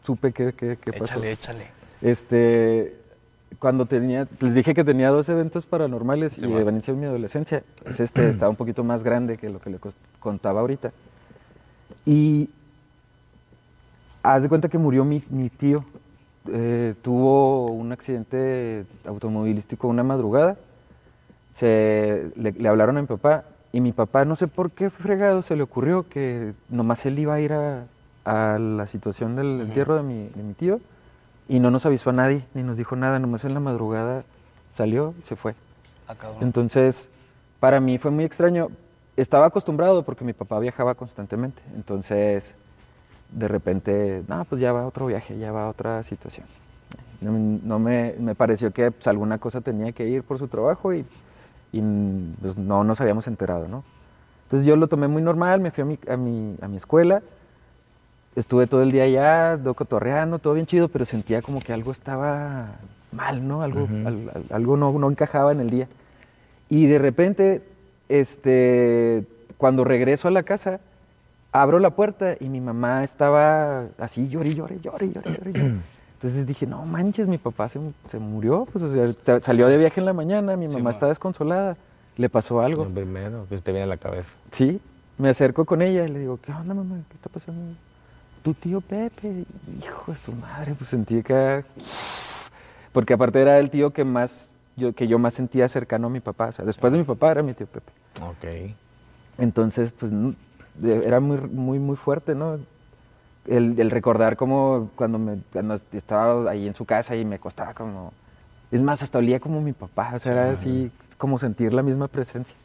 supe 0.05 0.33
qué, 0.33 0.53
qué, 0.55 0.79
qué 0.81 0.93
pasó. 0.93 1.05
échale, 1.23 1.33
échale. 1.33 1.67
Este, 2.01 2.97
cuando 3.59 3.85
tenía, 3.87 4.27
les 4.41 4.55
dije 4.55 4.73
que 4.75 4.83
tenía 4.85 5.11
dos 5.11 5.29
eventos 5.29 5.67
paranormales 5.67 6.39
y 6.39 6.47
bueno. 6.47 6.65
de 6.65 6.73
inicio 6.73 6.95
en 6.95 7.01
mi 7.01 7.07
adolescencia. 7.07 7.63
Es 7.85 8.01
este, 8.01 8.29
estaba 8.31 8.49
un 8.49 8.57
poquito 8.57 8.83
más 8.83 9.05
grande 9.05 9.37
que 9.37 9.51
lo 9.51 9.61
que 9.61 9.69
le 9.71 9.79
contaba 10.21 10.61
ahorita. 10.61 10.93
Y 12.07 12.49
haz 14.23 14.43
de 14.43 14.49
cuenta 14.49 14.69
que 14.69 14.79
murió 14.79 15.05
mi, 15.05 15.23
mi 15.31 15.49
tío. 15.49 15.85
Eh, 16.53 16.95
tuvo 17.03 17.67
un 17.67 17.93
accidente 17.93 18.85
automovilístico 19.07 19.89
una 19.89 20.03
madrugada. 20.03 20.57
Se, 21.51 22.31
le, 22.37 22.53
le 22.53 22.69
hablaron 22.69 22.97
a 22.97 23.01
mi 23.01 23.07
papá 23.07 23.45
y 23.73 23.81
mi 23.81 23.93
papá, 23.93 24.25
no 24.25 24.37
sé 24.37 24.49
por 24.49 24.71
qué 24.71 24.91
fregado, 24.91 25.43
se 25.43 25.57
le 25.57 25.63
ocurrió 25.63 26.09
que 26.09 26.55
nomás 26.69 27.05
él 27.07 27.19
iba 27.19 27.35
a 27.35 27.41
ir 27.41 27.53
a, 27.53 27.85
a 28.25 28.59
la 28.59 28.87
situación 28.87 29.37
del 29.37 29.61
entierro 29.63 29.97
de 29.97 30.03
mi, 30.03 30.29
de 30.29 30.43
mi 30.43 30.55
tío 30.55 30.81
y 31.49 31.61
no 31.61 31.71
nos 31.71 31.87
avisó 31.87 32.11
a 32.11 32.13
nadie, 32.13 32.45
ni 32.55 32.63
nos 32.63 32.77
dijo 32.77 32.97
nada, 32.97 33.19
nomás 33.19 33.45
en 33.45 33.55
la 33.55 33.61
madrugada 33.61 34.25
salió 34.73 35.15
y 35.19 35.23
se 35.23 35.37
fue. 35.37 35.55
Ah, 36.09 36.15
cabrón. 36.15 36.43
Entonces, 36.43 37.11
para 37.61 37.81
mí 37.81 37.99
fue 37.99 38.11
muy 38.11 38.25
extraño. 38.25 38.69
Estaba 39.17 39.47
acostumbrado 39.47 40.03
porque 40.05 40.25
mi 40.25 40.33
papá 40.33 40.59
viajaba 40.59 40.95
constantemente. 40.95 41.61
Entonces, 41.75 42.55
de 43.33 43.49
repente, 43.49 44.23
no, 44.29 44.45
pues 44.45 44.61
ya 44.61 44.73
va 44.73 44.87
otro 44.87 45.07
viaje, 45.07 45.39
ya 45.39 45.53
va 45.53 45.69
otra 45.69 46.03
situación. 46.03 46.47
No, 47.21 47.33
no 47.33 47.79
me, 47.79 48.15
me 48.19 48.35
pareció 48.35 48.73
que 48.73 48.91
pues, 48.91 49.07
alguna 49.07 49.39
cosa 49.39 49.61
tenía 49.61 49.93
que 49.93 50.09
ir 50.09 50.23
por 50.23 50.39
su 50.39 50.49
trabajo 50.49 50.93
y, 50.93 51.05
y, 51.73 51.81
pues, 52.41 52.57
no 52.57 52.85
nos 52.85 53.01
habíamos 53.01 53.27
enterado, 53.29 53.69
¿no? 53.69 53.85
Entonces 54.45 54.67
yo 54.67 54.77
lo 54.77 54.87
tomé 54.89 55.09
muy 55.09 55.23
normal, 55.23 55.61
me 55.61 55.71
fui 55.71 55.83
a 55.83 55.85
mi, 55.87 55.99
a 56.09 56.17
mi, 56.17 56.57
a 56.61 56.69
mi 56.69 56.77
escuela, 56.77 57.23
estuve 58.37 58.67
todo 58.67 58.83
el 58.83 58.93
día 58.93 59.05
allá, 59.05 59.57
do- 59.57 59.75
cotorreando, 59.75 60.39
todo 60.39 60.55
bien 60.55 60.67
chido, 60.67 60.89
pero 60.89 61.05
sentía 61.05 61.41
como 61.43 61.61
que 61.61 61.73
algo 61.73 61.91
estaba 61.93 62.77
mal, 63.13 63.47
¿no? 63.47 63.63
Algo, 63.63 63.89
al- 64.07 64.31
al- 64.35 64.45
algo 64.51 64.77
no, 64.77 64.93
no 64.99 65.11
encajaba 65.11 65.53
en 65.53 65.61
el 65.61 65.71
día. 65.71 65.89
Y 66.69 66.87
de 66.87 66.99
repente, 66.99 67.63
este, 68.09 69.25
cuando 69.57 69.85
regreso 69.85 70.29
a 70.29 70.31
la 70.31 70.43
casa, 70.43 70.81
abro 71.53 71.79
la 71.79 71.91
puerta 71.91 72.35
y 72.41 72.49
mi 72.49 72.61
mamá 72.61 73.05
estaba 73.05 73.87
así, 73.99 74.29
llore, 74.29 74.55
llore, 74.55 74.81
llore, 74.81 75.11
llore, 75.13 75.31
llore. 75.37 75.53
llore. 75.53 75.75
Entonces 76.15 76.47
dije, 76.47 76.67
no 76.67 76.85
manches, 76.87 77.27
mi 77.29 77.39
papá 77.39 77.69
se, 77.69 77.81
se 78.07 78.19
murió, 78.19 78.67
pues 78.71 78.85
o 78.85 78.89
sea, 78.89 79.13
sa- 79.25 79.41
salió 79.41 79.67
de 79.67 79.77
viaje 79.77 79.99
en 80.01 80.07
la 80.07 80.13
mañana, 80.13 80.57
mi 80.57 80.69
Sí, 80.69 80.73
mamá 80.75 80.85
ma. 80.85 80.91
está 80.91 81.09
desconsolada, 81.09 81.77
le 82.17 82.29
pasó 82.29 82.61
algo. 82.61 82.85
Lo 82.85 82.91
primero 82.91 83.47
que 83.49 83.57
se 83.59 83.63
te 83.65 83.73
viene 83.73 83.85
a 83.85 83.89
la 83.89 83.97
cabeza. 83.97 84.37
Sí, 84.53 84.81
me 85.19 85.29
acerco 85.31 85.65
con 85.65 85.83
ella 85.83 86.05
y 86.05 86.09
le 86.09 86.21
digo, 86.21 86.39
¿qué 86.41 86.53
onda, 86.53 86.75
mamá? 86.75 87.01
¿Qué 87.09 87.15
está 87.17 87.29
pasando? 87.29 87.75
Tu 88.45 88.55
tío 88.55 88.81
Pepe, 88.81 89.45
hijo 89.85 90.13
de 90.13 90.17
su 90.17 90.33
madre, 90.33 90.75
pues 90.77 90.91
sentí 90.91 91.23
que... 91.23 91.65
Porque 92.93 93.15
aparte 93.15 93.41
era 93.41 93.59
el 93.59 93.71
tío 93.71 93.93
que 93.93 94.05
más, 94.05 94.51
yo, 94.77 94.95
que 94.95 95.09
yo 95.09 95.19
más 95.19 95.35
sentía 95.35 95.69
cercano 95.69 96.07
a 96.07 96.11
mi 96.11 96.21
papá. 96.21 96.49
O 96.49 96.53
sea, 96.53 96.65
después 96.65 96.93
de 96.93 96.99
mi 97.01 97.05
papá 97.05 97.31
era 97.33 97.43
mi 97.43 97.55
tío 97.55 97.67
Pepe. 97.67 97.91
Ok. 98.23 98.75
Entonces, 99.39 99.93
pues 99.93 100.13
era 100.83 101.21
muy, 101.21 101.39
muy, 101.39 101.79
muy 101.79 101.97
fuerte, 101.97 102.35
¿no? 102.35 102.59
El, 103.47 103.79
el 103.79 103.91
recordar 103.91 104.37
como 104.37 104.91
cuando, 104.95 105.19
me, 105.19 105.39
cuando 105.53 105.75
estaba 105.93 106.51
ahí 106.51 106.67
en 106.67 106.75
su 106.75 106.85
casa 106.85 107.17
y 107.17 107.25
me 107.25 107.39
costaba 107.39 107.75
como... 107.75 108.13
Es 108.71 108.83
más, 108.83 109.03
hasta 109.03 109.19
olía 109.19 109.39
como 109.41 109.61
mi 109.61 109.73
papá, 109.73 110.13
o 110.15 110.19
sea, 110.19 110.33
era 110.33 110.51
así 110.53 110.91
como 111.19 111.39
sentir 111.39 111.75
la 111.75 111.83
misma 111.83 112.09
presencia. 112.09 112.57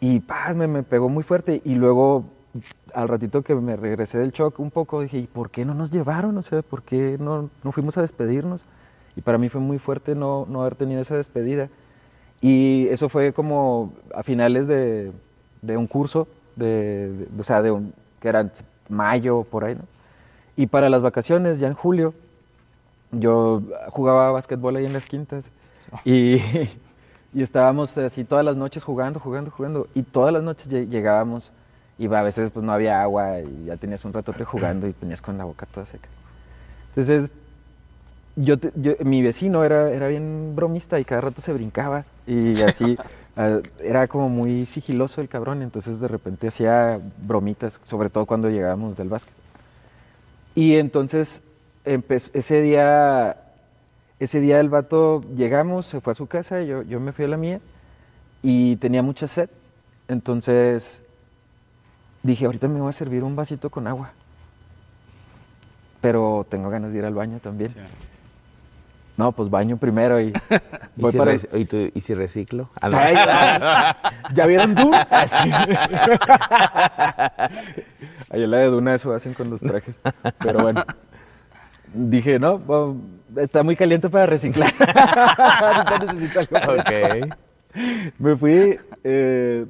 Y 0.00 0.18
paz, 0.18 0.56
me, 0.56 0.66
me 0.66 0.82
pegó 0.82 1.08
muy 1.08 1.22
fuerte. 1.22 1.62
Y 1.64 1.76
luego, 1.76 2.24
al 2.92 3.06
ratito 3.06 3.42
que 3.42 3.54
me 3.54 3.76
regresé 3.76 4.18
del 4.18 4.32
shock 4.32 4.58
un 4.58 4.72
poco, 4.72 5.00
dije, 5.00 5.18
¿y 5.18 5.26
por 5.28 5.50
qué 5.50 5.64
no 5.64 5.74
nos 5.74 5.92
llevaron? 5.92 6.36
O 6.38 6.42
sea, 6.42 6.62
¿por 6.62 6.82
qué 6.82 7.18
no, 7.20 7.50
no 7.62 7.70
fuimos 7.70 7.96
a 7.98 8.00
despedirnos? 8.00 8.64
Y 9.14 9.20
para 9.20 9.38
mí 9.38 9.48
fue 9.48 9.60
muy 9.60 9.78
fuerte 9.78 10.16
no, 10.16 10.44
no 10.50 10.62
haber 10.62 10.74
tenido 10.74 11.00
esa 11.00 11.16
despedida. 11.16 11.68
Y 12.40 12.88
eso 12.90 13.08
fue 13.08 13.32
como 13.32 13.92
a 14.12 14.24
finales 14.24 14.66
de, 14.66 15.12
de 15.60 15.76
un 15.76 15.86
curso, 15.86 16.26
de, 16.56 17.12
de- 17.12 17.28
o 17.40 17.44
sea, 17.44 17.62
de 17.62 17.70
un, 17.70 17.92
que 18.20 18.28
era 18.28 18.48
mayo, 18.88 19.44
por 19.44 19.64
ahí, 19.64 19.74
¿no? 19.74 19.82
Y 20.56 20.66
para 20.66 20.88
las 20.90 21.02
vacaciones, 21.02 21.58
ya 21.60 21.68
en 21.68 21.74
julio, 21.74 22.14
yo 23.10 23.62
jugaba 23.90 24.32
básquetbol 24.32 24.76
ahí 24.76 24.86
en 24.86 24.92
las 24.92 25.06
quintas. 25.06 25.50
Y, 26.04 26.36
y 27.34 27.42
estábamos 27.42 27.96
así 27.98 28.24
todas 28.24 28.44
las 28.44 28.56
noches 28.56 28.84
jugando, 28.84 29.20
jugando, 29.20 29.50
jugando. 29.50 29.86
Y 29.94 30.02
todas 30.02 30.32
las 30.32 30.42
noches 30.42 30.70
lle- 30.70 30.88
llegábamos 30.88 31.50
y 31.98 32.06
a 32.12 32.22
veces 32.22 32.50
pues 32.50 32.64
no 32.64 32.72
había 32.72 33.02
agua 33.02 33.40
y 33.40 33.66
ya 33.66 33.76
tenías 33.76 34.04
un 34.04 34.12
ratote 34.12 34.44
jugando 34.44 34.86
y 34.88 34.92
tenías 34.92 35.22
con 35.22 35.36
la 35.38 35.44
boca 35.44 35.66
toda 35.66 35.86
seca. 35.86 36.08
Entonces, 36.90 37.32
yo, 38.36 38.58
te- 38.58 38.72
yo- 38.76 38.94
mi 39.04 39.22
vecino 39.22 39.64
era, 39.64 39.90
era 39.90 40.08
bien 40.08 40.54
bromista 40.56 40.98
y 41.00 41.04
cada 41.04 41.20
rato 41.20 41.40
se 41.42 41.52
brincaba 41.52 42.04
y 42.26 42.60
así 42.62 42.96
ah, 43.36 43.60
era 43.80 44.08
como 44.08 44.28
muy 44.28 44.66
sigiloso 44.66 45.20
el 45.20 45.28
cabrón, 45.28 45.62
entonces 45.62 46.00
de 46.00 46.08
repente 46.08 46.48
hacía 46.48 47.00
bromitas, 47.18 47.80
sobre 47.84 48.10
todo 48.10 48.26
cuando 48.26 48.50
llegábamos 48.50 48.96
del 48.96 49.08
básquet. 49.08 49.34
Y 50.54 50.76
entonces 50.76 51.42
ese 51.84 52.62
día, 52.62 53.36
ese 54.18 54.40
día 54.40 54.60
el 54.60 54.68
vato 54.68 55.22
llegamos, 55.34 55.86
se 55.86 56.00
fue 56.00 56.12
a 56.12 56.14
su 56.14 56.26
casa, 56.26 56.62
yo, 56.62 56.82
yo 56.82 57.00
me 57.00 57.12
fui 57.12 57.24
a 57.24 57.28
la 57.28 57.36
mía 57.36 57.60
y 58.42 58.76
tenía 58.76 59.02
mucha 59.02 59.26
sed, 59.26 59.50
entonces 60.08 61.02
dije, 62.22 62.44
ahorita 62.44 62.68
me 62.68 62.80
voy 62.80 62.90
a 62.90 62.92
servir 62.92 63.24
un 63.24 63.34
vasito 63.34 63.70
con 63.70 63.86
agua, 63.86 64.12
pero 66.00 66.46
tengo 66.48 66.70
ganas 66.70 66.92
de 66.92 66.98
ir 66.98 67.04
al 67.04 67.14
baño 67.14 67.40
también. 67.40 67.72
No, 69.16 69.32
pues 69.32 69.50
baño 69.50 69.76
primero 69.76 70.20
y 70.20 70.28
¿Y, 70.96 71.00
voy 71.00 71.12
si 71.12 71.18
para... 71.18 71.34
¿y 71.34 71.64
tú- 71.66 71.90
y 71.94 72.00
si 72.00 72.14
reciclo? 72.14 72.70
Ah. 72.80 72.88
Ay, 72.92 73.14
ya, 73.14 73.96
¿Ya 74.34 74.46
vieron 74.46 74.74
tú? 74.74 74.90
Así. 75.10 75.50
Ahí 78.30 78.42
en 78.42 78.50
la 78.50 78.58
de 78.58 78.66
Duna 78.66 78.94
eso 78.94 79.12
hacen 79.12 79.34
con 79.34 79.50
los 79.50 79.60
trajes. 79.60 80.00
Pero 80.38 80.60
bueno. 80.60 80.82
Dije, 81.94 82.38
no, 82.38 82.58
bueno, 82.58 82.96
está 83.36 83.62
muy 83.62 83.76
caliente 83.76 84.08
para 84.08 84.24
reciclar. 84.24 84.72
Necesito 86.00 86.40
algo. 86.40 86.82
Me 88.18 88.36
fui, 88.36 88.76
eh, 89.04 89.66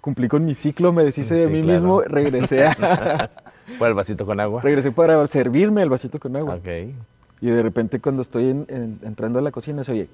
cumplí 0.00 0.28
con 0.28 0.44
mi 0.44 0.54
ciclo, 0.56 0.92
me 0.92 1.04
deshice 1.04 1.34
de 1.34 1.46
mí 1.46 1.62
claro. 1.62 1.72
mismo, 1.72 2.00
regresé 2.02 2.66
a, 2.66 3.30
¿Fue 3.78 3.88
el 3.88 3.94
vasito 3.94 4.26
con 4.26 4.40
agua? 4.40 4.62
regresé 4.62 4.90
para 4.90 5.24
servirme 5.26 5.82
el 5.82 5.88
vasito 5.88 6.18
con 6.18 6.36
agua. 6.36 6.56
Ok. 6.56 6.68
Y 7.40 7.46
de 7.48 7.62
repente 7.62 8.00
cuando 8.00 8.22
estoy 8.22 8.50
en- 8.50 8.66
en- 8.68 9.00
entrando 9.02 9.38
a 9.38 9.42
la 9.42 9.50
cocina 9.50 9.82
se 9.84 9.92
oye 9.92 10.08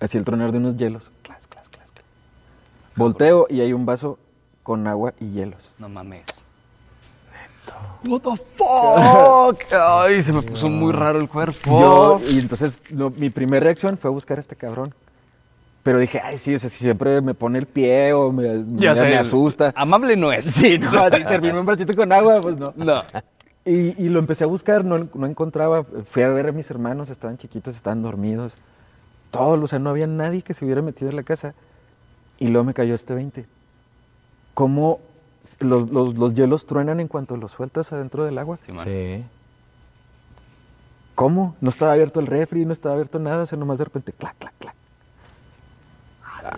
así 0.00 0.16
el 0.16 0.24
tronar 0.24 0.52
de 0.52 0.58
unos 0.58 0.76
hielos. 0.76 1.10
Clas, 1.22 1.46
clas, 1.48 1.68
clas, 1.68 1.90
clas. 1.92 2.04
Volteo 2.96 3.46
y 3.50 3.60
hay 3.60 3.72
un 3.72 3.84
vaso 3.84 4.18
con 4.62 4.86
agua 4.86 5.12
y 5.20 5.30
hielos. 5.32 5.60
No 5.78 5.88
mames. 5.88 6.24
What 8.06 8.20
the 8.20 8.36
fuck? 8.36 9.72
Ay, 9.72 10.22
se 10.22 10.32
me 10.32 10.40
puso 10.42 10.68
muy 10.68 10.92
raro 10.92 11.18
el 11.18 11.28
cuerpo. 11.28 11.80
Yo, 11.80 12.20
y 12.30 12.38
entonces 12.38 12.82
lo- 12.90 13.10
mi 13.10 13.28
primera 13.30 13.64
reacción 13.64 13.98
fue 13.98 14.10
buscar 14.10 14.38
a 14.38 14.40
este 14.40 14.56
cabrón. 14.56 14.94
Pero 15.82 15.98
dije, 16.00 16.20
ay, 16.22 16.38
sí, 16.38 16.54
o 16.54 16.58
sea, 16.58 16.68
si 16.68 16.78
siempre 16.80 17.20
me 17.22 17.32
pone 17.34 17.58
el 17.58 17.66
pie 17.66 18.12
o 18.12 18.30
me, 18.30 18.62
ya 18.76 18.90
me- 18.92 18.96
sé. 18.96 19.04
me 19.06 19.16
asusta. 19.16 19.72
Amable 19.76 20.16
no 20.16 20.32
es. 20.32 20.44
Sí, 20.54 20.78
no, 20.78 20.90
así 21.02 21.22
servirme 21.24 21.60
un 21.60 21.66
vasito 21.66 21.94
con 21.94 22.12
agua, 22.12 22.40
pues 22.40 22.56
no. 22.56 22.72
No. 22.76 23.02
Y, 23.68 23.94
y 24.02 24.08
lo 24.08 24.18
empecé 24.18 24.44
a 24.44 24.46
buscar, 24.46 24.84
no, 24.84 25.08
no 25.14 25.26
encontraba. 25.26 25.84
Fui 25.84 26.22
a 26.22 26.28
ver 26.28 26.48
a 26.48 26.52
mis 26.52 26.70
hermanos, 26.70 27.10
estaban 27.10 27.36
chiquitos, 27.38 27.76
estaban 27.76 28.02
dormidos. 28.02 28.54
Todos, 29.30 29.62
o 29.62 29.66
sea, 29.66 29.78
no 29.78 29.90
había 29.90 30.06
nadie 30.06 30.42
que 30.42 30.54
se 30.54 30.64
hubiera 30.64 30.80
metido 30.82 31.10
en 31.10 31.16
la 31.16 31.22
casa. 31.22 31.54
Y 32.38 32.48
luego 32.48 32.64
me 32.64 32.74
cayó 32.74 32.94
este 32.94 33.14
20. 33.14 33.46
¿Cómo 34.54 35.00
los, 35.60 35.90
los- 35.90 36.14
los 36.16 36.34
hielos 36.34 36.66
truenan 36.66 37.00
en 37.00 37.08
cuanto 37.08 37.36
los 37.36 37.52
sueltas 37.52 37.92
adentro 37.92 38.24
del 38.24 38.38
agua? 38.38 38.58
Sí. 38.84 39.24
¿Cómo? 41.14 41.56
No 41.60 41.70
estaba 41.70 41.92
abierto 41.92 42.20
el 42.20 42.26
refri, 42.26 42.64
no 42.64 42.72
estaba 42.72 42.94
abierto 42.94 43.18
nada, 43.18 43.42
o 43.42 43.46
sea, 43.46 43.58
nomás 43.58 43.78
de 43.78 43.84
repente, 43.84 44.12
clac, 44.12 44.36
clac, 44.38 44.54
clac. 44.58 44.74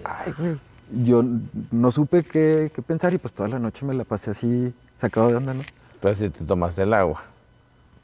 Ay, 0.04 0.32
güey. 0.38 0.56
Yo 1.04 1.22
no 1.70 1.90
supe 1.92 2.24
qué, 2.24 2.70
qué 2.74 2.82
pensar 2.82 3.14
y 3.14 3.18
pues 3.18 3.32
toda 3.32 3.48
la 3.48 3.58
noche 3.60 3.86
me 3.86 3.94
la 3.94 4.04
pasé 4.04 4.32
así, 4.32 4.74
sacado 4.96 5.28
de 5.28 5.36
onda, 5.36 5.54
¿no? 5.54 5.62
Pero 6.00 6.14
si 6.14 6.28
te 6.30 6.44
tomaste 6.44 6.82
el 6.82 6.92
agua. 6.94 7.22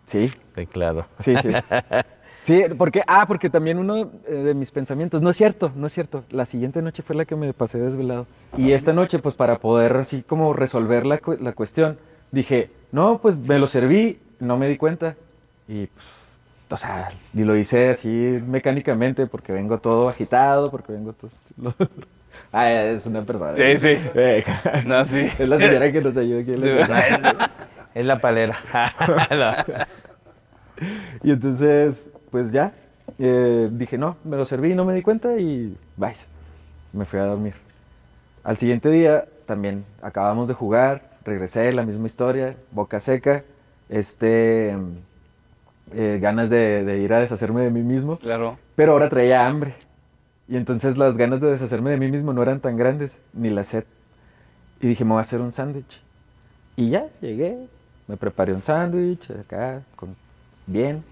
Sí, 0.07 0.31
Sí, 0.55 0.67
claro. 0.67 1.07
Sí, 1.19 1.35
sí. 1.43 1.49
Sí, 2.45 2.63
porque, 2.79 3.03
ah, 3.09 3.27
porque 3.27 3.51
también 3.51 3.77
uno 3.77 4.09
eh, 4.29 4.33
de 4.33 4.55
mis 4.55 4.71
pensamientos, 4.71 5.21
no 5.21 5.31
es 5.31 5.37
cierto, 5.37 5.73
no 5.75 5.89
es 5.89 5.93
cierto, 5.93 6.23
la 6.31 6.47
siguiente 6.47 6.81
noche 6.81 7.03
fue 7.03 7.17
la 7.17 7.25
que 7.25 7.35
me 7.35 7.53
pasé 7.53 7.79
desvelado. 7.79 8.27
Y 8.57 8.71
esta 8.71 8.93
noche, 8.93 9.19
pues 9.19 9.35
para 9.35 9.59
poder 9.59 9.97
así 9.97 10.23
como 10.23 10.53
resolver 10.53 11.05
la, 11.07 11.19
cu- 11.19 11.37
la 11.41 11.53
cuestión, 11.53 11.99
dije, 12.31 12.71
no, 12.93 13.19
pues 13.19 13.37
me 13.37 13.59
lo 13.59 13.67
serví, 13.67 14.21
no 14.39 14.57
me 14.57 14.69
di 14.69 14.77
cuenta. 14.77 15.17
Y 15.67 15.87
pues, 15.89 16.07
o 16.71 16.77
sea, 16.77 17.11
y 17.35 17.43
lo 17.43 17.57
hice 17.57 17.91
así 17.91 18.09
mecánicamente 18.47 19.27
porque 19.27 19.53
vengo 19.53 19.79
todo 19.79 20.09
agitado, 20.09 20.71
porque 20.71 20.93
vengo 20.93 21.13
todo... 21.15 21.31
lo- 21.61 21.75
ah, 22.53 22.71
es 22.71 23.07
una 23.07 23.23
persona. 23.23 23.57
Sí, 23.57 23.77
sí. 23.77 23.99
Eh, 24.15 24.45
No, 24.87 25.05
sí. 25.05 25.19
Es 25.37 25.49
la 25.49 25.59
señora 25.59 25.91
que 25.91 26.01
nos 26.01 26.17
ayuda 26.17 26.41
aquí 26.43 26.53
en 26.53 26.77
la 26.77 26.87
Sí. 26.87 26.93
Es 27.97 28.05
la 28.05 28.21
palera. 28.21 28.59
Y 31.23 31.31
entonces, 31.31 32.11
pues 32.31 32.53
ya, 32.53 32.75
eh, 33.19 33.71
dije, 33.73 33.97
no, 33.97 34.17
me 34.25 34.37
lo 34.37 34.45
serví, 34.45 34.75
no 34.75 34.85
me 34.85 34.93
di 34.95 35.01
cuenta 35.01 35.39
y 35.39 35.75
vais. 35.97 36.29
Me 36.93 37.07
fui 37.07 37.19
a 37.19 37.25
dormir. 37.25 37.55
Al 38.45 38.59
siguiente 38.59 38.91
día 38.91 39.25
también 39.47 39.87
acabamos 40.03 40.49
de 40.49 40.53
jugar, 40.55 41.17
regresé, 41.25 41.73
la 41.73 41.83
misma 41.83 42.07
historia, 42.07 42.57
boca 42.73 43.01
seca, 43.01 43.43
este, 43.89 44.77
eh, 45.95 46.19
ganas 46.21 46.51
de, 46.51 46.85
de 46.85 46.99
ir 46.99 47.15
a 47.15 47.21
deshacerme 47.21 47.63
de 47.63 47.71
mí 47.71 47.83
mismo, 47.83 48.19
Claro. 48.19 48.59
pero 48.75 48.93
ahora 48.93 49.09
traía 49.09 49.47
hambre. 49.47 49.75
Y 50.47 50.57
entonces 50.59 50.99
las 50.99 51.17
ganas 51.17 51.41
de 51.41 51.51
deshacerme 51.53 51.91
de 51.91 51.97
mí 51.97 52.11
mismo 52.11 52.35
no 52.35 52.43
eran 52.43 52.61
tan 52.61 52.77
grandes, 52.77 53.19
ni 53.33 53.49
la 53.49 53.65
sed. 53.65 53.85
Y 54.83 54.89
dije, 54.89 55.05
me 55.07 55.13
voy 55.13 55.19
a 55.21 55.23
hacer 55.23 55.41
un 55.41 55.53
sándwich. 55.53 56.03
Y 56.77 56.91
ya, 56.91 57.07
llegué, 57.23 57.67
me 58.09 58.17
preparé 58.17 58.53
un 58.53 58.63
sándwich 58.63 59.31
acá, 59.31 59.83
con, 59.97 60.15
bien. 60.67 61.03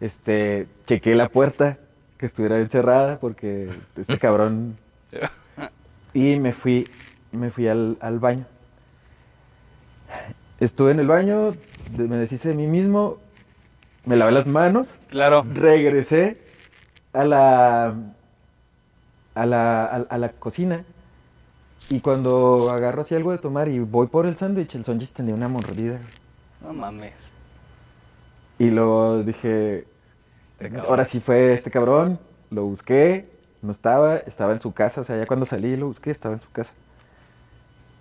Este, 0.00 0.66
chequé 0.86 1.14
la 1.14 1.28
puerta, 1.28 1.78
que 2.18 2.26
estuviera 2.26 2.56
bien 2.56 2.70
cerrada, 2.70 3.18
porque 3.18 3.68
este 3.96 4.18
cabrón... 4.18 4.76
Y 6.14 6.38
me 6.38 6.52
fui, 6.54 6.86
me 7.32 7.50
fui 7.50 7.68
al, 7.68 7.98
al 8.00 8.18
baño. 8.18 8.46
Estuve 10.60 10.92
en 10.92 11.00
el 11.00 11.06
baño, 11.06 11.52
me 11.96 12.16
deshice 12.16 12.48
de 12.50 12.54
mí 12.54 12.66
mismo, 12.66 13.18
me 14.06 14.16
lavé 14.16 14.32
las 14.32 14.46
manos, 14.46 14.94
Claro. 15.10 15.44
regresé 15.52 16.38
a 17.12 17.24
la, 17.24 17.94
a 19.34 19.46
la, 19.46 19.84
a, 19.84 19.96
a 20.08 20.18
la 20.18 20.28
cocina 20.30 20.84
y 21.90 22.00
cuando 22.00 22.70
agarro 22.70 23.02
así 23.02 23.14
algo 23.14 23.32
de 23.32 23.38
tomar 23.38 23.68
y 23.68 23.78
voy 23.80 24.06
por 24.06 24.24
el 24.26 24.36
sándwich, 24.38 24.74
el 24.76 24.84
sándwich 24.86 25.12
tenía 25.12 25.34
una 25.34 25.48
mordida. 25.48 26.00
No 26.66 26.72
mames. 26.72 27.32
Y 28.58 28.70
luego 28.70 29.22
dije, 29.22 29.86
Este 30.58 30.80
ahora 30.80 31.04
sí 31.04 31.20
fue 31.20 31.52
este 31.52 31.70
cabrón, 31.70 32.18
lo 32.50 32.64
busqué, 32.64 33.30
no 33.62 33.70
estaba, 33.70 34.16
estaba 34.16 34.52
en 34.52 34.60
su 34.60 34.72
casa, 34.72 35.00
o 35.00 35.04
sea, 35.04 35.16
ya 35.16 35.26
cuando 35.26 35.46
salí 35.46 35.76
lo 35.76 35.86
busqué, 35.86 36.10
estaba 36.10 36.34
en 36.34 36.40
su 36.40 36.50
casa. 36.50 36.72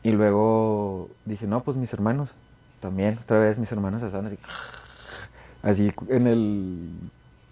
Y 0.02 0.12
luego 0.12 1.10
dije, 1.26 1.46
no, 1.46 1.62
pues 1.62 1.78
mis 1.78 1.94
hermanos, 1.94 2.34
también, 2.80 3.20
otra 3.22 3.38
vez 3.40 3.60
mis 3.60 3.72
hermanos 3.72 4.02
estaban 4.02 4.28
así, 4.28 4.38
así 5.62 5.94
en 6.10 6.26
el, 6.26 6.90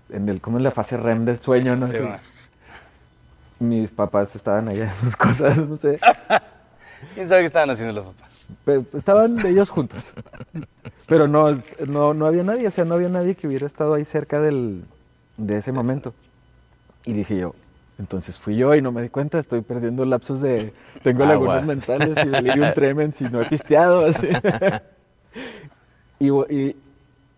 en 0.10 0.30
el, 0.30 0.42
como 0.42 0.58
en 0.58 0.64
la 0.64 0.72
fase 0.72 0.98
REM 0.98 1.26
del 1.26 1.40
sueño, 1.40 1.76
¿no? 1.76 1.88
Sí. 1.90 1.98
Mis 3.60 3.92
papás 3.92 4.36
estaban 4.36 4.68
allá 4.68 4.86
en 4.86 4.94
sus 4.94 5.16
cosas, 5.16 5.58
no 5.58 5.78
sé. 5.78 6.00
¿Quién 7.14 7.28
sabe 7.28 7.42
qué 7.42 7.46
estaban 7.46 7.70
haciendo 7.70 7.94
los 7.94 8.14
papás? 8.16 8.33
Pe- 8.66 8.84
estaban 8.94 9.46
ellos 9.46 9.70
juntos. 9.70 10.14
Pero 11.08 11.28
no, 11.28 11.46
no, 11.88 12.14
no 12.14 12.26
había 12.28 12.44
nadie, 12.44 12.68
o 12.68 12.72
sea, 12.72 12.86
no 12.86 12.96
había 12.96 13.10
nadie 13.10 13.36
que 13.36 13.48
hubiera 13.48 13.68
estado 13.68 13.94
ahí 13.94 14.06
cerca 14.06 14.40
del, 14.40 14.84
de 15.38 15.58
ese 15.58 15.72
momento. 15.72 16.14
Y 17.06 17.14
dije 17.14 17.38
yo, 17.38 17.54
entonces 18.00 18.40
fui 18.40 18.56
yo 18.56 18.74
y 18.76 18.82
no 18.82 18.92
me 18.92 19.02
di 19.02 19.10
cuenta, 19.10 19.38
estoy 19.40 19.62
perdiendo 19.62 20.06
lapsos 20.06 20.42
de... 20.42 20.74
Tengo 21.04 21.26
lagunas 21.26 21.66
mentales 21.66 22.18
y 22.24 22.30
delirium 22.30 22.74
tremens 22.74 23.22
y 23.22 23.26
no 23.26 23.42
he 23.42 23.46
pisteado, 23.46 24.06
así. 24.06 24.30
y, 26.20 26.30
y 26.30 26.76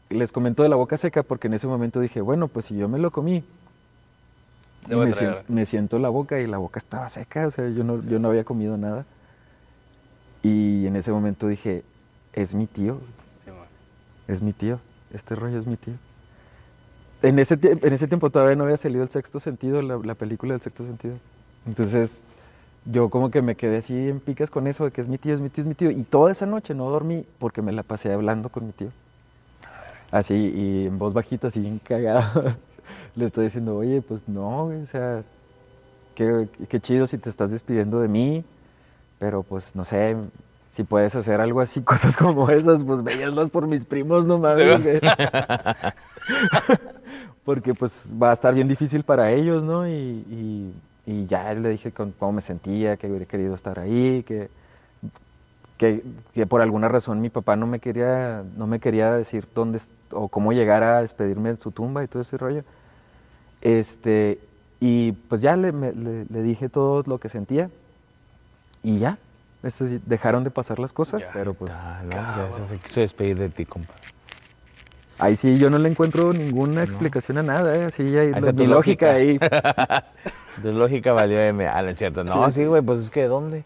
les 0.09 0.31
comento 0.31 0.61
de 0.63 0.69
la 0.69 0.75
boca 0.75 0.97
seca 0.97 1.23
porque 1.23 1.47
en 1.47 1.55
ese 1.55 1.65
momento 1.67 1.99
dije, 1.99 2.21
bueno, 2.21 2.47
pues 2.47 2.65
si 2.67 2.75
yo 2.77 2.87
me 2.87 2.99
lo 2.99 3.09
comí, 3.11 3.43
me, 5.05 5.11
sien- 5.15 5.29
me 5.47 5.65
siento 5.65 5.97
la 5.97 6.09
boca 6.09 6.39
y 6.39 6.45
la 6.47 6.57
boca 6.59 6.77
estaba 6.77 7.09
seca, 7.09 7.47
o 7.47 7.51
sea, 7.51 7.67
yo 7.69 7.83
no, 7.83 7.99
yo 8.01 8.19
no 8.19 8.29
había 8.29 8.43
comido 8.43 8.77
nada. 8.77 9.05
Y 10.45 10.85
en 10.85 10.95
ese 10.95 11.11
momento 11.11 11.47
dije, 11.47 11.83
es 12.33 12.53
mi 12.53 12.67
tío, 12.67 12.99
Sí, 13.43 13.49
es 14.27 14.43
mi 14.43 14.53
tío, 14.53 14.79
este 15.11 15.33
rollo 15.33 15.57
es 15.57 15.65
mi 15.65 15.75
tío. 15.75 15.95
En 17.23 17.39
ese, 17.39 17.57
en 17.63 17.93
ese 17.93 18.07
tiempo 18.07 18.29
todavía 18.29 18.55
no 18.55 18.65
había 18.65 18.77
salido 18.77 19.01
el 19.01 19.09
sexto 19.09 19.39
sentido, 19.39 19.81
la, 19.81 19.97
la 19.97 20.13
película 20.13 20.53
del 20.53 20.61
sexto 20.61 20.85
sentido. 20.85 21.15
Entonces 21.65 22.21
yo 22.85 23.09
como 23.09 23.31
que 23.31 23.41
me 23.41 23.55
quedé 23.55 23.77
así 23.77 23.95
en 24.07 24.19
picas 24.19 24.51
con 24.51 24.67
eso 24.67 24.85
de 24.85 24.91
que 24.91 25.01
es 25.01 25.07
mi 25.07 25.17
tío, 25.17 25.33
es 25.33 25.41
mi 25.41 25.49
tío, 25.49 25.63
es 25.63 25.67
mi 25.67 25.73
tío. 25.73 25.89
Y 25.89 26.03
toda 26.03 26.31
esa 26.31 26.45
noche 26.45 26.75
no 26.75 26.91
dormí 26.91 27.25
porque 27.39 27.63
me 27.63 27.71
la 27.71 27.81
pasé 27.81 28.13
hablando 28.13 28.49
con 28.49 28.67
mi 28.67 28.71
tío. 28.71 28.89
Así, 30.11 30.35
y 30.35 30.85
en 30.85 30.99
voz 30.99 31.11
bajita, 31.15 31.47
así 31.47 31.59
bien 31.59 31.79
cagado. 31.79 32.55
Le 33.15 33.25
estoy 33.25 33.45
diciendo, 33.45 33.77
oye, 33.77 34.03
pues 34.03 34.29
no, 34.29 34.65
o 34.65 34.85
sea, 34.85 35.23
qué, 36.13 36.47
qué 36.69 36.79
chido 36.79 37.07
si 37.07 37.17
te 37.17 37.31
estás 37.31 37.49
despidiendo 37.49 37.99
de 37.99 38.07
mí, 38.09 38.45
pero 39.19 39.43
pues 39.43 39.75
no 39.75 39.85
sé, 39.85 40.15
si 40.71 40.83
puedes 40.83 41.15
hacer 41.15 41.39
algo 41.41 41.61
así, 41.61 41.81
cosas 41.81 42.17
como 42.17 42.49
esas, 42.49 42.83
pues 42.83 43.03
veíaslas 43.03 43.49
por 43.49 43.67
mis 43.67 43.85
primos 43.85 44.25
nomás. 44.25 44.57
Sí. 44.57 44.63
Porque 47.43 47.73
pues 47.75 48.13
va 48.21 48.31
a 48.31 48.33
estar 48.33 48.53
bien 48.53 48.67
difícil 48.67 49.03
para 49.03 49.31
ellos, 49.31 49.63
¿no? 49.63 49.87
Y, 49.87 49.91
y- 49.91 50.73
y 51.07 51.27
ya 51.27 51.53
le 51.53 51.69
dije 51.69 51.91
con- 51.91 52.13
cómo 52.17 52.31
me 52.31 52.41
sentía, 52.41 52.97
que 52.97 53.05
hubiera 53.07 53.25
querido 53.25 53.53
estar 53.53 53.77
ahí, 53.77 54.23
que, 54.23 54.49
que, 55.77 56.01
que 56.33 56.47
por 56.47 56.61
alguna 56.63 56.87
razón 56.87 57.21
mi 57.21 57.29
papá 57.29 57.55
no 57.55 57.67
me 57.67 57.79
quería, 57.79 58.43
no 58.57 58.65
me 58.65 58.79
quería 58.79 59.13
decir 59.13 59.45
dónde 59.53 59.79
o 60.11 60.29
cómo 60.29 60.51
llegar 60.51 60.81
a 60.81 61.03
despedirme 61.03 61.49
de 61.51 61.57
su 61.57 61.69
tumba 61.69 62.03
y 62.03 62.07
todo 62.07 62.23
ese 62.23 62.37
rollo. 62.39 62.63
Este, 63.61 64.39
y 64.79 65.11
pues 65.11 65.41
ya 65.41 65.55
le, 65.55 65.71
me- 65.71 65.93
le- 65.93 66.25
le 66.25 66.41
dije 66.41 66.69
todo 66.69 67.03
lo 67.05 67.19
que 67.19 67.29
sentía 67.29 67.69
y 68.85 68.99
ya. 68.99 69.17
Eso 69.63 69.87
sí, 69.87 69.99
dejaron 70.05 70.43
de 70.43 70.51
pasar 70.51 70.77
las 70.79 70.93
cosas, 70.93 71.21
Ya. 71.21 71.31
pero 71.33 71.53
pues 71.55 71.71
Ah, 71.73 72.01
no, 72.03 72.11
ya 72.11 72.49
se, 72.65 72.77
quiso 72.77 73.01
despedir 73.01 73.37
de 73.39 73.49
ti, 73.49 73.65
compa. 73.65 73.93
ahí 75.17 75.35
sí 75.35 75.57
yo 75.57 75.69
no 75.71 75.77
le 75.79 75.89
encuentro 75.89 76.31
ninguna 76.33 76.83
explicación 76.83 77.39
a 77.39 77.43
nada, 77.43 77.75
¿eh? 77.77 77.85
Así 77.85 78.03
hay, 78.15 78.27
está 78.35 78.51
mi 78.51 78.57
tu 78.59 78.65
lógica 78.67 79.13
lógica. 79.13 79.49
ahí. 79.49 80.03
Tu 80.61 80.71
lógica 80.71 81.11
valió 81.11 81.37
M. 81.41 81.67
Ah, 81.67 81.81
no 81.81 81.89
es 81.89 81.97
cierto. 81.97 82.23
No, 82.23 82.45
Sí. 82.45 82.61
sí, 82.61 82.65
güey, 82.65 82.81
pues 82.81 82.99
es 82.99 83.09
que 83.09 83.25
¿dónde? 83.25 83.65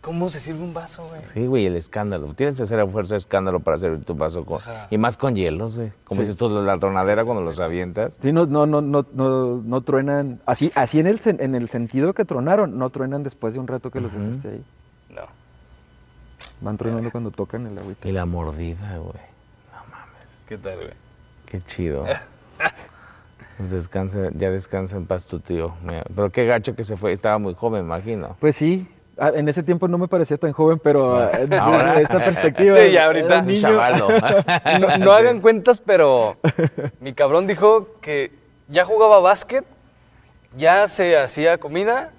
¿Cómo 0.00 0.28
se 0.28 0.38
sirve 0.38 0.62
un 0.62 0.72
vaso, 0.72 1.06
güey? 1.08 1.24
Sí, 1.24 1.46
güey, 1.46 1.66
el 1.66 1.76
escándalo. 1.76 2.32
Tienes 2.34 2.56
que 2.56 2.62
hacer 2.62 2.78
a 2.78 2.86
fuerza 2.86 3.14
de 3.14 3.18
escándalo 3.18 3.60
para 3.60 3.78
servir 3.78 4.04
tu 4.04 4.14
vaso. 4.14 4.44
Con, 4.44 4.60
y 4.90 4.96
más 4.98 5.16
con 5.16 5.34
hielos, 5.34 5.76
güey. 5.76 5.92
Como 6.04 6.20
dices 6.20 6.36
tú, 6.36 6.48
la 6.48 6.78
tronadera 6.78 7.24
cuando 7.24 7.42
los 7.42 7.58
avientas. 7.58 8.16
Sí, 8.20 8.32
no, 8.32 8.46
no, 8.46 8.64
no, 8.66 8.80
no, 8.80 9.04
no, 9.12 9.56
no 9.56 9.80
truenan. 9.80 10.40
Así, 10.46 10.70
así 10.76 11.00
en 11.00 11.08
el, 11.08 11.20
en 11.24 11.54
el 11.56 11.68
sentido 11.68 12.14
que 12.14 12.24
tronaron, 12.24 12.78
no 12.78 12.90
truenan 12.90 13.24
después 13.24 13.54
de 13.54 13.60
un 13.60 13.66
rato 13.66 13.90
que 13.90 14.00
los 14.00 14.14
dejaste 14.14 14.48
ahí. 14.48 14.64
No. 15.10 15.22
Van 16.60 16.76
tronando 16.76 17.10
cuando 17.10 17.32
tocan 17.32 17.66
el 17.66 17.76
agüita. 17.76 18.08
Y 18.08 18.12
la 18.12 18.24
mordida, 18.24 18.98
güey. 18.98 19.28
¿Qué 20.46 20.56
tal, 20.58 20.76
güey? 20.76 20.94
Qué 21.46 21.60
chido. 21.60 22.04
Pues 23.58 23.72
descansa, 23.72 24.30
ya 24.34 24.52
descansa 24.52 24.96
en 24.96 25.06
paz 25.06 25.26
tu 25.26 25.40
tío. 25.40 25.74
Mira, 25.82 26.04
Pero 26.14 26.30
qué 26.30 26.46
gacho 26.46 26.76
que 26.76 26.84
se 26.84 26.96
fue. 26.96 27.10
Estaba 27.10 27.38
muy 27.38 27.54
joven, 27.54 27.80
me 27.80 27.96
imagino. 27.96 28.36
Pues 28.38 28.54
sí, 28.54 28.86
en 29.18 29.48
ese 29.48 29.62
tiempo 29.62 29.88
no 29.88 29.98
me 29.98 30.08
parecía 30.08 30.36
tan 30.36 30.52
joven, 30.52 30.78
pero 30.78 31.16
ah, 31.18 31.30
desde 31.38 31.56
Ahora. 31.56 32.00
esta 32.00 32.24
perspectiva. 32.24 32.78
Sí, 32.78 32.92
ya 32.92 33.06
ahorita. 33.06 33.42
niño. 33.42 33.60
chavalo. 33.60 34.08
No, 34.80 34.98
no 34.98 35.12
hagan 35.12 35.40
cuentas, 35.40 35.80
pero 35.84 36.36
mi 37.00 37.12
cabrón 37.12 37.46
dijo 37.46 37.88
que 38.00 38.32
ya 38.68 38.84
jugaba 38.84 39.18
básquet, 39.20 39.64
ya 40.56 40.86
se 40.88 41.16
hacía 41.18 41.58
comida 41.58 42.12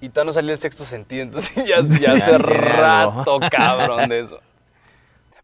y 0.00 0.08
todavía 0.08 0.30
no 0.30 0.32
salía 0.32 0.52
el 0.52 0.60
sexto 0.60 0.84
sentido. 0.84 1.22
Entonces 1.22 1.64
ya, 1.66 1.80
ya 1.98 2.12
hace 2.12 2.38
rato, 2.38 3.40
cabrón, 3.50 4.08
de 4.08 4.20
eso. 4.20 4.40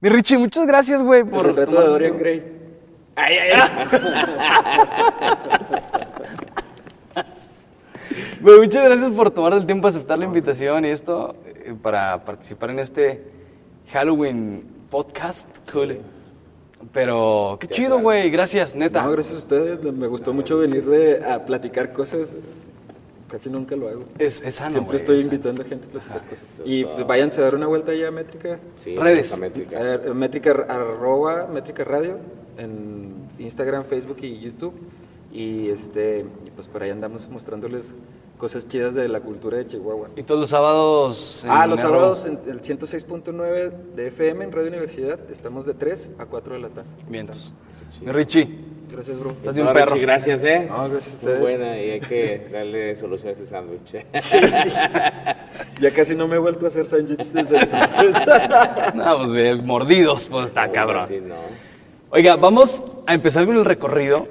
Mi 0.01 0.09
Richie, 0.09 0.39
muchas 0.39 0.67
gracias, 0.67 1.03
güey, 1.03 1.25
por. 1.25 1.47
Retrato 1.47 1.81
de 1.81 1.87
Dorian. 1.87 2.19
Gray. 2.19 2.57
Muchas 8.41 8.85
gracias 8.85 9.11
por 9.13 9.31
tomar 9.31 9.55
el 9.55 9.67
tiempo 9.67 9.89
de 9.89 9.97
aceptar 9.97 10.19
la 10.19 10.25
invitación 10.25 10.85
y 10.85 10.89
esto 10.89 11.35
eh, 11.47 11.75
para 11.81 12.25
participar 12.25 12.71
en 12.71 12.79
este 12.79 13.23
Halloween 13.93 14.65
podcast. 14.91 15.49
Cool. 15.73 15.99
Pero 16.93 17.57
qué 17.61 17.69
chido, 17.69 18.01
güey. 18.01 18.31
Gracias, 18.31 18.75
neta. 18.75 19.03
No, 19.03 19.11
gracias 19.13 19.37
a 19.37 19.39
ustedes. 19.39 19.83
Me 19.83 20.07
gustó 20.07 20.33
mucho 20.33 20.59
venir 20.59 20.85
de, 20.85 21.25
a 21.25 21.45
platicar 21.45 21.93
cosas. 21.93 22.35
Casi 23.29 23.51
nunca 23.51 23.75
lo 23.75 23.89
hago. 23.89 24.05
Es, 24.19 24.41
es 24.41 24.55
sano, 24.55 24.73
Siempre 24.73 24.99
estoy 24.99 25.17
es 25.17 25.23
sano. 25.25 25.35
invitando 25.35 25.63
a 25.63 25.65
gente 25.65 25.89
a 25.89 25.91
platicar 25.91 26.29
cosas. 26.29 26.55
Y 26.65 26.85
pues, 26.85 27.07
váyanse 27.07 27.41
a 27.41 27.45
dar 27.45 27.57
una 27.57 27.67
vuelta 27.67 27.93
allá 27.93 28.09
a 28.09 28.11
Métrica. 28.11 28.59
Redes. 28.85 29.37
Eh, 29.43 30.01
métrica, 30.15 30.51
arroba 30.69 31.49
Métrica 31.53 31.83
Radio 31.83 32.19
en 32.57 33.15
Instagram, 33.39 33.85
Facebook 33.85 34.19
y 34.23 34.39
YouTube. 34.39 34.75
Y 35.33 35.69
este, 35.69 36.25
pues 36.57 36.67
por 36.67 36.83
ahí 36.83 36.91
andamos 36.91 37.29
mostrándoles 37.29 37.95
cosas 38.39 38.67
chidas 38.67 38.95
de 38.95 39.07
la 39.09 39.21
cultura 39.21 39.59
de 39.59 39.67
Chihuahua. 39.69 40.09
Y 40.17 40.23
todos 40.25 40.41
los 40.41 40.51
sábados. 40.51 41.43
en 41.45 41.51
Ah, 41.51 41.67
los 41.67 41.79
sábados 41.81 42.25
en 42.27 42.41
el 42.49 42.61
106.9 42.63 43.71
de 43.95 44.07
FM 44.09 44.45
en 44.45 44.53
Radio 44.53 44.69
Universidad. 44.69 45.21
Estamos 45.31 45.67
de 45.67 45.75
3 45.75 46.11
a 46.19 46.27
4 46.27 46.55
de 46.55 46.61
la 46.61 46.69
tarde. 46.71 46.89
Vientos. 47.09 47.53
Mi 48.01 48.11
Richie, 48.11 48.49
Gracias, 48.91 49.19
bro. 49.19 49.31
estás 49.33 49.55
de 49.55 49.61
un 49.63 49.67
No, 49.69 49.73
perro. 49.73 49.87
Richie, 49.95 50.03
gracias, 50.03 50.45
¿eh? 50.45 50.67
No, 50.69 50.89
gracias 50.89 51.15
a 51.23 51.25
Muy 51.25 51.33
ustedes. 51.35 51.41
buena 51.41 51.79
y 51.81 51.91
hay 51.91 52.01
que 52.01 52.49
darle 52.53 52.97
solución 52.97 53.29
a 53.31 53.33
ese 53.33 53.47
sándwich. 53.47 53.95
¿eh? 53.95 54.07
Ya 55.81 55.91
casi 55.93 56.15
no 56.15 56.27
me 56.27 56.37
he 56.37 56.39
vuelto 56.39 56.65
a 56.65 56.69
hacer 56.69 56.87
sándwiches 56.87 57.33
desde 57.33 57.59
entonces. 57.59 58.17
No, 58.95 59.19
pues 59.19 59.31
eh, 59.35 59.55
mordidos, 59.63 60.29
pues 60.29 60.47
está 60.47 60.71
cabrón. 60.71 61.07
Sí, 61.09 61.19
no. 61.23 61.35
Oiga, 62.11 62.37
vamos 62.37 62.83
a 63.07 63.15
empezar 63.15 63.45
con 63.47 63.57
el 63.57 63.65
recorrido. 63.65 64.27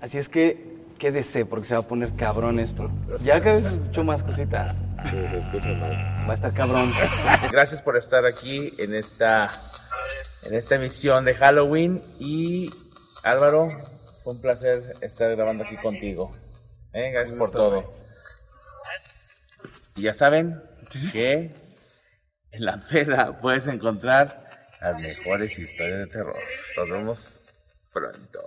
Así 0.00 0.18
es 0.18 0.28
que 0.28 0.71
quédese 1.02 1.44
porque 1.44 1.66
se 1.66 1.74
va 1.74 1.80
a 1.80 1.88
poner 1.88 2.14
cabrón 2.14 2.60
esto. 2.60 2.88
Ya 3.24 3.40
cada 3.40 3.56
vez 3.56 3.72
escucho 3.72 4.04
más 4.04 4.22
cositas. 4.22 4.76
Sí, 5.06 5.16
se 5.28 5.38
escucha 5.38 5.70
mal. 5.70 5.90
Va 6.28 6.30
a 6.30 6.34
estar 6.34 6.54
cabrón. 6.54 6.92
Gracias 7.50 7.82
por 7.82 7.96
estar 7.96 8.24
aquí 8.24 8.72
en 8.78 8.94
esta, 8.94 9.50
en 10.44 10.54
esta 10.54 10.76
emisión 10.76 11.24
de 11.24 11.34
Halloween. 11.34 12.00
Y 12.20 12.70
Álvaro, 13.24 13.68
fue 14.22 14.34
un 14.34 14.40
placer 14.40 14.94
estar 15.00 15.34
grabando 15.34 15.64
aquí 15.64 15.76
contigo. 15.78 16.30
¿Eh? 16.92 17.10
Gracias 17.10 17.36
por 17.36 17.50
todo. 17.50 17.92
Y 19.96 20.02
ya 20.02 20.14
saben 20.14 20.62
que 21.10 21.52
en 22.52 22.64
la 22.64 22.80
peda 22.80 23.40
puedes 23.40 23.66
encontrar 23.66 24.70
las 24.80 25.00
mejores 25.00 25.58
historias 25.58 25.98
de 25.98 26.06
terror. 26.06 26.36
Nos 26.76 26.88
vemos 26.88 27.40
pronto. 27.92 28.40